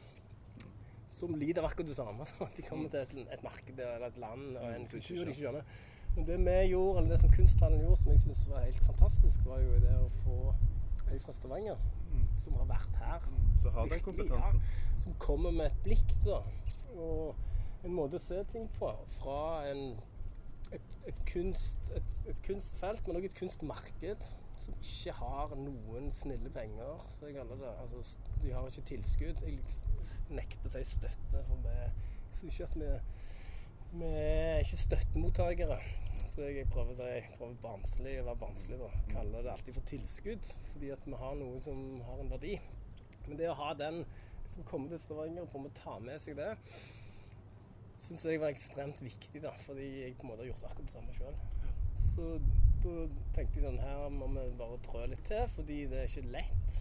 Som 1.12 1.36
lider 1.38 1.62
av 1.62 1.70
akkurat 1.70 1.88
det 1.92 1.96
samme. 1.96 2.26
da. 2.38 2.48
De 2.56 2.66
kommer 2.66 2.90
til 2.90 3.00
et, 3.00 3.32
et 3.36 3.44
marked 3.46 3.78
eller 3.78 4.06
et 4.08 4.18
land 4.18 4.56
og 4.56 4.68
en 4.68 4.82
Mm, 4.82 4.88
som 4.88 4.98
kultur 4.98 5.24
de 5.24 5.30
ikke 5.30 5.40
skjønner. 5.40 5.74
Men 6.16 6.26
det 6.28 6.38
vi 6.44 6.58
gjorde, 6.72 6.98
eller 6.98 7.10
det 7.14 7.20
som 7.22 7.32
Kunsthallen 7.32 7.80
gjorde, 7.80 8.00
som 8.02 8.12
jeg 8.12 8.20
syns 8.26 8.48
var 8.50 8.66
helt 8.66 8.84
fantastisk, 8.84 9.46
var 9.46 9.62
jo 9.64 9.78
det 9.80 9.94
å 9.96 10.08
få 10.22 10.38
ei 11.12 11.20
fra 11.22 11.32
Stavanger 11.36 11.78
som 12.42 12.58
har 12.60 12.68
vært 12.68 12.98
her. 13.00 13.30
Så 13.62 13.70
har 13.70 13.88
den 13.88 14.02
kompetansen. 14.04 14.60
Ja, 14.60 14.98
som 15.04 15.14
kommer 15.18 15.54
med 15.54 15.70
et 15.70 15.78
blikk 15.86 16.12
da, 16.26 16.42
og 16.96 17.34
en 17.86 17.94
måte 17.96 18.18
å 18.18 18.22
se 18.22 18.38
ting 18.52 18.68
på 18.78 18.90
fra 19.16 19.38
en, 19.70 19.96
et, 20.72 20.98
et, 21.10 21.18
kunst, 21.32 21.90
et, 21.96 22.20
et 22.30 22.42
kunstfelt, 22.46 23.06
men 23.06 23.18
også 23.18 23.30
et 23.30 23.38
kunstmarked 23.38 24.28
som 24.62 24.76
ikke 24.78 25.16
har 25.18 25.56
noen 25.58 26.12
snille 26.14 26.52
penger, 26.54 27.02
som 27.10 27.26
jeg 27.26 27.36
kaller 27.36 27.60
det. 27.60 27.72
Altså, 27.82 28.18
de 28.42 28.52
har 28.52 28.68
ikke 28.68 28.88
tilskudd. 28.92 29.42
Jeg 29.46 29.58
nekter 30.32 30.70
å 30.70 30.74
si 30.76 30.84
støtte, 30.94 31.42
for 31.48 31.64
vi 31.64 31.74
jeg 31.76 32.38
synes 32.38 32.58
ikke 32.58 32.70
at 32.70 32.78
vi 32.80 32.92
vi 33.92 34.08
er 34.08 34.62
ikke 34.62 34.76
støttemottakere. 34.80 35.76
Så 36.26 36.46
jeg 36.48 36.68
prøver 36.72 36.94
å 36.94 36.96
si 36.96 37.32
prøver 37.34 37.58
barnslig 37.60 38.14
å 38.22 38.28
være 38.30 38.40
barnslig, 38.40 38.78
da. 38.80 38.88
Kaller 39.10 39.44
det 39.44 39.52
alltid 39.52 39.76
for 39.76 39.88
tilskudd, 39.90 40.48
fordi 40.72 40.92
at 40.94 41.04
vi 41.04 41.18
har 41.20 41.34
noe 41.36 41.58
som 41.60 41.82
har 42.06 42.22
en 42.22 42.32
verdi. 42.32 42.54
Men 43.26 43.36
det 43.36 43.50
å 43.52 43.58
ha 43.58 43.74
den, 43.76 44.00
som 44.54 44.64
komme 44.68 44.88
til 44.88 45.02
Stavanger 45.02 45.50
på 45.52 45.60
å 45.60 45.74
ta 45.76 45.98
med 46.00 46.24
seg 46.24 46.40
det 46.40 46.54
syns 48.00 48.24
jeg 48.24 48.40
var 48.40 48.52
ekstremt 48.52 49.02
viktig, 49.04 49.42
da, 49.42 49.52
fordi 49.66 49.88
jeg 50.02 50.16
på 50.18 50.26
en 50.26 50.32
måte 50.32 50.44
har 50.44 50.52
gjort 50.52 50.64
akkurat 50.70 50.86
det 50.88 50.94
samme 50.94 51.16
sjøl. 51.16 51.36
Så 52.02 52.28
da 52.82 52.94
tenkte 53.36 53.58
jeg 53.58 53.64
sånn 53.66 53.78
Her 53.82 54.08
må 54.10 54.26
vi 54.32 54.46
bare 54.58 54.78
trø 54.86 55.04
litt 55.10 55.22
til, 55.28 55.44
fordi 55.54 55.82
det 55.90 56.00
er 56.00 56.08
ikke 56.08 56.32
lett 56.34 56.78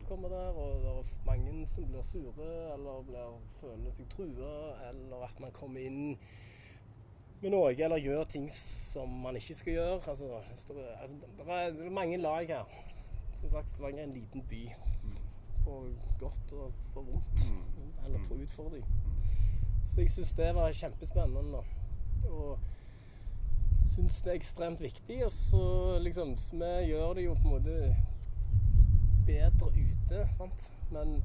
å 0.00 0.08
komme 0.08 0.30
der. 0.32 0.56
Og 0.58 0.82
det 0.82 0.94
er 0.94 1.12
mange 1.28 1.54
som 1.70 1.86
blir 1.90 2.08
sure, 2.08 2.48
eller 2.74 3.06
blir, 3.08 3.36
føler 3.60 3.94
seg 3.98 4.10
trua, 4.14 4.56
eller 4.88 5.28
at 5.28 5.38
man 5.44 5.54
kommer 5.56 5.84
inn 5.84 6.16
med 7.44 7.52
noe, 7.52 7.74
eller 7.76 8.00
gjør 8.00 8.24
ting 8.32 8.48
som 8.56 9.14
man 9.24 9.36
ikke 9.36 9.56
skal 9.60 9.78
gjøre. 9.78 10.00
Altså, 10.00 10.30
altså, 10.40 10.74
det, 10.74 11.46
er, 11.46 11.70
det 11.76 11.86
er 11.86 11.98
mange 12.02 12.20
lag 12.22 12.48
her. 12.48 12.76
Som 13.40 13.50
sagt, 13.52 13.70
Stavanger 13.70 14.04
er 14.04 14.08
en 14.08 14.16
liten 14.16 14.44
by. 14.48 14.62
På 15.64 15.82
godt 16.20 16.56
og 16.56 16.72
på 16.94 17.04
vondt. 17.04 17.48
Eller 18.04 18.24
på 18.28 18.40
utfordring. 18.40 18.86
Så 19.94 20.00
jeg 20.00 20.10
syns 20.10 20.32
det 20.34 20.54
var 20.54 20.72
kjempespennende. 20.74 21.60
Og 22.30 22.58
syns 23.94 24.16
det 24.24 24.32
er 24.32 24.40
ekstremt 24.40 24.80
viktig. 24.82 25.20
Og 25.24 25.30
så 25.32 25.98
liksom 26.02 26.34
Vi 26.52 26.72
gjør 26.88 27.14
det 27.14 27.24
jo 27.24 27.34
på 27.34 27.48
en 27.48 27.54
måte 27.54 27.96
bedre 29.26 29.70
ute, 29.70 30.28
sant. 30.36 30.72
Men 30.90 31.22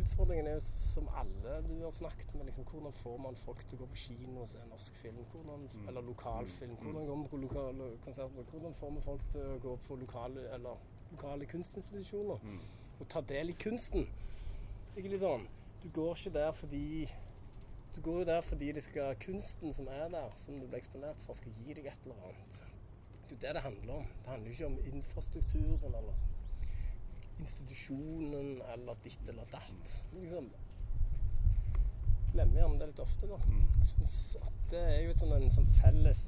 utfordringen 0.00 0.46
er 0.46 0.54
jo 0.56 0.60
som 0.64 1.08
alle 1.20 1.58
du 1.68 1.84
har 1.84 1.90
snakket 1.90 2.34
med, 2.34 2.44
liksom, 2.48 2.64
hvordan 2.64 2.92
får 2.92 3.18
man 3.18 3.36
folk 3.36 3.60
til 3.68 3.76
å 3.76 3.82
gå 3.82 3.86
på 3.92 4.00
kino 4.06 4.40
og 4.40 4.48
se 4.48 4.58
norsk 4.70 4.96
film? 4.96 5.18
Hvordan, 5.32 5.68
eller 5.88 6.00
lokalfilm? 6.08 6.76
Hvordan 6.80 7.06
går 7.06 7.16
vi 7.22 7.28
på 7.28 7.36
lokale 7.44 7.90
konserter? 8.04 8.48
Hvordan 8.50 8.74
får 8.74 8.90
vi 8.96 9.00
folk 9.00 9.26
til 9.32 9.40
å 9.40 9.58
gå 9.66 9.76
på 9.88 9.96
lokale, 10.00 10.46
eller, 10.54 10.80
lokale 11.12 11.46
kunstinstitusjoner 11.46 12.40
og 13.00 13.08
ta 13.08 13.20
del 13.20 13.52
i 13.52 13.58
kunsten? 13.60 14.08
Ikke 14.96 15.08
litt 15.12 15.20
sånn 15.20 15.44
Du 15.82 15.88
går 15.92 16.16
ikke 16.16 16.30
der 16.38 16.52
fordi 16.52 17.08
Du 17.96 18.00
går 18.00 18.18
jo 18.18 18.24
der 18.24 18.40
fordi 18.40 18.72
det 18.72 18.82
skal 18.82 19.16
kunsten 19.20 19.74
som 19.74 19.88
er 19.90 20.08
der, 20.08 20.28
som 20.36 20.60
du 20.60 20.66
blir 20.66 20.78
eksponert 20.78 21.20
for, 21.22 21.36
skal 21.36 21.52
gi 21.52 21.74
deg 21.76 21.86
et 21.86 22.04
eller 22.04 22.26
annet. 22.28 22.62
Det 23.28 23.32
er 23.32 23.36
jo 23.36 23.40
det 23.46 23.54
det 23.54 23.62
handler 23.62 23.94
om. 23.94 24.06
Det 24.24 24.30
handler 24.30 24.50
ikke 24.50 24.66
om 24.66 24.78
infrastrukturen 24.92 25.84
eller 25.84 26.14
institusjonen 27.38 28.62
eller 28.74 28.94
ditt 29.04 29.28
eller 29.28 29.44
datt. 29.52 30.04
Liksom 30.14 30.50
Glemmer 32.32 32.62
gjerne 32.62 32.78
det 32.80 32.86
litt 32.88 33.00
ofte, 33.02 33.28
da. 33.28 33.36
Jeg 33.78 33.86
synes 33.86 34.36
at 34.40 34.60
det 34.70 34.78
er 34.80 35.00
jo 35.04 35.10
et 35.12 35.18
sånn, 35.20 35.32
en 35.36 35.50
sånn 35.52 35.66
felles, 35.76 36.22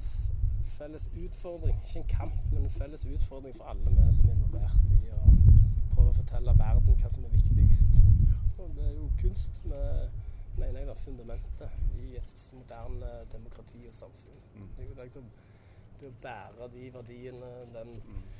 felles 0.75 1.07
utfordring. 1.17 1.79
Ikke 1.81 2.03
en 2.03 2.11
kamp, 2.11 2.35
men 2.51 2.67
en 2.67 2.75
felles 2.75 3.05
utfordring 3.09 3.55
for 3.57 3.71
alle 3.71 3.93
vi 3.95 4.05
som 4.13 4.29
er 4.29 4.35
involvert 4.35 4.83
i 4.93 5.15
å 5.15 5.21
prøve 5.95 6.11
å 6.11 6.17
fortelle 6.19 6.53
verden 6.59 6.99
hva 7.01 7.09
som 7.09 7.25
er 7.25 7.33
viktigst. 7.33 7.97
Og 8.59 8.69
det 8.77 8.85
er 8.85 8.93
jo 8.93 9.09
kunst 9.23 9.63
er, 9.65 10.13
mener 10.57 10.79
jeg, 10.81 10.87
da, 10.87 10.95
fundamentet 11.03 11.69
i 11.99 12.15
et 12.19 12.45
moderne 12.55 13.11
demokrati 13.31 13.83
og 13.89 13.93
samfunn. 13.93 14.41
Det 14.77 14.85
er 14.85 14.89
jo 14.89 15.03
liksom 15.03 15.29
det 15.99 16.09
å 16.09 16.15
bære 16.23 16.67
de 16.73 16.89
verdiene, 16.91 17.51
den 17.71 17.93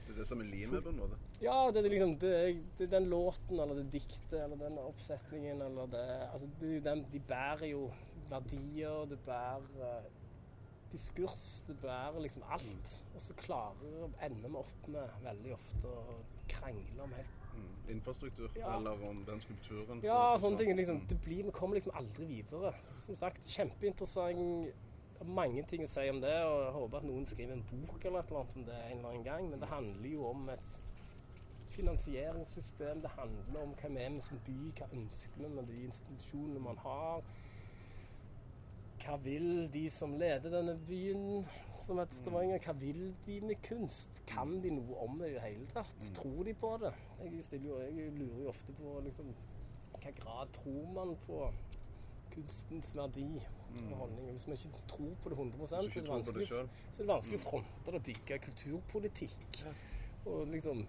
Det 0.06 0.14
er 0.14 0.18
det 0.20 0.26
som 0.28 0.42
er 0.44 0.50
limet, 0.50 0.84
på 0.84 0.92
en 0.92 1.00
måte. 1.00 1.20
ja, 1.42 1.56
det 1.72 1.82
er 1.82 1.90
liksom 1.90 2.18
det 2.20 2.34
er, 2.36 2.50
det 2.78 2.88
er 2.88 2.92
den 2.98 3.08
låten 3.10 3.60
eller 3.60 3.80
det 3.80 3.86
diktet 3.94 4.36
eller 4.42 4.60
den 4.60 4.78
oppsetningen 4.82 5.62
eller 5.62 5.88
det 5.94 6.04
Altså, 6.32 6.50
det, 6.60 6.74
er 6.86 7.02
de 7.14 7.22
bærer 7.30 7.66
jo 7.72 7.88
verdier, 8.30 9.06
det 9.10 9.20
bærer 9.26 9.88
eh, 9.88 10.12
diskurs, 10.92 11.64
det 11.68 11.78
bærer 11.82 12.20
liksom 12.22 12.44
alt. 12.50 12.92
Og 13.16 13.22
så 13.22 13.34
klarer 13.40 14.12
ender 14.26 14.50
vi 14.50 14.62
opp 14.62 14.92
med 14.92 15.18
veldig 15.24 15.56
ofte 15.56 15.88
å 15.88 16.20
krangle 16.52 17.04
om 17.04 17.16
helt 17.16 17.35
Mm. 17.35 17.35
Infrastruktur, 17.90 18.50
Ja. 18.56 18.78
eller 18.78 18.92
om 19.10 19.24
den 19.26 19.40
skulpturen. 19.40 20.02
Ja, 20.04 20.38
sånne 20.38 20.58
ting. 20.58 20.76
Liksom, 20.76 20.96
Mm. 20.98 21.08
det 21.08 21.22
blir, 21.24 21.44
vi 21.44 21.52
kommer 21.52 21.76
liksom 21.76 21.92
aldri 21.96 22.26
videre. 22.26 22.74
Som 22.92 23.16
sagt, 23.16 23.46
kjempeinteressant. 23.48 24.74
Mange 25.24 25.64
ting 25.64 25.84
å 25.84 25.88
si 25.88 26.10
om 26.10 26.20
det, 26.22 26.34
og 26.44 26.64
jeg 26.66 26.74
håper 26.74 26.98
at 26.98 27.04
noen 27.04 27.26
skriver 27.26 27.54
en 27.54 27.64
bok 27.72 28.06
eller 28.06 28.20
et 28.20 28.26
eller 28.28 28.40
annet 28.40 28.56
om 28.56 28.64
det 28.66 28.74
en 28.92 28.98
eller 28.98 29.10
annen 29.10 29.24
gang. 29.24 29.50
Men 29.50 29.60
det 29.60 29.70
handler 29.70 30.10
jo 30.10 30.26
om 30.26 30.50
et 30.50 30.80
finansieringssystem. 31.70 33.02
Det 33.02 33.10
handler 33.12 33.62
om 33.62 33.74
vi 33.78 33.86
er 34.04 34.10
med 34.10 34.22
som 34.24 34.40
by, 34.46 34.72
hva 34.80 34.88
ønsker 34.94 35.38
vi 35.38 35.48
med 35.48 35.68
de 35.68 35.84
institusjonene 35.86 36.60
man 36.60 36.78
har. 36.78 37.22
Hva 39.06 39.18
vil 39.24 39.68
de 39.74 39.90
som 39.90 40.14
leder 40.18 40.50
denne 40.50 40.78
byen, 40.88 41.46
som 41.84 42.00
at 42.00 42.14
Stavanger, 42.14 42.62
hva 42.64 42.74
vil 42.80 43.02
de 43.26 43.40
med 43.44 43.62
kunst? 43.66 44.22
Kan 44.30 44.60
de 44.64 44.72
noe 44.76 44.98
om 45.04 45.20
det 45.20 45.32
i 45.32 45.36
det 45.36 45.44
hele 45.44 45.68
tatt? 45.74 46.10
Tror 46.18 46.44
de 46.48 46.54
på 46.58 46.72
det? 46.82 46.94
Jeg, 47.24 47.44
stiller 47.48 47.70
jo, 47.72 47.80
jeg 47.84 48.12
lurer 48.18 48.44
jo 48.44 48.50
ofte 48.52 48.76
på 48.78 48.98
liksom, 49.06 49.32
hva 49.96 50.14
grad 50.20 50.54
tror 50.56 50.90
man 50.96 51.16
på 51.26 51.42
kunstens 52.36 52.92
verdi 52.98 53.28
og 53.92 53.96
holdning. 54.04 54.32
Hvis 54.32 54.48
man 54.48 54.58
ikke 54.60 54.88
tror 54.92 55.14
på 55.24 55.32
det 55.32 55.40
100 55.40 55.68
så 55.68 55.78
er 55.78 55.90
det 55.90 56.08
vanskelig, 56.10 56.48
så 56.50 56.62
er 56.64 57.02
det 57.02 57.12
vanskelig 57.12 57.40
å 57.40 57.46
fronte 57.46 57.92
det 57.92 58.02
og 58.02 58.08
bygge 58.10 58.40
kulturpolitikk. 58.48 59.62
Og 60.26 60.52
liksom, 60.52 60.84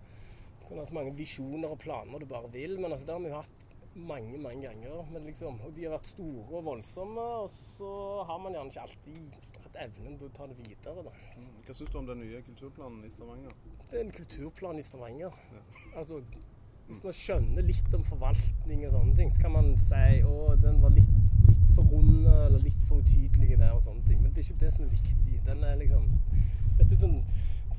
du 0.60 0.66
kan 0.68 0.80
ha 0.80 0.88
så 0.88 0.96
mange 0.96 1.14
visjoner 1.18 1.72
og 1.72 1.80
planer 1.82 2.22
du 2.22 2.28
bare 2.30 2.50
vil, 2.54 2.78
men 2.80 2.92
altså, 2.92 3.06
det 3.06 3.16
har 3.16 3.24
vi 3.24 3.32
jo 3.32 3.40
hatt 3.40 3.66
mange, 3.96 4.38
mange 4.38 4.66
ganger. 4.68 5.02
Men 5.12 5.28
liksom, 5.28 5.60
og 5.64 5.74
de 5.76 5.86
har 5.86 5.96
vært 5.96 6.10
store 6.10 6.60
og 6.60 6.64
voldsomme, 6.70 7.26
og 7.42 7.50
så 7.76 7.92
har 8.28 8.40
man 8.42 8.56
gjerne 8.56 8.72
ikke 8.72 8.86
alltid 8.86 9.40
hatt 9.76 9.88
evnen 9.88 10.18
til 10.18 10.28
å 10.28 10.34
ta 10.34 10.46
det 10.48 10.56
videre. 10.58 11.04
Da. 11.04 11.12
Mm. 11.36 11.54
Hva 11.66 11.74
syns 11.76 11.92
du 11.92 11.98
om 11.98 12.08
den 12.08 12.20
nye 12.22 12.42
kulturplanen 12.46 13.04
i 13.04 13.10
Stavanger? 13.10 13.54
Det 13.90 13.98
er 13.98 14.04
en 14.04 14.12
kulturplan 14.12 14.78
i 14.78 14.82
Stavanger. 14.82 15.32
Altså, 15.96 16.20
hvis 16.86 17.02
man 17.04 17.16
skjønner 17.18 17.66
litt 17.66 17.94
om 17.94 18.04
forvaltning 18.06 18.84
og 18.86 18.94
sånne 18.94 19.16
ting, 19.18 19.32
så 19.32 19.42
kan 19.42 19.56
man 19.56 19.72
si 19.80 20.20
å, 20.26 20.54
den 20.62 20.80
var 20.82 20.94
litt, 20.94 21.10
litt 21.48 21.72
for 21.74 21.88
rund 21.90 22.26
eller 22.26 22.62
litt 22.62 22.78
for 22.88 23.02
utydelig 23.02 23.58
der 23.58 23.74
og 23.74 23.82
sånne 23.84 24.04
ting. 24.06 24.22
Men 24.22 24.32
det 24.32 24.44
er 24.44 24.48
ikke 24.50 24.64
det 24.64 24.72
som 24.76 24.86
er 24.86 24.94
viktig. 24.94 25.40
Den 25.46 25.66
er 25.66 25.76
liksom 25.82 26.08
Dette 26.76 26.92
er 26.92 27.00
sånn, 27.00 27.20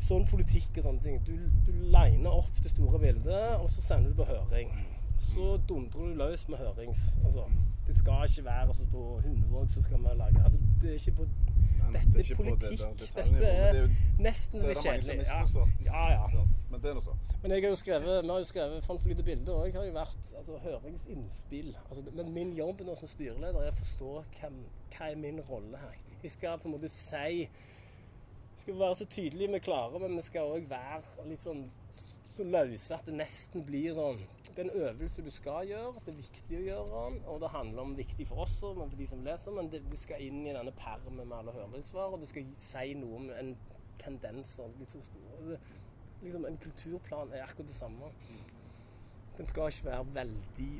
sånn 0.01 0.23
politikk 0.25 0.79
og 0.79 0.87
sånne 0.87 1.03
ting. 1.03 1.19
Du, 1.25 1.35
du 1.67 1.73
liner 1.93 2.33
opp 2.33 2.61
det 2.63 2.71
store 2.73 2.99
bildet, 3.01 3.59
og 3.61 3.69
så 3.69 3.83
sender 3.85 4.09
du 4.13 4.17
på 4.17 4.25
høring. 4.25 4.73
Så 5.17 5.57
dundrer 5.69 5.99
du 5.99 6.13
løs 6.13 6.47
med 6.49 6.57
hørings. 6.57 6.99
Altså, 7.25 7.43
det 7.87 7.95
skal 7.95 8.27
ikke 8.29 8.45
være 8.45 8.67
altså, 8.67 8.85
på 8.91 9.21
Hundevåg 9.23 9.71
så 9.71 9.81
skal 9.81 9.97
vi 9.97 10.17
lage 10.17 10.43
Altså, 10.43 10.59
det 10.81 10.89
er 10.89 10.93
ikke 10.93 11.11
på 11.21 11.27
Nei, 11.87 12.01
Dette 12.01 12.17
det 12.17 12.31
er 12.31 12.35
på 12.35 12.43
det 12.43 12.51
politikk. 12.51 12.79
Dette 12.99 13.45
er 13.47 13.81
jo- 13.81 13.89
nesten 14.19 14.61
Så 14.61 14.73
kjedelig. 14.83 15.25
Ja. 15.85 16.09
ja, 16.09 16.29
ja. 16.31 16.47
Men 16.69 16.81
det 16.81 16.89
er 16.89 16.93
nå 16.93 17.01
så. 17.01 17.13
Men 17.41 17.51
jeg 17.51 17.61
har 17.61 17.69
jo 17.69 17.75
skrevet, 17.75 18.23
vi 18.23 18.29
har 18.29 18.37
jo 18.37 18.43
skrevet 18.43 18.83
Fond 18.83 18.99
Flyte 18.99 19.23
Bilde 19.23 19.51
òg 19.51 19.73
har 19.73 19.85
jo 19.85 19.93
vært 19.93 20.33
altså, 20.37 20.57
høringsinnspill. 20.63 21.77
Altså, 21.89 22.03
men 22.13 22.33
min 22.33 22.53
jobb 22.57 22.81
nå 22.81 22.95
som 22.99 23.07
styreleder 23.07 23.61
er 23.61 23.71
å 23.71 23.75
forstå 23.75 24.11
hva, 24.41 24.49
hva 24.97 25.11
er 25.11 25.15
min 25.15 25.39
rolle 25.49 25.77
her. 25.77 25.95
Jeg 26.23 26.31
skal 26.31 26.59
på 26.59 26.67
en 26.67 26.75
måte 26.75 26.89
si 26.89 27.47
skal 28.61 28.79
være 28.79 28.95
så 28.95 29.05
tydelig 29.05 29.51
vi 29.53 29.59
klarer, 29.59 29.99
men 29.99 30.15
vi 30.15 30.21
skal 30.21 30.41
òg 30.57 30.69
være 30.69 31.27
litt 31.29 31.39
sånn 31.39 31.69
så 32.37 32.45
løse 32.47 32.95
at 32.95 33.07
det 33.07 33.15
nesten 33.17 33.63
blir 33.65 33.95
sånn 33.97 34.19
Det 34.47 34.63
er 34.63 34.67
en 34.67 34.83
øvelse 34.87 35.23
du 35.25 35.29
skal 35.33 35.67
gjøre, 35.69 36.01
det 36.05 36.13
er 36.13 36.19
viktig 36.19 36.59
å 36.59 36.65
gjøre 36.65 37.01
den, 37.05 37.17
og 37.29 37.41
det 37.43 37.53
handler 37.53 37.83
om 37.83 37.97
viktig 37.97 38.27
for 38.29 38.45
oss 38.45 38.55
og 38.65 38.79
for 38.79 38.97
de 38.97 39.07
som 39.09 39.23
leser, 39.25 39.53
men 39.53 39.71
det, 39.73 39.83
det 39.91 39.99
skal 40.01 40.23
inn 40.23 40.43
i 40.45 40.53
denne 40.55 40.73
permen 40.77 41.19
med 41.19 41.35
alle 41.37 41.53
høringssvar, 41.53 42.15
og 42.15 42.23
det 42.23 42.29
skal 42.31 42.47
si 42.69 42.93
noe 42.97 43.21
om 43.21 43.31
en 43.37 43.51
tendens 44.01 44.55
stor. 44.57 44.71
Liksom, 46.23 46.45
en 46.49 46.61
kulturplan 46.63 47.33
er 47.33 47.45
akkurat 47.45 47.69
det 47.69 47.77
samme. 47.77 48.09
Den 49.37 49.49
skal 49.49 49.69
ikke 49.69 49.91
være 49.91 50.07
veldig 50.15 50.71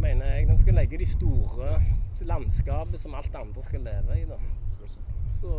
mener 0.00 0.26
jeg. 0.26 0.46
Den 0.48 0.58
skal 0.58 0.74
legge 0.74 0.98
de 0.98 1.06
store 1.06 1.82
landskapet 2.24 3.00
som 3.00 3.14
alt 3.14 3.34
andre 3.34 3.62
skal 3.62 3.80
leve 3.80 4.20
i. 4.20 4.24
Da. 4.24 4.38
Så 5.30 5.52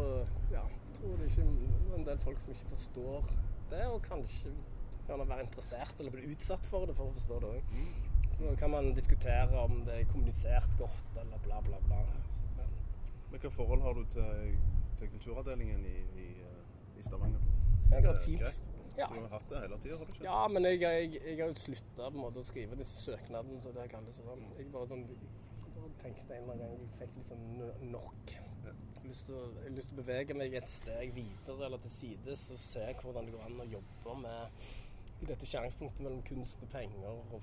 ja, 0.52 0.64
jeg 0.64 0.94
tror 0.98 1.10
det 1.10 1.20
er 1.20 1.30
ikke 1.30 1.98
en 1.98 2.06
del 2.06 2.20
folk 2.20 2.40
som 2.40 2.52
ikke 2.52 2.70
forstår 2.70 3.34
det, 3.72 3.86
og 3.88 4.02
kanskje 4.02 4.50
gjerne 5.08 5.28
være 5.30 5.46
interessert 5.48 6.00
eller 6.00 6.14
bli 6.16 6.32
utsatt 6.34 6.68
for 6.70 6.88
det 6.90 6.96
for 6.98 7.12
å 7.12 7.16
forstå 7.18 7.40
det 7.44 7.54
òg. 7.58 7.78
Så 8.32 8.56
kan 8.60 8.72
man 8.72 8.94
diskutere 8.96 9.60
om 9.60 9.82
det 9.88 9.98
er 10.00 10.12
kommunisert 10.12 10.78
godt 10.80 11.18
eller 11.20 11.42
bla, 11.46 11.62
bla, 11.66 11.80
bla. 11.88 12.04
Men 12.58 12.78
Men 13.32 13.40
hva 13.44 13.52
forhold 13.56 13.82
har 13.82 13.96
du 13.96 14.06
til, 14.12 14.56
til 15.00 15.12
kulturavdelingen 15.16 15.86
i, 15.88 15.98
i, 16.26 16.30
eh, 16.44 17.00
i 17.00 17.04
Stavanger? 17.04 17.44
jeg 17.92 18.04
har 18.04 18.08
hatt 18.08 18.22
det 18.22 18.26
fint. 18.26 18.42
greit? 18.42 18.68
Ja. 18.98 19.08
Du 19.08 19.20
har 19.22 19.30
hatt 19.32 19.50
det 19.50 19.60
hele 19.62 19.78
tida, 19.80 19.98
har 19.98 20.06
du 20.06 20.12
ikke? 20.14 20.24
Ja, 20.24 20.48
men 20.48 20.66
jeg, 20.68 20.82
jeg, 20.82 21.22
jeg 21.26 21.38
har 21.40 21.52
jo 21.52 21.60
slutta 21.60 22.10
å 22.12 22.44
skrive 22.44 22.80
disse 22.80 23.04
søknadene, 23.06 23.60
så 23.64 23.72
det 23.76 23.88
kalles 23.92 24.20
sånn. 24.20 24.44
Jeg 24.58 24.72
bare 24.74 24.90
sånn 24.92 25.06
jeg 25.82 25.94
tenkte 26.02 26.36
en 26.36 26.44
eller 26.44 26.54
annen 26.54 26.62
gang 26.62 26.82
jeg 26.82 27.00
fikk 27.00 27.18
litt 27.18 27.32
sånn 27.32 27.92
nok. 27.94 28.34
Å, 28.62 28.74
jeg 29.12 29.66
har 29.66 29.74
lyst 29.74 29.90
til 29.90 29.98
å 29.98 30.02
bevege 30.02 30.36
meg 30.38 30.54
et 30.56 30.70
steg 30.70 31.14
videre 31.16 31.66
eller 31.68 31.82
til 31.82 31.94
sides 31.94 32.46
og 32.54 32.60
se 32.62 32.84
hvordan 33.02 33.28
det 33.28 33.34
går 33.36 33.48
an 33.48 33.64
å 33.64 33.68
jobbe 33.72 34.16
med 34.22 34.68
i 35.22 35.30
dette 35.30 35.46
skjæringspunktet 35.46 36.02
mellom 36.02 36.24
kunst 36.26 36.64
og 36.66 36.70
penger 36.74 37.10
og 37.10 37.42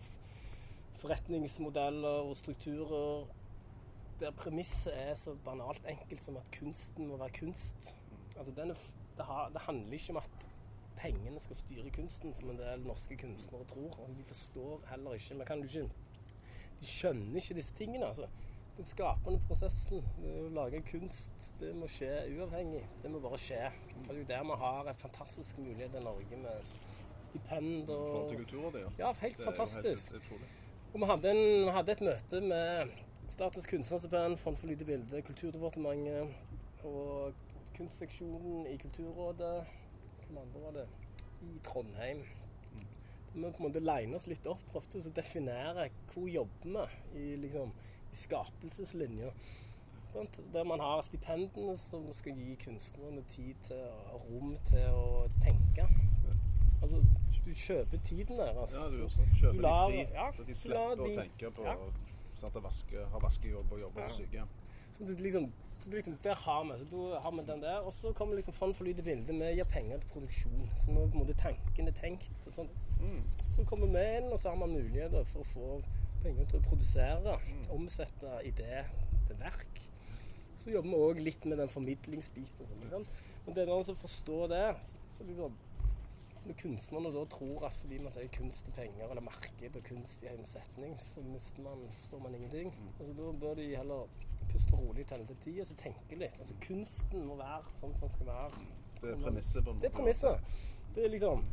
forretningsmodeller 0.98 2.24
og 2.26 2.36
strukturer 2.36 3.28
der 4.20 4.30
premisset 4.30 4.92
er 5.08 5.14
så 5.14 5.36
banalt 5.44 5.84
enkelt 5.88 6.24
som 6.24 6.36
at 6.36 6.50
kunsten 6.58 7.06
må 7.06 7.16
være 7.16 7.30
kunst. 7.38 7.98
Altså, 8.36 8.52
er, 8.56 8.64
det, 9.16 9.24
har, 9.24 9.48
det 9.48 9.60
handler 9.60 9.92
ikke 9.92 10.10
om 10.10 10.16
at 10.16 10.48
pengene 10.98 11.40
skal 11.40 11.56
styre 11.56 11.90
kunsten, 11.94 12.34
som 12.34 12.50
en 12.50 12.58
del 12.58 12.82
norske 12.86 13.16
kunstnere 13.16 13.64
tror. 13.64 13.94
Altså, 14.02 14.14
de 14.18 14.24
forstår 14.24 14.82
heller 14.90 15.14
ikke 15.14 15.34
Men 15.34 15.46
kan 15.46 15.62
du 15.62 15.66
ikke 15.66 15.90
De 16.80 16.86
skjønner 16.86 17.36
ikke 17.36 17.54
disse 17.54 17.74
tingene. 17.74 18.06
altså. 18.06 18.26
den 18.76 18.84
skapende 18.86 19.40
prosessen, 19.48 20.04
det 20.22 20.34
å 20.38 20.50
lage 20.54 20.82
kunst, 20.90 21.48
det 21.60 21.72
må 21.76 21.86
skje 21.90 22.12
uavhengig. 22.38 22.84
Det 23.02 23.10
må 23.10 23.18
bare 23.20 23.38
skje. 23.38 23.64
Og 23.98 24.08
det 24.08 24.14
er 24.14 24.18
jo 24.18 24.28
der 24.28 24.44
vi 24.44 24.58
har 24.60 24.88
en 24.88 25.00
fantastisk 25.00 25.58
mulighet 25.58 25.94
i 25.94 26.04
Norge 26.04 26.36
med 26.36 26.74
stipend 27.28 27.90
Og, 27.90 28.08
forhold 28.08 28.28
til 28.30 28.40
kulturrådet, 28.42 28.80
ja. 28.84 28.94
Ja, 29.06 29.12
helt 29.22 29.44
fantastisk. 29.44 30.12
Helt. 30.12 30.48
Og 30.94 31.00
vi 31.00 31.10
hadde, 31.10 31.30
en, 31.30 31.44
vi 31.66 31.76
hadde 31.76 31.92
et 31.92 32.00
møte 32.00 32.40
med 32.40 32.96
Statens 33.28 33.66
kunstnerstipend, 33.68 34.38
Fond 34.40 34.56
for 34.56 34.70
lyd 34.70 34.80
og 34.80 34.88
bilde, 34.88 35.22
Kulturdepartementet 35.22 36.84
og 36.88 37.34
kunstseksjonen 37.76 38.66
i 38.66 38.76
Kulturrådet 38.80 39.66
Hvem 40.26 40.38
andre 40.42 40.62
var 40.64 40.76
det? 40.80 40.86
I 41.42 41.58
Trondheim. 41.64 42.24
Vi 43.34 43.40
på 43.42 43.46
en 43.46 43.68
måte 43.68 43.80
line 43.84 44.16
oss 44.16 44.26
litt 44.26 44.46
opp, 44.50 44.64
prøvde 44.72 45.04
å 45.04 45.14
definere 45.14 45.90
hvor 46.10 46.26
jobber 46.32 46.90
vi 47.12 47.28
i, 47.34 47.36
liksom, 47.44 47.70
i 48.10 48.16
skapelseslinja. 48.24 49.30
Sånt, 50.12 50.40
Der 50.52 50.64
man 50.64 50.80
har 50.80 51.04
stipendene 51.04 51.76
som 51.78 52.08
skal 52.16 52.40
gi 52.40 52.56
kunstnerne 52.64 53.22
tid 53.28 53.54
til, 53.68 53.84
og 54.12 54.24
rom 54.30 54.56
til 54.70 54.96
å 54.96 55.26
tenke. 55.44 55.86
Altså, 56.82 57.02
du 57.46 57.54
kjøper 57.54 57.98
tiden 58.04 58.38
deres. 58.38 58.74
Ja, 58.76 58.88
du 58.92 59.04
også. 59.04 59.24
Kjøper 59.40 59.52
Du 59.52 59.62
de 59.62 59.74
fri, 59.90 60.04
ja, 60.14 60.26
så 60.36 60.44
de 60.44 60.54
slipper 60.54 60.78
lar 60.78 61.02
å 61.04 61.08
tenke 61.16 61.50
på 61.56 61.64
ja. 61.66 61.76
at 62.48 62.58
vaske, 62.62 63.06
har 63.12 63.20
vaskejobb 63.24 63.72
og 63.72 63.80
jobber 63.80 64.04
Ja. 64.04 64.06
på 64.06 64.18
sykehjem. 64.18 64.48
Så 64.98 65.04
det 65.06 65.20
liksom, 65.22 65.52
så 65.78 65.90
det 65.90 65.94
liksom, 66.00 66.16
der 66.22 66.34
har 66.34 66.64
vi. 66.64 66.78
Så 66.78 66.84
da 66.90 67.20
har 67.22 67.32
vi 67.32 67.42
den 67.46 67.60
der. 67.62 67.80
Og 67.86 67.92
så 67.92 68.12
kommer 68.12 68.34
liksom 68.34 68.54
Fond 68.54 68.74
for 68.74 68.84
lyd 68.84 68.98
i 68.98 69.02
bildet. 69.02 69.34
Vi 69.34 69.50
gir 69.54 69.64
penger 69.64 69.98
til 70.02 70.08
produksjon. 70.08 70.70
Så 70.78 70.90
nå 70.92 71.04
på 71.06 71.18
en 71.18 71.22
måte 71.26 71.36
tanken 71.38 71.86
er 71.88 71.92
tenkt. 71.92 72.46
Og 72.46 72.52
sånn. 72.56 72.70
Så 73.54 73.64
kommer 73.64 73.86
vi 73.94 74.02
inn, 74.18 74.32
og 74.32 74.38
så 74.38 74.50
har 74.50 74.58
man 74.58 74.74
muligheter 74.74 75.24
for 75.24 75.40
å 75.40 75.50
få 75.52 75.68
penger 76.24 76.48
til 76.50 76.58
å 76.58 76.66
produsere. 76.66 77.36
Omsette 77.70 78.40
idé 78.44 78.82
til 79.28 79.38
verk. 79.38 79.80
Så 80.58 80.70
jobber 80.74 80.90
vi 80.90 80.96
òg 81.06 81.22
litt 81.22 81.44
med 81.46 81.58
den 81.62 81.68
formidlingsbiten. 81.70 82.66
Sånn, 82.66 82.82
liksom. 82.82 83.06
Men 83.46 83.54
det 83.54 83.62
er 83.62 83.70
noen 83.70 83.86
som 83.86 83.94
forstår 83.96 84.48
det. 84.50 84.64
Så, 84.82 84.98
så 85.18 85.24
liksom 85.30 85.54
når 86.48 86.56
kunstnerne 86.62 87.12
da 87.12 87.24
tror 87.28 87.66
at 87.68 87.76
fordi 87.82 87.98
man 88.00 88.14
sier 88.14 88.30
kunst 88.32 88.64
til 88.64 88.74
penger, 88.76 89.04
eller 89.10 89.24
marked 89.24 89.76
og 89.76 89.84
kunst 89.88 90.24
i 90.24 90.30
en 90.32 90.48
setning, 90.48 90.96
så 91.00 91.24
mister 91.26 91.62
man, 91.62 91.84
forstår 91.92 92.24
man 92.24 92.34
ingenting. 92.38 92.72
Altså, 93.00 93.12
da 93.20 93.32
bør 93.42 93.54
de 93.58 93.68
heller 93.76 94.08
puste 94.48 94.76
rolig, 94.76 95.06
til 95.06 95.36
ti 95.44 95.58
og 95.60 95.66
så 95.68 95.76
tenke 95.82 96.16
litt. 96.16 96.38
Altså, 96.40 96.56
kunsten 96.64 97.26
må 97.28 97.36
være 97.36 97.76
sånn 97.80 97.96
som 97.98 98.08
den 98.08 98.14
skal 98.16 98.30
være. 98.32 98.66
Det 98.98 99.10
er 99.12 99.24
premisset. 99.26 99.72
Det 99.82 99.90
er 99.90 99.96
premisset. 99.98 100.52
Det 100.96 101.04
er 101.04 101.12
liksom, 101.12 101.44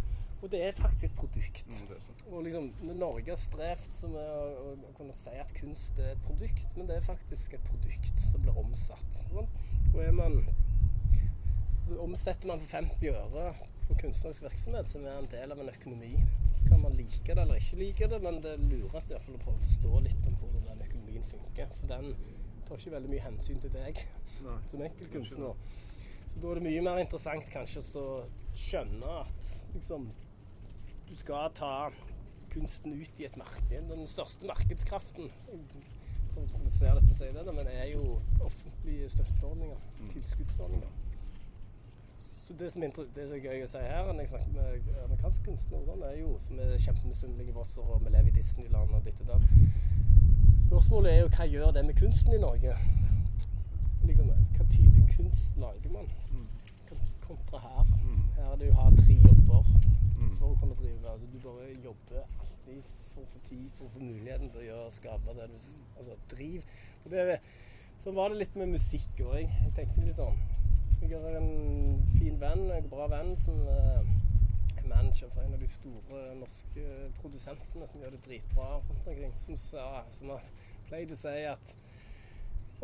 og 0.42 0.52
det 0.52 0.62
er 0.64 0.80
faktisk 0.80 1.12
et 1.12 1.18
produkt. 1.20 1.68
Mm, 1.68 1.92
er. 1.96 2.08
Og 2.32 2.48
liksom, 2.48 2.72
Norge 2.96 3.34
har 3.34 3.42
strevd 3.42 4.00
med 4.14 4.32
å, 4.38 4.46
å, 4.64 4.74
å 4.90 4.94
kunne 4.98 5.18
si 5.18 5.36
at 5.44 5.52
kunst 5.60 6.00
er 6.00 6.16
et 6.16 6.24
produkt, 6.26 6.70
men 6.78 6.88
det 6.88 7.02
er 7.02 7.10
faktisk 7.10 7.60
et 7.60 7.68
produkt 7.68 8.24
som 8.30 8.48
blir 8.48 8.64
omsatt. 8.64 9.22
Sånn? 9.28 9.52
Og 9.92 10.02
er 10.06 10.16
man 10.16 10.40
så 11.86 12.00
Omsetter 12.02 12.50
man 12.50 12.62
for 12.64 12.72
50 12.80 13.12
øre 13.14 13.50
på 13.88 13.98
kunstnerisk 14.02 14.44
virksomhet, 14.44 14.90
som 14.90 15.06
er 15.06 15.20
en 15.20 15.30
del 15.32 15.54
av 15.54 15.62
en 15.62 15.70
økonomi, 15.70 16.14
så 16.56 16.70
kan 16.70 16.82
man 16.82 16.98
like 16.98 17.36
det 17.36 17.42
eller 17.42 17.62
ikke 17.62 17.80
like 17.82 18.10
det, 18.14 18.22
men 18.24 18.42
det 18.44 18.56
lureste 18.60 19.14
er 19.14 19.18
i 19.18 19.18
hvert 19.18 19.26
fall 19.28 19.38
å 19.40 19.44
prøve 19.44 19.60
å 19.62 19.66
forstå 19.66 20.02
litt 20.08 20.28
om 20.30 20.38
hvordan 20.42 20.68
den 20.70 20.84
økonomien 20.88 21.28
funker. 21.30 21.74
For 21.80 21.92
den 21.94 22.12
tar 22.66 22.82
ikke 22.82 22.96
veldig 22.96 23.12
mye 23.14 23.26
hensyn 23.28 23.62
til 23.62 23.74
deg 23.76 24.02
Nei. 24.46 24.58
som 24.72 24.86
enkeltkunstner. 24.90 25.74
Så 26.32 26.42
da 26.42 26.52
er 26.52 26.60
det 26.60 26.66
mye 26.66 26.86
mer 26.90 27.02
interessant 27.04 27.50
kanskje 27.54 27.86
å 28.02 28.08
skjønne 28.58 29.20
at 29.22 29.54
liksom 29.76 30.10
du 31.06 31.14
skal 31.20 31.52
ta 31.54 31.76
kunsten 32.52 32.96
ut 32.98 33.20
i 33.22 33.28
et 33.28 33.38
marked. 33.38 33.92
Den 33.92 34.08
største 34.10 34.48
markedskraften 34.50 35.30
jeg 36.36 36.72
ser 36.76 36.98
dette 37.00 37.46
det, 37.48 37.54
men 37.56 37.68
er 37.72 37.92
jo 37.94 38.18
offentlige 38.44 39.10
støtteordninger. 39.10 39.78
Tilskuddsordninger. 40.12 41.05
Så 42.46 42.54
det 42.54 42.72
som, 42.72 42.82
det 42.82 43.24
som 43.28 43.38
er 43.38 43.42
gøy 43.42 43.64
å 43.66 43.68
si 43.72 43.80
her, 43.82 44.06
når 44.14 44.20
jeg 44.22 44.30
snakker 44.30 44.52
med 44.54 44.90
amerikanske 45.04 45.46
kunstnere, 45.48 45.80
og 45.82 45.88
sånn, 45.88 46.04
er 46.06 46.18
jo 46.20 46.34
som 46.46 46.60
er 46.62 46.76
kjempemisunnelige 46.84 47.56
på 47.56 47.64
oss, 47.64 47.72
og 47.82 48.04
vi 48.04 48.12
lever 48.14 48.30
i 48.30 48.34
Disneyland 48.36 48.92
og 48.94 49.08
ditt 49.08 49.24
og 49.24 49.32
datt. 49.32 49.48
Spørsmålet 50.68 51.10
er 51.10 51.18
jo 51.24 51.32
hva 51.34 51.48
gjør 51.50 51.72
det 51.74 51.84
med 51.88 51.98
kunsten 51.98 52.36
i 52.38 52.42
Norge? 52.44 52.76
Liksom, 54.06 54.30
hva 54.30 54.68
type 54.76 55.08
kunst 55.16 55.58
lager 55.58 55.96
man? 55.96 56.06
Kontra 57.26 57.64
her. 57.64 57.90
Her 58.36 58.52
er 58.52 58.60
det 58.62 58.70
jo 58.70 58.76
å 58.76 58.82
ha 58.84 58.88
tre 59.00 59.18
jobber 59.26 59.72
for 60.38 60.52
å 60.52 60.60
kunne 60.62 60.78
drive. 60.84 61.02
Altså, 61.16 61.32
du 61.34 61.40
bare 61.42 61.72
jobber 61.74 62.22
alltid 62.28 62.92
for 63.08 63.24
å 63.24 63.32
få 63.32 63.42
tid, 63.50 63.72
for 63.80 63.88
å 63.88 63.96
få 63.96 64.04
muligheten 64.04 64.54
til 64.54 64.62
å 64.62 64.68
gjøre, 64.68 64.92
skape 65.00 65.40
det 65.40 65.50
du 65.50 65.58
Altså, 65.98 66.20
driver. 66.36 66.78
Og 67.08 67.18
det, 67.18 67.40
så 68.06 68.14
var 68.14 68.30
det 68.30 68.44
litt 68.44 68.62
med 68.62 68.76
musikk 68.78 69.26
òg. 69.32 69.42
Jeg 69.42 69.74
tenkte 69.80 70.06
litt 70.06 70.22
sånn 70.22 70.38
Jeg 71.02 71.20
har 71.22 71.38
en 71.38 72.08
fin 72.18 72.38
venn, 72.42 72.70
en 72.72 72.90
bra 72.90 73.08
venn, 73.12 73.36
som 73.40 73.60
eh, 73.70 74.00
er 74.78 74.88
manager 74.88 75.30
for 75.34 75.44
en 75.44 75.54
av 75.54 75.62
de 75.62 75.68
store 75.70 76.22
norske 76.40 76.86
produsentene 77.20 77.88
som 77.90 78.02
gjør 78.02 78.16
det 78.16 78.24
dritbra 78.26 78.70
rundt 78.78 79.08
omkring. 79.08 79.34
Som, 79.40 79.58
sa, 79.58 80.04
som 80.16 80.34
har 80.34 80.48
pleid 80.90 81.14
å 81.14 81.20
si 81.20 81.36
at 81.52 81.76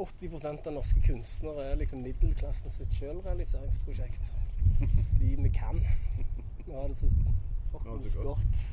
80% 0.01 0.67
av 0.69 0.75
norske 0.77 1.01
kunstnere 1.05 1.71
er 1.71 1.79
liksom 1.81 2.03
middelklassen 2.05 2.73
sitt 2.73 2.93
sjølrealiseringsprosjekt. 2.99 4.33
De 5.19 5.35
vi 5.37 5.53
kan. 5.55 5.81
Vi 6.65 6.73
har 6.73 6.87
det 6.87 6.97
så 6.97 7.09
fuckings 7.71 8.15
godt. 8.15 8.25
godt. 8.25 8.65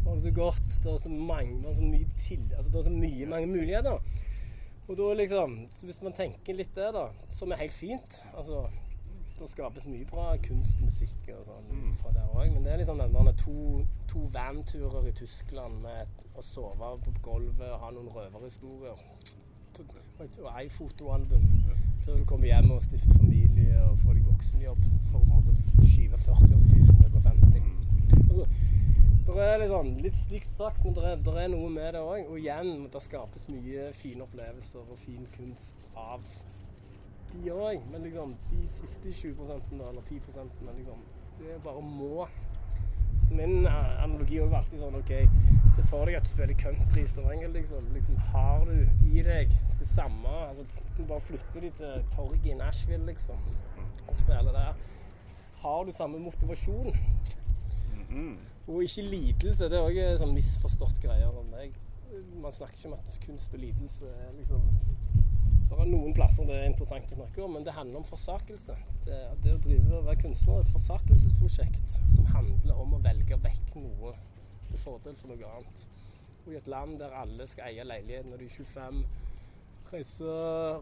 Vi 0.00 0.08
har 0.08 0.16
det 0.16 0.24
så 0.24 0.34
godt. 0.40 0.66
Det 0.82 0.92
er 0.92 0.98
så 1.04 1.14
mange, 1.14 1.62
det 1.62 1.70
er 1.70 1.78
så 1.80 1.86
mye 1.88 2.10
til, 2.18 2.44
altså 2.56 2.72
det 2.72 2.78
er 2.80 2.90
så 2.90 2.96
mye, 2.96 3.26
mange 3.26 3.46
muligheter. 3.46 4.12
Og 4.90 4.96
da 4.98 5.12
liksom, 5.14 5.52
hvis 5.86 6.00
man 6.02 6.14
tenker 6.18 6.56
litt 6.58 6.72
det, 6.74 6.88
da, 6.96 7.04
som 7.30 7.52
er 7.52 7.60
helt 7.60 7.74
fint 7.76 8.16
altså, 8.34 8.64
Det 9.38 9.46
skapes 9.48 9.86
mye 9.86 10.06
bra 10.10 10.32
kunst, 10.42 10.80
musikk 10.82 11.28
og 11.30 11.44
sånn 11.46 11.92
fra 12.00 12.10
der 12.16 12.32
òg, 12.34 12.50
men 12.50 12.66
det 12.66 12.72
er 12.72 12.82
liksom 12.82 12.98
den 12.98 13.30
to, 13.38 13.54
to 14.10 14.24
vanturer 14.34 15.06
i 15.08 15.14
Tyskland 15.16 15.78
med 15.84 16.10
å 16.34 16.42
sove 16.44 16.90
på 17.06 17.14
gulvet 17.22 17.70
og 17.70 17.78
ha 17.84 17.92
noen 17.94 18.10
røverhistorier. 18.16 18.98
Og 19.78 20.50
ei 20.58 20.66
fotoalbum 20.68 21.46
før 22.04 22.18
du 22.18 22.26
kommer 22.28 22.50
hjem 22.50 22.74
og 22.74 22.82
stifter 22.84 23.16
familie 23.22 23.78
og 23.86 23.96
får 24.02 24.18
deg 24.18 24.28
voksenjobb 24.28 24.84
for 25.12 25.22
å 25.22 25.22
på 25.22 25.38
en 25.38 25.38
måte 25.38 25.86
skyve 25.86 26.20
40-årskrisen 26.26 27.00
til 27.00 27.14
på 27.14 27.22
50. 27.30 27.99
Det 29.30 29.44
er 29.46 29.60
litt 29.60 29.70
sånn, 29.70 29.90
litt 30.02 30.16
stygt 30.18 30.56
sagt, 30.58 30.82
men 30.84 30.96
det 30.96 31.04
er, 31.06 31.20
er 31.44 31.50
noe 31.52 31.68
med 31.70 31.94
det 31.94 32.00
òg. 32.02 32.26
Og 32.32 32.38
igjen, 32.40 32.86
det 32.90 33.02
skapes 33.04 33.46
mye 33.50 33.90
fine 33.94 34.24
opplevelser 34.26 34.82
og 34.82 34.98
fin 34.98 35.22
kunst 35.36 35.84
av 35.94 36.24
de 37.30 37.52
òg. 37.54 37.78
Men 37.92 38.06
liksom, 38.08 38.34
de 38.50 38.62
siste 38.68 39.14
20 39.22 39.46
da, 39.52 39.60
eller 39.90 40.02
10 40.08 40.20
liksom, 40.80 41.04
det 41.38 41.54
er 41.54 41.62
bare 41.64 41.84
må. 41.84 42.26
Så 43.26 43.36
min 43.38 43.66
eh, 43.68 44.02
analogi 44.02 44.40
er 44.42 44.54
alltid 44.58 44.82
sånn 44.82 44.98
OK, 44.98 45.12
se 45.76 45.86
for 45.86 46.08
deg 46.08 46.18
at 46.18 46.26
du 46.26 46.32
spiller 46.32 46.56
country 46.58 47.04
i 47.04 47.10
Stavanger, 47.10 47.52
liksom. 47.54 47.86
liksom. 47.94 48.18
Har 48.32 48.64
du 48.66 49.06
i 49.06 49.22
deg 49.26 49.52
det 49.78 49.88
samme 49.88 50.32
altså, 50.48 50.66
du 50.96 51.04
bare 51.08 51.20
flytter 51.20 51.64
de 51.64 51.70
til 51.78 52.08
torget 52.16 52.50
i 52.50 52.56
Nashville, 52.58 53.06
liksom, 53.06 53.38
og 54.08 54.16
spiller 54.18 54.52
der, 54.52 54.74
har 55.62 55.84
du 55.84 55.92
samme 55.92 56.18
motivasjon? 56.18 56.96
Og 58.68 58.82
ikke 58.84 59.02
lidelse. 59.02 59.68
Det 59.70 59.78
er 59.78 59.86
òg 59.86 59.98
en 60.02 60.18
sånn 60.20 60.34
misforstått 60.34 61.04
om 61.28 61.50
meg. 61.50 61.74
Man 62.42 62.52
snakker 62.52 62.76
ikke 62.76 62.90
om 62.90 62.98
at 62.98 63.20
kunst 63.24 63.54
og 63.54 63.60
lidelse 63.62 64.06
er 64.06 64.32
liksom 64.38 64.64
Det 65.70 65.78
er 65.78 65.86
noen 65.86 66.12
plasser 66.14 66.44
det 66.48 66.56
er 66.58 66.66
interessant 66.66 67.12
å 67.14 67.20
snakke 67.20 67.42
om, 67.44 67.52
men 67.54 67.64
det 67.64 67.72
handler 67.76 68.00
om 68.00 68.04
forsakelse. 68.04 68.74
Det, 69.04 69.18
det 69.44 69.52
å 69.54 69.60
drive 69.62 70.00
og 70.00 70.08
være 70.08 70.22
kunstner 70.24 70.58
er 70.58 70.64
et 70.66 70.72
forsakelsesprosjekt 70.74 71.94
som 72.16 72.26
handler 72.34 72.74
om 72.74 72.96
å 72.98 73.02
velge 73.04 73.38
vekk 73.38 73.76
noe 73.78 74.16
til 74.70 74.82
fordel 74.82 75.14
for 75.16 75.30
noe 75.30 75.52
annet. 75.54 75.84
Og 76.44 76.52
i 76.52 76.58
et 76.58 76.66
land 76.66 76.98
der 76.98 77.14
alle 77.14 77.46
skal 77.46 77.70
eie 77.70 77.86
leilighet 77.86 78.26
når 78.26 78.42
de 78.42 78.48
er 78.50 78.56
25, 78.56 79.04
reise 79.92 80.34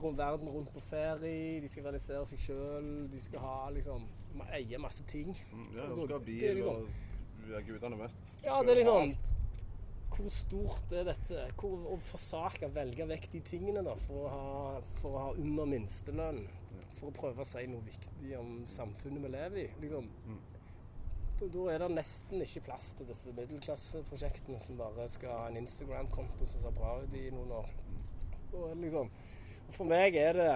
rundt 0.02 0.18
verden 0.18 0.48
rundt 0.52 0.72
på 0.72 0.80
ferie, 0.84 1.60
de 1.60 1.68
skal 1.68 1.86
realisere 1.88 2.24
seg 2.28 2.42
sjøl, 2.48 2.88
de 3.12 3.20
skal 3.20 3.44
ha 3.44 3.58
liksom 3.74 4.08
eie 4.54 4.80
masse 4.80 5.04
ting. 5.08 5.36
Mm, 5.52 5.68
Ja, 5.76 5.86
de 5.88 5.94
skal 5.96 6.12
ha 6.16 6.18
bil 6.24 6.54
liksom- 6.56 6.82
og 6.88 6.88
ja, 7.52 7.64
gudene 7.66 7.98
møtt. 7.98 8.30
Ja, 8.44 8.60
det 8.62 8.74
er 8.74 8.80
liksom 8.82 9.12
Hvor 10.18 10.30
stort 10.34 10.92
er 10.98 11.06
dette? 11.06 11.44
Hvor, 11.60 11.84
å 11.94 11.98
forsake, 12.02 12.70
velge 12.74 13.06
vekk 13.06 13.28
de 13.34 13.42
tingene 13.46 13.84
da, 13.86 13.94
for 14.06 14.26
å 14.26 14.30
ha, 14.32 14.84
for 14.98 15.14
å 15.14 15.24
ha 15.26 15.34
under 15.38 15.68
minstelønn. 15.70 16.42
For 16.98 17.10
å 17.10 17.14
prøve 17.14 17.44
å 17.44 17.46
si 17.46 17.62
noe 17.70 17.84
viktig 17.86 18.32
om 18.40 18.56
samfunnet 18.66 19.22
vi 19.22 19.30
lever 19.30 19.60
i. 19.62 19.68
Liksom. 19.84 20.08
Da, 21.38 21.46
da 21.54 21.66
er 21.70 21.84
det 21.84 21.90
nesten 21.94 22.42
ikke 22.42 22.64
plass 22.66 22.88
til 22.98 23.06
disse 23.06 23.30
middelklasseprosjektene 23.36 24.58
som 24.62 24.80
bare 24.80 25.06
skal 25.12 25.36
ha 25.36 25.44
en 25.46 25.60
Instagram-konto 25.60 26.48
som 26.50 26.64
ser 26.64 26.74
bra 26.74 26.96
ut 27.04 27.14
i 27.14 27.28
noen 27.30 27.54
år. 27.60 27.70
Da 28.50 28.64
er 28.64 28.74
det 28.74 28.88
liksom, 28.88 29.12
for 29.76 29.86
meg 29.86 30.18
er 30.18 30.34
det 30.34 30.50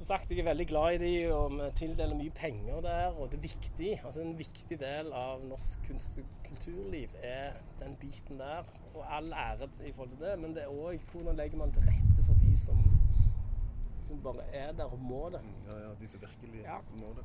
som 0.00 0.06
sagt, 0.08 0.30
jeg 0.32 0.38
er 0.40 0.46
veldig 0.48 0.64
glad 0.70 0.94
i 0.94 0.98
de, 1.02 1.32
og 1.34 1.50
vi 1.58 1.64
tildeler 1.76 2.16
mye 2.16 2.32
penger 2.32 2.78
der, 2.80 3.10
og 3.20 3.26
det 3.32 3.36
er 3.36 3.42
viktig. 3.42 3.90
Altså 4.04 4.22
En 4.24 4.38
viktig 4.38 4.78
del 4.80 5.10
av 5.12 5.42
norsk 5.44 5.82
kunst- 5.84 6.16
og 6.22 6.30
kulturliv 6.46 7.12
er 7.22 7.58
den 7.82 7.96
biten 8.00 8.40
der. 8.40 8.64
Og 8.94 9.04
all 9.16 9.28
ære 9.32 9.68
i 9.84 9.92
forhold 9.92 10.14
til 10.16 10.22
det, 10.24 10.38
men 10.40 10.54
det 10.56 10.62
er 10.64 10.72
òg 10.72 11.04
hvordan 11.12 11.36
legger 11.36 11.60
man 11.60 11.72
til 11.76 11.84
rette 11.84 12.24
for 12.30 12.40
de 12.40 12.56
som, 12.64 12.80
som 14.08 14.22
bare 14.24 14.46
er 14.56 14.72
der 14.72 14.88
og 14.88 14.98
må 14.98 15.28
det. 15.36 15.42
Ja, 15.68 15.76
ja, 15.84 15.92
de 16.00 16.08
som 16.08 16.20
virkelig 16.24 16.64
Ja. 16.64 16.78
må 16.96 17.12
det. 17.18 17.24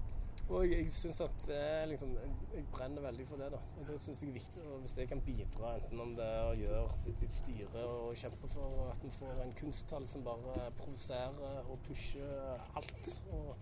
Og 0.49 0.69
jeg, 0.69 0.77
jeg 0.83 0.91
synes 0.91 1.21
at 1.21 1.31
det 1.47 1.57
er 1.57 1.85
liksom 1.85 2.09
jeg, 2.55 2.63
brenner 2.71 3.01
veldig 3.01 3.27
for 3.27 3.35
det, 3.35 3.51
da. 3.51 3.57
Og 3.79 3.87
det 3.87 3.99
syns 3.99 4.21
jeg 4.21 4.29
er 4.29 4.33
viktig. 4.33 4.61
Og 4.73 4.79
hvis 4.79 4.97
jeg 4.97 5.07
kan 5.07 5.21
bidra, 5.21 5.75
enten 5.75 5.99
om 5.99 6.11
det 6.15 6.25
er 6.25 6.43
å 6.45 6.57
gjøre 6.59 7.15
sitt 7.19 7.33
styre 7.39 7.85
og 7.89 8.19
kjempe 8.21 8.49
for 8.53 8.91
at 8.91 9.01
vi 9.03 9.09
får 9.15 9.41
en 9.41 9.55
kunsthall 9.57 10.05
som 10.07 10.25
bare 10.27 10.67
provoserer 10.77 11.65
og 11.65 11.79
pusher 11.87 12.61
alt. 12.77 13.09
Og, 13.31 13.55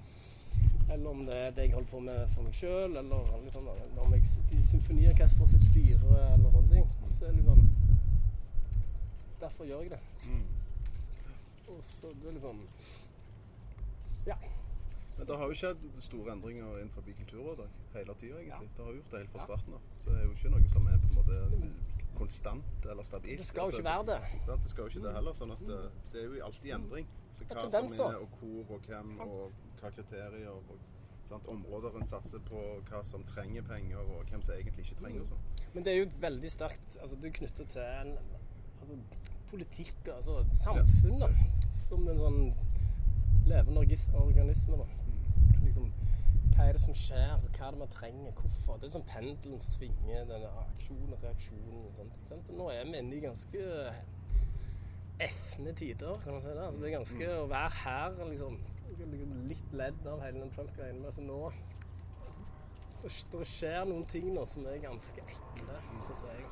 eller 0.91 1.09
om 1.09 1.23
det 1.25 1.37
er 1.37 1.55
det 1.55 1.69
jeg 1.69 1.73
holder 1.77 1.91
på 1.91 2.01
med 2.03 2.27
for 2.33 2.47
meg 2.49 2.57
sjøl, 2.59 2.97
eller 2.99 3.31
liksom, 3.45 3.69
om 4.03 4.17
jeg 4.17 4.27
sitter 4.33 4.57
i 4.59 4.65
symfoniorkesteret 4.73 5.53
sitt 5.53 5.63
styre, 5.69 6.17
eller 6.33 6.51
sånne 6.57 6.73
ting. 6.75 6.91
Så 7.11 7.29
er 7.29 7.31
det 7.31 7.39
liksom 7.39 7.69
Derfor 9.43 9.65
gjør 9.67 9.81
jeg 9.83 9.89
det. 9.91 9.99
Mm. 10.31 10.43
Og 11.67 11.79
så 11.83 12.11
det 12.19 12.27
er 12.27 12.35
liksom 12.37 12.67
Ja. 14.27 14.35
Men 15.17 15.27
det 15.29 15.37
har 15.37 15.51
jo 15.51 15.57
skjedd 15.57 15.83
store 16.01 16.33
endringer 16.33 16.77
innenfor 16.81 17.05
Kulturrådet 17.05 17.67
hele 17.93 18.13
tida, 18.17 18.39
egentlig. 18.41 18.69
Ja. 18.69 18.77
Det 18.77 18.85
har 18.85 18.93
gjort 18.97 19.11
det 19.11 19.19
helt 19.23 19.33
fra 19.35 19.47
starten 19.47 19.75
av. 19.77 19.89
Så 19.97 20.09
det 20.09 20.21
er 20.21 20.23
jo 20.25 20.37
ikke 20.37 20.53
noe 20.55 20.71
som 20.71 20.87
er 20.89 21.03
på 21.03 21.11
en 21.11 21.19
måte 21.19 21.73
konstant 22.17 22.85
eller 22.85 23.03
stabilt. 23.03 23.41
Det 23.41 23.45
skal 23.45 23.69
jo 23.69 23.77
ikke 23.77 23.89
være 23.89 24.05
det. 24.05 24.17
Altså, 24.39 24.57
Det 24.63 24.71
skal 24.71 24.81
jo 24.81 24.87
ikke 24.89 25.05
det 25.07 25.13
heller. 25.17 25.33
sånn 25.33 25.51
at 25.51 25.61
det, 25.67 25.77
det 26.13 26.23
er 26.23 26.25
jo 26.25 26.41
alltid 26.47 26.73
endring. 26.79 27.07
Så 27.31 27.45
hva 27.49 27.69
som 27.69 27.87
er, 28.07 28.17
og 28.21 28.39
hvor, 28.39 28.75
og 28.75 28.89
hvem, 28.89 29.13
og 29.19 29.51
hva 29.81 29.93
kriterier. 29.95 30.49
og 30.49 30.75
sant? 31.27 31.47
Områder 31.47 31.97
en 31.97 32.05
satser 32.07 32.41
på, 32.49 32.61
hva 32.89 33.03
som 33.05 33.23
trenger 33.23 33.65
penger, 33.67 33.97
og 34.01 34.25
hvem 34.29 34.41
som 34.41 34.55
egentlig 34.55 34.85
ikke 34.87 34.99
trenger 35.01 35.21
og 35.23 35.31
sånn. 35.31 35.45
Men 35.73 35.85
det 35.85 35.93
er 35.93 36.01
jo 36.01 36.09
veldig 36.21 36.51
sterkt 36.51 36.97
altså 37.01 37.15
Det 37.21 37.29
er 37.29 37.37
knyttet 37.39 37.69
til 37.73 37.81
en 37.81 38.11
altså, 38.81 38.97
politikk, 39.53 40.07
altså 40.15 40.43
samfunnet, 40.57 41.45
som 41.71 42.07
en 42.09 42.21
sånn 42.25 42.41
levende 43.49 43.83
organisme. 44.13 44.77
da. 44.77 45.02
Liksom, 45.63 45.91
hva 46.53 46.67
er 46.67 46.77
det 46.77 46.81
som 46.83 46.97
skjer, 46.97 47.35
hva 47.43 47.67
er 47.67 47.77
det 47.77 47.81
vi 47.81 47.89
trenger, 47.97 48.35
hvorfor? 48.39 48.79
Det 48.79 48.89
er 48.89 48.95
sånn 48.97 49.07
pendelen 49.09 49.61
som 49.63 49.77
svinger, 49.77 50.27
denne 50.29 50.51
aksjonen 50.63 51.15
og 51.15 51.25
reaksjonen 51.27 51.85
og 51.87 51.95
sånt. 51.99 52.17
ikke 52.19 52.31
sant? 52.33 52.51
Og 52.53 52.61
Nå 52.61 52.69
er 52.73 52.83
vi 52.89 52.99
inne 53.01 53.17
i 53.17 53.23
ganske 53.23 53.67
efne 55.23 55.73
tider, 55.77 56.17
kan 56.23 56.33
man 56.33 56.41
si 56.41 56.49
det. 56.49 56.65
Altså, 56.65 56.81
det 56.81 56.89
er 56.89 56.97
ganske 56.97 57.29
å 57.37 57.45
være 57.51 57.77
her, 57.83 58.17
liksom, 58.31 58.57
liksom 58.97 59.37
litt 59.51 59.77
ledd 59.83 60.09
av 60.09 60.25
hele 60.25 60.43
den 60.43 60.51
Trump-greien. 60.55 60.99
Men 60.99 61.11
altså 61.11 61.25
nå 61.25 61.39
det, 63.03 63.11
skjer 63.49 63.83
noen 63.89 64.05
ting 64.07 64.29
nå 64.31 64.45
som 64.47 64.63
er 64.71 64.77
ganske 64.83 65.23
ekle, 65.27 65.79
syns 66.07 66.21
jeg. 66.23 66.45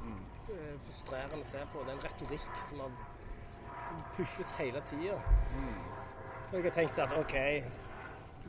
Er 0.51 0.73
frustrerende 0.83 1.45
å 1.45 1.47
se 1.47 1.61
på. 1.71 1.83
Det 1.85 1.93
er 1.93 1.95
en 1.95 2.03
retorikk 2.03 2.57
som 2.65 2.97
pushes 4.17 4.51
hele 4.57 4.81
tida. 4.89 5.15
For 6.49 6.59
jeg 6.59 6.67
har 6.67 6.75
tenkt 6.75 6.99
at 6.99 7.15
OK, 7.15 7.37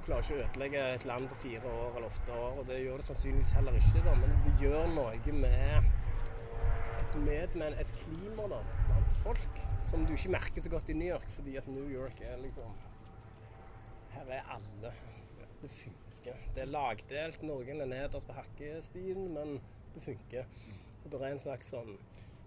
klarer 0.06 0.24
ikke 0.26 0.36
å 0.36 0.44
ødelegge 0.44 0.84
et 0.94 1.04
land 1.08 1.28
på 1.30 1.40
fire 1.44 1.74
år 1.82 1.98
eller 1.98 2.08
åtte 2.08 2.38
år, 2.44 2.60
og 2.60 2.68
det 2.68 2.78
gjør 2.82 3.02
det 3.02 3.08
sannsynligvis 3.08 3.52
heller 3.58 3.78
ikke, 3.78 4.04
da, 4.06 4.14
men 4.22 4.34
det 4.46 4.54
gjør 4.62 4.88
noe 4.96 5.36
med 5.42 5.90
et 7.02 7.18
medmenn, 7.26 7.76
et 7.80 7.92
klima 8.00 8.48
da, 8.50 8.60
blant 8.88 9.16
folk, 9.22 9.60
som 9.90 10.06
du 10.08 10.14
ikke 10.16 10.32
merker 10.36 10.64
så 10.64 10.72
godt 10.72 10.88
i 10.92 10.96
New 10.96 11.08
York, 11.08 11.28
fordi 11.30 11.56
at 11.60 11.68
New 11.68 11.90
York 11.92 12.22
er 12.24 12.40
liksom 12.42 12.78
Her 14.12 14.28
er 14.28 14.48
alle. 14.52 14.92
Det 15.62 15.70
funker. 15.70 16.40
Det 16.54 16.62
er 16.62 16.68
lagdelt. 16.68 17.42
Noen 17.42 17.80
er 17.80 17.88
nederst 17.88 18.28
på 18.28 18.34
hakkestien, 18.36 19.28
men 19.32 19.54
det 19.94 20.02
funker. 20.04 20.44
Og 21.04 21.12
det 21.12 21.20
er 21.20 21.32
en 21.32 21.40
slags 21.42 21.72
sånn 21.72 21.94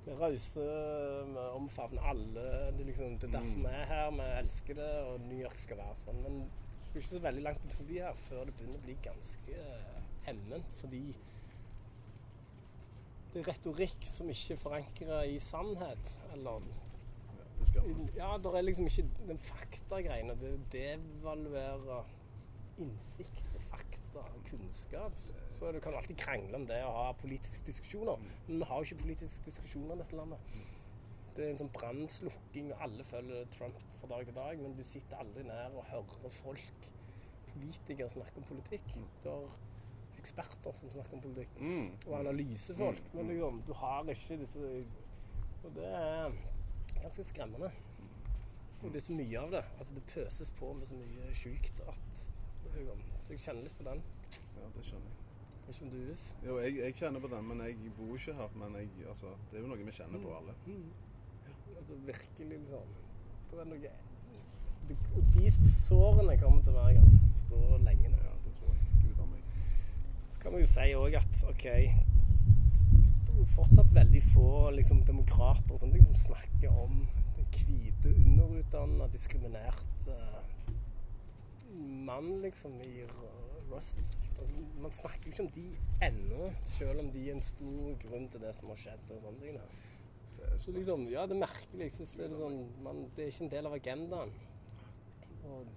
Vi 0.06 0.14
er 0.14 0.20
rause, 0.22 0.66
vi 1.32 1.46
omfavner 1.58 2.06
alle. 2.12 2.46
Det 2.78 2.86
liksom, 2.86 3.16
det 3.18 3.32
er 3.32 3.40
derfor 3.40 3.64
vi 3.64 3.72
er 3.72 3.90
her. 3.90 4.12
Vi 4.14 4.28
elsker 4.44 4.78
det, 4.78 4.92
og 5.10 5.26
New 5.26 5.40
York 5.42 5.58
skal 5.58 5.82
være 5.82 5.98
sånn. 5.98 6.22
Men 6.22 6.44
skal 6.96 7.04
ikke 7.04 7.20
så 7.20 7.24
veldig 7.24 7.42
langt 7.44 7.64
ut 7.66 7.74
forbi 7.76 7.98
her 8.00 8.14
før 8.16 8.46
det 8.48 8.54
begynner 8.56 8.80
å 8.80 8.84
bli 8.86 8.94
ganske 9.04 9.56
emment. 10.32 10.76
Fordi 10.80 11.02
det 13.34 13.42
er 13.42 13.50
retorikk 13.50 14.06
som 14.08 14.30
ikke 14.32 14.56
er 14.56 14.62
forankra 14.62 15.18
i 15.28 15.40
sannhet. 15.44 16.12
Eller 16.32 16.62
Ja, 17.36 17.42
det 17.60 17.68
skal 17.68 17.88
man. 17.90 18.10
ja, 18.16 18.30
det 18.38 18.54
er 18.56 18.62
liksom 18.62 18.88
ikke 18.88 19.28
den 19.28 19.42
faktagreiene. 19.44 20.38
Det 20.40 20.54
devaluerer 20.72 22.08
innsikt 22.80 23.52
og 23.56 23.68
fakta 23.74 24.24
og 24.24 24.40
kunnskap. 24.48 25.20
Så 25.60 25.72
du 25.72 25.80
kan 25.80 25.94
alltid 26.00 26.16
krangle 26.18 26.56
om 26.56 26.68
det 26.68 26.80
og 26.84 26.94
ha 26.94 27.12
politiske 27.12 27.66
diskusjoner. 27.68 28.24
Men 28.48 28.64
vi 28.64 28.64
har 28.72 28.76
jo 28.76 28.88
ikke 28.88 29.04
politiske 29.04 29.44
diskusjoner 29.46 29.96
i 29.96 30.00
dette 30.00 30.16
landet. 30.16 30.40
Det 31.36 31.44
er 31.46 31.50
en 31.52 31.58
sånn 31.60 31.72
brannslukking, 31.76 32.70
og 32.72 32.82
alle 32.86 33.04
følger 33.04 33.46
Trump 33.52 33.80
fra 34.00 34.08
dag 34.14 34.26
til 34.30 34.36
dag. 34.38 34.60
Men 34.62 34.76
du 34.78 34.84
sitter 34.88 35.20
aldri 35.20 35.44
nær 35.44 35.74
og 35.76 35.84
hører 35.90 36.30
folk, 36.32 36.90
politikere, 37.54 38.10
snakke 38.10 38.38
om 38.40 38.44
politikk. 38.50 38.88
Du 39.24 39.30
har 39.30 39.58
eksperter 40.20 40.74
som 40.80 40.90
snakker 40.94 41.14
om 41.18 41.22
politikk, 41.26 41.58
Mm. 41.60 41.90
og 42.08 42.20
analysefolk. 42.20 43.02
Men 43.14 43.28
liksom, 43.28 43.62
du 43.68 43.74
har 43.74 44.04
ikke 44.04 44.38
disse 44.40 44.86
Og 45.66 45.74
det 45.76 45.86
er 45.86 46.32
ganske 47.02 47.24
skremmende. 47.24 47.72
Og 48.84 48.92
det 48.94 48.96
er 48.96 49.06
så 49.06 49.14
mye 49.14 49.40
av 49.40 49.52
det. 49.52 49.64
Altså 49.80 49.94
Det 49.96 50.04
pøses 50.14 50.52
på 50.52 50.74
med 50.74 50.88
så 50.88 50.94
mye 50.96 51.34
sjukt 51.34 51.82
at 51.88 52.00
liksom, 52.76 53.00
Jeg 53.30 53.40
kjenner 53.40 53.64
litt 53.64 53.78
på 53.78 53.84
den. 53.84 54.02
Ja, 54.56 54.68
det 54.76 54.84
skjønner 54.86 55.10
jeg. 55.10 55.22
Ikke 55.68 55.82
om 55.84 55.90
du 55.90 56.16
Jo, 56.48 56.60
jeg, 56.60 56.76
jeg 56.78 56.94
kjenner 56.96 57.20
på 57.20 57.28
den, 57.28 57.48
men 57.48 57.60
jeg 57.66 57.76
bor 57.98 58.16
ikke 58.16 58.34
her. 58.34 58.50
Men 58.56 58.76
jeg, 58.76 58.90
altså, 59.10 59.28
det 59.52 59.58
er 59.58 59.62
jo 59.64 59.68
noe 59.68 59.78
vi 59.78 59.92
kjenner 59.92 60.22
på 60.22 60.36
alle. 60.38 60.54
Altså 61.86 62.02
virkelig 62.06 62.48
liksom 62.50 62.94
Det 63.52 63.60
er 63.62 63.68
noe 63.70 63.90
Og 65.18 65.28
de 65.36 65.52
sårene 65.70 66.38
kommer 66.42 66.64
til 66.64 66.74
å 66.74 66.80
være 66.80 66.96
ganske 66.98 67.28
store 67.44 67.78
lenge 67.86 68.10
nå. 68.10 68.18
Ja, 68.26 68.34
det 68.46 68.54
tror 68.58 68.74
jeg. 68.74 68.82
Så 70.34 70.40
kan 70.42 70.56
man 70.56 70.64
jo 70.64 70.72
si 70.72 70.88
òg 70.98 71.18
at 71.20 71.44
OK 71.52 71.66
Det 71.68 73.38
er 73.38 73.54
fortsatt 73.54 73.94
veldig 73.94 74.24
få 74.32 74.50
liksom, 74.80 75.04
demokrater 75.06 75.78
som 75.78 75.94
snakker 76.26 76.74
om 76.74 77.06
den 77.38 77.48
hvite, 77.54 78.10
underutdanna, 78.10 79.08
diskriminerte 79.14 80.18
mann, 82.06 82.42
liksom, 82.42 82.82
i 82.82 83.04
Rust. 83.70 83.98
Altså, 84.40 84.54
man 84.82 84.92
snakker 84.92 85.28
jo 85.28 85.32
ikke 85.32 85.44
om 85.44 85.52
de 85.52 85.66
ennå, 86.08 86.52
selv 86.66 87.00
om 87.00 87.12
de 87.12 87.30
er 87.30 87.36
en 87.36 87.42
stor 87.42 87.98
grunn 88.02 88.30
til 88.32 88.42
det 88.42 88.56
som 88.56 88.72
har 88.72 88.80
skjedd. 88.80 89.12
og 89.12 89.22
sånne 89.22 89.42
ting. 89.44 89.60
Er 90.46 90.60
Så 90.62 90.74
liksom, 90.76 91.06
ja, 91.12 91.26
det 91.28 91.36
er 91.36 91.42
merkelig. 91.46 91.88
Jeg 91.88 91.96
synes 91.98 92.14
det, 92.18 92.28
er 92.28 92.38
sånn, 92.42 92.60
man, 92.86 93.02
det 93.16 93.26
er 93.26 93.34
ikke 93.34 93.46
en 93.46 93.52
del 93.56 93.70
av 93.70 93.78
agendaen. 93.80 94.36
Og, 95.46 95.74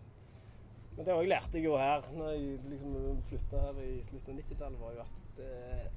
men 0.97 1.07
det 1.07 1.15
òg 1.15 1.29
lærte 1.29 1.61
jeg 1.61 1.69
jo 1.69 1.77
her 1.79 2.07
når 2.17 2.33
jeg 2.35 2.61
liksom 2.73 3.23
flytta 3.29 3.65
her 3.67 3.81
i 3.85 3.91
slutten 4.07 4.35
av 4.35 4.41
90-tallet, 4.43 4.81
var 4.83 4.95
jo 4.97 5.03
at 5.05 5.25
det 5.39 5.51
er 5.69 5.91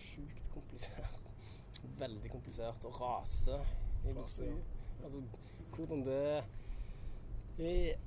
sjukt 0.00 0.44
komplisert. 0.54 1.26
Veldig 2.04 2.30
komplisert. 2.32 2.86
Og 2.88 3.00
rase 3.02 3.58
rase 4.14 4.46
ja. 4.48 4.54
Altså 5.04 5.22
hvordan 5.74 6.04
det 6.06 6.44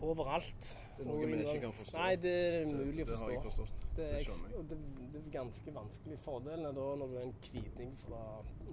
overalt. 0.03 0.83
Det 0.97 1.05
er 1.05 1.07
noe 1.07 1.27
vi 1.27 1.37
ikke 1.43 1.59
kan 1.63 1.73
forstå. 1.77 1.97
Nei, 1.97 2.15
det 2.19 2.31
er 2.35 2.65
umulig 2.67 3.03
å 3.03 3.07
Det 3.07 3.17
har 3.17 3.29
jeg 3.31 3.43
forstå. 3.45 3.65
forstått. 3.67 3.83
Det 3.95 4.05
er, 4.07 4.17
Det 4.17 4.25
jeg. 4.27 4.65
det, 5.13 5.21
er 5.21 5.29
ganske 5.31 5.73
vanskelig. 5.75 6.17
Fordelen 6.19 6.65
er 6.65 6.73
da 6.75 6.87
når 6.99 7.07
du 7.07 7.15
er 7.17 7.21
en 7.27 7.35
kviting 7.41 7.93
fra 8.01 8.23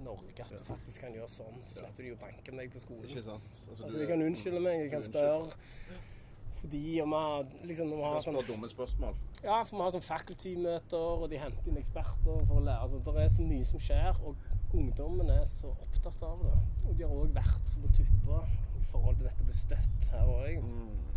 Norge, 0.02 0.34
at 0.40 0.51
du 0.51 0.64
faktisk 0.64 1.01
kan 1.05 1.14
gjøre 1.14 1.28
sånn, 1.30 1.60
så 1.62 1.78
slipper 1.78 2.02
de 2.09 2.12
å 2.16 2.18
banke 2.24 2.52
meg 2.52 2.72
på 2.74 2.82
skolen. 2.82 3.05
Ikke 3.06 3.22
sant? 3.22 3.46
Altså, 3.70 3.84
altså 3.84 3.98
de 3.98 4.09
kan 4.10 4.22
unnskylde 4.26 4.60
meg, 4.64 4.82
de 4.82 4.90
kan 4.90 5.06
spørre. 5.06 5.55
Fordi 6.64 7.01
om 7.05 7.12
vi 7.12 7.68
liksom, 7.68 7.92
om 7.92 8.01
har 8.01 8.20
sånn, 8.24 8.38
dumme 8.48 8.68
spørsmål. 8.68 9.14
ja, 9.44 9.62
for 9.68 9.76
vi 9.76 9.82
har 9.84 9.90
sånn 9.92 10.06
faculty-møter, 10.06 11.22
og 11.22 11.28
de 11.30 11.38
henter 11.38 11.68
inn 11.68 11.76
eksperter 11.76 12.46
for 12.48 12.56
å 12.56 12.64
lære. 12.64 12.80
Altså, 12.88 13.12
det 13.12 13.24
er 13.24 13.28
så 13.28 13.42
mye 13.44 13.64
som 13.68 13.78
skjer, 13.78 14.20
og 14.24 14.36
ungdommen 14.74 15.28
er 15.30 15.44
så 15.44 15.68
opptatt 15.76 16.22
av 16.24 16.40
det. 16.42 16.55
Og 16.88 16.96
de 16.96 17.05
har 17.05 17.12
òg 17.12 17.34
vært 17.36 17.68
så 17.68 17.82
på 17.84 17.92
tuppa 18.01 18.40
forhold 18.90 19.16
til 19.19 19.27
dette 19.28 19.44
blir 19.47 19.56
støtt 19.56 20.09
her 20.12 20.31
òg. 20.31 20.62
Mm. 20.62 21.12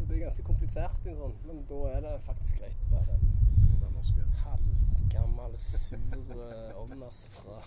Og 0.00 0.08
det 0.08 0.16
er 0.16 0.22
ganske 0.26 0.44
komplisert, 0.46 1.00
sånn, 1.04 1.34
men 1.44 1.64
da 1.68 1.80
er 1.90 2.00
det 2.06 2.12
faktisk 2.24 2.60
greit 2.62 2.86
å 2.88 2.94
være 2.94 3.18
en 3.18 3.36
Den 4.16 4.32
halvgammel, 4.44 5.56
sur 5.60 5.96
eh, 6.36 6.80
åndas 6.80 7.26
fra 7.34 7.58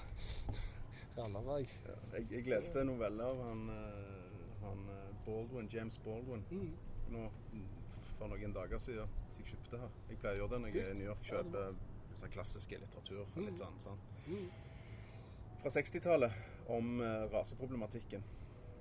Randaberg. 1.18 1.70
Ja. 1.86 1.95
Jeg, 2.15 2.28
jeg 2.32 2.48
leste 2.49 2.82
en 2.82 2.90
novelle 2.90 3.24
av 3.28 3.41
han, 3.45 3.64
eh, 3.70 4.44
han 4.64 4.84
eh, 4.95 5.07
Baldwin, 5.28 5.70
James 5.72 5.99
Baldwin 6.06 6.44
Mm. 6.49 6.72
nå 7.14 7.28
mm, 7.53 7.68
for 8.18 8.32
noen 8.34 8.53
dager 8.56 8.82
siden. 8.82 9.10
Så 9.30 9.44
jeg 9.44 9.53
kjøpte 9.53 9.82
her. 9.84 9.90
Jeg 10.10 10.22
pleier 10.22 10.40
å 10.40 10.44
gjøre 10.44 10.56
det 10.56 10.61
når 10.64 10.74
jeg 10.74 10.86
er 10.88 10.94
i 10.94 10.99
New 11.02 11.10
York. 11.11 11.24
Kjøper 11.30 11.76
sånn 12.20 12.34
klassiske 12.34 12.80
litteratur. 12.82 13.26
Litt 13.38 13.60
sånn, 13.61 13.80
sånn. 13.84 13.99
Fra 15.61 15.72
60-tallet 15.78 16.70
om 16.74 16.95
raseproblematikken. 17.34 18.24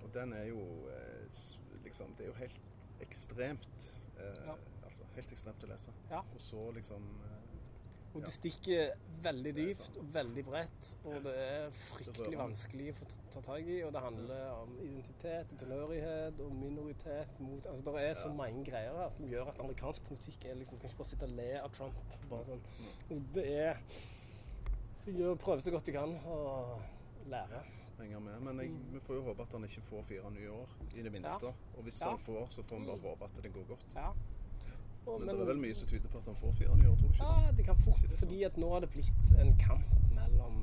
Og 0.03 0.15
den 0.15 0.33
er 0.37 0.45
jo 0.51 0.63
eh, 0.93 1.41
liksom 1.85 2.15
Det 2.19 2.27
er 2.27 2.33
jo 2.33 2.39
helt 2.41 2.61
ekstremt 3.01 3.93
eh, 4.19 4.45
Ja. 4.47 4.57
Altså 4.87 5.07
helt 5.17 5.33
ekstremt 5.33 5.65
å 5.65 5.71
lese. 5.71 5.95
Ja. 6.11 6.21
Og 6.21 6.41
så 6.41 6.67
liksom 6.77 7.07
eh, 7.25 7.39
Og 8.13 8.27
det 8.27 8.33
stikker 8.35 8.91
veldig 9.25 9.53
dypt 9.57 9.97
og 9.97 10.09
veldig 10.13 10.43
bredt, 10.45 10.89
og 11.09 11.15
det 11.25 11.33
er 11.33 11.71
fryktelig 11.87 12.37
vanskelig 12.37 12.91
å 12.93 12.97
få 12.99 13.07
ta 13.33 13.41
tak 13.47 13.71
i. 13.73 13.79
Og 13.87 13.93
det 13.95 14.03
handler 14.05 14.43
om 14.59 14.75
identitet 14.85 15.55
og 15.55 15.63
tilhørighet 15.63 16.43
og 16.45 16.53
minoritet 16.59 17.41
mot 17.41 17.71
Altså 17.71 17.95
det 17.97 18.03
er 18.11 18.19
så 18.21 18.33
mange 18.37 18.67
greier 18.69 18.99
her 19.01 19.15
som 19.17 19.31
gjør 19.33 19.53
at 19.55 19.63
amerikansk 19.65 20.05
politikk 20.11 20.45
er 20.45 20.61
liksom 20.61 20.83
Kan 20.83 20.93
ikke 20.93 21.01
bare 21.01 21.13
sitte 21.15 21.31
og 21.31 21.37
le 21.41 21.51
av 21.63 21.73
Trump. 21.79 22.03
Bare 22.29 22.51
sånn. 22.51 22.67
Og 23.17 23.31
det 23.39 23.47
er 23.63 23.81
Så 25.03 25.17
jeg 25.17 25.39
prøver 25.47 25.65
så 25.65 25.73
godt 25.75 25.89
jeg 25.89 25.97
kan 25.97 26.19
å 26.29 26.43
lære. 27.33 27.65
Henger 28.03 28.21
med. 28.21 28.41
Men 28.47 28.61
jeg, 28.63 28.71
vi 28.93 29.01
får 29.07 29.15
jo 29.19 29.23
håpe 29.31 29.43
at 29.47 29.53
han 29.57 29.65
ikke 29.69 29.83
får 29.89 30.03
fire 30.11 30.31
nye 30.35 30.51
år, 30.51 30.69
i 30.95 31.03
det 31.07 31.13
minste. 31.15 31.53
Og 31.77 31.83
hvis 31.87 32.01
Ja. 32.03 32.11
han 32.11 32.19
får, 32.19 32.47
så 32.51 32.63
får 32.69 32.79
vi 32.81 32.87
bare 32.87 33.03
håpe 33.09 33.25
at 33.31 33.43
det 33.45 33.53
går 33.55 33.67
godt. 33.69 33.87
Ja. 33.97 34.11
Og, 35.07 35.21
Men, 35.21 35.29
det 35.35 35.41
er 35.43 35.49
vel 35.51 35.59
mye 35.63 35.75
som 35.75 35.89
tyder 35.91 36.09
på 36.09 36.19
at 36.19 36.25
han 36.31 36.37
får 36.39 36.53
fire 36.61 36.77
nye 36.79 36.91
år, 36.93 36.97
tror 36.97 37.09
du 37.09 37.15
ikke 37.15 37.25
det? 37.27 37.47
Ja, 37.47 37.53
det 37.59 37.65
kan 37.67 37.77
fort. 37.83 38.03
Det 38.03 38.11
sånn? 38.11 38.19
Fordi 38.23 38.43
at 38.47 38.59
nå 38.63 38.69
har 38.73 38.81
det 38.85 38.91
blitt 38.95 39.33
en 39.43 39.57
kamp 39.59 39.97
mellom 40.15 40.61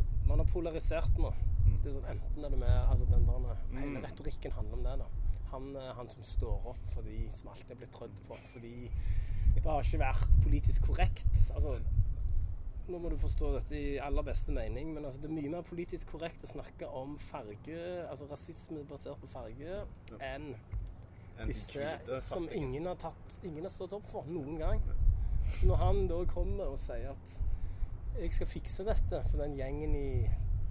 at 0.00 0.04
Man 0.28 0.38
har 0.42 0.48
polarisert 0.52 1.18
nå. 1.18 1.32
Mm. 1.66 1.76
Det 1.82 1.90
er 1.90 1.94
sånn 1.98 2.08
Enten 2.14 2.44
er 2.44 2.50
du 2.50 2.56
med 2.56 2.72
altså 2.90 3.04
den 3.10 3.26
der, 3.26 3.56
Hele 3.80 4.00
retorikken 4.06 4.52
handler 4.52 4.74
om 4.78 4.82
det. 4.88 4.96
da. 4.98 5.08
Han, 5.52 5.76
eh, 5.76 5.92
han 5.94 6.08
som 6.08 6.24
står 6.24 6.66
opp 6.72 6.86
for 6.94 7.02
de 7.02 7.28
som 7.30 7.48
alltid 7.52 7.70
er 7.70 7.80
blitt 7.82 7.92
trødd 7.92 8.16
på. 8.28 8.36
Fordi 8.54 8.90
det 9.54 9.64
har 9.64 9.82
ikke 9.82 9.98
vært 10.02 10.26
politisk 10.42 10.82
korrekt. 10.88 11.26
Altså, 11.54 11.78
nå 12.88 12.98
må 13.02 13.10
du 13.10 13.16
forstå 13.18 13.50
dette 13.56 13.76
i 13.78 13.96
aller 14.02 14.22
beste 14.26 14.52
mening, 14.54 14.92
men 14.94 15.04
altså, 15.04 15.20
det 15.22 15.30
er 15.30 15.36
mye 15.36 15.52
mer 15.56 15.64
politisk 15.66 16.12
korrekt 16.14 16.44
å 16.46 16.50
snakke 16.50 16.88
om 16.88 17.16
farge, 17.18 17.78
altså 18.06 18.28
rasisme 18.30 18.84
basert 18.88 19.20
på 19.22 19.30
farge, 19.32 19.80
enn 20.20 20.52
En 21.38 21.50
disse 21.50 22.20
som 22.24 22.46
ingen 22.54 22.86
har, 22.88 22.94
tatt, 22.96 23.34
ingen 23.44 23.66
har 23.66 23.72
stått 23.74 23.92
opp 23.92 24.06
for 24.08 24.24
noen 24.30 24.56
gang. 24.56 24.80
Så 25.58 25.66
når 25.68 25.82
han 25.82 26.06
da 26.08 26.22
kommer 26.30 26.72
og 26.72 26.78
sier 26.80 27.10
at 27.12 27.34
jeg 28.22 28.32
skal 28.32 28.48
fikse 28.48 28.86
dette 28.88 29.20
for 29.28 29.42
den 29.42 29.58
gjengen 29.58 29.92
i 29.98 30.08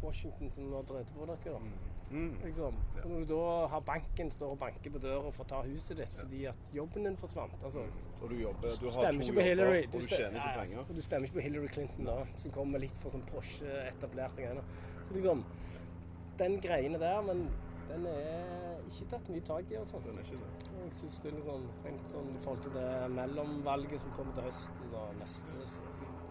Washington 0.02 0.50
som 0.50 0.72
nå 0.72 0.82
drevet 0.90 1.14
på 1.14 1.28
dere, 1.30 1.60
Mm. 1.60 1.95
Liksom. 2.12 2.76
Ja. 2.96 3.08
når 3.10 3.20
du 3.20 3.34
da 3.34 3.68
har 3.68 3.82
banken 3.82 4.32
står 4.32 4.52
og 4.54 4.60
banker 4.60 4.92
på 4.94 5.02
døra 5.02 5.32
for 5.34 5.44
å 5.46 5.50
ta 5.50 5.62
huset 5.66 5.98
ditt 5.98 6.14
fordi 6.20 6.46
at 6.52 6.74
jobben 6.74 7.08
din 7.08 7.18
forsvant 7.18 7.64
altså, 7.64 7.86
Og 8.22 8.30
du 8.30 8.36
jobber, 8.40 8.78
du 8.80 8.90
har 8.90 9.12
to 9.12 9.28
jobber, 9.28 9.42
Hillary. 9.42 9.84
og 9.86 10.02
du 10.02 10.08
tjener 10.08 10.38
ikke 10.40 10.60
penger. 10.60 10.80
Og 10.86 10.96
du 10.96 11.02
stemmer 11.02 11.28
ikke 11.28 11.40
på 11.40 11.46
Hillary 11.46 11.68
Clinton 11.68 12.10
da, 12.10 12.16
som 12.42 12.54
kommer 12.56 12.82
litt 12.82 12.96
for 13.02 13.14
sånn 13.14 13.26
Porsche-etablerte 13.30 14.46
greier. 14.46 14.62
Så 15.04 15.18
liksom 15.18 15.44
Den 16.40 16.58
greiene 16.60 17.00
der, 17.00 17.22
men 17.24 17.46
den 17.90 18.08
er 18.10 18.80
ikke 18.90 19.06
tatt 19.12 19.30
mye 19.30 19.44
tak 19.46 19.72
i, 19.72 19.78
altså. 19.80 20.00
Den 20.06 20.18
er 20.18 20.26
ikke 20.26 20.40
det. 20.42 20.72
Jeg 20.80 20.96
syns 21.00 21.20
det 21.22 21.30
er 21.30 21.36
litt 21.38 21.46
sånn, 21.48 21.68
rent 21.86 22.10
sånn 22.12 22.32
i 22.32 22.42
forhold 22.44 22.64
til 22.66 22.74
det 22.76 22.90
mellomvalget 23.14 24.04
som 24.04 24.16
kommer 24.18 24.36
til 24.38 24.48
høsten 24.48 24.96
og 25.00 25.16
neste 25.22 25.70
så, 25.70 25.86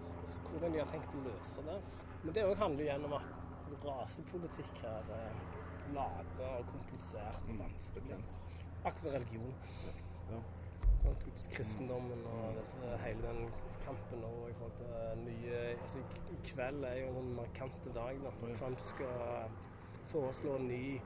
så, 0.09 0.27
så, 0.35 0.45
Hvordan 0.51 0.75
de 0.75 0.83
har 0.83 0.91
tenkt 0.91 1.15
å 1.15 1.25
løse 1.25 1.67
det. 1.69 1.79
Men 2.25 2.37
det 2.37 2.47
òg 2.49 2.57
handler 2.61 2.85
jo 2.85 2.91
gjennom 2.91 3.17
at 3.21 3.31
altså, 3.31 3.79
rasepolitikk 3.87 4.83
her 4.85 5.15
er 5.19 5.54
lada 5.95 6.51
og 6.59 6.67
komplisert 6.73 7.49
og 7.49 7.59
vanskelig. 7.59 8.19
Akkurat 8.85 9.01
som 9.01 9.17
religion. 9.17 9.55
Ja. 10.31 10.43
Kristendommen 11.53 12.25
og 12.27 12.55
disse, 12.61 12.97
hele 13.05 13.27
den 13.27 13.51
kampen 13.85 14.23
nå 14.25 14.33
i 14.49 14.55
forhold 14.57 14.73
til 14.79 15.25
nye 15.27 15.59
altså, 15.83 16.01
i, 16.33 16.39
kveld 16.49 16.85
er 16.89 16.97
jo 17.03 17.11
en 17.21 17.35
markant 17.37 17.89
dag 17.95 18.23
da. 18.25 18.33
Trump 18.57 18.81
skal 18.81 19.51
foreslå 20.09 20.57
en 20.57 20.69
ny 20.69 21.01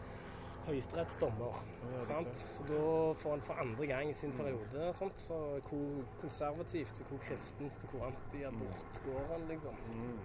høyesterettsdommer. 0.69 1.61
ja, 1.93 2.05
sant? 2.07 2.37
Så 2.37 2.65
da 2.69 2.81
får 3.23 3.31
han 3.31 3.43
for 3.43 3.55
andre 3.65 3.87
gang 3.87 4.11
i 4.11 4.17
sin 4.17 4.33
periode 4.39 4.93
sant? 4.95 5.21
Så 5.21 5.39
hvor 5.69 6.03
konservativt 6.21 7.03
hvor 7.09 7.23
kristent 7.29 7.87
og 7.87 7.95
hvor 7.95 8.07
antiabort 8.11 9.01
går 9.07 9.33
han, 9.33 9.49
liksom. 9.51 9.75
Mm. 9.95 10.19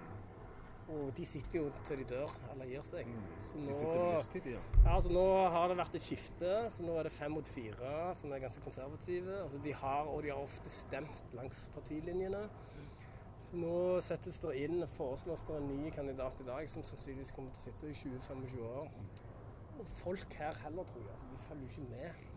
Og 0.93 1.11
de 1.17 1.25
sitter 1.25 1.59
jo 1.59 1.69
til 1.87 2.01
de 2.01 2.05
dør 2.09 2.31
eller 2.51 2.69
gir 2.69 2.83
seg. 2.85 3.09
Så 3.41 3.55
De 3.55 3.63
nå, 3.65 3.75
sitter 3.77 3.97
på 3.97 4.09
livstid, 4.11 4.49
ja. 4.53 4.61
ja, 4.85 4.97
så 5.01 5.13
nå 5.13 5.23
har 5.55 5.71
det 5.71 5.77
vært 5.79 5.97
et 5.97 6.05
skifte, 6.05 6.51
så 6.75 6.85
nå 6.85 6.97
er 6.99 7.07
det 7.07 7.13
fem 7.15 7.33
mot 7.33 7.49
fire, 7.49 7.93
som 8.19 8.33
er 8.35 8.43
ganske 8.43 8.61
konservative. 8.65 9.39
Altså 9.45 9.61
de 9.63 9.73
har, 9.81 10.11
og 10.11 10.23
de 10.25 10.33
har 10.33 10.43
ofte 10.43 10.73
stemt 10.73 11.23
langs 11.37 11.65
partilinjene. 11.75 12.43
Så 13.43 13.59
nå 13.59 13.77
settes 14.05 14.39
det 14.39 14.53
inn, 14.63 14.85
foreslås 14.95 15.43
det 15.49 15.57
en 15.59 15.71
ny 15.71 15.89
kandidat 15.95 16.39
i 16.39 16.47
dag, 16.47 16.69
som 16.69 16.85
sannsynligvis 16.87 17.33
kommer 17.35 17.51
til 17.55 17.59
å 17.59 17.65
sitte 17.65 17.89
i 17.89 17.97
20-25 18.03 18.61
år. 18.69 18.93
Og 19.79 19.89
folk 19.97 20.37
her 20.39 20.61
heller, 20.63 20.87
tror 20.91 21.09
jeg. 21.09 21.17
Altså, 21.17 21.33
de 21.33 21.41
følger 21.47 21.65
jo 21.65 21.71
ikke 21.73 21.89
med. 21.89 22.31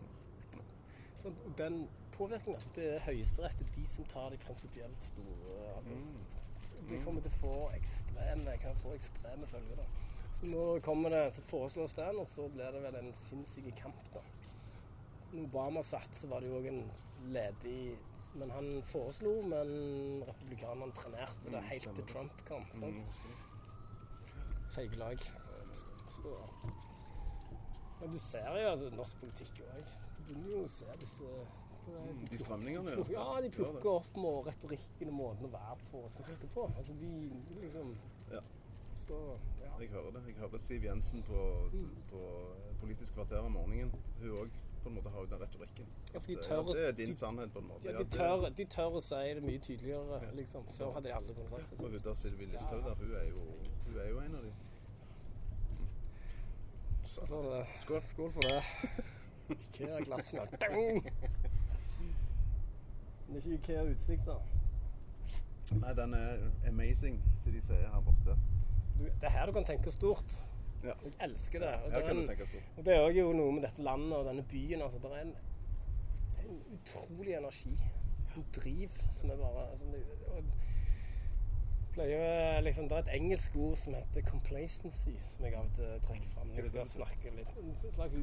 Så 1.21 1.31
den 1.57 1.79
påvirkningen, 2.17 2.59
altså, 2.59 2.73
det 2.75 2.89
er 2.95 3.05
Høyesterett, 3.05 3.61
er 3.61 3.71
de 3.75 3.85
som 3.87 4.05
tar 4.11 4.29
de 4.33 4.41
prinsipielt 4.43 5.01
store 5.01 5.71
avgjørelsene. 5.77 6.46
Det 6.87 6.99
kommer 7.03 7.23
til 7.23 7.33
å 7.33 7.39
få 7.41 7.55
ekstreme, 7.75 8.57
kan 8.61 8.77
få 8.79 8.93
ekstreme 8.95 9.47
følger. 9.47 9.75
da. 9.75 9.87
Så 10.37 10.45
nå 10.47 10.65
kommer 10.85 11.09
det, 11.09 11.23
så 11.35 11.41
foreslås 11.41 11.93
den, 11.97 12.19
og 12.21 12.27
så 12.27 12.47
blir 12.53 12.71
det 12.71 12.81
vel 12.83 12.95
en 12.99 13.13
sinnssyk 13.13 13.71
kamp, 13.81 14.03
da. 14.13 14.21
Så 15.23 15.35
når 15.35 15.49
Obama 15.49 15.83
satt, 15.83 16.15
så 16.15 16.29
var 16.31 16.39
det 16.39 16.51
jo 16.51 16.61
òg 16.61 16.69
en 16.71 16.85
ledig 17.33 17.97
Men 18.37 18.51
han 18.53 18.83
foreslo, 18.85 19.31
men 19.41 19.69
republikanerne 20.27 20.93
trenerte 20.93 21.49
det 21.49 21.61
helt 21.71 21.87
til 21.95 22.05
Trump 22.11 22.41
kom. 22.45 22.65
sant? 22.75 23.21
Feige 24.75 24.99
lag. 24.99 25.23
Så 26.19 26.35
Men 27.99 28.11
du 28.13 28.19
ser 28.19 28.59
jo 28.61 28.67
altså 28.69 28.89
norsk 28.93 29.17
politikk 29.23 29.63
òg. 29.73 29.95
Du 30.17 30.21
begynner 30.27 30.51
jo 30.51 30.59
å 30.67 30.69
se 30.69 30.85
disse 31.01 31.31
de 31.91 32.27
De 32.31 32.37
strømningene, 32.37 32.91
ja. 32.91 33.05
Ja, 33.15 33.41
de 33.41 33.49
plukker 33.49 33.89
opp 33.89 34.17
med 34.17 34.45
retorikken 34.51 35.07
og 35.13 35.13
måten 35.13 35.45
å 35.45 35.51
være 35.55 35.77
på 35.91 36.03
og 36.03 36.11
snakke 36.11 36.47
på. 36.53 36.67
Altså 36.77 36.93
de 36.99 37.11
de 37.49 37.59
liksom 37.61 37.95
Ja. 38.31 38.41
Så 38.95 39.17
ja. 39.61 39.71
Jeg 39.79 39.89
hører 39.89 40.11
det. 40.11 40.21
Jeg 40.27 40.35
hører 40.35 40.57
Siv 40.57 40.83
Jensen 40.83 41.23
på, 41.23 41.69
på 42.09 42.21
Politisk 42.81 43.13
kvarter 43.13 43.39
om 43.45 43.51
morgenen. 43.51 43.91
Hun 44.21 44.31
òg 44.31 44.49
på 44.83 44.89
en 44.89 44.95
måte 44.95 45.09
har 45.09 45.19
jo 45.19 45.25
den 45.25 45.41
retorikken. 45.41 45.85
Ja, 46.13 46.19
de 46.19 46.37
At, 46.37 46.49
ja, 46.49 46.61
det 46.73 46.87
er 46.87 46.91
din 46.91 47.07
de- 47.07 47.15
sannhet, 47.15 47.51
på 47.53 47.59
en 47.59 47.67
måte. 47.67 47.91
Ja, 47.91 47.97
de, 47.97 48.05
tør, 48.05 48.49
de 48.57 48.65
tør 48.65 48.95
å 48.97 49.01
si 49.01 49.15
det 49.35 49.43
mye 49.43 49.59
tydeligere, 49.59 50.19
liksom. 50.35 50.63
Før 50.77 50.93
hadde 50.93 51.09
de 51.09 51.13
aldri 51.13 51.33
kunnet 51.35 51.49
sagt 51.49 51.69
det. 51.71 51.79
Og 51.79 51.91
hun 51.91 51.99
der 52.05 52.13
Sylvi 52.13 52.45
Listhaug 52.45 52.83
der, 52.85 52.95
hun 52.95 53.11
er, 53.15 53.23
jo, 53.29 53.43
hun 53.87 53.99
er 53.99 54.09
jo 54.09 54.19
en 54.19 54.35
av 54.35 54.43
de. 54.43 54.53
Så, 57.05 57.25
så 57.27 57.41
det, 57.43 57.65
Skål. 57.81 58.01
Skål 58.01 58.31
for 58.31 58.41
det. 58.41 58.63
Ikea-glassene. 59.57 60.47
Dang! 60.61 61.03
Det 63.27 63.35
er 63.35 63.41
ikke 63.41 63.57
Ikea-utsikt, 63.57 64.27
da. 64.27 64.37
Nei, 65.75 65.93
den 65.93 66.13
er 66.15 66.45
amazing, 66.67 67.17
som 67.43 67.51
de 67.51 67.61
sier 67.61 67.89
her 67.91 68.03
borte. 68.05 68.37
Du, 68.97 69.03
det 69.03 69.27
er 69.27 69.33
her 69.33 69.49
du 69.49 69.51
kan 69.57 69.67
tenke 69.67 69.91
stort. 69.91 70.37
Ja. 70.83 70.93
Jeg 71.03 71.13
elsker 71.27 71.59
det. 71.59 71.73
Og 71.73 71.91
på. 72.39 72.61
Og 72.77 72.85
det 72.85 72.95
er 72.95 73.09
jo 73.17 73.33
noe 73.35 73.51
med 73.51 73.65
dette 73.67 73.83
landet 73.83 74.15
og 74.15 74.25
denne 74.29 74.45
byen. 74.47 74.81
Altså, 74.81 75.01
det 75.03 75.11
er 75.11 75.25
en, 75.25 75.35
en 76.45 76.61
utrolig 76.77 77.35
energi. 77.35 77.75
En 78.37 78.45
driv 78.55 78.89
som 79.11 79.33
er 79.33 79.41
bare 79.41 79.67
som 79.77 79.91
det, 79.91 80.03
pleier, 81.97 82.61
liksom, 82.61 82.89
Det 82.89 82.97
er 82.97 82.99
et 82.99 83.15
engelsk 83.15 83.55
ord 83.55 83.75
som 83.75 83.93
heter 83.93 84.21
'complacency', 84.21 85.19
som 85.35 85.45
jeg 85.45 85.53
av 85.53 85.65
og 85.65 85.71
til 85.75 85.85
trekker 86.01 86.29
fram. 86.29 86.55
Jeg 86.55 86.65
skal 86.65 86.85
snakke 86.87 87.35
litt 87.35 87.57
En 87.57 87.75
slags, 87.75 88.15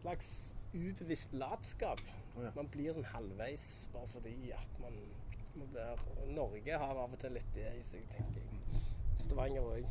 slags 0.00 0.55
ubevisst 0.74 1.32
latskap. 1.36 2.02
Ja. 2.36 2.50
Man 2.56 2.68
blir 2.72 2.92
sånn 2.92 3.08
halvveis 3.12 3.86
bare 3.94 4.08
fordi 4.12 4.34
at 4.56 4.80
man, 4.82 4.98
man 5.56 5.70
blir 5.72 6.02
Norge 6.36 6.80
har 6.82 7.00
av 7.04 7.14
og 7.14 7.22
til 7.22 7.36
litt 7.36 7.48
det 7.56 7.70
i 7.78 7.84
seg, 7.86 8.04
tenker 8.12 8.42
jeg. 8.42 8.82
Stavanger 9.22 9.70
òg. 9.70 9.88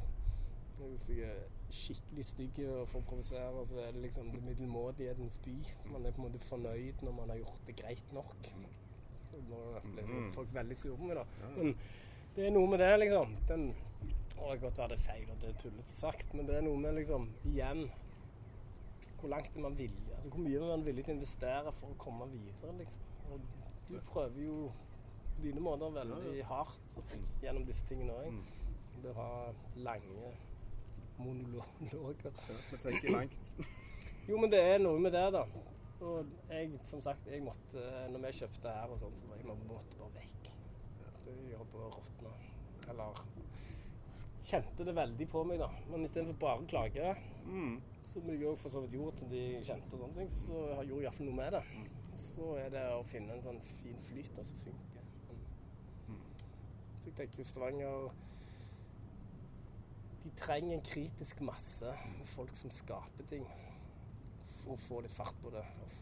Hvis 0.75 1.05
jeg 1.07 1.29
er 1.31 1.43
skikkelig 1.71 2.25
stygg 2.27 2.59
og 2.67 2.87
får 2.91 3.03
provosere, 3.09 3.65
så 3.65 3.79
er 3.79 3.93
det 3.95 4.03
liksom 4.03 4.27
det 4.33 4.41
middelmådighetens 4.43 5.39
by. 5.45 5.55
Man 5.93 6.05
er 6.05 6.15
på 6.15 6.21
en 6.21 6.27
måte 6.27 6.41
fornøyd 6.43 7.03
når 7.05 7.15
man 7.15 7.31
har 7.31 7.39
gjort 7.41 7.61
det 7.67 7.77
greit 7.79 8.13
nok. 8.15 8.35
Så 9.25 9.41
nå 9.49 9.61
blir 9.85 10.01
liksom 10.01 10.31
folk 10.35 10.53
veldig 10.53 10.77
sure 10.79 10.97
på 10.99 11.09
meg, 11.09 11.21
da. 11.21 11.51
Men 11.55 11.75
det 12.35 12.47
er 12.47 12.55
noe 12.55 12.69
med 12.69 12.83
det, 12.83 12.91
liksom. 13.05 13.35
Den 13.49 13.69
Å, 14.35 14.49
godt 14.59 14.77
være 14.77 14.91
det 14.91 14.99
feil 14.99 15.29
og 15.31 15.37
det 15.39 15.47
er 15.47 15.59
tullete 15.61 15.93
sagt, 15.95 16.33
men 16.35 16.47
det 16.49 16.57
er 16.57 16.65
noe 16.65 16.75
med 16.77 16.97
liksom 16.97 17.29
Igjen 17.47 17.85
Hvor 19.25 19.31
langt 19.31 19.55
er 19.57 19.61
man 19.61 19.77
villig 19.77 20.11
Altså 20.13 20.29
hvor 20.29 20.39
mye 20.39 20.57
er 20.57 20.67
man 20.69 20.83
villig 20.85 21.03
til 21.05 21.15
å 21.15 21.17
investere 21.17 21.71
for 21.73 21.89
å 21.89 21.95
komme 21.97 22.25
videre, 22.29 22.73
liksom. 22.77 23.05
Og 23.33 23.47
du 23.87 23.95
prøver 24.05 24.43
jo 24.43 24.57
på 25.31 25.45
dine 25.47 25.63
måter 25.65 25.95
veldig 25.95 26.43
hardt 26.45 26.97
gjennom 27.41 27.65
disse 27.65 27.87
tingene 27.89 28.13
òg. 28.19 28.37
Det 29.01 29.15
å 29.15 29.15
ha 29.17 29.31
lange 29.87 30.29
monologer. 31.17 32.37
Vi 32.69 32.79
tenker 32.83 33.15
langt. 33.15 33.55
Jo, 34.29 34.37
men 34.41 34.53
det 34.53 34.61
er 34.61 34.77
noe 34.83 35.01
med 35.01 35.17
det, 35.17 35.25
da. 35.33 35.41
Og 36.05 36.29
jeg, 36.51 36.77
som 36.85 37.01
sagt, 37.01 37.25
jeg 37.29 37.41
måtte 37.45 37.81
Når 38.13 38.23
vi 38.27 38.31
kjøpte 38.43 38.77
her 38.77 38.93
og 38.93 39.01
sånn, 39.01 39.17
så 39.17 39.31
var 39.31 39.41
jeg 39.41 39.49
måtte 39.49 39.97
bare 40.03 40.13
vekk. 40.19 40.53
Det 41.25 41.35
gjør 41.49 41.65
på 41.73 41.81
å 41.81 41.91
råtne. 41.97 42.37
Eller 42.93 43.25
Kjente 44.45 44.85
det 44.85 44.93
veldig 45.01 45.29
på 45.33 45.43
meg, 45.49 45.65
da. 45.65 45.73
Men 45.89 46.05
istedenfor 46.05 46.41
bare 46.45 46.61
å 46.61 46.69
klage, 46.69 47.17
som 48.05 48.29
jeg 48.29 48.47
òg 48.47 48.57
for 48.59 48.69
så 48.69 48.81
vidt 48.83 48.93
gjorde 48.95 49.17
til 49.17 49.31
de 49.31 49.41
jeg 49.41 49.65
kjente, 49.69 49.93
og 49.93 50.01
sånne 50.01 50.19
ting, 50.19 50.31
så 50.31 50.59
jeg 50.69 50.89
gjorde 50.89 51.01
jeg 51.01 51.07
iallfall 51.07 51.29
noe 51.29 51.39
med 51.39 51.55
det. 51.55 51.63
Så 52.21 52.51
er 52.61 52.69
det 52.73 52.83
å 52.95 53.01
finne 53.09 53.35
en 53.35 53.43
sånn 53.43 53.59
fin 53.67 53.97
flyt 54.07 54.39
som 54.49 54.61
funker. 54.63 55.09
Men 55.27 55.41
Så 57.01 57.09
jeg 57.09 57.17
tenker 57.19 57.41
jo 57.41 57.47
Stavanger 57.49 58.07
De 60.23 60.31
trenger 60.39 60.73
en 60.73 60.85
kritisk 60.85 61.41
masse 61.45 61.91
med 62.17 62.27
folk 62.27 62.55
som 62.57 62.71
skaper 62.73 63.27
ting, 63.29 63.45
for 64.61 64.73
å 64.73 64.81
få 64.87 65.01
litt 65.05 65.13
fart 65.13 65.35
på 65.43 65.51
det. 65.53 65.65
Og, 65.85 65.99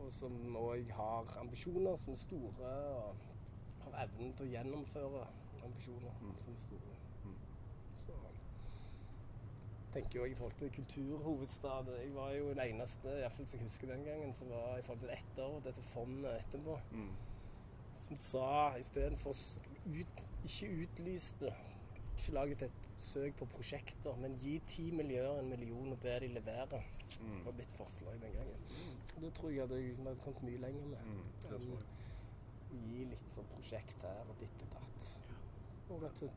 og 0.00 0.08
som 0.14 0.56
òg 0.58 0.90
har 0.96 1.36
ambisjoner 1.42 2.00
som 2.02 2.16
er 2.16 2.24
store, 2.24 2.72
og 2.96 3.84
har 3.84 4.02
evnen 4.06 4.34
til 4.34 4.48
å 4.48 4.54
gjennomføre 4.56 5.22
ambisjoner 5.62 6.18
som 6.18 6.56
er 6.56 6.64
store. 6.66 6.99
Tenker 9.92 10.20
jo 10.20 10.24
i 10.24 10.34
forhold 10.38 10.52
til 10.58 10.70
kulturhovedstad 10.76 11.88
Jeg 11.98 12.14
var 12.14 12.30
jo 12.36 12.48
den 12.52 12.60
eneste, 12.60 13.08
i 13.08 13.22
hvert 13.24 13.32
fall 13.32 13.46
som 13.46 13.58
jeg 13.58 13.64
husker 13.66 13.90
den 13.90 14.04
gangen, 14.06 14.34
som 14.34 14.50
var 14.50 14.78
i 14.78 14.82
forhold 14.86 15.00
til 15.00 15.10
etter, 15.16 15.56
dette 15.64 15.82
fondet 15.82 16.36
etterpå, 16.44 16.76
som 17.96 18.16
sa 18.16 18.76
istedenfor 18.78 19.34
ut, 19.86 20.22
ikke 20.44 20.70
utlyste 20.84 21.50
Ikke 22.16 22.32
laget 22.32 22.62
et 22.62 22.86
søk 23.00 23.34
på 23.38 23.46
prosjekter, 23.54 24.16
men 24.20 24.36
gi 24.38 24.58
ti 24.68 24.90
miljøer 24.92 25.38
en 25.40 25.48
million 25.48 25.92
og 25.92 25.98
be 26.00 26.18
de 26.20 26.28
levere. 26.28 26.82
Det 27.10 27.44
var 27.46 27.52
mitt 27.56 27.72
forslag 27.72 28.12
den 28.22 28.32
gangen. 28.32 28.66
Og 29.16 29.22
det 29.22 29.32
tror 29.34 29.50
jeg 29.50 29.68
vi 29.70 29.94
hadde 29.96 30.16
kommet 30.24 30.42
mye 30.42 30.60
lenger 30.66 30.86
med. 30.86 30.98
Mm, 31.06 31.22
det 31.42 31.60
tror 31.64 31.78
jeg. 31.78 31.88
Um, 32.72 32.84
Gi 32.90 33.04
litt 33.10 33.32
sånn 33.34 33.48
prosjekt 33.50 34.04
her 34.06 34.28
og 34.30 34.36
ditt 34.38 34.62
og 34.66 34.74
datt. 34.76 35.08
Og 35.90 36.04
at 36.06 36.20
det 36.22 36.28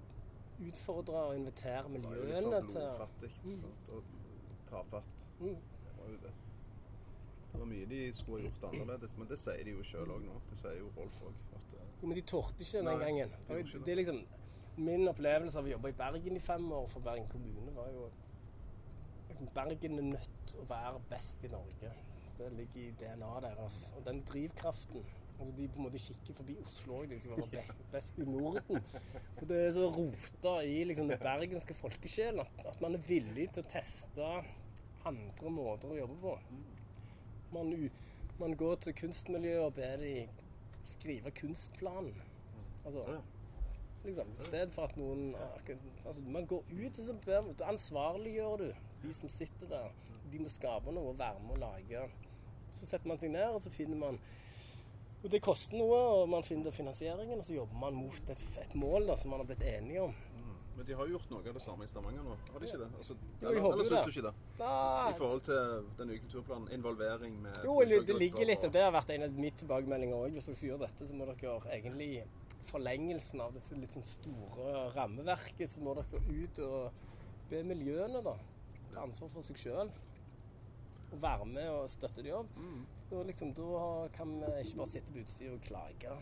utfordre 0.60 1.14
og 1.30 1.36
invitere 1.38 1.84
Det 1.90 2.04
var 2.04 2.16
jo 2.16 2.24
miljøene 2.24 2.62
til 2.68 2.80
blodfattig 2.82 3.32
Mm. 3.44 3.58
sant, 3.62 3.90
og 3.90 4.04
tafatt. 4.70 5.30
Mm. 5.40 5.48
Det 5.48 5.94
var 5.98 6.10
jo 6.10 6.18
det. 6.24 6.34
Det 7.54 7.60
var 7.60 7.66
mye 7.66 7.86
de 7.86 8.14
skulle 8.14 8.44
gjort 8.50 8.64
annerledes, 8.74 9.18
men 9.18 9.28
det 9.28 9.38
sier 9.40 9.64
de 9.64 9.72
jo 9.72 9.84
sjøl 9.84 10.10
òg 10.10 10.22
nå. 10.26 10.40
Det 10.50 10.58
sier 10.58 10.78
jo 10.80 10.90
Rolf 10.98 11.22
òg. 11.22 11.34
Eh, 11.54 11.80
Jo, 12.02 12.08
men 12.08 12.16
de 12.16 12.22
torde 12.22 12.54
ikke 12.60 12.78
den 12.78 12.86
Nei, 12.86 12.98
gangen. 13.00 13.30
de 13.30 13.54
Det, 13.54 13.66
det. 13.74 13.86
det 13.86 13.92
er 13.92 13.96
liksom 13.96 14.26
Min 14.78 15.08
opplevelse 15.08 15.60
av 15.60 15.66
å 15.66 15.70
jobbe 15.70 15.90
i 15.90 15.92
Bergen 15.92 16.36
i 16.36 16.40
fem 16.40 16.72
år 16.72 16.88
for 16.90 17.00
Bergen 17.00 17.28
kommune 17.30 17.76
var 17.76 17.90
jo 17.94 18.10
liksom, 19.30 19.48
Bergen 19.54 20.00
er 20.00 20.02
nødt 20.02 20.30
til 20.48 20.60
å 20.62 20.66
være 20.70 21.00
best 21.10 21.44
i 21.44 21.48
Norge. 21.48 21.92
Det 22.38 22.52
ligger 22.54 22.82
i 22.82 22.92
DNA-et 23.00 23.44
deres. 23.44 23.94
Og 23.96 24.06
den 24.06 24.24
drivkraften 24.24 25.06
altså 25.40 25.54
De 25.58 25.68
på 25.68 25.80
en 25.80 25.88
måte 25.88 26.02
kikker 26.02 26.38
forbi 26.38 26.56
Oslo 26.64 27.00
òg, 27.02 27.10
de 27.12 27.20
skal 27.20 27.38
være 27.38 27.50
best, 27.56 27.84
best 27.92 28.20
i 28.22 28.28
Norden. 28.28 28.84
Og 29.42 29.48
det 29.50 29.60
er 29.60 29.72
så 29.76 29.88
rota 29.90 30.54
i 30.68 30.84
liksom, 30.90 31.10
det 31.12 31.20
bergenske 31.24 31.76
folkesjelen 31.78 32.44
at, 32.44 32.62
at 32.74 32.82
man 32.84 32.98
er 32.98 33.06
villig 33.08 33.50
til 33.54 33.66
å 33.66 33.72
teste 33.74 34.30
andre 35.10 35.52
måter 35.52 35.92
å 35.92 36.00
jobbe 36.00 36.20
på. 36.22 36.38
Man, 37.54 37.74
man 38.40 38.56
går 38.58 38.80
til 38.86 38.96
kunstmiljøet 39.04 39.66
og 39.66 39.76
ber 39.78 39.98
de 40.02 40.14
skrive 40.90 41.32
kunstplan. 41.32 42.14
Altså, 42.86 43.20
liksom, 44.04 44.32
I 44.32 44.46
stedet 44.48 44.74
for 44.74 44.88
at 44.90 44.98
noen 45.00 45.36
altså, 46.06 46.22
Man 46.22 46.46
går 46.46 46.64
ut 46.72 47.00
og 47.00 47.06
så 47.06 47.16
ber, 47.26 47.52
ansvarliggjør 47.68 48.58
du 48.58 48.70
de 49.04 49.14
som 49.14 49.30
sitter 49.30 49.70
der. 49.72 49.92
De 50.32 50.40
må 50.40 50.50
skape 50.52 50.92
noe 50.92 51.14
og 51.14 51.20
være 51.20 51.44
med 51.44 51.58
og 51.58 51.64
lage. 51.66 52.08
Så 52.80 52.88
setter 52.88 53.08
man 53.08 53.20
seg 53.22 53.32
ned, 53.36 53.52
og 53.54 53.62
så 53.64 53.72
finner 53.72 54.00
man 54.00 54.20
og 55.24 55.30
Det 55.32 55.40
koster 55.42 55.78
noe, 55.80 55.98
og 56.20 56.30
man 56.30 56.44
finner 56.44 56.72
finansieringen, 56.76 57.40
og 57.40 57.46
så 57.48 57.54
jobber 57.56 57.80
man 57.80 57.94
mot 57.96 58.30
et, 58.30 58.46
et 58.62 58.76
mål 58.76 59.08
da, 59.08 59.16
som 59.16 59.32
man 59.32 59.40
har 59.44 59.48
blitt 59.48 59.62
enige 59.64 60.02
om. 60.04 60.14
Men 60.76 60.86
de 60.88 60.96
har 60.98 61.06
jo 61.06 61.14
gjort 61.20 61.30
noe 61.30 61.44
av 61.48 61.54
det 61.54 61.62
samme 61.62 61.86
i 61.86 61.88
Stavanger 61.88 62.24
nå, 62.26 62.36
har 62.52 62.60
de 62.60 62.66
ikke 62.66 62.80
det? 62.82 62.88
Altså, 62.98 63.14
jo, 63.44 63.50
eller 63.52 63.68
eller 63.76 63.84
syns 63.86 64.08
du 64.08 64.12
ikke 64.12 64.24
det? 64.26 64.32
Da, 64.58 64.70
I 65.12 65.18
forhold 65.20 65.44
til 65.46 65.84
den 66.00 66.08
nye 66.10 66.22
kulturplanen, 66.24 66.72
involvering 66.74 67.36
med 67.44 67.60
Jo, 67.64 67.76
det, 67.86 68.00
det 68.08 68.16
ligger 68.18 68.50
litt, 68.50 68.64
og- 68.66 68.74
det 68.74 68.82
har 68.82 68.92
vært 68.96 69.12
en 69.14 69.24
av 69.28 69.38
mitt 69.38 69.60
tilbakemeldinger 69.62 70.16
òg. 70.18 70.32
Hvis 70.34 70.50
dere 70.50 70.72
gjør 70.72 70.82
dette, 70.88 71.08
så 71.08 71.14
må 71.20 71.28
dere 71.30 71.60
egentlig 71.78 72.10
forlengelsen 72.72 73.42
av 73.46 73.54
dette 73.54 73.78
litt 73.78 73.94
sånn 73.94 74.08
store 74.10 74.88
rammeverket, 74.96 75.70
så 75.70 75.80
må 75.86 75.94
dere 76.00 76.24
ut 76.42 76.60
og 76.66 76.92
be 77.52 77.62
miljøene 77.70 78.24
da, 78.26 78.34
ta 78.96 79.06
ansvar 79.06 79.30
for 79.30 79.46
seg 79.46 79.62
sjøl. 79.68 79.92
Og 81.14 81.22
være 81.22 81.46
med 81.46 81.68
og 81.70 81.90
støtte 81.90 82.24
de 82.26 82.32
opp. 82.34 82.56
Da, 83.12 83.22
liksom, 83.28 83.52
da 83.54 84.08
kan 84.16 84.32
vi 84.40 84.48
ikke 84.64 84.78
bare 84.80 84.90
sitte 84.90 85.14
på 85.14 85.20
utsida 85.22 85.54
og 85.54 85.62
klage. 85.62 86.14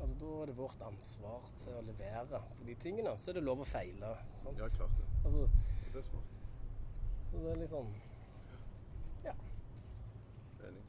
Altså, 0.00 0.14
Da 0.18 0.30
er 0.42 0.46
det 0.50 0.56
vårt 0.58 0.80
ansvar 0.82 1.44
til 1.62 1.76
å 1.78 1.82
levere 1.86 2.40
på 2.58 2.64
de 2.66 2.74
tingene. 2.82 3.12
Så 3.16 3.30
er 3.30 3.38
det 3.38 3.44
lov 3.46 3.62
å 3.62 3.66
feile. 3.68 4.16
Sant? 4.42 4.58
Ja, 4.58 4.66
klart 4.76 4.96
det. 4.98 5.06
Altså, 5.24 5.48
Det 5.92 5.98
er 6.00 6.02
smart. 6.08 6.32
så 7.30 7.36
det 7.44 7.50
er 7.52 7.60
liksom 7.62 7.92
Ja, 9.24 9.32
Enig. 10.66 10.82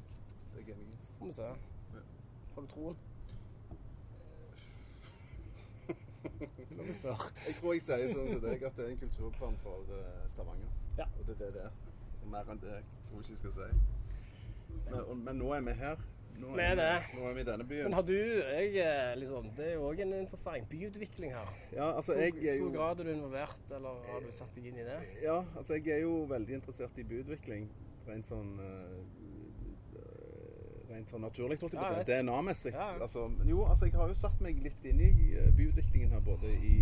Det 0.54 0.64
er 0.68 0.74
enig 0.74 0.88
i. 0.88 1.12
får 1.20 1.26
vi 1.26 1.32
se. 1.38 1.44
Har 2.56 2.62
du 2.62 2.68
troen? 2.68 2.98
Jeg 7.48 7.56
tror 7.60 7.74
jeg 7.74 7.82
sier 7.84 8.12
sånn 8.14 8.30
til 8.32 8.42
deg 8.44 8.64
at 8.64 8.76
det 8.78 8.86
er 8.86 8.92
en 8.94 9.00
kulturplan 9.02 9.58
for 9.64 9.90
eh, 9.92 10.22
Stavanger. 10.32 10.70
Ja. 10.98 11.06
Og 11.20 11.26
det 11.28 11.36
er 11.36 11.40
det 11.44 11.50
det 11.58 11.64
er. 11.68 11.72
Og 12.24 12.32
mer 12.32 12.50
enn 12.52 12.64
det 12.64 12.74
jeg 12.74 12.90
tror 13.10 13.22
ikke 13.22 13.36
jeg 13.36 13.44
skal 13.44 13.56
si. 13.60 13.70
Men, 14.90 15.24
men 15.24 15.40
nå 15.40 15.54
er 15.54 15.64
vi 15.68 15.78
her. 15.84 16.02
Nå 16.42 16.56
er 16.58 16.76
det. 16.76 16.92
Nå 17.14 17.28
er 17.30 17.36
vi 17.38 17.44
i 17.44 17.48
denne 17.48 17.66
byen. 17.70 17.84
Men 17.88 17.94
har 17.94 18.06
du 18.08 18.14
jeg, 18.16 18.70
eh, 18.82 19.12
liksom, 19.22 19.50
Det 19.58 19.68
er 19.68 19.74
jo 19.76 19.84
òg 19.90 20.00
en 20.02 20.14
interessant 20.18 20.70
byutvikling 20.70 21.34
her. 21.36 21.52
Ja, 21.72 21.92
altså 21.92 22.16
jeg 22.18 22.34
er 22.42 22.58
stor 22.58 22.72
grad 22.74 23.00
er 23.00 23.04
du 23.04 23.12
involvert, 23.14 23.62
eller 23.70 24.00
har 24.10 24.24
du 24.24 24.32
satt 24.34 24.56
deg 24.56 24.72
inn 24.72 24.80
i 24.82 24.88
det? 24.88 25.00
Ja, 25.22 25.44
altså 25.58 25.78
jeg 25.78 25.94
er 25.94 26.02
jo 26.08 26.24
veldig 26.32 26.58
interessert 26.62 26.98
i 26.98 27.06
byutvikling. 27.12 27.70
Rent 28.08 28.28
sånn 28.28 28.58
eh, 28.60 29.04
Rent 30.94 31.10
sånn 31.10 31.24
naturlig, 31.26 31.56
holdt 31.62 31.74
jeg 31.74 31.82
på 31.82 31.88
å 31.90 32.02
si. 32.04 32.10
DNA-messig. 32.12 32.74
Ja, 32.76 32.90
ja. 32.94 33.02
Altså, 33.02 33.24
jo, 33.50 33.64
altså 33.66 33.88
jeg 33.88 33.96
har 33.98 34.12
jo 34.12 34.18
satt 34.20 34.42
meg 34.46 34.60
litt 34.62 34.84
inn 34.86 35.00
i 35.02 35.08
eh, 35.38 35.48
byutviklingen 35.58 36.12
her, 36.14 36.22
både 36.26 36.52
i, 36.54 36.76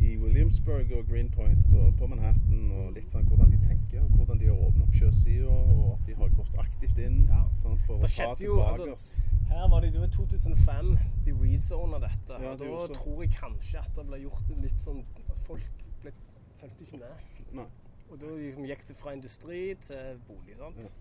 i 0.00 0.16
Williamsburg 0.16 0.92
og 0.96 1.06
Greenpoint 1.08 1.74
og 1.74 1.94
på 1.98 2.06
Manhattan, 2.06 2.70
og 2.72 2.92
litt 2.94 3.10
sånn 3.10 3.24
hvordan 3.28 3.50
de 3.50 3.58
tenker, 3.66 4.02
og 4.04 4.10
hvordan 4.16 4.38
de 4.40 4.46
har 4.50 4.60
åpnet 4.68 4.84
opp 4.86 4.94
sjøsida, 4.94 5.48
og 5.48 5.92
at 5.98 6.06
de 6.06 6.14
har 6.14 6.28
gått 6.38 6.54
aktivt 6.62 6.98
inn 6.98 7.18
Ja. 7.28 7.42
sant, 7.54 7.80
for 7.86 7.98
Det 7.98 8.04
å 8.04 8.14
ta 8.16 8.34
tilbake 8.34 8.44
jo, 8.46 8.60
altså, 8.62 8.92
oss. 8.92 9.08
Her 9.48 9.68
var 9.68 9.80
det, 9.80 9.94
jo 9.94 10.02
i 10.04 10.08
2005 10.14 10.98
de 11.24 11.32
rezona 11.32 11.98
dette. 11.98 12.38
Ja, 12.42 12.52
og 12.52 12.58
da 12.58 12.64
også. 12.64 12.94
tror 12.94 13.22
jeg 13.22 13.30
kanskje 13.32 13.78
at 13.80 13.92
det 13.96 14.06
ble 14.06 14.20
gjort 14.22 14.62
litt 14.62 14.80
sånn 14.84 15.04
at 15.28 15.38
Folk 15.48 15.68
ble, 16.02 16.12
fulgte 16.60 16.82
ikke 16.84 16.98
med. 16.98 17.52
Nei. 17.52 17.64
Og 18.10 18.18
da 18.20 18.26
liksom 18.26 18.64
gikk 18.68 18.86
det 18.88 18.96
fra 18.96 19.12
industri 19.12 19.74
til 19.80 20.18
bolig. 20.28 20.56
sant? 20.58 20.94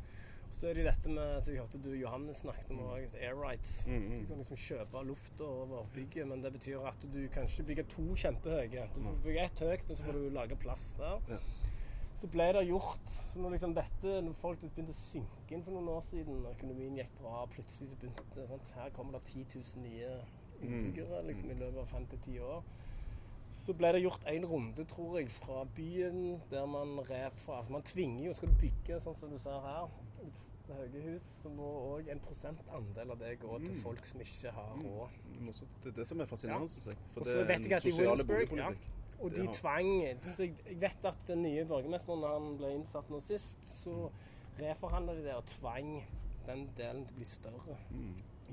Så 0.58 0.70
er 0.70 0.78
det 0.78 0.88
dette 0.88 1.12
med 1.14 1.42
som 1.44 1.54
jeg 1.54 1.62
hørte 1.62 1.80
du 1.84 1.92
Johannes 1.94 2.42
snakket 2.42 2.72
om, 2.74 2.80
også, 2.88 3.20
air 3.22 3.36
rights. 3.38 3.74
Mm, 3.88 4.00
mm. 4.02 4.20
Du 4.20 4.32
kan 4.32 4.42
liksom 4.42 4.62
kjøpe 4.64 5.04
lufta 5.06 5.46
over 5.46 5.90
bygget, 5.94 6.28
men 6.28 6.42
det 6.44 6.54
betyr 6.56 6.88
at 6.90 7.06
du 7.14 7.20
kan 7.34 7.46
ikke 7.46 7.68
bygge 7.72 7.86
to 7.94 8.08
kjempehøye. 8.24 8.88
Du 8.96 9.00
får 9.04 9.22
bygge 9.28 9.46
ett 9.46 9.64
høyt, 9.68 9.90
og 9.92 9.98
så 9.98 10.08
får 10.08 10.18
du 10.18 10.30
lage 10.40 10.60
plass 10.64 10.90
der. 10.98 11.38
Så 12.18 12.28
ble 12.34 12.48
det 12.56 12.66
gjort. 12.66 13.12
Så 13.14 13.40
når 13.40 13.54
liksom 13.58 13.76
dette, 13.78 14.16
når 14.26 14.34
folk 14.42 14.64
begynte 14.66 14.96
å 14.96 14.98
synke 14.98 15.54
inn 15.54 15.62
for 15.66 15.76
noen 15.76 15.92
år 15.94 16.02
siden, 16.08 16.42
og 16.42 16.56
økonomien 16.56 16.98
gikk 16.98 17.14
bra, 17.20 17.44
plutselig 17.54 17.92
så 17.92 18.00
begynte 18.02 18.26
det? 18.40 18.60
Her 18.80 18.90
kommer 18.96 19.20
det 19.20 19.28
10 19.30 19.46
000 19.54 19.86
nye 19.86 20.16
innbyggere 20.66 21.22
liksom, 21.28 21.52
i 21.54 21.60
løpet 21.60 21.84
av 21.84 21.92
fem 21.92 22.08
til 22.10 22.24
ti 22.26 22.40
år. 22.42 22.66
Så 23.58 23.74
ble 23.78 23.92
det 23.94 24.02
gjort 24.04 24.26
en 24.30 24.46
runde, 24.50 24.86
tror 24.90 25.20
jeg, 25.20 25.30
fra 25.32 25.64
byen 25.78 26.42
der 26.52 26.66
man 26.70 26.98
rev 27.08 27.38
fra 27.42 27.62
altså 27.62 27.74
Man 27.74 27.86
tvinger 27.86 28.26
jo, 28.26 28.34
skal 28.34 28.52
du 28.52 28.60
bygge 28.62 29.00
sånn 29.04 29.18
som 29.18 29.32
du 29.32 29.38
ser 29.42 29.62
her, 29.64 29.94
høye 30.68 31.02
hus, 31.06 31.26
så 31.42 31.50
må 31.54 31.68
òg 31.94 32.10
en 32.12 32.20
prosentandel 32.24 33.14
av 33.14 33.20
det 33.22 33.34
gå 33.42 33.60
til 33.64 33.76
folk 33.80 34.06
som 34.10 34.22
ikke 34.24 34.52
har 34.58 34.76
råd. 34.84 35.18
Mm. 35.32 35.50
Det 35.84 35.92
er 35.92 35.98
det 36.02 36.08
som 36.10 36.22
er 36.22 36.30
fascinerende, 36.30 36.70
syns 36.74 36.90
jeg. 36.92 37.02
For 37.16 37.28
det 37.28 37.36
er 37.40 37.54
en 37.56 37.84
sosial 37.88 38.24
boligpolitikk. 38.28 38.94
Og 39.18 39.34
de 39.34 39.48
tvang 39.54 39.88
så 40.22 40.46
jeg, 40.46 40.78
vet 40.82 41.06
at 41.10 41.24
den 41.28 41.42
nye 41.42 41.66
borgermesteren, 41.66 42.22
når 42.22 42.34
han 42.36 42.58
ble 42.60 42.74
innsatt 42.76 43.08
nå 43.10 43.22
sist, 43.26 43.58
så 43.80 44.12
reforhandla 44.60 45.16
de 45.18 45.24
det 45.26 45.38
og 45.38 45.48
tvang 45.56 45.96
den 46.48 46.68
delen 46.78 47.06
til 47.08 47.16
å 47.16 47.18
bli 47.18 47.30
større. 47.30 47.78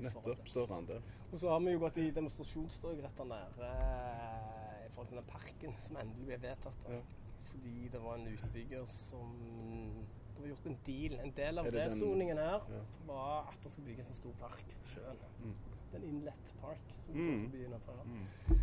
Nettopp. 0.01 0.41
Større 0.49 0.79
andel. 0.81 1.03
Og 1.31 1.39
så 1.39 1.51
har 1.53 1.61
vi 1.63 1.75
jo 1.75 1.83
gått 1.85 1.99
i 2.01 2.09
demonstrasjonstog 2.15 2.97
rett 3.03 3.21
der 3.21 3.29
nede 3.29 3.69
eh, 3.69 4.81
i 4.87 4.89
forhold 4.95 5.13
til 5.13 5.21
den 5.21 5.29
parken 5.29 5.77
som 5.79 6.01
endelig 6.01 6.27
ble 6.31 6.41
vedtatt. 6.49 6.89
Ja. 6.91 6.99
Fordi 7.51 7.75
det 7.93 8.01
var 8.03 8.17
en 8.17 8.27
utbygger 8.33 8.89
som 8.89 9.37
Det 10.35 10.41
var 10.43 10.47
gjort 10.49 10.65
en 10.67 10.77
deal. 10.85 11.13
En 11.23 11.31
del 11.31 11.57
av 11.59 11.65
resoningen 11.71 12.37
her 12.37 12.59
Ja. 12.69 12.81
var 13.07 13.47
at 13.49 13.63
det 13.63 13.71
skulle 13.71 13.87
bygges 13.87 14.09
en 14.09 14.15
stor 14.15 14.31
park 14.39 14.63
ved 14.67 14.87
sjøen. 14.95 15.17
Mm. 15.43 15.53
Den 15.91 16.03
Inlet 16.03 16.53
Park 16.61 16.79
som 17.05 17.15
Mm. 17.15 17.43
forbi 17.45 17.63
inne 17.65 17.79
på 17.79 17.91
her. 17.91 18.57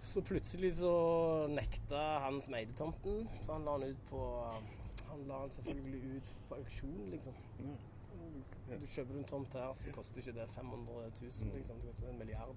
Så 0.00 0.20
plutselig 0.22 0.72
så 0.76 1.46
nekta 1.48 2.18
han 2.20 2.40
som 2.42 2.54
eide 2.54 2.72
tomten, 2.78 3.28
så 3.44 3.52
han 3.52 3.64
la 3.64 3.78
den 3.78 3.90
ut 3.90 4.06
på 4.10 4.52
Han 5.10 5.22
la 5.28 5.40
den 5.42 5.50
selvfølgelig 5.50 6.16
ut 6.16 6.32
på 6.48 6.54
auksjon, 6.54 7.10
liksom. 7.10 7.32
Ja. 7.60 8.76
Du, 8.80 8.86
kjøper 8.86 9.14
en 9.18 9.24
tomt 9.24 9.52
her, 9.52 9.72
så 9.74 9.92
koster 9.92 10.18
ikke 10.20 10.32
det 10.34 10.48
500 10.50 11.10
000, 11.22 11.52
liksom. 11.54 11.76
Det 11.80 11.86
koster 11.88 12.08
en 12.10 12.18
milliard. 12.18 12.56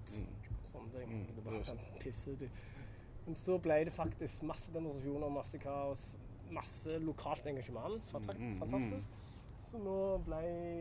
Sånne 0.64 0.90
ting. 0.92 1.12
Mm. 1.12 1.26
Så 1.26 1.34
det 1.36 1.44
bare 1.44 1.64
kan 1.64 1.78
pisse. 2.00 2.50
Men 3.26 3.34
så 3.36 3.58
ble 3.58 3.84
det 3.84 3.92
faktisk 3.92 4.42
masse 4.42 4.72
demonstrasjoner, 4.74 5.28
masse 5.30 5.58
kaos, 5.58 6.16
masse 6.52 6.98
lokalt 6.98 7.46
engasjement. 7.46 8.02
Fanta- 8.12 8.34
Mm, 8.38 8.52
mm, 8.54 8.58
Fantastisk. 8.58 9.10
Så 9.70 9.78
nå 9.78 10.18
ble 10.26 10.40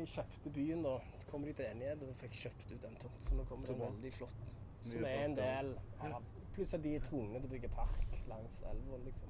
kjøpte 0.09 0.49
byen 0.53 0.81
da 0.83 0.97
kom 1.29 1.43
de 1.45 1.53
til 1.53 1.65
enighet 1.65 2.01
og 2.01 2.15
fikk 2.15 2.31
kjøpt 2.31 2.71
ut 2.73 2.81
den 2.81 2.95
tomten. 2.95 3.21
Så 3.27 3.35
nå 3.35 3.43
kommer 3.45 3.67
det 3.67 3.75
en 3.75 3.81
veldig 3.93 4.13
flott. 4.13 4.59
Som 4.81 5.03
er 5.05 5.25
en 5.25 5.35
del 5.35 5.75
av 6.01 6.23
Pluss 6.55 6.73
at 6.73 6.81
de 6.81 6.95
er 6.95 6.99
tvunget 6.99 7.41
til 7.41 7.49
å 7.49 7.51
bygge 7.53 7.69
park 7.69 8.07
langs 8.27 8.63
elva, 8.65 8.97
liksom. 9.05 9.29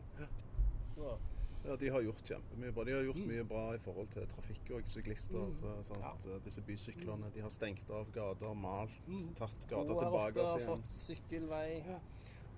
Så 0.96 1.18
Ja, 1.66 1.76
de 1.76 1.90
har 1.90 2.02
gjort 2.02 2.22
kjempemye 2.24 2.72
bra. 2.74 2.84
De 2.86 2.92
har 2.94 3.04
gjort 3.04 3.28
mye 3.28 3.44
bra 3.44 3.74
i 3.76 3.78
forhold 3.78 4.08
til 4.14 4.26
trafikk 4.28 4.70
og 4.78 4.84
syklister. 4.88 5.44
eh, 5.66 5.82
Sant? 5.84 6.00
Ja. 6.26 6.36
Eh, 6.36 6.40
Disse 6.46 6.62
bysyklene. 6.62 7.30
De 7.34 7.42
har 7.42 7.50
stengt 7.50 7.90
av 7.92 8.06
gater, 8.14 8.54
malt, 8.56 8.92
tatt 9.36 9.68
Bo 9.70 9.84
gater 9.84 9.94
her 9.94 10.32
tilbake 10.32 10.48
har 10.48 10.60
fått 10.60 10.88
sykkelvei. 10.88 12.00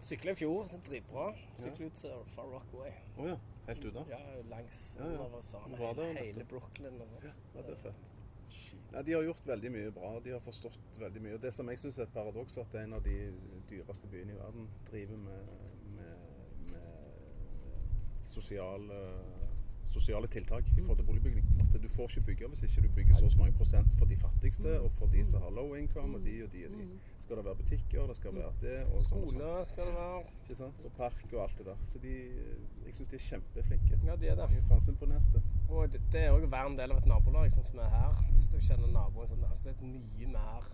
Sykla 0.01 0.31
i 0.31 0.35
fjor, 0.35 0.63
det 0.69 0.73
er 0.73 0.89
dritbra. 0.89 1.33
Sykla 1.57 1.85
ut 1.85 1.93
til 1.93 2.11
Far 2.27 2.45
Rockaway. 2.45 2.91
Oh, 3.17 3.27
ja. 3.27 3.35
Helt 3.67 3.85
ute? 3.85 4.05
Ja, 4.09 4.19
langs 4.49 4.97
Ja, 4.99 5.11
ja. 5.11 5.19
over 5.19 5.77
Var 5.77 5.93
hele, 6.05 6.19
hele 6.19 6.45
Brooklyn. 6.49 7.01
Og 7.01 7.07
sånn. 7.07 7.29
Ja, 7.55 7.61
det 7.61 7.75
er 7.77 7.83
fett. 7.85 8.07
Nei, 8.91 9.01
De 9.07 9.13
har 9.15 9.23
gjort 9.23 9.45
veldig 9.47 9.71
mye 9.71 9.91
bra. 9.95 10.19
De 10.23 10.33
har 10.35 10.41
forstått 10.43 10.99
veldig 10.99 11.21
mye. 11.23 11.35
Og 11.37 11.41
Det 11.41 11.53
som 11.53 11.69
jeg 11.69 11.79
syns 11.79 11.99
er 11.99 12.03
et 12.03 12.13
paradoks, 12.15 12.57
at 12.57 12.75
en 12.75 12.93
av 12.97 13.03
de 13.03 13.17
dyreste 13.69 14.07
byene 14.11 14.33
i 14.33 14.39
verden 14.39 14.67
driver 14.89 15.17
med, 15.17 15.53
med, 15.95 16.17
med 16.73 18.25
sosiale, 18.27 18.99
sosiale 19.87 20.27
tiltak 20.27 20.67
i 20.77 20.81
forhold 20.81 20.97
til 20.97 21.05
boligbygging. 21.05 21.47
At 21.61 21.81
du 21.83 21.87
får 21.89 22.09
ikke 22.09 22.25
bygge 22.31 22.47
hvis 22.47 22.63
ikke 22.67 22.81
du 22.87 22.89
bygger 22.95 23.15
så 23.15 23.25
og 23.25 23.31
så 23.31 23.37
mange 23.37 23.55
prosent 23.57 23.95
for 23.99 24.05
de 24.05 24.17
fattigste 24.17 24.79
og 24.81 24.91
for 24.99 25.07
de 25.15 25.25
som 25.25 25.41
har 25.41 25.55
low 25.55 25.75
income, 25.75 26.17
og 26.17 26.25
de 26.25 26.43
og 26.43 26.51
de 26.53 26.65
og 26.65 26.71
de. 26.79 26.89
Skal 27.31 27.37
det 27.37 27.45
være 27.45 27.55
butikker, 27.55 28.07
det 28.07 28.15
skal 28.15 28.35
være 28.35 28.53
det 28.61 28.79
og 28.91 29.03
Skoler 29.03 29.37
sånn. 29.39 29.67
Skal 29.69 29.85
det 29.87 29.91
være. 29.95 30.23
Ikke 30.41 30.55
sant? 30.59 30.81
Og 30.83 30.91
park 30.97 31.21
og 31.29 31.37
alt 31.39 31.61
det 31.61 31.65
der. 31.69 31.77
Så 31.87 32.01
de, 32.03 32.15
jeg 32.83 32.95
syns 32.97 33.11
de 33.13 33.15
er 33.15 33.23
kjempeflinke. 33.23 33.99
Ja, 34.03 34.17
de 34.19 34.27
er 34.27 34.35
det. 34.35 34.47
Jeg 34.51 34.59
er 34.59 34.65
faen 34.67 34.83
så 34.83 34.91
imponerte. 34.91 35.43
Og 35.69 35.93
det, 35.93 36.01
det 36.11 36.25
er 36.25 36.35
òg 36.35 36.43
å 36.43 36.49
være 36.51 36.73
en 36.73 36.75
del 36.81 36.91
av 36.91 36.99
et 36.99 37.07
nabolag, 37.07 37.47
sånn 37.55 37.67
som 37.69 37.79
vi 37.79 37.85
er 37.85 37.93
her. 37.93 38.19
Hvis 38.33 38.49
du 38.51 38.57
kjenner 38.67 38.91
naboen 38.97 39.31
sånn, 39.31 39.45
altså 39.47 39.69
det 39.69 39.77
er 39.77 39.93
mye 39.93 40.27
mer 40.33 40.67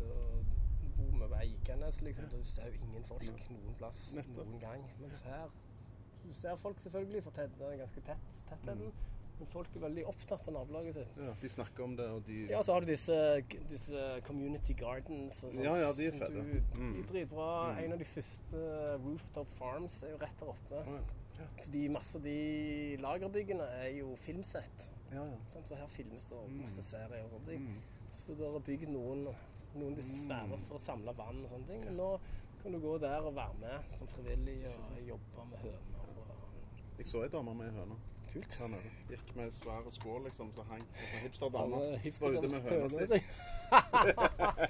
Du 0.00 0.88
bor 0.96 1.12
vi 1.20 1.28
ved 1.34 2.00
liksom. 2.08 2.32
Du 2.32 2.40
ser 2.54 2.72
jo 2.72 2.80
ingen 2.88 3.04
folk 3.10 3.28
noen 3.28 3.76
plass 3.82 4.06
noen 4.16 4.56
gang. 4.64 4.88
Mens 5.02 5.20
her 5.28 5.52
Du 6.24 6.32
ser 6.32 6.56
folk 6.64 6.80
selvfølgelig, 6.80 7.26
for 7.28 7.36
det 7.36 7.50
er 7.60 7.82
ganske 7.84 8.08
tett, 8.08 8.40
tettheten. 8.48 8.88
Men 9.38 9.48
folk 9.50 9.66
er 9.74 9.80
veldig 9.82 10.04
opptatt 10.06 10.46
av 10.48 10.54
nabolaget 10.54 10.94
sitt. 10.94 11.16
Ja, 11.18 11.32
de 11.40 11.48
snakker 11.50 11.82
om 11.84 11.96
det, 11.98 12.04
og 12.08 12.20
de 12.26 12.36
Ja, 12.50 12.60
så 12.62 12.72
har 12.76 12.80
du 12.84 12.86
disse, 12.86 13.16
disse 13.68 14.04
community 14.26 14.76
gardens 14.78 15.40
og 15.44 15.52
sånt. 15.52 15.64
Ja, 15.64 15.74
ja, 15.80 15.88
de 15.92 16.06
er 16.06 16.12
fede 16.12 16.28
fete. 16.28 16.44
Du, 16.44 16.52
de 16.52 16.80
Mm. 16.80 17.00
er 17.00 17.06
dritbra. 17.08 17.48
En 17.84 17.92
av 17.92 17.98
de 17.98 18.04
første 18.04 18.62
rooftop 19.04 19.48
farms 19.58 20.02
er 20.02 20.10
jo 20.14 20.16
rett 20.22 20.38
der 20.38 20.46
oppe. 20.52 20.84
Å, 20.86 21.00
ja. 21.40 21.48
Fordi 21.64 21.88
masse 21.90 22.16
av 22.16 22.22
de 22.22 22.96
lagerbyggene 23.02 23.66
er 23.82 23.90
jo 23.98 24.14
filmsett. 24.16 24.86
Ja, 25.12 25.24
ja. 25.24 25.36
Sant? 25.46 25.66
Så 25.66 25.74
her 25.76 25.86
filmes 25.90 26.24
det 26.30 26.38
masse 26.60 26.82
serier 26.82 27.24
og 27.24 27.30
sånne 27.34 27.46
ting. 27.46 27.60
Mm. 27.60 27.82
Så 28.14 28.36
det 28.38 28.46
er 28.46 28.58
bygd 28.70 28.88
noen, 28.94 29.26
noen 29.74 29.94
disse 29.98 30.14
svære 30.28 30.56
for 30.68 30.76
å 30.78 30.80
samle 30.80 31.12
vann 31.18 31.42
og 31.44 31.50
sånne 31.50 31.66
ting. 31.66 31.84
Men 31.84 31.96
nå 31.96 32.20
kan 32.62 32.72
du 32.72 32.78
gå 32.78 32.98
der 33.02 33.20
og 33.20 33.34
være 33.34 33.58
med 33.60 33.90
som 33.98 34.06
frivillig 34.06 34.60
og 34.70 35.02
jobbe 35.08 35.48
med 35.50 35.58
høner. 35.58 35.80
Jeg 36.98 37.06
så 37.10 37.24
ei 37.24 37.28
dame 37.28 37.52
med 37.58 37.72
høne 37.74 37.96
Kult. 38.34 38.58
nede. 38.70 38.90
Gikk 39.10 39.28
med 39.38 39.52
svære 39.54 39.90
skål, 39.94 40.24
liksom, 40.28 40.50
så 40.56 40.62
hang 40.68 40.82
en 40.82 40.86
sånn 41.06 41.22
hipsterdame. 41.24 41.76
Dame- 41.80 41.98
hipster- 42.04 42.26
Var 42.26 42.38
ute 42.38 42.48
med 42.48 42.62
høna 42.62 42.88
si. 42.90 43.22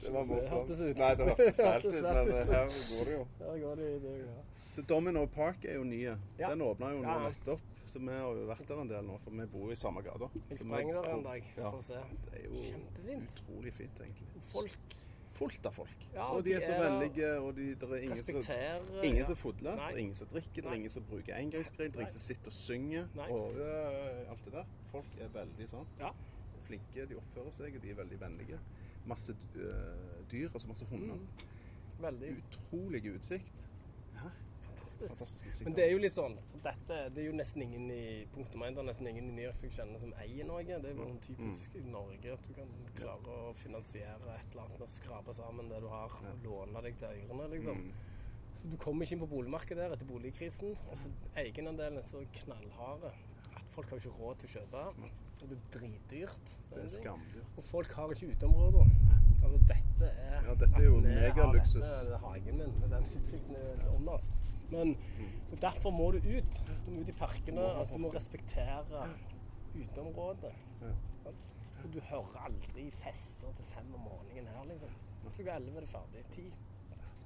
Det 0.00 0.10
var 0.14 0.24
morsomt. 0.24 0.68
Nei, 0.78 1.14
det 1.18 1.24
hørtes 1.28 1.56
Det 1.56 1.64
fælt 1.64 1.84
ut, 1.88 1.96
men 2.02 2.04
eh, 2.06 2.46
her 2.46 2.68
går 2.70 3.04
det 3.08 3.14
jo. 3.16 3.24
Her 3.40 3.56
går 3.64 3.74
det 3.80 3.88
det, 4.04 4.12
ja. 4.20 4.36
Så 4.74 4.82
Domino 4.86 5.24
Park 5.26 5.64
er 5.64 5.74
jo 5.74 5.82
nye. 5.84 6.12
Ja. 6.38 6.50
Den 6.52 6.62
åpna 6.62 6.92
jo 6.94 7.00
nå 7.02 7.08
Ja, 7.08 7.16
nettopp, 7.24 7.64
så 7.88 7.98
vi 7.98 8.12
har 8.14 8.36
jo 8.38 8.44
vært 8.46 8.68
der 8.68 8.82
en 8.84 8.90
del 8.92 9.04
nå, 9.08 9.16
for 9.24 9.34
vi 9.34 9.46
bor 9.50 9.72
i 9.74 9.78
samme 9.80 10.02
gata. 10.06 10.28
Jeg 10.52 10.60
sprenger 10.62 11.00
der 11.02 11.10
en 11.16 11.24
dag 11.26 11.48
for 11.56 11.80
å 11.80 11.82
se. 11.82 11.98
det 12.28 12.38
er 12.38 12.44
jo 12.46 12.62
Kjempefint. 12.68 13.34
utrolig 13.40 13.72
fint, 13.80 13.98
egentlig. 14.06 14.44
Folk 14.52 14.78
Fullt 15.38 15.66
av 15.66 15.74
folk. 15.76 16.06
Ja, 16.14 16.24
og 16.34 16.42
de 16.44 16.50
de 16.50 16.56
er 16.56 16.64
så 16.64 16.76
vennlige, 16.80 17.28
og 17.38 17.52
de, 17.56 17.66
det 17.78 17.88
er 17.88 18.04
ingen 18.08 18.22
som 18.22 18.40
Ingen 19.04 19.20
ja. 19.20 19.26
som 19.28 19.36
fodler, 19.38 19.76
det 19.78 19.84
er 19.94 20.00
ingen 20.02 20.18
som 20.18 20.30
drikker, 20.32 20.62
det 20.62 20.70
er 20.70 20.80
ingen 20.80 20.90
som 20.90 21.04
bruker 21.10 21.36
engangsgrill, 21.36 21.92
det 21.92 22.00
er 22.00 22.06
ingen 22.06 22.16
som 22.16 22.24
sitter 22.24 22.50
og 22.50 22.56
synger. 22.56 23.06
Nei. 23.14 23.28
Og 23.30 23.60
øh, 23.62 24.30
alt 24.32 24.44
det 24.44 24.52
der. 24.52 24.72
Folk 24.90 25.20
er 25.20 25.30
veldig 25.34 25.68
sant. 25.70 26.02
Ja. 26.02 26.10
Flinke, 26.66 27.06
de 27.08 27.16
oppfører 27.20 27.54
seg, 27.54 27.78
og 27.78 27.84
de 27.84 27.94
er 27.94 28.00
veldig 28.00 28.20
vennlige. 28.20 28.58
Masse 29.08 29.36
øh, 29.56 29.72
dyr, 30.32 30.50
altså 30.52 30.68
masse 30.68 30.84
hunder. 30.90 31.14
Mm. 31.14 32.02
Veldig 32.02 32.34
Utrolig 32.38 33.14
utsikt. 33.14 33.68
Fantastisk. 34.88 35.18
Fantastisk. 35.18 35.64
Men 35.64 35.74
det 35.76 35.84
er 35.84 35.90
jo 35.92 35.98
litt 35.98 36.14
sånn 36.16 36.36
dette, 36.64 36.98
Det 37.14 37.18
er 37.18 37.26
jo 37.30 37.32
nesten 37.36 37.62
ingen 37.62 37.90
i 37.90 38.26
punktum 38.34 38.62
1, 38.62 38.74
det 38.74 38.78
er 38.78 38.88
nesten 38.88 39.06
ingen 39.10 39.28
i 39.28 39.32
New 39.36 39.44
York 39.44 39.56
som 39.56 39.68
kjenner 39.70 40.00
som 40.00 40.12
eier 40.14 40.44
Norge. 40.48 40.80
Det 40.82 40.90
er 40.90 40.94
jo 40.96 41.04
Mm. 41.08 41.18
typisk 41.20 41.74
i 41.76 41.80
Norge 41.90 42.32
at 42.32 42.42
du 42.48 42.54
kan 42.54 42.68
klare 42.94 43.22
å 43.26 43.54
finansiere 43.54 44.34
et 44.38 44.50
eller 44.52 44.62
annet 44.64 44.78
med 44.80 44.88
å 44.88 44.90
skrape 44.90 45.34
sammen 45.34 45.68
det 45.68 45.80
du 45.80 45.88
har, 45.88 46.08
og 46.08 46.44
låne 46.44 46.82
deg 46.82 46.96
til 46.98 47.08
ørene, 47.08 47.50
liksom. 47.50 47.76
Mm. 47.76 47.92
Så 48.54 48.70
du 48.70 48.76
kommer 48.76 49.04
ikke 49.04 49.12
inn 49.12 49.20
på 49.20 49.28
boligmarkedet 49.30 49.76
der 49.76 49.92
etter 49.92 50.06
boligkrisen. 50.06 50.76
Altså, 50.90 51.08
Egenandelen 51.36 51.98
er 51.98 52.02
så 52.02 52.24
knallharde 52.32 53.12
at 53.54 53.62
folk 53.70 53.90
har 53.90 53.98
ikke 53.98 54.18
råd 54.18 54.38
til 54.38 54.48
å 54.48 54.52
kjøpe. 54.58 55.12
Og 55.40 55.48
det 55.48 55.56
er 55.58 55.78
dritdyrt. 55.78 56.58
Det 56.74 56.82
er 56.82 56.88
skamdyrt. 56.88 57.52
Og 57.58 57.62
folk 57.64 57.92
har 57.92 58.08
ikke 58.10 58.32
uteområder. 58.34 58.84
Altså, 59.44 59.58
dette 59.68 60.08
er 60.10 60.42
Ja, 60.48 60.54
dette 60.54 60.74
er 60.74 60.82
jo 60.82 61.00
megaluksus. 61.00 61.74
dette, 61.74 62.06
Det 62.08 62.12
er 62.12 62.18
hagen 62.18 62.56
min 62.58 62.80
med 62.80 62.90
den 62.90 63.04
utsikten 63.04 63.56
under 63.94 64.12
oss. 64.12 64.36
Men 64.70 64.96
derfor 65.62 65.90
må 65.90 66.10
du 66.12 66.18
ut. 66.18 66.62
Du 66.86 66.90
må 66.90 67.00
ut 67.00 67.08
i 67.08 67.12
parkene. 67.12 67.62
og 67.62 67.88
du 67.88 67.96
må 67.98 68.08
respektere 68.14 69.08
uteområdet. 69.74 70.52
Ja. 70.82 70.92
Og 71.84 71.92
du 71.94 72.00
hører 72.00 72.40
aldri 72.48 72.90
fester 72.90 73.52
til 73.54 73.64
fem 73.64 73.94
om 73.94 74.00
morgenen 74.00 74.46
her, 74.50 74.64
liksom. 74.66 74.90
Klokka 75.22 75.54
elleve 75.54 75.76
er 75.76 75.80
det 75.86 75.88
ferdig. 75.92 76.24
Ti. 76.34 76.44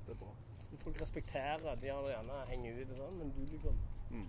Det 0.06 0.12
er 0.12 0.18
bra. 0.20 0.32
Så 0.62 0.76
folk 0.82 1.00
respekterer. 1.00 1.74
De 1.80 1.88
har 1.88 2.08
gjerne 2.10 2.38
henger 2.50 2.80
ut 2.82 2.90
og 2.92 2.96
sånn, 3.02 3.18
men 3.18 3.30
du 3.36 3.40
liksom 3.46 3.78
Mm. 4.12 4.26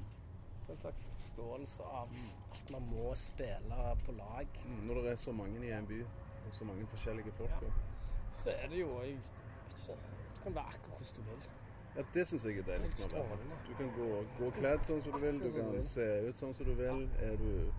er 0.67 0.71
en 0.71 0.77
slags 0.77 1.01
forståelse 1.15 1.83
av 1.83 2.09
at 2.53 2.69
man 2.71 2.81
må 2.87 3.15
spille 3.15 3.95
på 4.05 4.11
lag. 4.15 4.47
Mm. 4.65 4.87
Når 4.87 4.93
det 5.03 5.11
er 5.11 5.15
så 5.15 5.31
mange 5.31 5.65
i 5.65 5.71
en 5.71 5.87
by, 5.87 6.01
og 6.47 6.53
så 6.55 6.63
mange 6.65 6.85
forskjellige 6.87 7.31
folk. 7.31 7.49
Ja. 7.49 7.71
Så 8.33 8.49
er 8.51 8.67
det 8.67 8.79
jo 8.79 9.01
jeg, 9.01 9.17
vet 9.17 9.89
ikke, 9.89 9.97
Du 10.35 10.41
kan 10.43 10.55
være 10.55 10.65
akkurat 10.65 10.97
hvordan 10.99 11.15
du 11.15 11.21
vil. 11.21 11.49
Ja, 11.95 12.01
det 12.13 12.23
syns 12.27 12.43
jeg 12.45 12.57
er 12.57 12.63
deilig. 12.67 12.89
Du 13.67 13.73
kan 13.77 13.89
gå, 13.97 14.07
gå 14.39 14.49
kledd 14.57 14.85
sånn 14.87 15.01
som 15.05 15.13
du 15.13 15.19
vil, 15.21 15.39
du 15.39 15.49
du 15.51 15.57
kan 15.59 15.81
se 15.85 16.05
ut 16.27 16.39
sånn 16.41 16.53
som 16.57 16.65
du 16.65 16.73
vil. 16.79 17.03
Er 17.21 17.35
du 17.37 17.71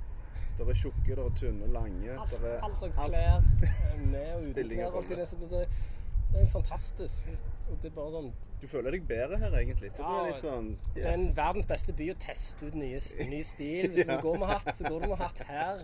Der 0.58 0.68
er 0.70 0.74
tjukke, 0.78 1.16
der 1.16 1.24
er 1.24 1.32
tynne, 1.34 1.66
lange. 1.74 2.12
Alt, 2.14 2.32
er 2.38 2.60
all 2.62 2.74
slags 2.78 2.94
klær. 3.08 3.42
Med 4.12 4.34
og 4.36 4.44
uten 4.52 4.68
klær. 4.70 4.92
alt 5.00 5.08
det 5.18 5.26
som 5.28 5.40
du. 5.40 5.46
Det 5.50 6.42
er 6.42 6.46
fantastisk. 6.52 7.28
Og 7.70 7.78
det 7.82 7.90
er 7.90 7.94
bare 7.96 8.12
sånn 8.12 8.28
Du 8.60 8.66
føler 8.70 8.94
deg 8.94 9.04
bedre 9.08 9.38
her, 9.42 9.54
egentlig. 9.58 9.90
For 9.96 10.04
du 10.04 10.14
Ja, 10.14 10.20
er 10.22 10.30
litt 10.30 10.40
sånn 10.44 10.68
Det 10.94 11.04
er 11.06 11.14
en 11.16 11.26
verdens 11.36 11.66
beste 11.66 11.92
by 11.96 12.06
å 12.12 12.16
teste 12.22 12.66
ut 12.70 12.74
nye, 12.78 13.00
ny 13.30 13.42
stil. 13.42 13.90
Hvis 13.96 14.06
Ja. 14.06 14.16
du 14.16 14.22
går 14.28 14.38
med 14.38 14.48
hatt, 14.54 14.70
så 14.78 14.84
går 14.88 15.00
du 15.02 15.08
med 15.08 15.18
hatt 15.18 15.42
her. 15.48 15.82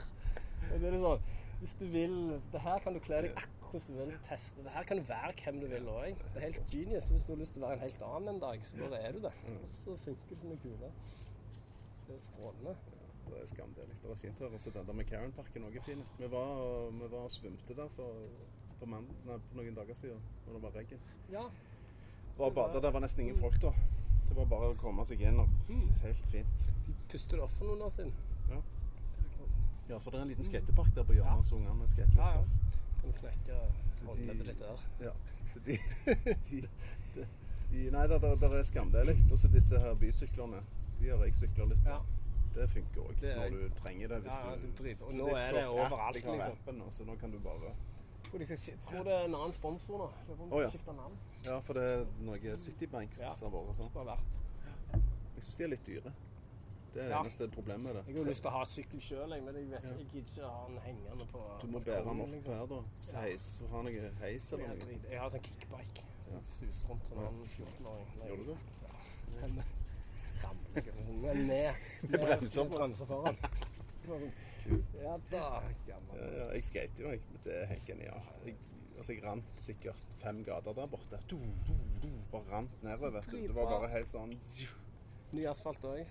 Og 0.70 0.81
det 0.81 0.86
er 0.86 0.90
litt 0.94 1.02
sånn 1.02 1.20
Hvis 1.61 1.74
du 1.81 1.85
vil 1.93 2.15
det 2.52 2.61
Her 2.65 2.78
kan 2.85 2.94
du 2.94 3.01
kle 3.01 3.23
deg 3.27 3.35
akkurat 3.35 3.60
hvordan 3.71 3.97
du 3.97 4.05
vil. 4.05 4.19
Teste. 4.27 4.63
Det 4.65 4.71
her 4.75 4.87
kan 4.89 4.97
du 5.01 5.03
være 5.09 5.33
hvem 5.45 5.61
du 5.61 5.67
vil 5.67 5.89
òg. 5.89 6.23
Det 6.35 6.43
er 6.43 6.47
helt 6.49 6.63
genius. 6.73 7.09
Hvis 7.09 7.25
du 7.27 7.33
har 7.33 7.41
lyst 7.43 7.53
til 7.57 7.63
å 7.63 7.67
være 7.67 7.79
en 7.79 7.85
helt 7.87 8.03
annen 8.13 8.35
en 8.35 8.41
dag, 8.43 8.65
så 8.65 8.79
bare 8.85 9.01
er 9.07 9.13
du 9.17 9.21
det. 9.27 9.33
Og 9.57 9.75
så 9.79 9.97
funker 10.05 10.31
det 10.31 10.39
som 10.43 10.55
en 10.55 10.63
kule. 10.65 10.91
Det 12.09 12.17
er 12.17 12.25
strålende. 12.29 12.77
Det 13.31 13.43
er 13.43 13.47
skamdelig. 13.47 13.97
Det 14.03 14.11
er 14.11 14.15
fint 14.23 14.39
her. 14.39 14.49
høre. 14.49 14.59
så 14.59 14.71
den 14.75 14.87
der 14.87 14.93
McCarran-parken 14.93 15.65
òg 15.69 15.77
er 15.77 15.83
fin. 15.87 16.03
Vi 16.19 16.31
var, 16.31 16.49
vi 16.91 17.11
var 17.11 17.19
og 17.29 17.31
svømte 17.31 17.77
der 17.77 17.89
for, 17.97 18.27
på, 18.81 18.87
mandag, 18.87 19.15
nei, 19.27 19.37
på 19.51 19.61
noen 19.61 19.75
dager 19.79 19.95
siden, 19.95 20.23
når 20.47 20.53
det 20.59 20.63
var 20.63 20.77
regn. 20.81 21.05
Ja. 21.33 21.45
Var 22.39 22.51
bada. 22.51 22.81
Der 22.83 22.91
var 22.91 23.01
nesten 23.05 23.23
ingen 23.25 23.39
folk 23.39 23.61
da. 23.63 23.71
Det 24.29 24.37
var 24.37 24.45
bare 24.51 24.73
å 24.73 24.75
komme 24.79 25.05
seg 25.07 25.23
inn. 25.27 25.39
og 25.43 25.71
Helt 26.03 26.27
fint. 26.33 26.67
De 26.87 26.95
puster 27.13 27.37
det 27.39 27.45
opp 27.47 27.55
for 27.59 27.71
noen 27.71 27.87
år 27.87 27.95
siden. 27.97 28.13
Ja. 28.51 28.61
Liksom, 29.23 29.55
Ja, 29.91 29.99
for 29.99 30.11
det 30.11 30.19
er 30.19 30.23
en 30.23 30.29
liten 30.29 30.45
skatepark 30.47 30.95
der 30.95 31.07
på 31.07 31.15
hjørnet, 31.19 31.47
så 31.47 31.57
ungene 31.57 31.87
skater 31.87 32.11
litt. 32.11 32.19
ja, 32.19 32.33
ja. 32.41 32.45
Der. 33.12 33.31
Kan 33.31 33.43
du 33.43 33.51
knekke 33.51 34.07
håndleddet 34.07 34.47
ditt 34.47 34.61
der. 34.61 34.85
Ja, 35.01 35.12
så 35.53 35.61
de, 35.66 35.78
de, 36.51 36.62
de, 37.15 37.27
de 37.73 37.91
Nei, 37.91 38.07
det, 38.07 38.20
det, 38.23 38.31
det 38.41 38.53
er 38.59 38.62
skamdelig. 38.66 39.16
Og 39.32 39.39
så 39.39 39.49
disse 39.49 39.78
her 39.78 39.95
bysyklene. 39.95 40.62
De 41.01 41.09
har 41.11 41.23
jeg 41.24 41.35
sykla 41.35 41.65
litt 41.70 41.85
på. 41.85 41.91
Ja. 41.91 42.01
Det 42.55 42.65
funker 42.73 43.01
òg 43.07 43.20
når 43.23 43.53
du 43.55 43.74
trenger 43.78 44.09
det. 44.11 44.16
Hvis 44.24 44.32
Ja, 44.32 44.55
du, 44.59 44.82
det 44.82 44.95
og 45.07 45.12
nå 45.15 45.28
er 45.39 45.53
det 45.55 45.66
overalt, 45.69 46.01
har 46.01 46.12
liksom. 46.12 46.41
appen 46.41 46.81
så 46.91 47.05
nå 47.07 47.15
kan 47.20 47.31
du 47.31 47.39
bare 47.39 47.70
Jeg 48.32 48.78
tror 48.82 49.05
det 49.07 49.12
er 49.15 49.24
en 49.28 49.35
annen 49.35 49.53
sponsor 49.55 49.99
nå. 50.03 50.09
På 50.27 50.49
Å, 50.51 50.62
ja. 50.65 50.70
navn. 50.99 51.15
Ja, 51.47 51.59
for 51.61 51.78
det 51.78 51.85
er 51.93 52.03
noe 52.27 52.57
Citybanks 52.59 53.20
Ja. 53.23 53.31
som. 53.35 53.55
Har 53.95 54.05
vært. 54.05 54.41
Jeg 55.37 55.43
syns 55.47 55.57
de 55.57 55.65
er 55.65 55.69
litt 55.69 55.87
dyre. 55.87 56.12
Det 56.95 57.01
er 57.03 57.05
det 57.07 57.11
Ja. 57.11 57.21
eneste 57.23 57.49
problemet 57.55 57.81
med 57.87 57.95
det. 57.95 58.05
Jeg 58.09 58.17
har 58.19 58.25
lyst 58.31 58.43
til 58.43 58.51
å 58.51 58.53
ha 58.57 58.65
sykkel 58.65 59.01
sjøl, 59.01 59.29
men 59.45 59.55
jeg 59.55 59.71
vet 59.71 59.83
jeg 59.83 60.07
gidder 60.12 60.31
ikke 60.31 60.49
ha 60.49 60.67
den 60.69 60.79
hengende 60.85 61.27
på 61.31 61.43
Du 61.62 61.67
må 61.67 61.79
bære 61.79 62.05
den 62.09 62.21
opp 62.21 62.31
liksom. 62.31 62.55
her, 62.55 62.67
da. 62.67 62.81
Så 63.01 63.17
heis, 63.17 63.45
Du 63.61 63.67
har 63.67 63.83
noe 63.83 64.11
heis 64.21 64.53
eller 64.53 64.69
noe. 64.69 65.01
jeg 65.11 65.21
har 65.21 65.29
sånn 65.31 65.43
kickbike. 65.43 66.05
som 66.31 66.45
suser 66.47 66.89
rundt 66.89 67.07
som 67.09 67.19
en 67.19 67.45
14-åring. 67.47 68.07
Gjør 68.27 68.37
du 68.37 68.45
det? 68.53 68.59
Ja. 68.83 69.41
Men. 69.41 69.62
Men 71.23 71.47
med, 71.47 71.75
bremser 72.11 72.67
foran. 72.67 72.95
Sånn. 74.07 74.33
Ja 75.03 75.17
da, 75.31 75.62
gammel. 75.87 76.17
Ja, 76.17 76.27
ja, 76.45 76.47
jeg 76.55 76.65
skater 76.65 77.03
jo, 77.05 77.11
jeg. 77.11 77.21
Det 77.45 77.55
er 77.62 77.67
helt 77.67 77.87
genialt. 77.87 78.31
Jeg, 78.47 78.57
altså, 78.97 79.12
jeg 79.12 79.25
rant 79.25 79.45
sikkert 79.59 80.05
fem 80.23 80.43
gater 80.45 80.73
der 80.77 80.87
borte. 80.87 81.19
Du, 81.31 81.37
du, 81.67 81.75
du, 82.03 82.09
bare 82.33 82.43
rant 82.53 82.83
nedover. 82.83 83.11
vet 83.19 83.31
du. 83.31 83.37
Det 83.47 83.55
var 83.57 83.71
bare 83.79 83.89
helt 83.95 84.09
sånn 84.09 84.35
Ny 85.33 85.45
asfalt 85.47 85.85
òg. 85.87 86.07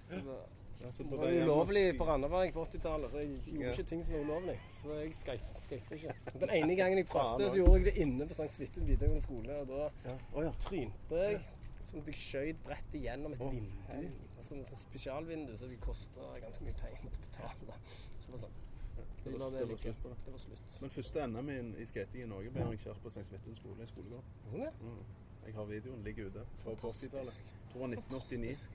Ja, 0.79 0.87
Det 0.97 1.17
var 1.19 1.31
ulovlig 1.43 1.97
på 1.97 2.05
Randaberg 2.07 2.53
på 2.53 2.63
80-tallet, 2.65 3.11
så 3.11 3.17
jeg 3.19 3.29
gjorde 3.29 3.65
Ja. 3.65 3.71
ikke 3.71 3.83
ting 3.83 4.05
som 4.05 4.13
var 4.15 4.21
ulovlig. 4.21 4.59
Så 4.83 4.93
jeg 4.93 5.13
skate- 5.15 5.95
ikke. 5.95 6.13
Den 6.41 6.49
ene 6.49 6.75
gangen 6.75 6.97
jeg 6.97 7.07
prøvde, 7.07 7.49
så 7.49 7.55
gjorde 7.55 7.73
jeg 7.79 7.85
det 7.85 7.97
inne 7.97 8.27
på 8.27 8.33
St. 8.33 8.49
Svithun 8.55 8.87
videregående 8.87 9.21
skole. 9.21 9.59
Og 9.59 9.67
da 9.67 9.89
Ja. 10.09 10.15
Oh, 10.33 10.43
ja. 10.43 10.51
trynte 10.59 11.15
jeg 11.15 11.41
som 11.81 12.01
jeg 12.05 12.15
skjøt 12.15 12.63
brettet 12.63 13.01
gjennom 13.01 13.33
et 13.33 13.41
oh, 13.41 13.51
vindu. 13.53 14.09
Som 14.39 14.59
et 14.59 14.67
spesialvindu, 14.77 15.57
så 15.57 15.67
det 15.67 15.79
kosta 15.81 16.19
ganske 16.41 16.63
mye 16.63 16.73
penger 16.73 17.03
måtte 17.03 17.19
betale. 17.19 17.79
Så 18.19 18.25
det 18.25 18.31
var 18.31 18.39
sånn. 18.45 18.57
Det 19.23 19.31
var, 19.33 19.49
det 19.51 19.69
var 19.69 19.77
slutt 19.77 20.01
på 20.03 20.09
det. 20.09 20.17
Det 20.25 20.31
var 20.31 20.39
slutt. 20.39 20.81
Men 20.81 20.89
første 20.89 21.27
NM 21.27 21.49
i 21.75 21.85
skating 21.85 22.23
i 22.23 22.27
Norge 22.29 22.51
ble 22.51 22.61
arrangert 22.63 23.01
på 23.03 23.11
St. 23.11 23.23
Svithun 23.27 23.55
skole 23.55 23.83
i 23.83 23.85
skolegården. 23.85 24.23
Mm. 24.53 25.01
Jeg 25.45 25.55
har 25.55 25.65
videoen 25.65 26.03
ligger 26.03 26.29
ute 26.29 26.45
fra 26.63 26.75
på 26.75 26.87
80-tallet. 26.91 27.11
Fantastisk. 27.11 27.43
Tror 27.71 27.79
det 27.79 27.81
var 27.81 27.93
1989. 27.97 28.55
Fantastisk. 28.55 28.71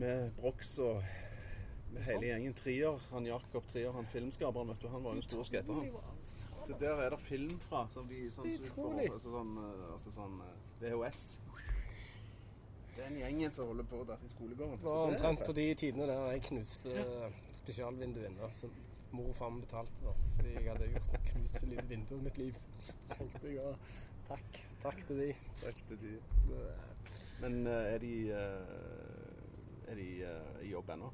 Med 0.00 0.30
Brox 0.38 0.78
og 0.78 1.02
med 1.92 2.02
hele 2.06 2.26
gjengen. 2.30 2.54
Trier, 2.54 3.00
han 3.10 3.26
Jakob 3.26 3.66
Trier, 3.66 3.92
han 3.92 4.06
filmskaperen, 4.06 4.68
vet 4.68 4.82
du. 4.82 4.88
Han 4.88 5.04
var 5.04 5.16
jo 5.16 5.22
en 5.22 5.28
stor 5.28 5.44
skater, 5.48 5.74
han. 5.74 6.20
Så 6.60 6.76
der 6.80 7.02
er 7.02 7.10
det 7.10 7.20
film 7.20 7.60
fra. 7.60 7.86
Som 7.90 8.08
vi, 8.08 8.26
sånn, 8.32 8.48
det 8.48 8.58
er 8.58 8.66
Utrolig. 8.68 9.06
altså, 9.12 9.32
sånn, 9.32 9.54
eh, 9.64 9.86
altså, 9.94 10.12
sånn 10.16 10.36
eh, 10.44 10.58
VHS. 10.84 11.24
Den 13.00 13.16
gjengen 13.16 13.54
som 13.56 13.70
holder 13.70 13.86
på 13.88 14.02
der 14.04 14.22
i 14.24 14.28
skolegården. 14.28 14.78
Det 14.78 14.84
var 14.84 15.08
omtrent 15.08 15.44
på 15.46 15.56
de 15.56 15.66
tidene 15.82 16.08
der 16.10 16.24
jeg 16.34 16.46
knuste 16.50 17.06
spesialvinduet 17.56 18.28
inne. 18.28 18.50
Som 18.58 18.74
mor 19.16 19.32
og 19.32 19.36
far 19.38 19.50
betalte 19.56 20.04
da, 20.04 20.12
fordi 20.36 20.52
jeg 20.54 20.66
hadde 20.68 20.90
gjort 20.92 21.16
knust 21.32 21.64
lite 21.66 21.86
vindu 21.90 22.14
i 22.18 22.22
mitt 22.26 22.38
liv. 22.38 22.60
Tenkte 23.16 23.46
jeg, 23.48 23.56
ja, 23.56 23.72
takk. 24.28 24.60
Takk 24.84 25.02
til 25.08 25.24
de. 25.24 25.30
Takk 25.64 25.80
til 25.88 26.02
de. 26.04 26.12
Men 27.40 27.66
eh, 27.66 27.94
er 27.94 27.98
de 28.02 28.14
eh, 28.36 29.90
Er 29.90 29.98
de 29.98 30.08
eh, 30.28 30.60
i 30.66 30.70
jobb 30.74 30.92
ennå? 30.96 31.10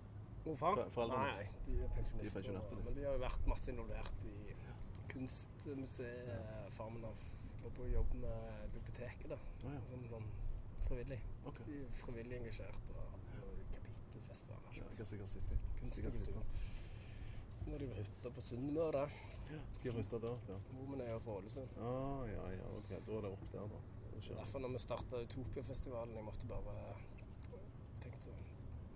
Mor 0.47 0.59
far? 0.61 0.82
Foreldrene? 0.94 1.32
Nei, 1.39 1.47
de 1.66 1.78
er 1.82 1.94
pensjonister. 1.97 2.51
Er. 2.53 2.82
Men 2.85 2.94
de 2.94 3.07
har 3.07 3.16
jo 3.16 3.23
vært 3.24 3.48
masse 3.51 3.73
involvert 3.73 4.27
i 4.31 4.55
Kunstmuseet. 5.11 6.70
Farmen 6.77 7.03
har 7.09 7.24
jobber 7.66 7.82
på 7.82 7.89
jobb 7.89 8.15
med 8.15 8.70
biblioteket 8.74 9.31
da. 9.32 9.36
Å 9.36 9.73
ja. 9.73 9.81
Som 9.90 10.05
sånn 10.11 10.27
frivillig. 10.86 11.19
Okay. 11.51 11.66
De 11.66 11.78
er 11.82 11.94
frivillig 12.03 12.36
engasjert 12.40 12.93
og 12.94 13.15
og 13.36 13.65
kapittelfestival. 13.73 14.61
Ja, 14.77 14.85
jeg 14.85 14.98
har 14.98 15.09
sikkert 15.11 15.28
sett 15.28 15.48
det. 15.51 15.59
Så 17.57 17.70
når 17.70 17.78
de 17.82 17.89
var 17.90 17.98
hytta 17.98 18.31
på 18.31 18.44
Sunnmøre, 18.47 19.09
De 19.82 19.90
har 19.90 19.98
hytta 19.98 20.19
der, 20.19 20.39
ja. 20.48 20.57
hvor 20.70 20.97
vi 20.97 21.03
er 21.03 21.19
fra 21.23 21.35
Ålesund. 21.40 21.77
Ah, 21.78 22.23
ja, 22.31 22.47
ja, 22.51 22.70
ok. 22.78 22.89
Da 23.07 23.19
er 23.19 23.27
det 23.27 23.31
opp 23.31 23.44
der, 23.53 23.69
da. 23.74 23.81
Derfor 24.16 24.59
når 24.59 24.68
vi 24.68 24.78
starta 24.78 25.20
Utopiafestivalen, 25.22 26.14
jeg 26.16 26.24
måtte 26.24 26.47
bare 26.47 26.74
tenkte 28.02 28.34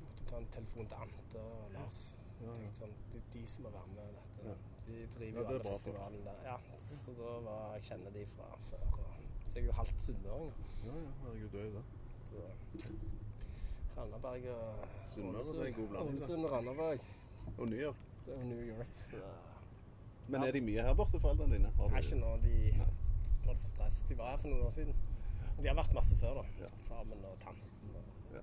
måtte 0.05 0.24
ta 0.30 0.36
en 0.36 0.48
telefon 0.56 0.86
til 0.86 0.97
Ante 1.05 1.40
og 1.40 1.70
Lars. 1.74 2.18
Ja, 2.40 2.55
ja. 2.56 2.72
Sånn, 2.74 2.92
Det 3.12 3.20
er 3.20 3.26
de 3.34 3.47
som 3.47 3.66
må 3.66 3.70
være 3.70 3.94
med 3.94 4.05
i 4.09 4.14
dette. 4.16 4.48
Ja. 4.48 4.55
De 4.86 5.06
driver 5.18 5.40
jo 5.40 5.47
alle 5.47 5.64
festivalen 5.64 6.24
der. 6.24 6.38
Ja, 6.44 6.56
så 6.88 7.14
da 7.18 7.32
var 7.47 7.74
jeg 7.74 7.84
kjenner 7.90 8.14
de 8.16 8.26
fra 8.26 8.48
før. 8.70 8.86
Og, 8.86 9.10
så 9.47 9.59
jeg 9.59 9.62
er 9.62 9.66
jo 9.66 9.76
halvt 9.80 10.06
sunnmøring. 10.06 10.52
Ja, 10.86 10.94
ja, 10.94 11.10
herregud, 11.22 11.51
du 11.52 11.59
er 11.59 11.64
jo 11.64 11.74
det. 11.76 11.84
Så 12.24 12.36
Randaberg 13.97 14.48
og. 14.55 14.84
Ålesund 16.06 16.44
og 16.44 16.52
Randaberg. 16.52 17.01
Og 17.59 17.68
New 17.68 17.80
York. 17.80 17.97
Det 18.26 18.38
er 18.38 18.44
New 18.44 18.62
York. 18.62 18.86
Så. 19.10 19.22
Men 20.28 20.42
er 20.42 20.51
de 20.51 20.60
mye 20.60 20.82
her 20.82 20.94
borte, 20.94 21.20
foreldrene 21.20 21.55
dine? 21.55 21.70
Har 21.76 21.88
Nei, 21.90 22.01
ikke 22.01 22.20
nå. 22.20 22.34
De 22.44 22.56
var 23.47 23.52
det 23.52 23.60
for 23.60 23.68
stress. 23.68 24.02
De 24.09 24.18
var 24.18 24.30
her 24.30 24.36
for 24.42 24.48
noen 24.48 24.66
år 24.66 24.70
siden. 24.70 24.94
De 25.62 25.69
har 25.69 25.77
vært 25.77 25.95
masse 25.95 26.16
før, 26.16 26.35
da. 26.41 26.45
Ja. 26.65 26.69
Farmen 26.89 27.24
og 27.24 27.39
tanten. 27.45 27.97
Og, 27.97 28.05
Ja. 28.35 28.41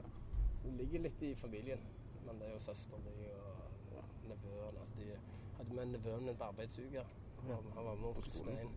Så 0.57 0.67
det 0.67 0.73
ligger 0.81 0.99
litt 1.07 1.21
i 1.21 1.35
familien. 1.35 1.79
Men 2.25 2.39
det 2.39 2.47
er 2.47 2.53
jo 2.53 2.59
søsteren 2.59 3.03
min 3.05 3.23
og 3.29 3.95
Ja. 3.95 4.01
nevøen. 4.29 4.77
Altså, 4.81 4.95
de 4.99 5.17
hadde 5.57 5.73
med 5.73 5.85
nevøen 5.95 6.25
min 6.25 6.35
på 6.35 6.43
arbeidsuke. 6.43 7.03
Han 7.47 7.85
var 7.85 7.95
med 7.95 8.13
På 8.13 8.21
på. 8.21 8.29
Stein. 8.29 8.69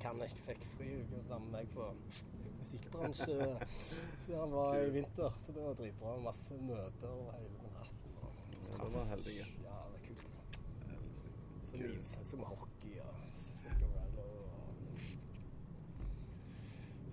Kan 0.00 0.20
ikke 0.22 0.36
fikk 0.48 0.64
friuke 0.76 1.20
og 1.30 1.40
med 1.40 1.50
meg 1.52 1.68
på 1.74 1.86
musikkbransje. 2.58 3.58
siden 4.24 4.40
han 4.40 4.50
var 4.52 4.76
i 4.76 4.90
vinter, 4.90 5.30
så 5.46 5.52
det 5.52 5.62
var 5.64 5.74
dritbra. 5.74 6.16
Masse 6.20 6.54
møter 6.60 7.08
og 7.08 7.32
hele 7.34 7.70
natten. 7.72 8.18
Og 8.22 8.32
Ja, 8.78 8.84
det 8.84 8.92
var 8.94 9.04
heldige. 9.04 9.46
Ja, 9.64 9.78
det 9.92 10.00
er 10.02 10.06
kult. 10.08 10.26
Så 11.64 11.76
nice. 11.76 12.24
så 12.24 12.36
med 12.36 12.44
hockey 12.46 12.98
og 13.00 13.14
Zuccarello 13.32 14.28
og 14.44 14.74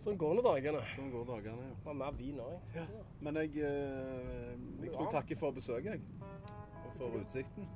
Sånn 0.01 0.17
går 0.17 0.33
nå 0.37 0.41
dagene. 0.45 0.81
Sånn 0.95 1.11
går 1.13 1.27
dagene, 1.29 1.67
ja. 1.67 1.73
Var 1.85 1.97
mer 1.99 2.15
vin 2.17 2.39
òg. 2.41 2.73
Ja. 2.73 2.85
Men 3.21 3.37
jeg, 3.43 3.51
eh, 3.67 4.55
jeg 4.81 4.93
tror 4.95 5.11
takker 5.13 5.37
for 5.37 5.53
besøket, 5.53 5.93
jeg. 5.93 6.01
Og 6.81 6.95
for 6.97 7.19
utsikten. 7.19 7.67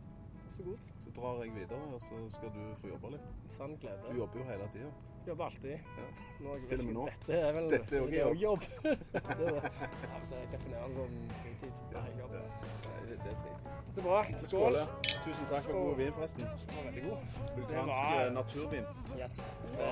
Så 0.55 0.63
godt. 0.65 0.87
Så 1.03 1.13
drar 1.19 1.43
jeg 1.43 1.53
videre, 1.53 1.81
og 1.93 2.01
så 2.01 2.17
skal 2.33 2.49
du 2.55 2.63
få 2.81 2.89
jobbe 2.89 3.11
litt. 3.13 3.27
Sann 3.53 3.77
glede. 3.77 4.09
Du 4.09 4.17
jobber 4.23 4.41
jo 4.41 4.47
hele 4.49 4.69
tida. 4.73 4.89
Jobber 5.27 5.45
alltid. 5.45 5.69
Ja. 5.71 6.05
Nå, 6.39 6.55
Til 6.67 6.79
og 6.79 6.85
med 6.85 6.93
nå. 6.93 7.05
Dette 7.05 7.33
er 7.39 7.51
vel 7.55 7.69
Dette 7.71 7.95
er 7.95 7.99
jo 7.99 8.07
jobb. 8.13 8.35
jobb. 8.41 8.61
det 8.83 8.91
er 9.13 9.37
det. 9.39 9.53
Ja, 9.55 10.17
hvis 10.19 10.31
jeg 10.31 10.47
definerer 10.51 10.87
det 10.87 10.95
som 10.95 11.29
fritid. 11.41 11.71
Nei, 11.93 12.09
jobb. 12.19 12.33
Ja. 12.33 12.41
Det, 13.09 13.17
det 13.23 13.31
er 13.31 13.37
fritid. 13.41 13.71
Det 13.95 14.01
er 14.03 14.07
bra. 14.07 14.19
Skål. 14.23 14.41
Skål. 14.47 14.75
Tusen 15.25 15.45
takk 15.49 15.63
for 15.63 15.73
god 15.73 15.95
vin, 16.01 16.11
forresten. 16.13 16.43
Den 16.43 16.75
var 16.77 16.83
veldig 16.89 17.03
god. 17.09 17.17
Vulkansk 17.55 18.03
eh, 18.19 18.33
naturvin. 18.35 18.85
Yes. 19.17 19.35
Fra 19.73 19.91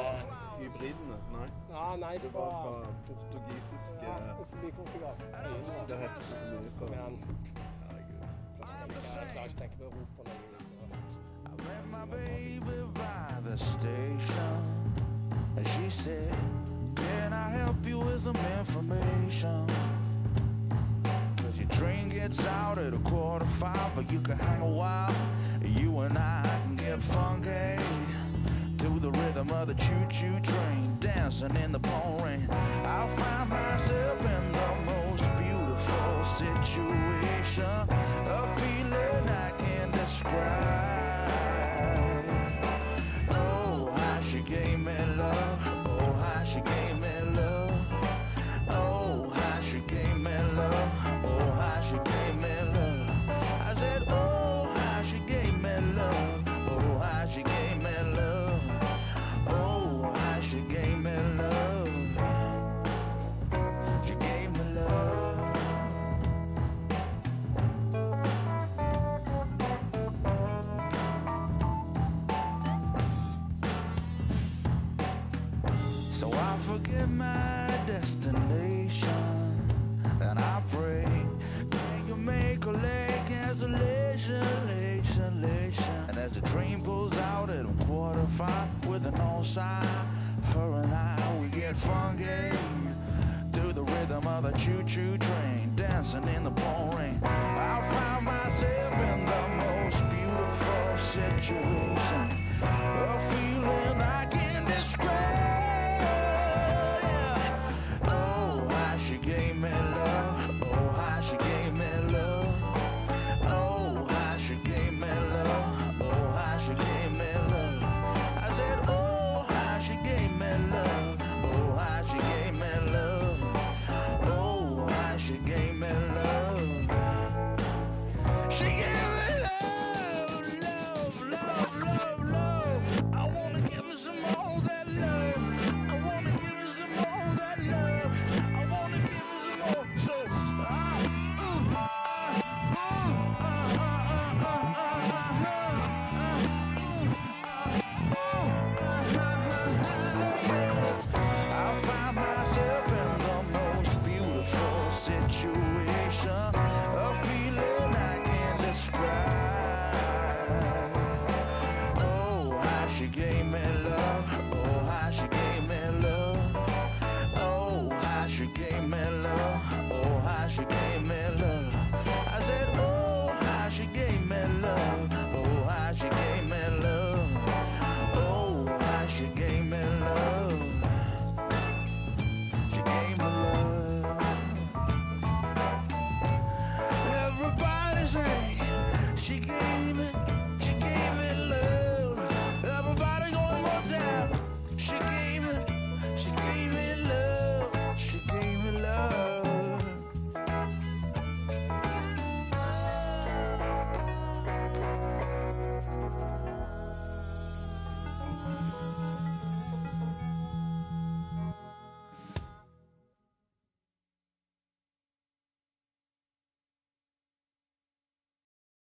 hybridene. 0.60 1.18
Nei, 1.34 1.48
Ja, 1.72 1.86
nei, 2.06 2.14
det 2.24 2.34
var 2.34 2.52
fra 2.60 2.74
portugisiske 3.08 4.04
ja, 4.06 4.16
eh, 4.20 4.36
forbi 4.42 4.72
Portugal. 4.78 5.16
Øyene. 5.34 5.80
Det 5.90 5.98
heter 6.04 6.22
så 6.30 6.36
mye 6.52 6.72
som 6.78 6.90
Men 6.90 7.18
Herregud. 7.88 8.22
jeg 9.18 9.28
klarer 9.34 9.50
ikke 9.50 9.58
å 9.58 9.62
tenke 9.64 9.78
på 9.78 9.84
Europa 9.84 10.22
lenger. 10.30 10.50
så- 11.10 11.22
I 11.46 11.56
met 11.66 11.86
my 11.96 12.06
baby 12.16 12.78
by 13.00 13.50
the 13.50 13.58
station. 13.58 14.83
And 15.56 15.68
she 15.68 15.90
said, 15.90 16.36
Can 16.96 17.34
I 17.34 17.50
help 17.50 17.76
you 17.86 18.00
with 18.00 18.22
some 18.22 18.38
information? 18.60 19.68
Cause 21.38 21.58
your 21.58 21.68
train 21.70 22.10
gets 22.10 22.46
out 22.48 22.78
at 22.78 22.94
a 22.94 22.98
quarter 23.00 23.46
five, 23.46 23.96
but 23.96 24.12
you 24.12 24.20
can 24.20 24.38
hang 24.38 24.62
a 24.62 24.68
while. 24.68 25.14
You 25.64 26.00
and 26.00 26.18
I 26.18 26.60
can 26.64 26.76
get 26.76 27.02
funky 27.02 27.82
to 28.80 29.00
the 29.00 29.12
rhythm 29.12 29.50
of 29.52 29.68
the 29.68 29.76
choo 29.76 30.08
choo 30.10 30.40
train, 30.42 30.98
dancing 31.00 31.56
in 31.56 31.72
the 31.72 31.80
pouring. 31.80 32.48
I'll 32.86 33.08
find 33.16 33.50
myself 33.50 34.20
in 34.20 34.52
the 34.52 34.76
most 34.86 35.24
beautiful 35.38 36.24
situation, 36.26 37.64
a 37.64 38.56
feeling 38.58 39.30
I 39.30 39.63